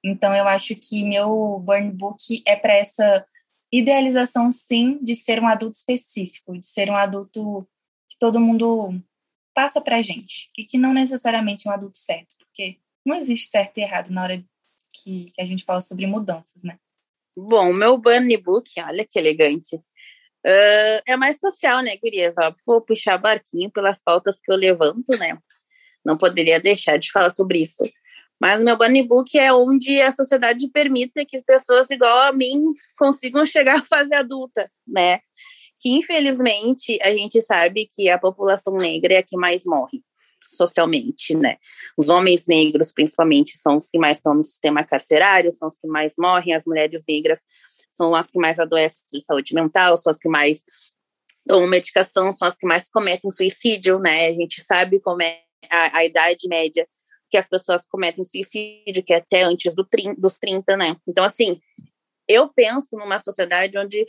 Então, 0.04 0.34
eu 0.34 0.48
acho 0.48 0.76
que 0.76 1.04
meu 1.04 1.60
burn 1.60 1.92
book 1.92 2.42
é 2.48 2.56
para 2.56 2.74
essa 2.74 3.24
idealização, 3.72 4.52
sim, 4.52 4.98
de 5.04 5.16
ser 5.16 5.40
um 5.40 5.48
adulto 5.48 5.78
específico, 5.78 6.58
de 6.58 6.66
ser 6.66 6.90
um 6.90 6.96
adulto 6.96 7.68
que 8.10 8.18
todo 8.20 8.40
mundo 8.40 9.00
passa 9.54 9.80
para 9.80 10.02
gente, 10.02 10.50
e 10.58 10.66
que 10.66 10.80
não 10.80 10.94
necessariamente 10.94 11.68
é 11.68 11.72
um 11.72 11.74
adulto 11.74 11.98
certo, 12.00 12.34
porque 12.40 12.80
não 13.06 13.16
existe 13.16 13.50
certo 13.50 13.78
e 13.78 13.82
errado 13.82 14.10
na 14.10 14.24
hora 14.24 14.44
que, 14.92 15.32
que 15.32 15.42
a 15.42 15.46
gente 15.46 15.64
fala 15.64 15.82
sobre 15.82 16.08
mudanças, 16.08 16.64
né? 16.64 16.80
Bom, 17.42 17.72
meu 17.72 17.98
bunny 17.98 18.36
book, 18.36 18.70
olha 18.80 19.06
que 19.06 19.18
elegante, 19.18 19.76
uh, 19.76 21.02
é 21.08 21.16
mais 21.16 21.40
social, 21.40 21.82
né, 21.82 21.96
gurias? 21.96 22.34
Óbvio, 22.38 22.62
vou 22.66 22.82
puxar 22.82 23.18
barquinho 23.18 23.72
pelas 23.72 24.02
pautas 24.04 24.42
que 24.42 24.52
eu 24.52 24.58
levanto, 24.58 25.18
né? 25.18 25.38
Não 26.06 26.18
poderia 26.18 26.60
deixar 26.60 26.98
de 26.98 27.12
falar 27.12 27.30
sobre 27.30 27.62
isso. 27.62 27.84
Mas 28.42 28.62
meu 28.62 28.78
bunny 28.78 29.04
book 29.04 29.38
é 29.38 29.54
onde 29.54 30.02
a 30.02 30.12
sociedade 30.12 30.70
permita 30.70 31.26
que 31.26 31.42
pessoas 31.44 31.90
igual 31.90 32.20
a 32.28 32.34
mim 32.34 32.74
consigam 32.98 33.46
chegar 33.46 33.80
à 33.80 33.86
fase 33.86 34.14
adulta, 34.14 34.70
né? 34.86 35.20
Que 35.80 35.92
infelizmente 35.92 37.00
a 37.02 37.12
gente 37.12 37.42
sabe 37.42 37.88
que 37.96 38.10
a 38.10 38.20
população 38.20 38.76
negra 38.76 39.14
é 39.14 39.18
a 39.20 39.24
que 39.24 39.38
mais 39.38 39.64
morre 39.66 40.04
socialmente, 40.50 41.36
né? 41.36 41.58
Os 41.98 42.10
homens 42.10 42.48
negros, 42.48 42.92
principalmente, 42.92 43.58
são 43.58 43.78
os 43.78 43.90
que 43.90 44.00
mais 44.00 44.18
estão 44.18 44.34
no 44.34 44.44
sistema 44.44 44.84
carcerário, 44.84 45.54
são 45.54 45.68
os 45.68 45.78
que 45.78 45.88
mais 45.88 46.16
morrem, 46.18 46.54
as 46.54 46.66
mulheres 46.66 47.04
negras 47.08 47.42
são 47.92 48.16
as 48.16 48.30
que 48.32 48.40
mais 48.40 48.60
adoecem 48.60 49.04
de 49.12 49.22
saúde 49.22 49.54
mental, 49.54 49.98
são 49.98 50.12
as 50.12 50.18
que 50.18 50.30
mais 50.30 50.62
tomam 51.48 51.68
medicação, 51.68 52.32
são 52.32 52.48
as 52.48 52.58
que 52.58 52.66
mais 52.66 52.90
cometem 52.90 53.30
suicídio, 53.32 54.00
né? 54.00 54.28
A 54.28 54.34
gente 54.34 54.64
sabe 54.64 55.00
como 55.00 55.22
é 55.22 55.42
a, 55.70 56.00
a 56.00 56.06
idade 56.06 56.48
média 56.48 56.88
que 57.30 57.38
as 57.38 57.48
pessoas 57.48 57.86
cometem 57.86 58.26
suicídio, 58.26 59.04
que 59.04 59.14
é 59.14 59.18
até 59.18 59.44
antes 59.44 59.76
do 59.76 59.88
dos 60.18 60.38
30, 60.38 60.78
né? 60.78 60.96
Então, 61.08 61.24
assim, 61.24 61.60
eu 62.28 62.48
penso 62.50 62.96
numa 62.96 63.20
sociedade 63.20 63.78
onde 63.78 64.06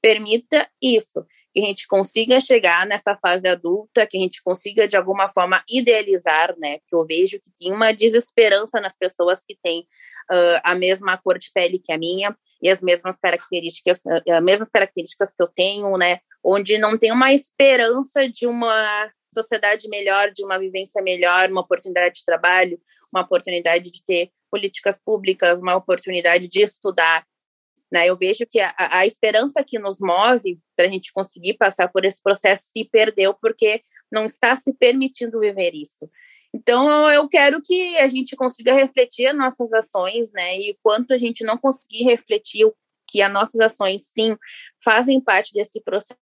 permita 0.00 0.68
isso, 0.82 1.24
que 1.54 1.62
a 1.62 1.66
gente 1.66 1.86
consiga 1.86 2.40
chegar 2.40 2.84
nessa 2.84 3.16
fase 3.16 3.46
adulta, 3.46 4.06
que 4.06 4.16
a 4.16 4.20
gente 4.20 4.42
consiga, 4.42 4.88
de 4.88 4.96
alguma 4.96 5.28
forma, 5.28 5.62
idealizar, 5.70 6.52
né? 6.58 6.78
Que 6.88 6.96
eu 6.96 7.06
vejo 7.06 7.38
que 7.38 7.50
tem 7.56 7.72
uma 7.72 7.92
desesperança 7.92 8.80
nas 8.80 8.96
pessoas 8.96 9.44
que 9.46 9.56
têm 9.62 9.86
uh, 10.32 10.60
a 10.64 10.74
mesma 10.74 11.16
cor 11.16 11.38
de 11.38 11.52
pele 11.54 11.78
que 11.78 11.92
a 11.92 11.98
minha 11.98 12.36
e 12.60 12.68
as 12.68 12.80
mesmas 12.80 13.20
características, 13.20 14.00
as 14.06 14.42
mesmas 14.42 14.68
características 14.68 15.32
que 15.32 15.42
eu 15.42 15.46
tenho, 15.46 15.96
né? 15.96 16.18
Onde 16.42 16.76
não 16.76 16.98
tem 16.98 17.12
uma 17.12 17.32
esperança 17.32 18.28
de 18.28 18.48
uma 18.48 19.12
sociedade 19.32 19.88
melhor, 19.88 20.32
de 20.32 20.44
uma 20.44 20.58
vivência 20.58 21.00
melhor, 21.02 21.50
uma 21.50 21.60
oportunidade 21.60 22.16
de 22.16 22.24
trabalho, 22.24 22.80
uma 23.12 23.22
oportunidade 23.22 23.90
de 23.90 24.02
ter 24.02 24.30
políticas 24.50 24.98
públicas, 24.98 25.58
uma 25.58 25.76
oportunidade 25.76 26.48
de 26.48 26.62
estudar. 26.62 27.24
Né? 27.94 28.08
Eu 28.08 28.16
vejo 28.18 28.44
que 28.44 28.58
a, 28.58 28.74
a 28.76 29.06
esperança 29.06 29.62
que 29.62 29.78
nos 29.78 30.00
move 30.00 30.58
para 30.74 30.86
a 30.86 30.88
gente 30.88 31.12
conseguir 31.12 31.54
passar 31.54 31.86
por 31.86 32.04
esse 32.04 32.20
processo 32.20 32.64
se 32.76 32.84
perdeu 32.90 33.32
porque 33.32 33.84
não 34.10 34.26
está 34.26 34.56
se 34.56 34.74
permitindo 34.74 35.38
viver 35.38 35.72
isso. 35.76 36.10
Então, 36.52 37.08
eu 37.12 37.28
quero 37.28 37.62
que 37.62 37.96
a 37.98 38.08
gente 38.08 38.34
consiga 38.34 38.74
refletir 38.74 39.28
as 39.28 39.36
nossas 39.36 39.72
ações, 39.72 40.32
né? 40.32 40.58
E 40.58 40.76
quanto 40.82 41.14
a 41.14 41.18
gente 41.18 41.44
não 41.44 41.56
conseguir 41.56 42.02
refletir 42.02 42.68
que 43.08 43.22
as 43.22 43.32
nossas 43.32 43.60
ações, 43.60 44.10
sim, 44.12 44.36
fazem 44.82 45.20
parte 45.20 45.52
desse 45.52 45.80
processo 45.80 46.18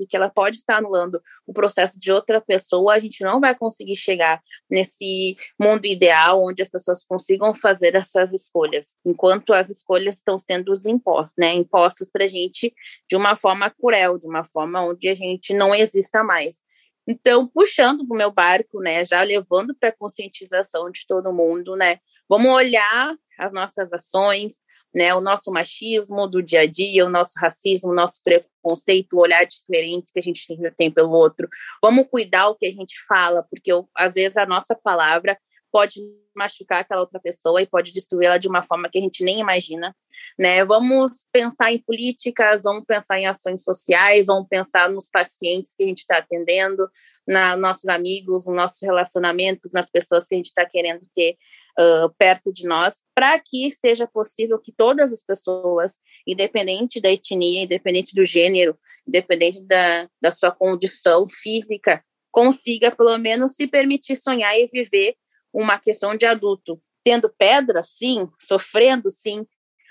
e 0.00 0.06
que 0.06 0.16
ela 0.16 0.30
pode 0.30 0.56
estar 0.56 0.76
anulando 0.76 1.22
o 1.46 1.52
processo 1.52 1.98
de 1.98 2.10
outra 2.10 2.40
pessoa, 2.40 2.94
a 2.94 2.98
gente 2.98 3.22
não 3.22 3.40
vai 3.40 3.54
conseguir 3.54 3.96
chegar 3.96 4.40
nesse 4.70 5.36
mundo 5.60 5.86
ideal 5.86 6.42
onde 6.42 6.62
as 6.62 6.70
pessoas 6.70 7.04
consigam 7.04 7.54
fazer 7.54 7.96
as 7.96 8.10
suas 8.10 8.32
escolhas, 8.32 8.96
enquanto 9.04 9.52
as 9.52 9.70
escolhas 9.70 10.16
estão 10.16 10.38
sendo 10.38 10.74
impostas, 10.86 11.34
né, 11.38 11.52
impostas 11.52 12.10
para 12.10 12.24
a 12.24 12.28
gente 12.28 12.74
de 13.08 13.16
uma 13.16 13.36
forma 13.36 13.70
cruel, 13.70 14.18
de 14.18 14.26
uma 14.26 14.44
forma 14.44 14.82
onde 14.82 15.08
a 15.08 15.14
gente 15.14 15.52
não 15.54 15.74
exista 15.74 16.22
mais. 16.22 16.62
Então, 17.06 17.46
puxando 17.46 18.06
para 18.06 18.14
o 18.14 18.18
meu 18.18 18.30
barco, 18.30 18.80
né, 18.80 19.04
já 19.04 19.22
levando 19.22 19.74
para 19.74 19.88
a 19.88 19.96
conscientização 19.96 20.90
de 20.90 21.06
todo 21.06 21.32
mundo, 21.32 21.74
né, 21.74 21.98
vamos 22.28 22.50
olhar 22.50 23.16
as 23.38 23.52
nossas 23.52 23.90
ações, 23.92 24.60
né, 24.94 25.14
o 25.14 25.20
nosso 25.20 25.50
machismo 25.50 26.26
do 26.26 26.42
dia 26.42 26.62
a 26.62 26.66
dia, 26.66 27.04
o 27.04 27.10
nosso 27.10 27.32
racismo, 27.36 27.90
o 27.90 27.94
nosso 27.94 28.20
preconceito, 28.22 29.14
o 29.14 29.20
olhar 29.20 29.44
diferente 29.44 30.12
que 30.12 30.18
a 30.18 30.22
gente 30.22 30.46
tem 30.76 30.90
pelo 30.90 31.10
outro. 31.10 31.48
Vamos 31.82 32.06
cuidar 32.10 32.48
o 32.48 32.56
que 32.56 32.66
a 32.66 32.72
gente 32.72 32.94
fala, 33.06 33.42
porque 33.50 33.70
às 33.94 34.14
vezes 34.14 34.36
a 34.36 34.46
nossa 34.46 34.74
palavra 34.74 35.38
pode 35.70 36.00
machucar 36.34 36.80
aquela 36.80 37.00
outra 37.00 37.20
pessoa 37.20 37.60
e 37.60 37.66
pode 37.66 37.92
destruí-la 37.92 38.38
de 38.38 38.48
uma 38.48 38.62
forma 38.62 38.88
que 38.88 38.98
a 38.98 39.00
gente 39.00 39.24
nem 39.24 39.40
imagina, 39.40 39.94
né? 40.38 40.64
Vamos 40.64 41.26
pensar 41.32 41.72
em 41.72 41.82
políticas, 41.82 42.62
vamos 42.62 42.84
pensar 42.86 43.18
em 43.18 43.26
ações 43.26 43.64
sociais, 43.64 44.24
vamos 44.24 44.48
pensar 44.48 44.88
nos 44.88 45.08
pacientes 45.10 45.74
que 45.76 45.82
a 45.82 45.86
gente 45.86 45.98
está 45.98 46.18
atendendo, 46.18 46.88
na 47.26 47.56
nossos 47.56 47.88
amigos, 47.88 48.46
nos 48.46 48.56
nossos 48.56 48.80
relacionamentos, 48.80 49.72
nas 49.72 49.90
pessoas 49.90 50.26
que 50.26 50.34
a 50.34 50.38
gente 50.38 50.46
está 50.46 50.64
querendo 50.64 51.02
ter 51.14 51.36
uh, 51.78 52.12
perto 52.18 52.52
de 52.52 52.66
nós, 52.66 53.02
para 53.14 53.38
que 53.38 53.70
seja 53.72 54.06
possível 54.06 54.58
que 54.58 54.72
todas 54.72 55.12
as 55.12 55.22
pessoas, 55.22 55.96
independente 56.26 57.00
da 57.00 57.10
etnia, 57.10 57.62
independente 57.62 58.14
do 58.14 58.24
gênero, 58.24 58.78
independente 59.06 59.62
da, 59.64 60.08
da 60.20 60.30
sua 60.30 60.50
condição 60.50 61.26
física, 61.28 62.04
consiga 62.30 62.90
pelo 62.90 63.16
menos 63.18 63.52
se 63.52 63.66
permitir 63.66 64.16
sonhar 64.16 64.58
e 64.58 64.66
viver 64.66 65.14
uma 65.52 65.78
questão 65.78 66.16
de 66.16 66.26
adulto, 66.26 66.80
tendo 67.02 67.32
pedra, 67.38 67.82
sim, 67.82 68.28
sofrendo, 68.38 69.10
sim, 69.10 69.46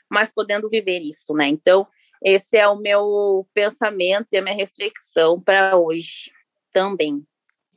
mas 0.10 0.32
podendo 0.32 0.70
viver 0.70 1.00
isso, 1.00 1.34
né? 1.34 1.48
Então, 1.48 1.88
esse 2.24 2.58
é 2.58 2.68
o 2.68 2.78
meu 2.78 3.48
pensamento 3.54 4.28
e 4.32 4.38
a 4.38 4.42
minha 4.42 4.55
reflexão 4.55 5.42
para 5.42 5.76
hoje 5.76 6.32
também. 6.72 7.26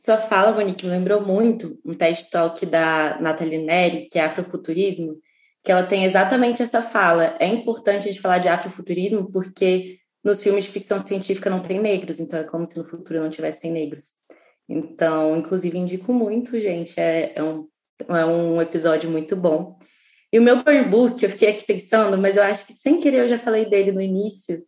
Sua 0.02 0.16
fala, 0.16 0.50
Monique, 0.50 0.86
me 0.86 0.92
lembrou 0.92 1.20
muito 1.20 1.78
um 1.84 1.92
TED 1.92 2.30
Talk 2.30 2.64
da 2.64 3.18
Nathalie 3.20 3.58
Neri, 3.58 4.08
que 4.10 4.18
é 4.18 4.24
Afrofuturismo, 4.24 5.20
que 5.62 5.70
ela 5.70 5.82
tem 5.82 6.06
exatamente 6.06 6.62
essa 6.62 6.80
fala. 6.80 7.36
É 7.38 7.46
importante 7.46 8.08
a 8.08 8.10
gente 8.10 8.22
falar 8.22 8.38
de 8.38 8.48
afrofuturismo 8.48 9.30
porque 9.30 9.98
nos 10.24 10.42
filmes 10.42 10.64
de 10.64 10.70
ficção 10.70 10.98
científica 10.98 11.50
não 11.50 11.60
tem 11.60 11.78
negros, 11.78 12.18
então 12.18 12.40
é 12.40 12.44
como 12.44 12.64
se 12.64 12.78
no 12.78 12.84
futuro 12.84 13.20
não 13.20 13.28
tivessem 13.28 13.70
negros. 13.70 14.14
Então, 14.66 15.36
inclusive, 15.36 15.76
indico 15.76 16.14
muito, 16.14 16.58
gente. 16.58 16.98
É, 16.98 17.34
é, 17.36 17.42
um, 17.42 17.68
é 18.08 18.24
um 18.24 18.62
episódio 18.62 19.10
muito 19.10 19.36
bom. 19.36 19.68
E 20.32 20.38
o 20.38 20.42
meu 20.42 20.64
burn 20.64 20.84
book, 20.88 21.22
eu 21.22 21.28
fiquei 21.28 21.50
aqui 21.50 21.62
pensando, 21.62 22.16
mas 22.16 22.38
eu 22.38 22.42
acho 22.42 22.66
que 22.66 22.72
sem 22.72 22.98
querer 22.98 23.18
eu 23.18 23.28
já 23.28 23.38
falei 23.38 23.66
dele 23.66 23.92
no 23.92 24.00
início, 24.00 24.64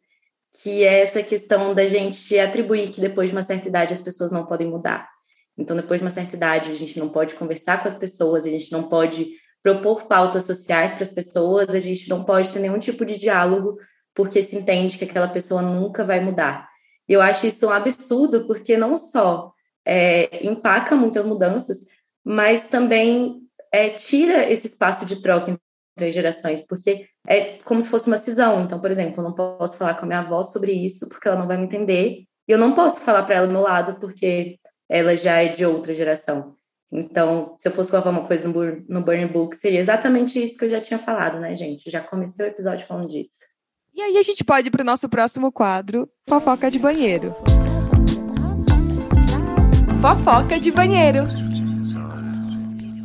que 0.60 0.84
é 0.84 1.00
essa 1.00 1.22
questão 1.22 1.74
da 1.74 1.86
gente 1.86 2.38
atribuir 2.38 2.90
que 2.90 3.00
depois 3.00 3.30
de 3.30 3.34
uma 3.34 3.42
certa 3.42 3.66
idade 3.66 3.94
as 3.94 3.98
pessoas 3.98 4.30
não 4.30 4.44
podem 4.44 4.68
mudar. 4.68 5.11
Então, 5.56 5.76
depois 5.76 6.00
de 6.00 6.04
uma 6.04 6.10
certa 6.10 6.36
idade, 6.36 6.70
a 6.70 6.74
gente 6.74 6.98
não 6.98 7.08
pode 7.08 7.34
conversar 7.34 7.80
com 7.80 7.88
as 7.88 7.94
pessoas, 7.94 8.46
a 8.46 8.48
gente 8.48 8.72
não 8.72 8.84
pode 8.84 9.32
propor 9.62 10.06
pautas 10.06 10.44
sociais 10.44 10.92
para 10.92 11.04
as 11.04 11.10
pessoas, 11.10 11.68
a 11.70 11.78
gente 11.78 12.08
não 12.08 12.22
pode 12.22 12.52
ter 12.52 12.58
nenhum 12.58 12.78
tipo 12.78 13.04
de 13.04 13.16
diálogo, 13.16 13.76
porque 14.14 14.42
se 14.42 14.56
entende 14.56 14.98
que 14.98 15.04
aquela 15.04 15.28
pessoa 15.28 15.62
nunca 15.62 16.04
vai 16.04 16.20
mudar. 16.20 16.68
E 17.08 17.12
eu 17.12 17.20
acho 17.20 17.46
isso 17.46 17.66
um 17.66 17.70
absurdo, 17.70 18.46
porque 18.46 18.76
não 18.76 18.96
só 18.96 19.52
é, 19.84 20.44
empaca 20.46 20.96
muitas 20.96 21.24
mudanças, 21.24 21.78
mas 22.24 22.66
também 22.66 23.40
é, 23.72 23.90
tira 23.90 24.50
esse 24.50 24.66
espaço 24.66 25.06
de 25.06 25.20
troca 25.20 25.50
entre 25.50 26.08
as 26.08 26.14
gerações, 26.14 26.62
porque 26.66 27.06
é 27.26 27.58
como 27.64 27.80
se 27.80 27.88
fosse 27.88 28.06
uma 28.06 28.18
cisão. 28.18 28.64
Então, 28.64 28.80
por 28.80 28.90
exemplo, 28.90 29.20
eu 29.20 29.24
não 29.24 29.32
posso 29.32 29.76
falar 29.76 29.94
com 29.94 30.04
a 30.04 30.06
minha 30.06 30.20
avó 30.20 30.42
sobre 30.42 30.72
isso, 30.72 31.08
porque 31.08 31.28
ela 31.28 31.38
não 31.38 31.46
vai 31.46 31.56
me 31.56 31.64
entender, 31.64 32.24
e 32.48 32.52
eu 32.52 32.58
não 32.58 32.74
posso 32.74 33.00
falar 33.00 33.22
para 33.24 33.36
ela 33.36 33.46
do 33.46 33.52
meu 33.52 33.62
lado, 33.62 33.98
porque 34.00 34.58
ela 34.93 35.16
já 35.16 35.43
é 35.43 35.48
de 35.48 35.64
outra 35.64 35.94
geração. 35.94 36.55
Então, 36.93 37.55
se 37.56 37.66
eu 37.66 37.73
fosse 37.73 37.90
colocar 37.90 38.10
uma 38.10 38.27
coisa 38.27 38.47
no, 38.47 38.85
no 38.86 39.01
Burning 39.01 39.27
Book, 39.27 39.56
seria 39.56 39.81
exatamente 39.81 40.39
isso 40.39 40.59
que 40.59 40.66
eu 40.66 40.70
já 40.70 40.82
tinha 40.82 40.98
falado, 40.98 41.40
né, 41.40 41.56
gente? 41.56 41.90
Já 41.90 42.02
comecei 42.02 42.44
o 42.44 42.48
episódio 42.48 42.86
falando 42.86 43.09
disso. 43.09 43.39
E 43.94 44.02
aí 44.02 44.19
a 44.19 44.23
gente 44.23 44.44
pode 44.44 44.69
ir 44.69 44.70
para 44.70 44.82
o 44.82 44.85
nosso 44.85 45.09
próximo 45.09 45.51
quadro, 45.51 46.06
Fofoca 46.28 46.70
de 46.70 46.78
Banheiro. 46.78 47.35
Fofoca 50.02 50.60
de 50.60 50.70
Banheiro. 50.70 51.20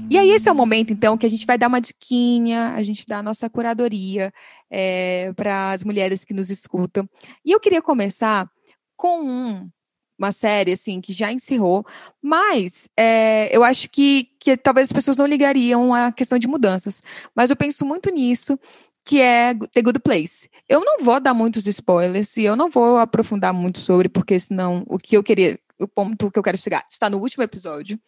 E 0.10 0.18
aí, 0.18 0.30
esse 0.32 0.50
é 0.50 0.52
o 0.52 0.56
momento, 0.56 0.92
então, 0.92 1.18
que 1.18 1.26
a 1.26 1.30
gente 1.30 1.46
vai 1.46 1.58
dar 1.58 1.68
uma 1.68 1.80
diquinha, 1.80 2.74
a 2.76 2.82
gente 2.82 3.06
dá 3.08 3.20
a 3.20 3.24
nossa 3.24 3.50
curadoria 3.50 4.34
é, 4.70 5.32
para 5.38 5.72
as 5.72 5.86
mulheres 5.86 6.26
que 6.26 6.34
nos 6.34 6.50
escutam. 6.50 7.08
E 7.46 7.52
eu 7.52 7.60
queria 7.62 7.82
começar 7.82 8.50
com 8.96 9.22
um, 9.22 9.70
uma 10.18 10.32
série, 10.32 10.72
assim, 10.72 11.00
que 11.00 11.14
já 11.14 11.32
encerrou, 11.32 11.86
mas 12.22 12.90
é, 12.98 13.56
eu 13.56 13.64
acho 13.64 13.90
que, 13.90 14.30
que 14.40 14.58
talvez 14.58 14.88
as 14.88 14.94
pessoas 14.94 15.16
não 15.16 15.26
ligariam 15.26 15.94
à 15.94 16.12
questão 16.12 16.40
de 16.40 16.48
mudanças. 16.48 17.04
Mas 17.36 17.50
eu 17.50 17.56
penso 17.56 17.86
muito 17.86 18.10
nisso, 18.10 18.60
que 19.06 19.22
é 19.22 19.54
The 19.54 19.82
Good 19.82 20.00
Place. 20.00 20.50
Eu 20.68 20.84
não 20.84 21.00
vou 21.00 21.20
dar 21.20 21.34
muitos 21.34 21.66
spoilers 21.68 22.36
e 22.38 22.44
eu 22.44 22.56
não 22.56 22.70
vou 22.70 22.98
aprofundar 22.98 23.54
muito 23.54 23.80
sobre, 23.80 24.10
porque 24.10 24.40
senão 24.40 24.84
o 24.88 24.98
que 24.98 25.16
eu 25.16 25.24
queria, 25.24 25.60
o 25.80 25.88
ponto 25.88 26.32
que 26.32 26.40
eu 26.40 26.44
quero 26.44 26.58
chegar 26.58 26.86
está 26.90 27.10
no 27.10 27.18
último 27.20 27.44
episódio. 27.44 28.00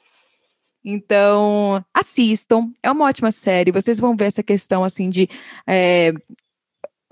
Então, 0.83 1.83
assistam. 1.93 2.71
É 2.81 2.91
uma 2.91 3.05
ótima 3.05 3.31
série. 3.31 3.71
Vocês 3.71 3.99
vão 3.99 4.15
ver 4.15 4.25
essa 4.25 4.43
questão 4.43 4.83
assim 4.83 5.09
de 5.09 5.29
é, 5.67 6.13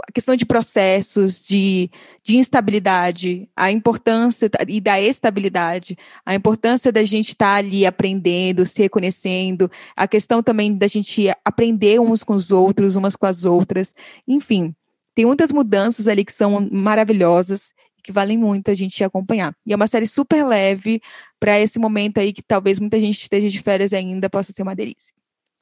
a 0.07 0.11
questão 0.11 0.35
de 0.35 0.45
processos, 0.45 1.45
de, 1.45 1.91
de 2.23 2.38
instabilidade, 2.38 3.49
a 3.53 3.69
importância 3.71 4.49
e 4.67 4.79
da 4.79 5.01
estabilidade, 5.01 5.97
a 6.25 6.34
importância 6.34 6.91
da 6.91 7.03
gente 7.03 7.29
estar 7.29 7.45
tá 7.45 7.55
ali 7.55 7.85
aprendendo, 7.85 8.65
se 8.65 8.81
reconhecendo, 8.81 9.69
a 9.95 10.07
questão 10.07 10.41
também 10.41 10.77
da 10.77 10.88
gente 10.88 11.27
aprender 11.43 11.99
uns 11.99 12.23
com 12.23 12.34
os 12.34 12.51
outros, 12.51 12.95
umas 12.95 13.17
com 13.17 13.25
as 13.25 13.43
outras, 13.43 13.93
enfim. 14.25 14.73
Tem 15.13 15.25
muitas 15.25 15.51
mudanças 15.51 16.07
ali 16.07 16.23
que 16.23 16.34
são 16.34 16.69
maravilhosas 16.71 17.73
que 18.01 18.11
valem 18.11 18.38
muito 18.38 18.71
a 18.71 18.73
gente 18.73 19.03
acompanhar. 19.03 19.53
E 19.65 19.73
é 19.73 19.75
uma 19.75 19.88
série 19.88 20.07
super 20.07 20.45
leve 20.45 21.01
para 21.38 21.59
esse 21.59 21.77
momento 21.77 22.19
aí 22.19 22.31
que 22.31 22.41
talvez 22.41 22.79
muita 22.79 22.97
gente 22.99 23.19
esteja 23.19 23.49
de 23.49 23.59
férias 23.61 23.91
ainda 23.91 24.29
possa 24.29 24.53
ser 24.53 24.63
uma 24.63 24.75
delícia. 24.75 25.13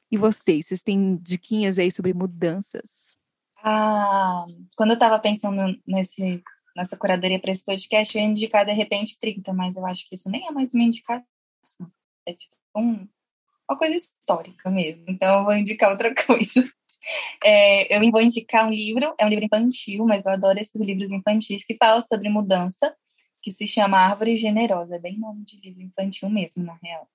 E 0.08 0.16
vocês, 0.16 0.66
vocês 0.66 0.82
têm 0.82 1.18
diquinhas 1.20 1.78
aí 1.78 1.90
sobre 1.90 2.14
mudanças? 2.14 3.05
Ah, 3.68 4.46
quando 4.76 4.90
eu 4.90 4.94
estava 4.94 5.18
pensando 5.18 5.76
nesse, 5.84 6.40
nessa 6.76 6.96
curadoria 6.96 7.40
para 7.40 7.50
esse 7.50 7.64
podcast, 7.64 8.16
eu 8.16 8.22
ia 8.22 8.28
indicar 8.28 8.64
de 8.64 8.72
repente 8.72 9.18
30, 9.18 9.52
mas 9.52 9.74
eu 9.74 9.84
acho 9.84 10.08
que 10.08 10.14
isso 10.14 10.30
nem 10.30 10.46
é 10.46 10.52
mais 10.52 10.72
uma 10.72 10.84
indicação. 10.84 11.26
É 12.24 12.32
tipo 12.32 12.54
um, 12.76 13.08
uma 13.68 13.76
coisa 13.76 13.96
histórica 13.96 14.70
mesmo. 14.70 15.04
Então 15.08 15.40
eu 15.40 15.44
vou 15.44 15.56
indicar 15.56 15.90
outra 15.90 16.14
coisa. 16.26 16.64
É, 17.44 17.96
eu 17.96 18.10
vou 18.12 18.20
indicar 18.20 18.68
um 18.68 18.70
livro, 18.70 19.12
é 19.18 19.26
um 19.26 19.28
livro 19.28 19.44
infantil, 19.44 20.06
mas 20.06 20.26
eu 20.26 20.32
adoro 20.32 20.60
esses 20.60 20.80
livros 20.80 21.10
infantis 21.10 21.64
que 21.64 21.74
falam 21.76 22.02
sobre 22.02 22.28
mudança, 22.28 22.94
que 23.42 23.50
se 23.50 23.66
chama 23.66 23.98
Árvore 23.98 24.38
Generosa. 24.38 24.94
É 24.94 25.00
bem 25.00 25.18
nome 25.18 25.44
de 25.44 25.60
livro 25.60 25.82
infantil 25.82 26.30
mesmo, 26.30 26.62
na 26.62 26.78
real. 26.80 27.08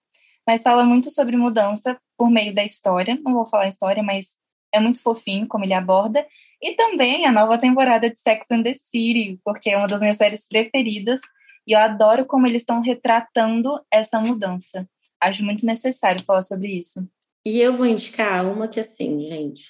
Mas 0.45 0.63
fala 0.63 0.83
muito 0.83 1.11
sobre 1.11 1.37
mudança 1.37 1.97
por 2.17 2.29
meio 2.29 2.53
da 2.53 2.63
história. 2.65 3.17
Não 3.23 3.33
vou 3.33 3.47
falar 3.47 3.69
história, 3.69 4.03
mas 4.03 4.35
é 4.73 4.79
muito 4.79 5.01
fofinho 5.01 5.47
como 5.47 5.65
ele 5.65 5.73
aborda. 5.73 6.25
E 6.61 6.75
também 6.75 7.25
a 7.25 7.31
nova 7.31 7.57
temporada 7.57 8.09
de 8.09 8.19
Sex 8.19 8.45
and 8.51 8.63
the 8.63 8.75
City, 8.75 9.39
porque 9.43 9.69
é 9.69 9.77
uma 9.77 9.87
das 9.87 9.99
minhas 9.99 10.17
séries 10.17 10.47
preferidas. 10.47 11.21
E 11.67 11.73
eu 11.73 11.79
adoro 11.79 12.25
como 12.25 12.47
eles 12.47 12.61
estão 12.61 12.81
retratando 12.81 13.79
essa 13.91 14.19
mudança. 14.19 14.87
Acho 15.19 15.43
muito 15.43 15.65
necessário 15.65 16.23
falar 16.23 16.41
sobre 16.41 16.69
isso. 16.69 17.07
E 17.45 17.59
eu 17.59 17.73
vou 17.73 17.85
indicar 17.85 18.45
uma 18.45 18.67
que, 18.67 18.79
assim, 18.79 19.25
gente, 19.27 19.65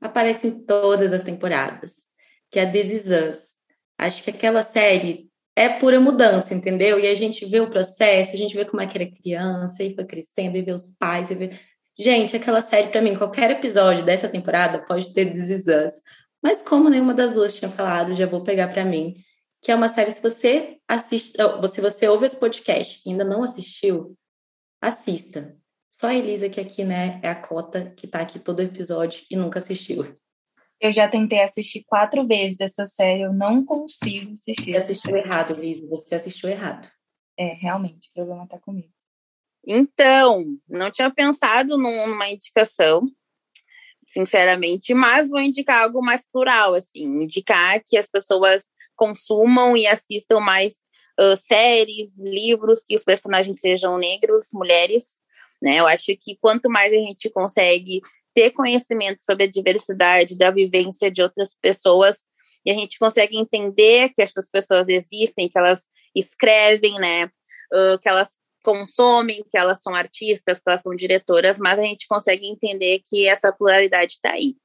aparece 0.00 0.46
em 0.48 0.64
todas 0.64 1.12
as 1.12 1.22
temporadas, 1.22 1.94
que 2.50 2.58
é 2.58 2.62
a 2.62 2.70
This 2.70 2.90
Is 2.90 3.06
Us. 3.06 3.54
Acho 3.98 4.22
que 4.22 4.30
aquela 4.30 4.62
série 4.62 5.28
é 5.56 5.68
pura 5.68 5.98
mudança, 5.98 6.54
entendeu? 6.54 7.00
E 7.00 7.06
a 7.06 7.14
gente 7.14 7.44
vê 7.46 7.60
o 7.60 7.70
processo, 7.70 8.34
a 8.34 8.36
gente 8.36 8.54
vê 8.54 8.64
como 8.64 8.82
é 8.82 8.86
que 8.86 8.98
era 8.98 9.10
criança, 9.10 9.82
e 9.82 9.94
foi 9.94 10.04
crescendo, 10.04 10.58
e 10.58 10.62
vê 10.62 10.72
os 10.72 10.86
pais, 10.98 11.30
e 11.30 11.34
vê... 11.34 11.50
Gente, 11.98 12.36
aquela 12.36 12.60
série, 12.60 12.88
para 12.88 13.00
mim, 13.00 13.16
qualquer 13.16 13.50
episódio 13.50 14.04
dessa 14.04 14.28
temporada 14.28 14.84
pode 14.84 15.14
ter 15.14 15.32
This. 15.32 15.64
Mas 16.42 16.62
como 16.62 16.90
nenhuma 16.90 17.14
das 17.14 17.32
duas 17.32 17.56
tinha 17.56 17.70
falado, 17.70 18.14
já 18.14 18.26
vou 18.26 18.42
pegar 18.42 18.68
para 18.68 18.84
mim, 18.84 19.14
que 19.62 19.72
é 19.72 19.74
uma 19.74 19.88
série, 19.88 20.10
se 20.10 20.22
você 20.22 20.78
assiste, 20.86 21.36
se 21.70 21.80
você 21.80 22.06
ouve 22.06 22.26
esse 22.26 22.38
podcast 22.38 23.00
e 23.04 23.10
ainda 23.10 23.24
não 23.24 23.42
assistiu, 23.42 24.16
assista. 24.80 25.56
Só 25.90 26.08
a 26.08 26.14
Elisa 26.14 26.50
que 26.50 26.60
aqui, 26.60 26.84
né, 26.84 27.18
é 27.22 27.28
a 27.30 27.34
cota 27.34 27.90
que 27.96 28.06
tá 28.06 28.20
aqui 28.20 28.38
todo 28.38 28.60
episódio 28.60 29.24
e 29.30 29.36
nunca 29.36 29.58
assistiu. 29.58 30.14
Eu 30.78 30.92
já 30.92 31.08
tentei 31.08 31.42
assistir 31.42 31.82
quatro 31.86 32.26
vezes 32.26 32.58
dessa 32.58 32.84
série, 32.84 33.22
eu 33.22 33.32
não 33.32 33.64
consigo 33.64 34.32
assistir. 34.32 34.72
Você 34.72 34.76
assistiu 34.76 35.16
errado, 35.16 35.54
Elisa, 35.54 35.88
você 35.88 36.14
assistiu 36.14 36.50
errado. 36.50 36.90
É, 37.38 37.54
realmente, 37.54 38.10
o 38.10 38.12
problema 38.12 38.46
tá 38.46 38.58
comigo. 38.58 38.92
Então, 39.66 40.44
não 40.68 40.90
tinha 40.90 41.10
pensado 41.10 41.76
numa 41.76 42.30
indicação, 42.30 43.02
sinceramente, 44.06 44.94
mas 44.94 45.28
vou 45.28 45.40
indicar 45.40 45.82
algo 45.82 46.00
mais 46.00 46.24
plural, 46.30 46.74
assim, 46.74 47.04
indicar 47.24 47.82
que 47.84 47.96
as 47.98 48.08
pessoas 48.08 48.64
consumam 48.94 49.76
e 49.76 49.86
assistam 49.86 50.38
mais 50.38 50.74
uh, 51.18 51.36
séries, 51.36 52.16
livros, 52.18 52.84
que 52.86 52.94
os 52.94 53.02
personagens 53.02 53.58
sejam 53.58 53.98
negros, 53.98 54.44
mulheres, 54.52 55.18
né? 55.60 55.80
Eu 55.80 55.86
acho 55.86 56.16
que 56.20 56.36
quanto 56.40 56.70
mais 56.70 56.92
a 56.92 56.96
gente 56.96 57.28
consegue 57.30 58.00
ter 58.32 58.52
conhecimento 58.52 59.22
sobre 59.22 59.44
a 59.44 59.50
diversidade 59.50 60.36
da 60.36 60.50
vivência 60.50 61.10
de 61.10 61.22
outras 61.22 61.56
pessoas, 61.60 62.18
e 62.64 62.70
a 62.70 62.74
gente 62.74 62.98
consegue 62.98 63.36
entender 63.36 64.10
que 64.10 64.22
essas 64.22 64.48
pessoas 64.48 64.88
existem, 64.88 65.48
que 65.48 65.58
elas 65.58 65.86
escrevem, 66.14 66.98
né? 66.98 67.24
Uh, 67.72 67.98
que 68.00 68.08
elas 68.08 68.30
consomem, 68.66 69.44
que 69.48 69.56
elas 69.56 69.80
são 69.80 69.94
artistas, 69.94 70.58
que 70.58 70.68
elas 70.68 70.82
são 70.82 70.92
diretoras, 70.96 71.56
mas 71.56 71.78
a 71.78 71.82
gente 71.82 72.08
consegue 72.08 72.48
entender 72.48 73.00
que 73.08 73.28
essa 73.28 73.52
pluralidade 73.52 74.14
está 74.14 74.32
aí. 74.32 74.56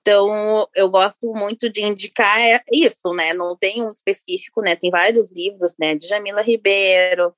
Então, 0.00 0.68
eu 0.76 0.90
gosto 0.90 1.32
muito 1.32 1.70
de 1.70 1.82
indicar 1.82 2.38
isso, 2.70 3.12
né? 3.14 3.32
Não 3.32 3.56
tem 3.56 3.82
um 3.82 3.88
específico, 3.88 4.60
né? 4.60 4.76
Tem 4.76 4.90
vários 4.90 5.32
livros, 5.32 5.74
né? 5.80 5.94
De 5.96 6.06
Jamila 6.06 6.42
Ribeiro, 6.42 7.34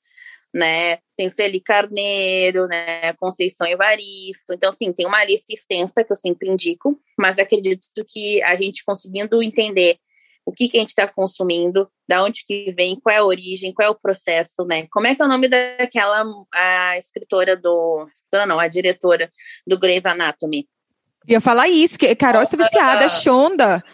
né? 0.52 0.98
Tem 1.16 1.30
Celi 1.30 1.60
Carneiro, 1.60 2.66
né? 2.66 3.12
Conceição 3.14 3.66
Evaristo. 3.66 4.52
Então, 4.52 4.72
sim, 4.72 4.92
tem 4.92 5.06
uma 5.06 5.24
lista 5.24 5.52
extensa 5.52 6.02
que 6.04 6.12
eu 6.12 6.16
sempre 6.16 6.50
indico, 6.50 7.00
mas 7.16 7.38
acredito 7.38 7.86
que 8.06 8.42
a 8.42 8.56
gente 8.56 8.84
conseguindo 8.84 9.40
entender 9.40 9.98
o 10.44 10.52
que, 10.52 10.68
que 10.68 10.78
a 10.78 10.80
gente 10.80 10.90
está 10.90 11.06
consumindo, 11.06 11.88
da 12.08 12.22
onde 12.24 12.44
que 12.46 12.72
vem, 12.76 12.98
qual 12.98 13.14
é 13.14 13.18
a 13.18 13.24
origem, 13.24 13.72
qual 13.72 13.86
é 13.86 13.90
o 13.90 13.94
processo, 13.94 14.64
né? 14.64 14.86
Como 14.90 15.06
é 15.06 15.14
que 15.14 15.20
é 15.20 15.24
o 15.24 15.28
nome 15.28 15.46
daquela 15.46 16.24
a 16.54 16.96
escritora 16.96 17.54
do. 17.54 18.06
Escritora 18.12 18.46
não, 18.46 18.58
a 18.58 18.66
diretora 18.66 19.30
do 19.66 19.78
Grey's 19.78 20.06
Anatomy. 20.06 20.66
Ia 21.26 21.40
falar 21.40 21.68
isso, 21.68 21.98
que 21.98 22.14
Carol 22.14 22.42
está 22.42 22.56
viciada, 22.56 23.04
a 23.04 23.08
Shonda. 23.08 23.84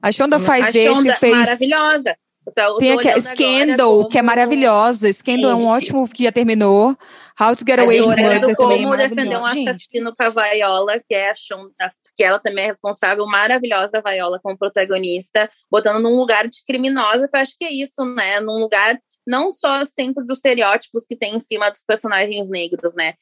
A 0.00 0.10
Shonda 0.10 0.40
faz 0.40 0.68
a 0.68 0.72
Shonda 0.72 1.10
esse, 1.10 1.20
fez. 1.20 1.36
Maravilhosa. 1.36 2.16
Tô, 2.54 2.78
Tem 2.78 2.92
a 2.92 3.20
Scandal, 3.20 3.96
como... 3.98 4.08
que 4.08 4.18
é 4.18 4.22
maravilhosa. 4.22 5.12
Scandal 5.12 5.50
Gente. 5.50 5.62
é 5.62 5.66
um 5.66 5.68
ótimo 5.68 6.08
que 6.08 6.24
já 6.24 6.32
terminou. 6.32 6.96
How 7.38 7.54
to 7.54 7.64
Get 7.66 7.78
Away 7.78 8.00
with 8.00 8.16
Murder 8.16 8.56
também 8.56 8.82
Como 8.82 8.96
defender 8.96 9.36
um 9.36 9.44
assassino 9.44 10.12
com 10.16 10.22
a 10.24 10.30
Viola, 10.30 10.98
que 11.06 11.14
é 11.14 11.30
a 11.30 11.34
Shonda, 11.34 11.92
que 12.18 12.24
ela 12.24 12.40
também 12.40 12.64
é 12.64 12.66
responsável, 12.66 13.24
maravilhosa 13.26 14.02
Viola 14.04 14.40
como 14.42 14.58
protagonista, 14.58 15.48
botando 15.70 16.02
num 16.02 16.16
lugar 16.16 16.48
de 16.48 16.64
criminosa, 16.66 17.28
que 17.28 17.36
eu 17.36 17.40
acho 17.40 17.54
que 17.56 17.64
é 17.64 17.72
isso, 17.72 18.04
né? 18.16 18.40
Num 18.40 18.58
lugar 18.58 19.00
não 19.24 19.52
só 19.52 19.84
sempre 19.84 20.26
dos 20.26 20.38
estereótipos 20.38 21.04
que 21.06 21.14
tem 21.14 21.36
em 21.36 21.40
cima 21.40 21.70
dos 21.70 21.84
personagens 21.86 22.50
negros, 22.50 22.94
né? 22.96 23.14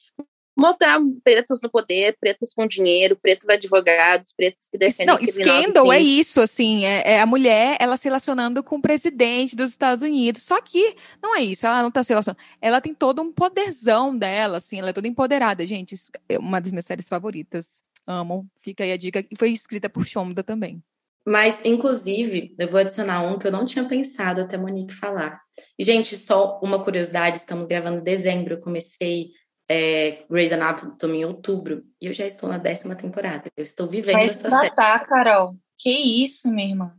mostrar 0.58 0.98
pretos 1.22 1.60
no 1.60 1.68
poder, 1.68 2.16
pretos 2.18 2.54
com 2.54 2.66
dinheiro, 2.66 3.14
pretos 3.14 3.48
advogados, 3.50 4.32
pretos 4.34 4.68
que 4.70 4.78
defendem 4.78 5.14
Não, 5.14 5.26
Scandal 5.26 5.92
é 5.92 6.00
isso, 6.00 6.40
assim, 6.40 6.86
é, 6.86 7.02
é, 7.12 7.20
a 7.20 7.26
mulher, 7.26 7.76
ela 7.78 7.96
se 7.98 8.08
relacionando 8.08 8.62
com 8.62 8.76
o 8.76 8.80
presidente 8.80 9.54
dos 9.54 9.70
Estados 9.70 10.02
Unidos, 10.02 10.42
só 10.42 10.60
que 10.62 10.96
não 11.22 11.36
é 11.36 11.42
isso, 11.42 11.66
ela 11.66 11.82
não 11.82 11.90
tá 11.90 12.02
se 12.02 12.08
relacionando, 12.08 12.42
ela 12.58 12.80
tem 12.80 12.94
todo 12.94 13.20
um 13.20 13.30
poderzão 13.30 14.16
dela, 14.16 14.56
assim, 14.56 14.78
ela 14.78 14.88
é 14.88 14.92
toda 14.94 15.06
empoderada, 15.06 15.66
gente, 15.66 15.94
é 16.26 16.38
uma 16.38 16.58
das 16.58 16.72
minhas 16.72 16.86
séries 16.86 17.06
favoritas, 17.06 17.82
amo, 18.06 18.46
fica 18.60 18.84
aí 18.84 18.92
a 18.92 18.96
dica, 18.96 19.24
e 19.30 19.36
foi 19.36 19.50
escrita 19.50 19.88
por 19.88 20.04
Shonda 20.04 20.42
também. 20.42 20.82
Mas, 21.26 21.60
inclusive, 21.64 22.52
eu 22.56 22.70
vou 22.70 22.78
adicionar 22.78 23.22
um 23.22 23.36
que 23.36 23.48
eu 23.48 23.52
não 23.52 23.64
tinha 23.64 23.84
pensado 23.84 24.40
até 24.40 24.54
a 24.54 24.58
Monique 24.60 24.94
falar. 24.94 25.40
E, 25.76 25.82
gente, 25.82 26.16
só 26.16 26.60
uma 26.62 26.82
curiosidade, 26.84 27.38
estamos 27.38 27.66
gravando 27.66 27.98
em 27.98 28.02
dezembro, 28.02 28.54
eu 28.54 28.60
comecei 28.60 29.30
é, 29.68 30.24
Grey's 30.30 30.52
Anatomy 30.52 31.18
em 31.18 31.24
outubro 31.24 31.82
e 32.00 32.06
eu 32.06 32.12
já 32.12 32.24
estou 32.24 32.48
na 32.48 32.58
décima 32.58 32.94
temporada. 32.94 33.50
Eu 33.56 33.64
estou 33.64 33.88
vivendo 33.88 34.14
Vai 34.14 34.26
essa 34.26 34.48
série. 34.48 34.70
Carol. 34.70 35.56
Que 35.76 35.90
isso, 35.90 36.48
minha 36.48 36.68
irmã. 36.68 36.94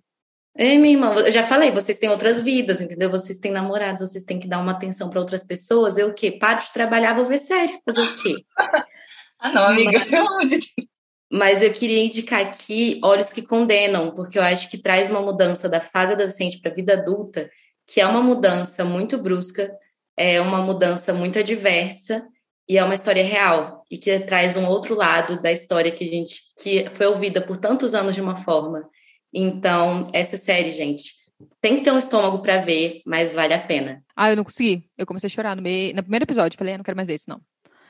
É, 0.54 0.76
minha 0.76 0.94
irmã, 0.94 1.14
eu 1.14 1.32
já 1.32 1.44
falei, 1.44 1.72
vocês 1.72 2.00
têm 2.00 2.10
outras 2.10 2.42
vidas, 2.42 2.82
entendeu? 2.82 3.12
Vocês 3.12 3.38
têm 3.38 3.52
namorados, 3.52 4.02
vocês 4.02 4.24
têm 4.24 4.40
que 4.40 4.48
dar 4.48 4.60
uma 4.60 4.72
atenção 4.72 5.10
para 5.10 5.20
outras 5.20 5.44
pessoas. 5.44 5.98
Eu 5.98 6.10
o 6.10 6.14
quê? 6.14 6.32
Paro 6.32 6.60
de 6.60 6.74
trabalhar, 6.74 7.14
vou 7.14 7.26
ver 7.26 7.38
série. 7.38 7.80
Fazer 7.86 8.02
o 8.02 8.16
quê? 8.16 8.36
ah, 9.40 9.50
não, 9.52 9.64
amiga, 9.68 10.04
pelo 10.06 10.28
amor 10.28 10.48
de 10.48 10.58
Deus. 10.58 10.97
Mas 11.32 11.62
eu 11.62 11.72
queria 11.72 12.04
indicar 12.04 12.42
aqui 12.42 13.00
Olhos 13.04 13.30
que 13.30 13.42
Condenam, 13.42 14.12
porque 14.12 14.38
eu 14.38 14.44
acho 14.44 14.70
que 14.70 14.78
traz 14.78 15.10
uma 15.10 15.22
mudança 15.22 15.68
da 15.68 15.82
fase 15.82 16.14
adolescente 16.14 16.60
para 16.60 16.72
a 16.72 16.76
vida 16.76 16.94
adulta, 16.94 17.50
que 17.86 18.00
é 18.00 18.08
uma 18.08 18.22
mudança 18.22 18.86
muito 18.86 19.18
brusca, 19.18 19.72
é 20.16 20.40
uma 20.40 20.62
mudança 20.62 21.14
muito 21.14 21.38
adversa, 21.38 22.26
e 22.70 22.78
é 22.78 22.84
uma 22.84 22.96
história 22.96 23.24
real 23.24 23.84
e 23.90 23.98
que 23.98 24.20
traz 24.20 24.58
um 24.58 24.68
outro 24.68 24.94
lado 24.94 25.42
da 25.42 25.52
história 25.52 25.92
que 25.92 26.04
a 26.04 26.08
gente 26.08 26.42
que 26.62 26.90
foi 26.94 27.08
ouvida 27.08 27.42
por 27.42 27.56
tantos 27.56 27.96
anos 27.96 28.14
de 28.14 28.22
uma 28.22 28.36
forma. 28.36 28.88
Então, 29.34 30.08
essa 30.12 30.36
série, 30.36 30.72
gente, 30.72 31.14
tem 31.62 31.78
que 31.78 31.84
ter 31.84 31.92
um 31.92 31.98
estômago 31.98 32.42
para 32.42 32.58
ver, 32.58 33.02
mas 33.06 33.32
vale 33.32 33.54
a 33.54 33.60
pena. 33.60 34.04
Ah, 34.16 34.30
eu 34.30 34.36
não 34.36 34.44
consegui. 34.44 34.84
Eu 34.98 35.06
comecei 35.06 35.28
a 35.28 35.30
chorar 35.30 35.56
no, 35.56 35.62
meio, 35.62 35.96
no 35.96 36.02
primeiro 36.02 36.24
episódio. 36.24 36.58
Falei, 36.58 36.74
ah, 36.74 36.78
não 36.78 36.84
quero 36.84 36.98
mais 36.98 37.08
ver 37.08 37.16
isso, 37.16 37.30
não. 37.30 37.40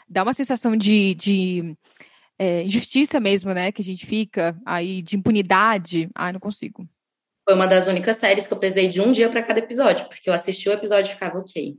Dá 0.07 0.23
uma 0.23 0.33
sensação 0.33 0.75
de, 0.75 1.15
de 1.15 1.75
é, 2.39 2.63
injustiça 2.63 3.19
mesmo, 3.19 3.53
né? 3.53 3.71
Que 3.71 3.81
a 3.81 3.85
gente 3.85 4.05
fica 4.05 4.59
aí, 4.65 5.01
de 5.01 5.15
impunidade. 5.17 6.09
Ah, 6.13 6.31
não 6.31 6.39
consigo. 6.39 6.87
Foi 7.47 7.55
uma 7.55 7.67
das 7.67 7.87
únicas 7.87 8.17
séries 8.17 8.45
que 8.45 8.53
eu 8.53 8.59
pesei 8.59 8.87
de 8.87 9.01
um 9.01 9.11
dia 9.11 9.29
para 9.29 9.41
cada 9.41 9.59
episódio, 9.59 10.07
porque 10.07 10.29
eu 10.29 10.33
assisti 10.33 10.67
o 10.67 10.73
episódio 10.73 11.09
e 11.09 11.13
ficava 11.13 11.39
ok. 11.39 11.77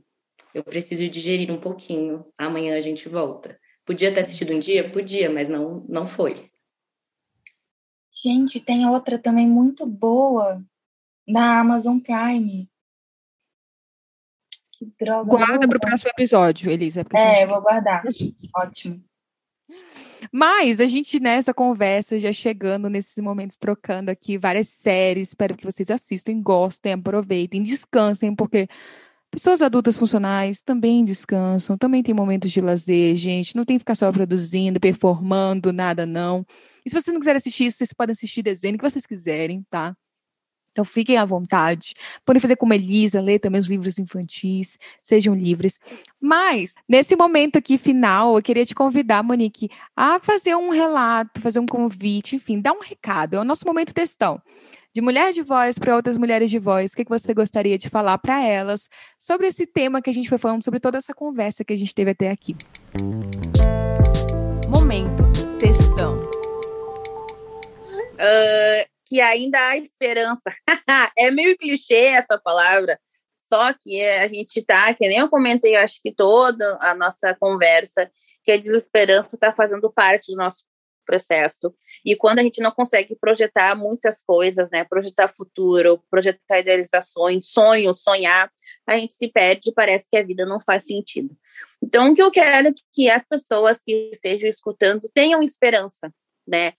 Eu 0.53 0.63
preciso 0.63 1.07
digerir 1.07 1.51
um 1.51 1.59
pouquinho. 1.59 2.25
Amanhã 2.37 2.75
a 2.75 2.81
gente 2.81 3.07
volta. 3.07 3.59
Podia 3.85 4.11
ter 4.13 4.21
assistido 4.21 4.53
um 4.53 4.59
dia? 4.59 4.91
Podia, 4.91 5.29
mas 5.29 5.47
não, 5.47 5.85
não 5.87 6.05
foi. 6.07 6.49
Gente, 8.11 8.59
tem 8.59 8.87
outra 8.87 9.17
também 9.17 9.47
muito 9.47 9.85
boa 9.85 10.61
da 11.27 11.59
Amazon 11.59 11.99
Prime. 11.99 12.69
Que 14.73 14.85
droga. 14.99 15.29
Guarda 15.29 15.67
para 15.67 15.77
o 15.77 15.81
próximo 15.81 16.09
episódio, 16.09 16.71
Elisa. 16.71 17.05
É, 17.13 17.45
vou 17.45 17.61
guardar. 17.61 18.03
Ótimo. 18.55 19.03
Mas 20.31 20.79
a 20.79 20.87
gente 20.87 21.19
nessa 21.19 21.53
conversa 21.53 22.19
já 22.19 22.31
chegando 22.31 22.89
nesses 22.89 23.17
momentos 23.23 23.57
trocando 23.57 24.09
aqui 24.09 24.37
várias 24.37 24.67
séries, 24.67 25.29
espero 25.29 25.55
que 25.55 25.65
vocês 25.65 25.89
assistam, 25.89 26.41
gostem, 26.41 26.93
aproveitem, 26.93 27.63
descansem, 27.63 28.35
porque 28.35 28.67
pessoas 29.31 29.61
adultas 29.61 29.97
funcionais 29.97 30.61
também 30.61 31.05
descansam, 31.05 31.77
também 31.77 32.03
tem 32.03 32.13
momentos 32.13 32.51
de 32.51 32.61
lazer, 32.61 33.15
gente, 33.15 33.55
não 33.55 33.65
tem 33.65 33.77
que 33.77 33.81
ficar 33.81 33.95
só 33.95 34.11
produzindo, 34.11 34.79
performando, 34.79 35.71
nada 35.71 36.05
não. 36.05 36.45
E 36.85 36.89
se 36.89 36.95
vocês 36.99 37.13
não 37.13 37.19
quiserem 37.19 37.37
assistir 37.37 37.65
isso, 37.65 37.77
vocês 37.77 37.93
podem 37.93 38.13
assistir 38.13 38.41
desenho 38.41 38.77
que 38.77 38.89
vocês 38.89 39.05
quiserem, 39.05 39.63
tá? 39.69 39.95
Então 40.71 40.85
fiquem 40.85 41.17
à 41.17 41.25
vontade. 41.25 41.93
Podem 42.25 42.39
fazer 42.39 42.55
como 42.55 42.73
Elisa, 42.73 43.21
ler 43.21 43.39
também 43.39 43.59
os 43.59 43.67
livros 43.67 43.99
infantis, 43.99 44.77
sejam 45.01 45.35
livres. 45.35 45.79
Mas, 46.21 46.75
nesse 46.87 47.15
momento 47.15 47.57
aqui 47.57 47.77
final, 47.77 48.35
eu 48.35 48.41
queria 48.41 48.65
te 48.65 48.75
convidar, 48.75 49.23
Monique, 49.23 49.69
a 49.95 50.19
fazer 50.19 50.55
um 50.55 50.69
relato, 50.69 51.41
fazer 51.41 51.59
um 51.59 51.65
convite, 51.65 52.35
enfim, 52.35 52.61
dar 52.61 52.73
um 52.73 52.81
recado. 52.81 53.35
É 53.35 53.39
o 53.39 53.43
nosso 53.43 53.65
momento 53.65 53.93
testão. 53.93 54.41
De 54.91 55.01
mulher 55.01 55.31
de 55.31 55.43
voz 55.43 55.77
para 55.77 55.95
outras 55.95 56.17
mulheres 56.17 56.49
de 56.49 56.57
voz, 56.57 56.91
o 56.91 56.95
que, 56.95 57.05
que 57.05 57.09
você 57.09 57.31
gostaria 57.33 57.77
de 57.77 57.87
falar 57.89 58.17
para 58.17 58.43
elas 58.43 58.89
sobre 59.19 59.47
esse 59.47 59.67
tema 59.67 60.01
que 60.01 60.09
a 60.09 60.13
gente 60.13 60.27
foi 60.27 60.39
falando, 60.39 60.63
sobre 60.63 60.79
toda 60.79 60.97
essa 60.97 61.13
conversa 61.13 61.63
que 61.63 61.73
a 61.73 61.77
gente 61.77 61.93
teve 61.93 62.11
até 62.11 62.31
aqui? 62.31 62.55
Momento 64.67 65.23
testão. 65.59 66.19
Uh, 68.19 68.98
que 69.09 69.19
ainda 69.19 69.59
há 69.59 69.77
esperança. 69.77 70.55
é 71.17 71.31
meio 71.31 71.57
clichê 71.57 72.05
essa 72.05 72.37
palavra, 72.37 72.99
só 73.41 73.73
que 73.73 74.01
a 74.01 74.27
gente 74.27 74.63
tá, 74.63 74.93
que 74.93 75.07
nem 75.07 75.17
eu 75.17 75.29
comentei, 75.29 75.75
eu 75.75 75.81
acho 75.81 75.99
que 76.01 76.13
toda 76.13 76.77
a 76.81 76.93
nossa 76.93 77.35
conversa, 77.35 78.09
que 78.43 78.51
a 78.51 78.57
desesperança 78.57 79.35
está 79.35 79.51
fazendo 79.51 79.91
parte 79.91 80.31
do 80.31 80.37
nosso 80.37 80.63
processo. 81.05 81.73
E 82.05 82.15
quando 82.15 82.37
a 82.37 82.43
gente 82.43 82.61
não 82.61 82.69
consegue 82.69 83.15
projetar 83.15 83.75
muitas 83.75 84.21
coisas, 84.21 84.69
né, 84.69 84.83
projetar 84.83 85.27
futuro, 85.27 86.03
projetar 86.11 86.59
idealizações, 86.59 87.47
sonhos, 87.49 88.03
sonhar, 88.03 88.51
a 88.85 88.95
gente 88.95 89.13
se 89.13 89.27
perde 89.31 89.71
e 89.71 89.73
parece 89.73 90.07
que 90.07 90.17
a 90.17 90.23
vida 90.23 90.45
não 90.45 90.61
faz 90.61 90.85
sentido. 90.85 91.35
Então, 91.81 92.11
o 92.11 92.13
que 92.13 92.21
eu 92.21 92.29
quero 92.29 92.67
é 92.67 92.73
que 92.93 93.09
as 93.09 93.25
pessoas 93.25 93.81
que 93.81 94.11
estejam 94.13 94.47
escutando 94.47 95.09
tenham 95.11 95.41
esperança, 95.41 96.13
né? 96.47 96.73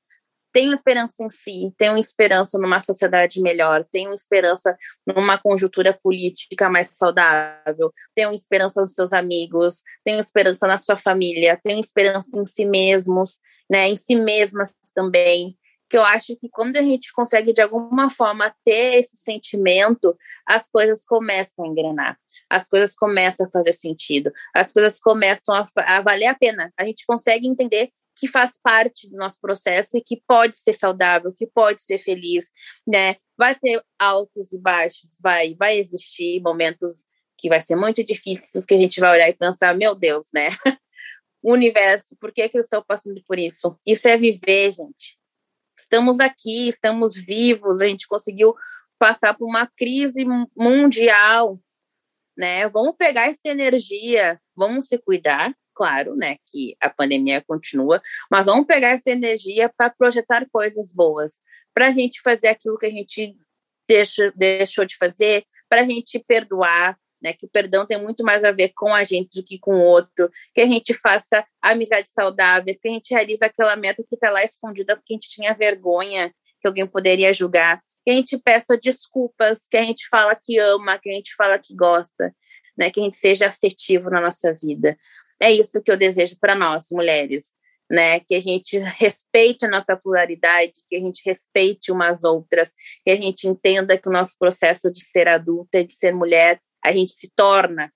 Tenham 0.53 0.75
esperança 0.75 1.23
em 1.23 1.31
si, 1.31 1.73
tenham 1.77 1.97
esperança 1.97 2.59
numa 2.59 2.81
sociedade 2.81 3.41
melhor, 3.41 3.85
tenham 3.91 4.13
esperança 4.13 4.77
numa 5.07 5.39
conjuntura 5.39 5.99
política 6.03 6.69
mais 6.69 6.89
saudável, 6.93 7.93
tenham 8.15 8.33
esperança 8.33 8.81
nos 8.81 8.93
seus 8.93 9.13
amigos, 9.13 9.83
tenham 10.05 10.21
esperança 10.21 10.67
na 10.67 10.79
sua 10.79 10.99
família, 10.99 11.59
tenham 11.63 11.81
esperança 11.81 12.39
em 12.39 12.47
si 12.47 12.65
mesmos, 12.65 13.39
né, 13.71 13.89
em 13.89 13.97
si 13.97 14.17
mesmas 14.17 14.75
também. 14.95 15.57
Que 15.89 15.97
eu 15.97 16.05
acho 16.05 16.37
que 16.37 16.49
quando 16.49 16.77
a 16.77 16.83
gente 16.83 17.13
consegue 17.13 17.53
de 17.53 17.61
alguma 17.61 18.09
forma 18.11 18.55
ter 18.63 19.01
esse 19.01 19.17
sentimento, 19.17 20.17
as 20.47 20.69
coisas 20.69 21.05
começam 21.05 21.65
a 21.65 21.69
engrenar, 21.69 22.17
as 22.49 22.69
coisas 22.69 22.95
começam 22.95 23.45
a 23.45 23.51
fazer 23.51 23.73
sentido, 23.73 24.31
as 24.55 24.73
coisas 24.73 25.01
começam 25.01 25.53
a, 25.53 25.65
a 25.79 26.01
valer 26.01 26.27
a 26.27 26.35
pena. 26.35 26.73
A 26.79 26.85
gente 26.85 27.05
consegue 27.05 27.49
entender 27.49 27.91
que 28.21 28.29
faz 28.29 28.59
parte 28.63 29.09
do 29.09 29.17
nosso 29.17 29.41
processo 29.41 29.97
e 29.97 30.03
que 30.03 30.23
pode 30.29 30.59
ser 30.59 30.75
saudável, 30.75 31.33
que 31.33 31.47
pode 31.47 31.83
ser 31.83 31.99
feliz, 32.03 32.51
né? 32.87 33.17
Vai 33.37 33.55
ter 33.55 33.83
altos 33.99 34.53
e 34.53 34.59
baixos, 34.59 35.11
vai, 35.23 35.55
vai 35.55 35.79
existir 35.79 36.39
momentos 36.43 37.07
que 37.39 37.49
vai 37.49 37.63
ser 37.63 37.77
muito 37.77 38.05
difíceis, 38.05 38.67
que 38.67 38.75
a 38.75 38.77
gente 38.77 39.01
vai 39.01 39.13
olhar 39.13 39.29
e 39.31 39.35
pensar, 39.35 39.75
meu 39.75 39.95
Deus, 39.95 40.27
né? 40.35 40.51
Universo, 41.43 42.15
por 42.21 42.31
que, 42.31 42.47
que 42.51 42.59
eu 42.59 42.61
estou 42.61 42.85
passando 42.85 43.23
por 43.27 43.39
isso? 43.39 43.75
Isso 43.87 44.07
é 44.07 44.19
viver, 44.19 44.73
gente. 44.73 45.19
Estamos 45.79 46.21
aqui, 46.21 46.69
estamos 46.69 47.15
vivos, 47.15 47.81
a 47.81 47.87
gente 47.87 48.07
conseguiu 48.07 48.55
passar 48.99 49.33
por 49.35 49.49
uma 49.49 49.67
crise 49.67 50.27
mundial, 50.55 51.59
né? 52.37 52.69
Vamos 52.69 52.95
pegar 52.99 53.31
essa 53.31 53.49
energia, 53.49 54.39
vamos 54.55 54.89
se 54.89 54.99
cuidar, 54.99 55.55
claro, 55.81 56.15
né, 56.15 56.37
que 56.51 56.77
a 56.79 56.91
pandemia 56.91 57.41
continua, 57.41 58.03
mas 58.31 58.45
vamos 58.45 58.67
pegar 58.67 58.89
essa 58.89 59.09
energia 59.09 59.73
para 59.75 59.89
projetar 59.89 60.47
coisas 60.53 60.93
boas, 60.93 61.41
para 61.73 61.87
a 61.87 61.91
gente 61.91 62.21
fazer 62.21 62.49
aquilo 62.49 62.77
que 62.77 62.85
a 62.85 62.91
gente 62.91 63.35
deixa, 63.89 64.31
deixou 64.37 64.85
de 64.85 64.95
fazer, 64.99 65.43
para 65.71 65.81
a 65.81 65.85
gente 65.85 66.23
perdoar, 66.29 66.99
né, 67.23 67.33
que 67.33 67.47
o 67.47 67.49
perdão 67.49 67.87
tem 67.87 67.99
muito 67.99 68.23
mais 68.23 68.45
a 68.45 68.53
ver 68.53 68.73
com 68.77 68.95
a 68.95 69.05
gente 69.05 69.41
do 69.41 69.43
que 69.43 69.59
com 69.59 69.77
o 69.77 69.83
outro, 69.83 70.31
que 70.55 70.61
a 70.61 70.67
gente 70.67 70.93
faça 70.93 71.43
amizades 71.63 72.13
saudáveis, 72.13 72.79
que 72.79 72.89
a 72.89 72.93
gente 72.93 73.15
realize 73.15 73.43
aquela 73.43 73.75
meta 73.75 74.05
que 74.07 74.17
está 74.17 74.29
lá 74.29 74.45
escondida 74.45 74.95
porque 74.97 75.15
a 75.15 75.17
gente 75.17 75.31
tinha 75.31 75.55
vergonha 75.55 76.31
que 76.61 76.69
alguém 76.69 76.87
poderia 76.87 77.33
julgar, 77.33 77.81
que 78.05 78.11
a 78.11 78.15
gente 78.15 78.37
peça 78.37 78.77
desculpas, 78.77 79.67
que 79.67 79.79
a 79.79 79.83
gente 79.85 80.07
fala 80.09 80.35
que 80.37 80.59
ama, 80.59 80.99
que 80.99 81.09
a 81.09 81.15
gente 81.15 81.35
fala 81.35 81.59
que 81.59 81.75
gosta, 81.75 82.35
né, 82.77 82.91
que 82.91 83.01
a 83.01 83.03
gente 83.03 83.17
seja 83.17 83.49
afetivo 83.49 84.11
na 84.11 84.21
nossa 84.21 84.53
vida. 84.53 84.95
É 85.41 85.51
isso 85.51 85.83
que 85.83 85.91
eu 85.91 85.97
desejo 85.97 86.37
para 86.39 86.55
nós, 86.55 86.87
mulheres, 86.91 87.55
né? 87.91 88.21
Que 88.21 88.35
a 88.35 88.41
gente 88.41 88.79
respeite 88.99 89.65
a 89.65 89.69
nossa 89.69 89.97
pluralidade, 89.97 90.75
que 90.89 90.97
a 90.97 91.01
gente 91.01 91.23
respeite 91.25 91.91
umas 91.91 92.25
outras, 92.25 92.73
que 93.05 93.11
a 93.11 93.17
gente 93.17 93.49
entenda 93.49 93.97
que 93.97 94.09
o 94.09 94.13
nosso 94.13 94.37
processo 94.39 94.93
de 94.93 95.03
ser 95.03 95.27
adulta, 95.27 95.83
de 95.83 95.95
ser 95.95 96.15
mulher, 96.15 96.61
a 96.85 96.93
gente 96.93 97.13
se 97.13 97.31
torna, 97.35 97.91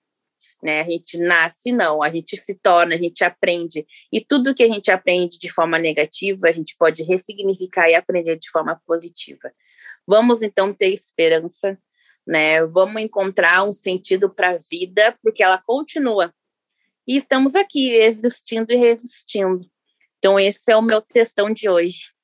né? 0.63 0.81
A 0.81 0.83
gente 0.85 1.19
nasce, 1.19 1.71
não, 1.71 2.01
a 2.01 2.09
gente 2.09 2.35
se 2.35 2.55
torna, 2.55 2.95
a 2.95 2.97
gente 2.97 3.23
aprende. 3.23 3.85
E 4.11 4.19
tudo 4.19 4.55
que 4.55 4.63
a 4.63 4.67
gente 4.67 4.89
aprende 4.89 5.37
de 5.37 5.49
forma 5.49 5.77
negativa, 5.77 6.49
a 6.49 6.51
gente 6.51 6.75
pode 6.77 7.03
ressignificar 7.03 7.89
e 7.89 7.95
aprender 7.95 8.37
de 8.37 8.49
forma 8.49 8.81
positiva. 8.87 9.53
Vamos 10.07 10.41
então 10.41 10.73
ter 10.73 10.89
esperança, 10.89 11.77
né? 12.25 12.65
Vamos 12.65 13.01
encontrar 13.01 13.63
um 13.63 13.73
sentido 13.73 14.33
para 14.33 14.51
a 14.51 14.57
vida, 14.69 15.15
porque 15.21 15.43
ela 15.43 15.59
continua 15.59 16.33
e 17.07 17.15
estamos 17.17 17.55
aqui 17.55 17.91
existindo 17.91 18.71
e 18.71 18.75
resistindo. 18.75 19.65
Então, 20.17 20.39
esse 20.39 20.71
é 20.71 20.75
o 20.75 20.81
meu 20.81 21.01
textão 21.01 21.51
de 21.51 21.69
hoje. 21.69 22.15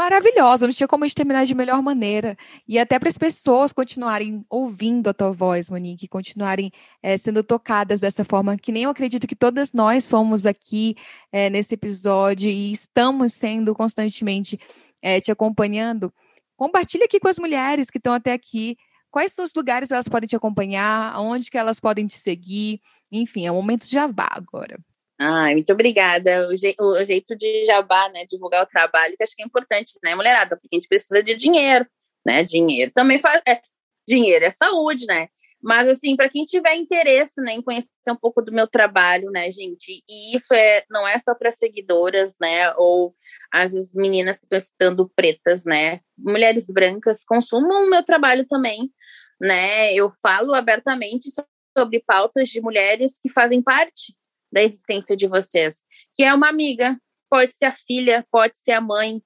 Maravilhosa, 0.00 0.66
não 0.66 0.72
tinha 0.72 0.88
como 0.88 1.04
a 1.04 1.06
gente 1.06 1.16
terminar 1.16 1.44
de 1.44 1.54
melhor 1.54 1.82
maneira. 1.82 2.36
E 2.66 2.78
até 2.78 2.98
para 2.98 3.08
as 3.08 3.18
pessoas 3.18 3.72
continuarem 3.72 4.44
ouvindo 4.48 5.10
a 5.10 5.12
tua 5.12 5.30
voz, 5.30 5.68
Monique, 5.68 6.08
continuarem 6.08 6.70
é, 7.02 7.18
sendo 7.18 7.42
tocadas 7.42 8.00
dessa 8.00 8.24
forma, 8.24 8.56
que 8.56 8.72
nem 8.72 8.84
eu 8.84 8.90
acredito 8.90 9.26
que 9.26 9.36
todas 9.36 9.72
nós 9.72 10.04
somos 10.04 10.46
aqui 10.46 10.94
é, 11.30 11.50
nesse 11.50 11.74
episódio 11.74 12.48
e 12.48 12.72
estamos 12.72 13.34
sendo 13.34 13.74
constantemente 13.74 14.58
é, 15.02 15.20
te 15.20 15.30
acompanhando. 15.30 16.12
Compartilhe 16.56 17.04
aqui 17.04 17.18
com 17.18 17.28
as 17.28 17.38
mulheres 17.38 17.90
que 17.90 17.98
estão 17.98 18.14
até 18.14 18.32
aqui 18.32 18.78
Quais 19.10 19.32
são 19.32 19.44
os 19.44 19.54
lugares 19.54 19.90
elas 19.90 20.08
podem 20.08 20.28
te 20.28 20.36
acompanhar? 20.36 21.12
Aonde 21.14 21.50
que 21.50 21.58
elas 21.58 21.80
podem 21.80 22.06
te 22.06 22.16
seguir? 22.18 22.80
Enfim, 23.10 23.46
é 23.46 23.50
o 23.50 23.54
momento 23.54 23.86
de 23.86 23.92
jabá 23.92 24.28
agora. 24.30 24.78
Ai, 25.18 25.54
muito 25.54 25.72
obrigada. 25.72 26.48
O, 26.48 26.56
je 26.56 26.74
o, 26.80 27.04
jeito 27.04 27.36
de 27.36 27.64
jabá, 27.66 28.08
né? 28.08 28.24
Divulgar 28.24 28.62
o 28.62 28.66
trabalho, 28.66 29.14
que 29.16 29.22
acho 29.22 29.36
que 29.36 29.42
é 29.42 29.44
importante, 29.46 29.92
né, 30.02 30.14
mulherada? 30.14 30.56
Porque 30.56 30.74
a 30.74 30.76
gente 30.76 30.88
precisa 30.88 31.22
de 31.22 31.34
dinheiro, 31.34 31.86
né? 32.24 32.42
Dinheiro 32.42 32.90
também 32.92 33.18
faz. 33.18 33.42
É, 33.46 33.60
dinheiro 34.08 34.44
é 34.44 34.50
saúde, 34.50 35.06
né? 35.06 35.28
Mas, 35.62 35.88
assim, 35.88 36.16
para 36.16 36.28
quem 36.28 36.44
tiver 36.44 36.74
interesse 36.74 37.40
né, 37.42 37.52
em 37.52 37.62
conhecer 37.62 37.90
um 38.08 38.16
pouco 38.16 38.40
do 38.40 38.52
meu 38.52 38.66
trabalho, 38.66 39.30
né, 39.30 39.50
gente, 39.50 40.02
e 40.08 40.34
isso 40.34 40.54
é, 40.54 40.84
não 40.90 41.06
é 41.06 41.18
só 41.18 41.34
para 41.34 41.52
seguidoras, 41.52 42.34
né, 42.40 42.72
ou 42.76 43.14
as 43.52 43.72
meninas 43.94 44.38
que 44.38 44.46
estão 44.46 44.58
estando 44.58 45.10
pretas, 45.14 45.64
né, 45.64 46.00
mulheres 46.16 46.66
brancas 46.68 47.24
consumam 47.24 47.84
o 47.84 47.90
meu 47.90 48.02
trabalho 48.02 48.46
também, 48.46 48.90
né, 49.38 49.92
eu 49.92 50.10
falo 50.22 50.54
abertamente 50.54 51.28
sobre 51.76 52.02
pautas 52.06 52.48
de 52.48 52.60
mulheres 52.60 53.18
que 53.22 53.28
fazem 53.28 53.62
parte 53.62 54.16
da 54.52 54.62
existência 54.62 55.16
de 55.16 55.26
vocês, 55.26 55.84
que 56.14 56.24
é 56.24 56.32
uma 56.32 56.48
amiga, 56.48 56.98
pode 57.30 57.54
ser 57.54 57.66
a 57.66 57.76
filha, 57.76 58.26
pode 58.30 58.58
ser 58.58 58.72
a 58.72 58.80
mãe, 58.80 59.22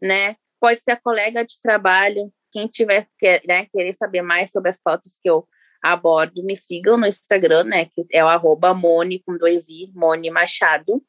né? 0.00 0.36
Pode 0.58 0.80
ser 0.80 0.92
a 0.92 1.00
colega 1.00 1.44
de 1.44 1.60
trabalho. 1.60 2.32
Quem 2.50 2.66
tiver 2.66 3.06
né, 3.46 3.66
querer 3.66 3.92
saber 3.94 4.22
mais 4.22 4.50
sobre 4.50 4.70
as 4.70 4.80
pautas 4.80 5.18
que 5.20 5.28
eu 5.28 5.46
abordo, 5.82 6.44
me 6.44 6.56
sigam 6.56 6.96
no 6.96 7.06
Instagram, 7.06 7.64
né? 7.64 7.84
Que 7.86 8.06
é 8.12 8.24
o 8.24 8.28
arroba 8.28 8.72
Mone 8.72 9.18
com 9.18 9.36
dois 9.36 9.68
i, 9.68 9.90
Machado. 10.30 11.02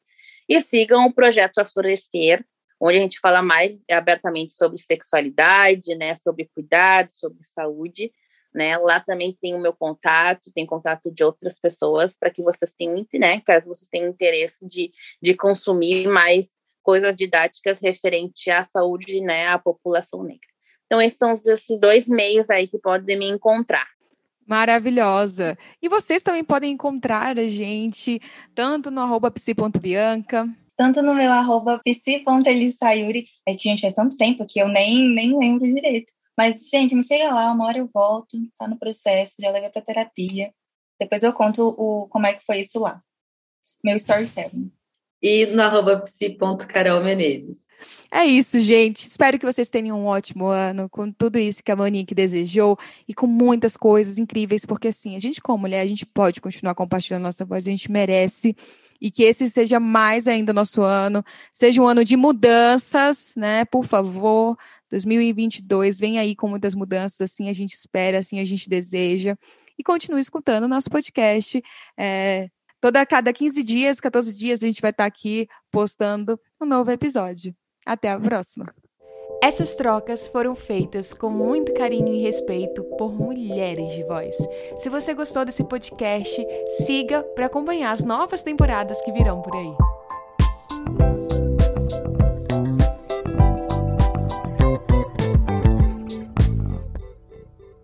E 0.48 0.60
sigam 0.60 1.06
o 1.06 1.12
projeto 1.14 1.58
Aflorescer, 1.58 2.44
onde 2.80 2.98
a 2.98 3.00
gente 3.00 3.20
fala 3.20 3.40
mais 3.40 3.84
abertamente 3.90 4.52
sobre 4.52 4.78
sexualidade, 4.78 5.94
né? 5.94 6.16
Sobre 6.16 6.50
cuidado, 6.54 7.10
sobre 7.12 7.38
saúde. 7.42 8.12
Né? 8.52 8.76
Lá 8.78 9.00
também 9.00 9.36
tem 9.40 9.54
o 9.54 9.60
meu 9.60 9.72
contato, 9.72 10.52
tem 10.54 10.64
contato 10.64 11.10
de 11.10 11.24
outras 11.24 11.58
pessoas 11.58 12.16
para 12.16 12.30
que 12.30 12.40
vocês 12.40 12.72
tenham, 12.72 13.04
né, 13.14 13.40
caso 13.40 13.66
vocês 13.66 13.88
tenham 13.88 14.08
interesse 14.08 14.64
de, 14.64 14.92
de 15.20 15.34
consumir 15.34 16.06
mais 16.06 16.56
coisas 16.80 17.16
didáticas 17.16 17.80
referente 17.80 18.52
à 18.52 18.64
saúde, 18.64 19.20
né, 19.20 19.48
à 19.48 19.58
população 19.58 20.22
negra. 20.22 20.46
Então, 20.86 21.00
esses 21.00 21.18
são 21.18 21.32
esses 21.32 21.80
dois 21.80 22.06
meios 22.06 22.50
aí 22.50 22.68
que 22.68 22.78
podem 22.78 23.18
me 23.18 23.26
encontrar. 23.26 23.88
Maravilhosa. 24.46 25.56
E 25.80 25.88
vocês 25.88 26.22
também 26.22 26.44
podem 26.44 26.72
encontrar 26.72 27.38
a 27.38 27.48
gente 27.48 28.20
tanto 28.54 28.90
no 28.90 29.00
arroba 29.00 29.30
psi.bianca, 29.30 30.48
tanto 30.76 31.02
no 31.02 31.14
meu 31.14 31.30
arroba 31.30 31.80
psi.elissayuri. 31.84 33.26
É 33.46 33.52
gente, 33.52 33.80
faz 33.80 33.94
tanto 33.94 34.16
tempo 34.16 34.46
que 34.46 34.60
eu 34.60 34.68
nem, 34.68 35.08
nem 35.08 35.36
lembro 35.38 35.72
direito. 35.72 36.12
Mas, 36.36 36.68
gente, 36.68 36.94
me 36.94 37.04
siga 37.04 37.32
lá, 37.32 37.52
uma 37.52 37.64
hora 37.66 37.78
eu 37.78 37.88
volto, 37.92 38.36
tá 38.58 38.66
no 38.66 38.76
processo, 38.76 39.34
já 39.38 39.50
levei 39.50 39.70
pra 39.70 39.82
terapia. 39.82 40.52
Depois 40.98 41.22
eu 41.22 41.32
conto 41.32 41.62
o, 41.78 42.08
como 42.08 42.26
é 42.26 42.34
que 42.34 42.44
foi 42.44 42.60
isso 42.60 42.80
lá. 42.80 43.00
Meu 43.84 43.96
storytelling. 43.96 44.72
E 45.24 45.46
no 45.46 45.62
arroba. 45.62 46.04
É 48.10 48.26
isso, 48.26 48.60
gente. 48.60 49.06
Espero 49.06 49.38
que 49.38 49.46
vocês 49.46 49.70
tenham 49.70 49.98
um 49.98 50.04
ótimo 50.04 50.48
ano 50.48 50.86
com 50.86 51.10
tudo 51.10 51.38
isso 51.38 51.64
que 51.64 51.72
a 51.72 51.76
Monique 51.76 52.14
desejou 52.14 52.78
e 53.08 53.14
com 53.14 53.26
muitas 53.26 53.74
coisas 53.74 54.18
incríveis, 54.18 54.66
porque 54.66 54.88
assim, 54.88 55.16
a 55.16 55.18
gente 55.18 55.40
como 55.40 55.62
mulher, 55.62 55.80
a 55.80 55.86
gente 55.86 56.04
pode 56.04 56.42
continuar 56.42 56.74
compartilhando 56.74 57.22
nossa 57.22 57.42
voz, 57.42 57.66
a 57.66 57.70
gente 57.70 57.90
merece 57.90 58.54
e 59.00 59.10
que 59.10 59.22
esse 59.22 59.48
seja 59.48 59.80
mais 59.80 60.28
ainda 60.28 60.52
nosso 60.52 60.82
ano, 60.82 61.24
seja 61.54 61.80
um 61.80 61.86
ano 61.86 62.04
de 62.04 62.18
mudanças, 62.18 63.32
né? 63.34 63.64
Por 63.64 63.86
favor, 63.86 64.58
2022 64.90 65.98
vem 65.98 66.18
aí 66.18 66.36
com 66.36 66.48
muitas 66.48 66.74
mudanças, 66.74 67.22
assim 67.22 67.48
a 67.48 67.54
gente 67.54 67.72
espera, 67.72 68.18
assim 68.18 68.40
a 68.40 68.44
gente 68.44 68.68
deseja. 68.68 69.38
E 69.78 69.82
continue 69.82 70.20
escutando 70.20 70.64
o 70.64 70.68
nosso 70.68 70.90
podcast. 70.90 71.62
É, 71.96 72.50
toda 72.84 73.06
cada 73.06 73.32
15 73.32 73.62
dias, 73.62 73.98
14 73.98 74.36
dias, 74.36 74.62
a 74.62 74.66
gente 74.66 74.82
vai 74.82 74.90
estar 74.90 75.06
aqui 75.06 75.48
postando 75.70 76.38
um 76.60 76.66
novo 76.66 76.90
episódio. 76.90 77.56
Até 77.86 78.10
a 78.10 78.20
próxima. 78.20 78.66
Essas 79.42 79.74
trocas 79.74 80.28
foram 80.28 80.54
feitas 80.54 81.14
com 81.14 81.30
muito 81.30 81.72
carinho 81.72 82.12
e 82.12 82.20
respeito 82.20 82.84
por 82.98 83.18
mulheres 83.18 83.90
de 83.94 84.04
voz. 84.04 84.36
Se 84.76 84.90
você 84.90 85.14
gostou 85.14 85.46
desse 85.46 85.64
podcast, 85.64 86.46
siga 86.84 87.22
para 87.22 87.46
acompanhar 87.46 87.90
as 87.90 88.04
novas 88.04 88.42
temporadas 88.42 89.00
que 89.00 89.12
virão 89.12 89.40
por 89.40 89.56
aí. 89.56 91.33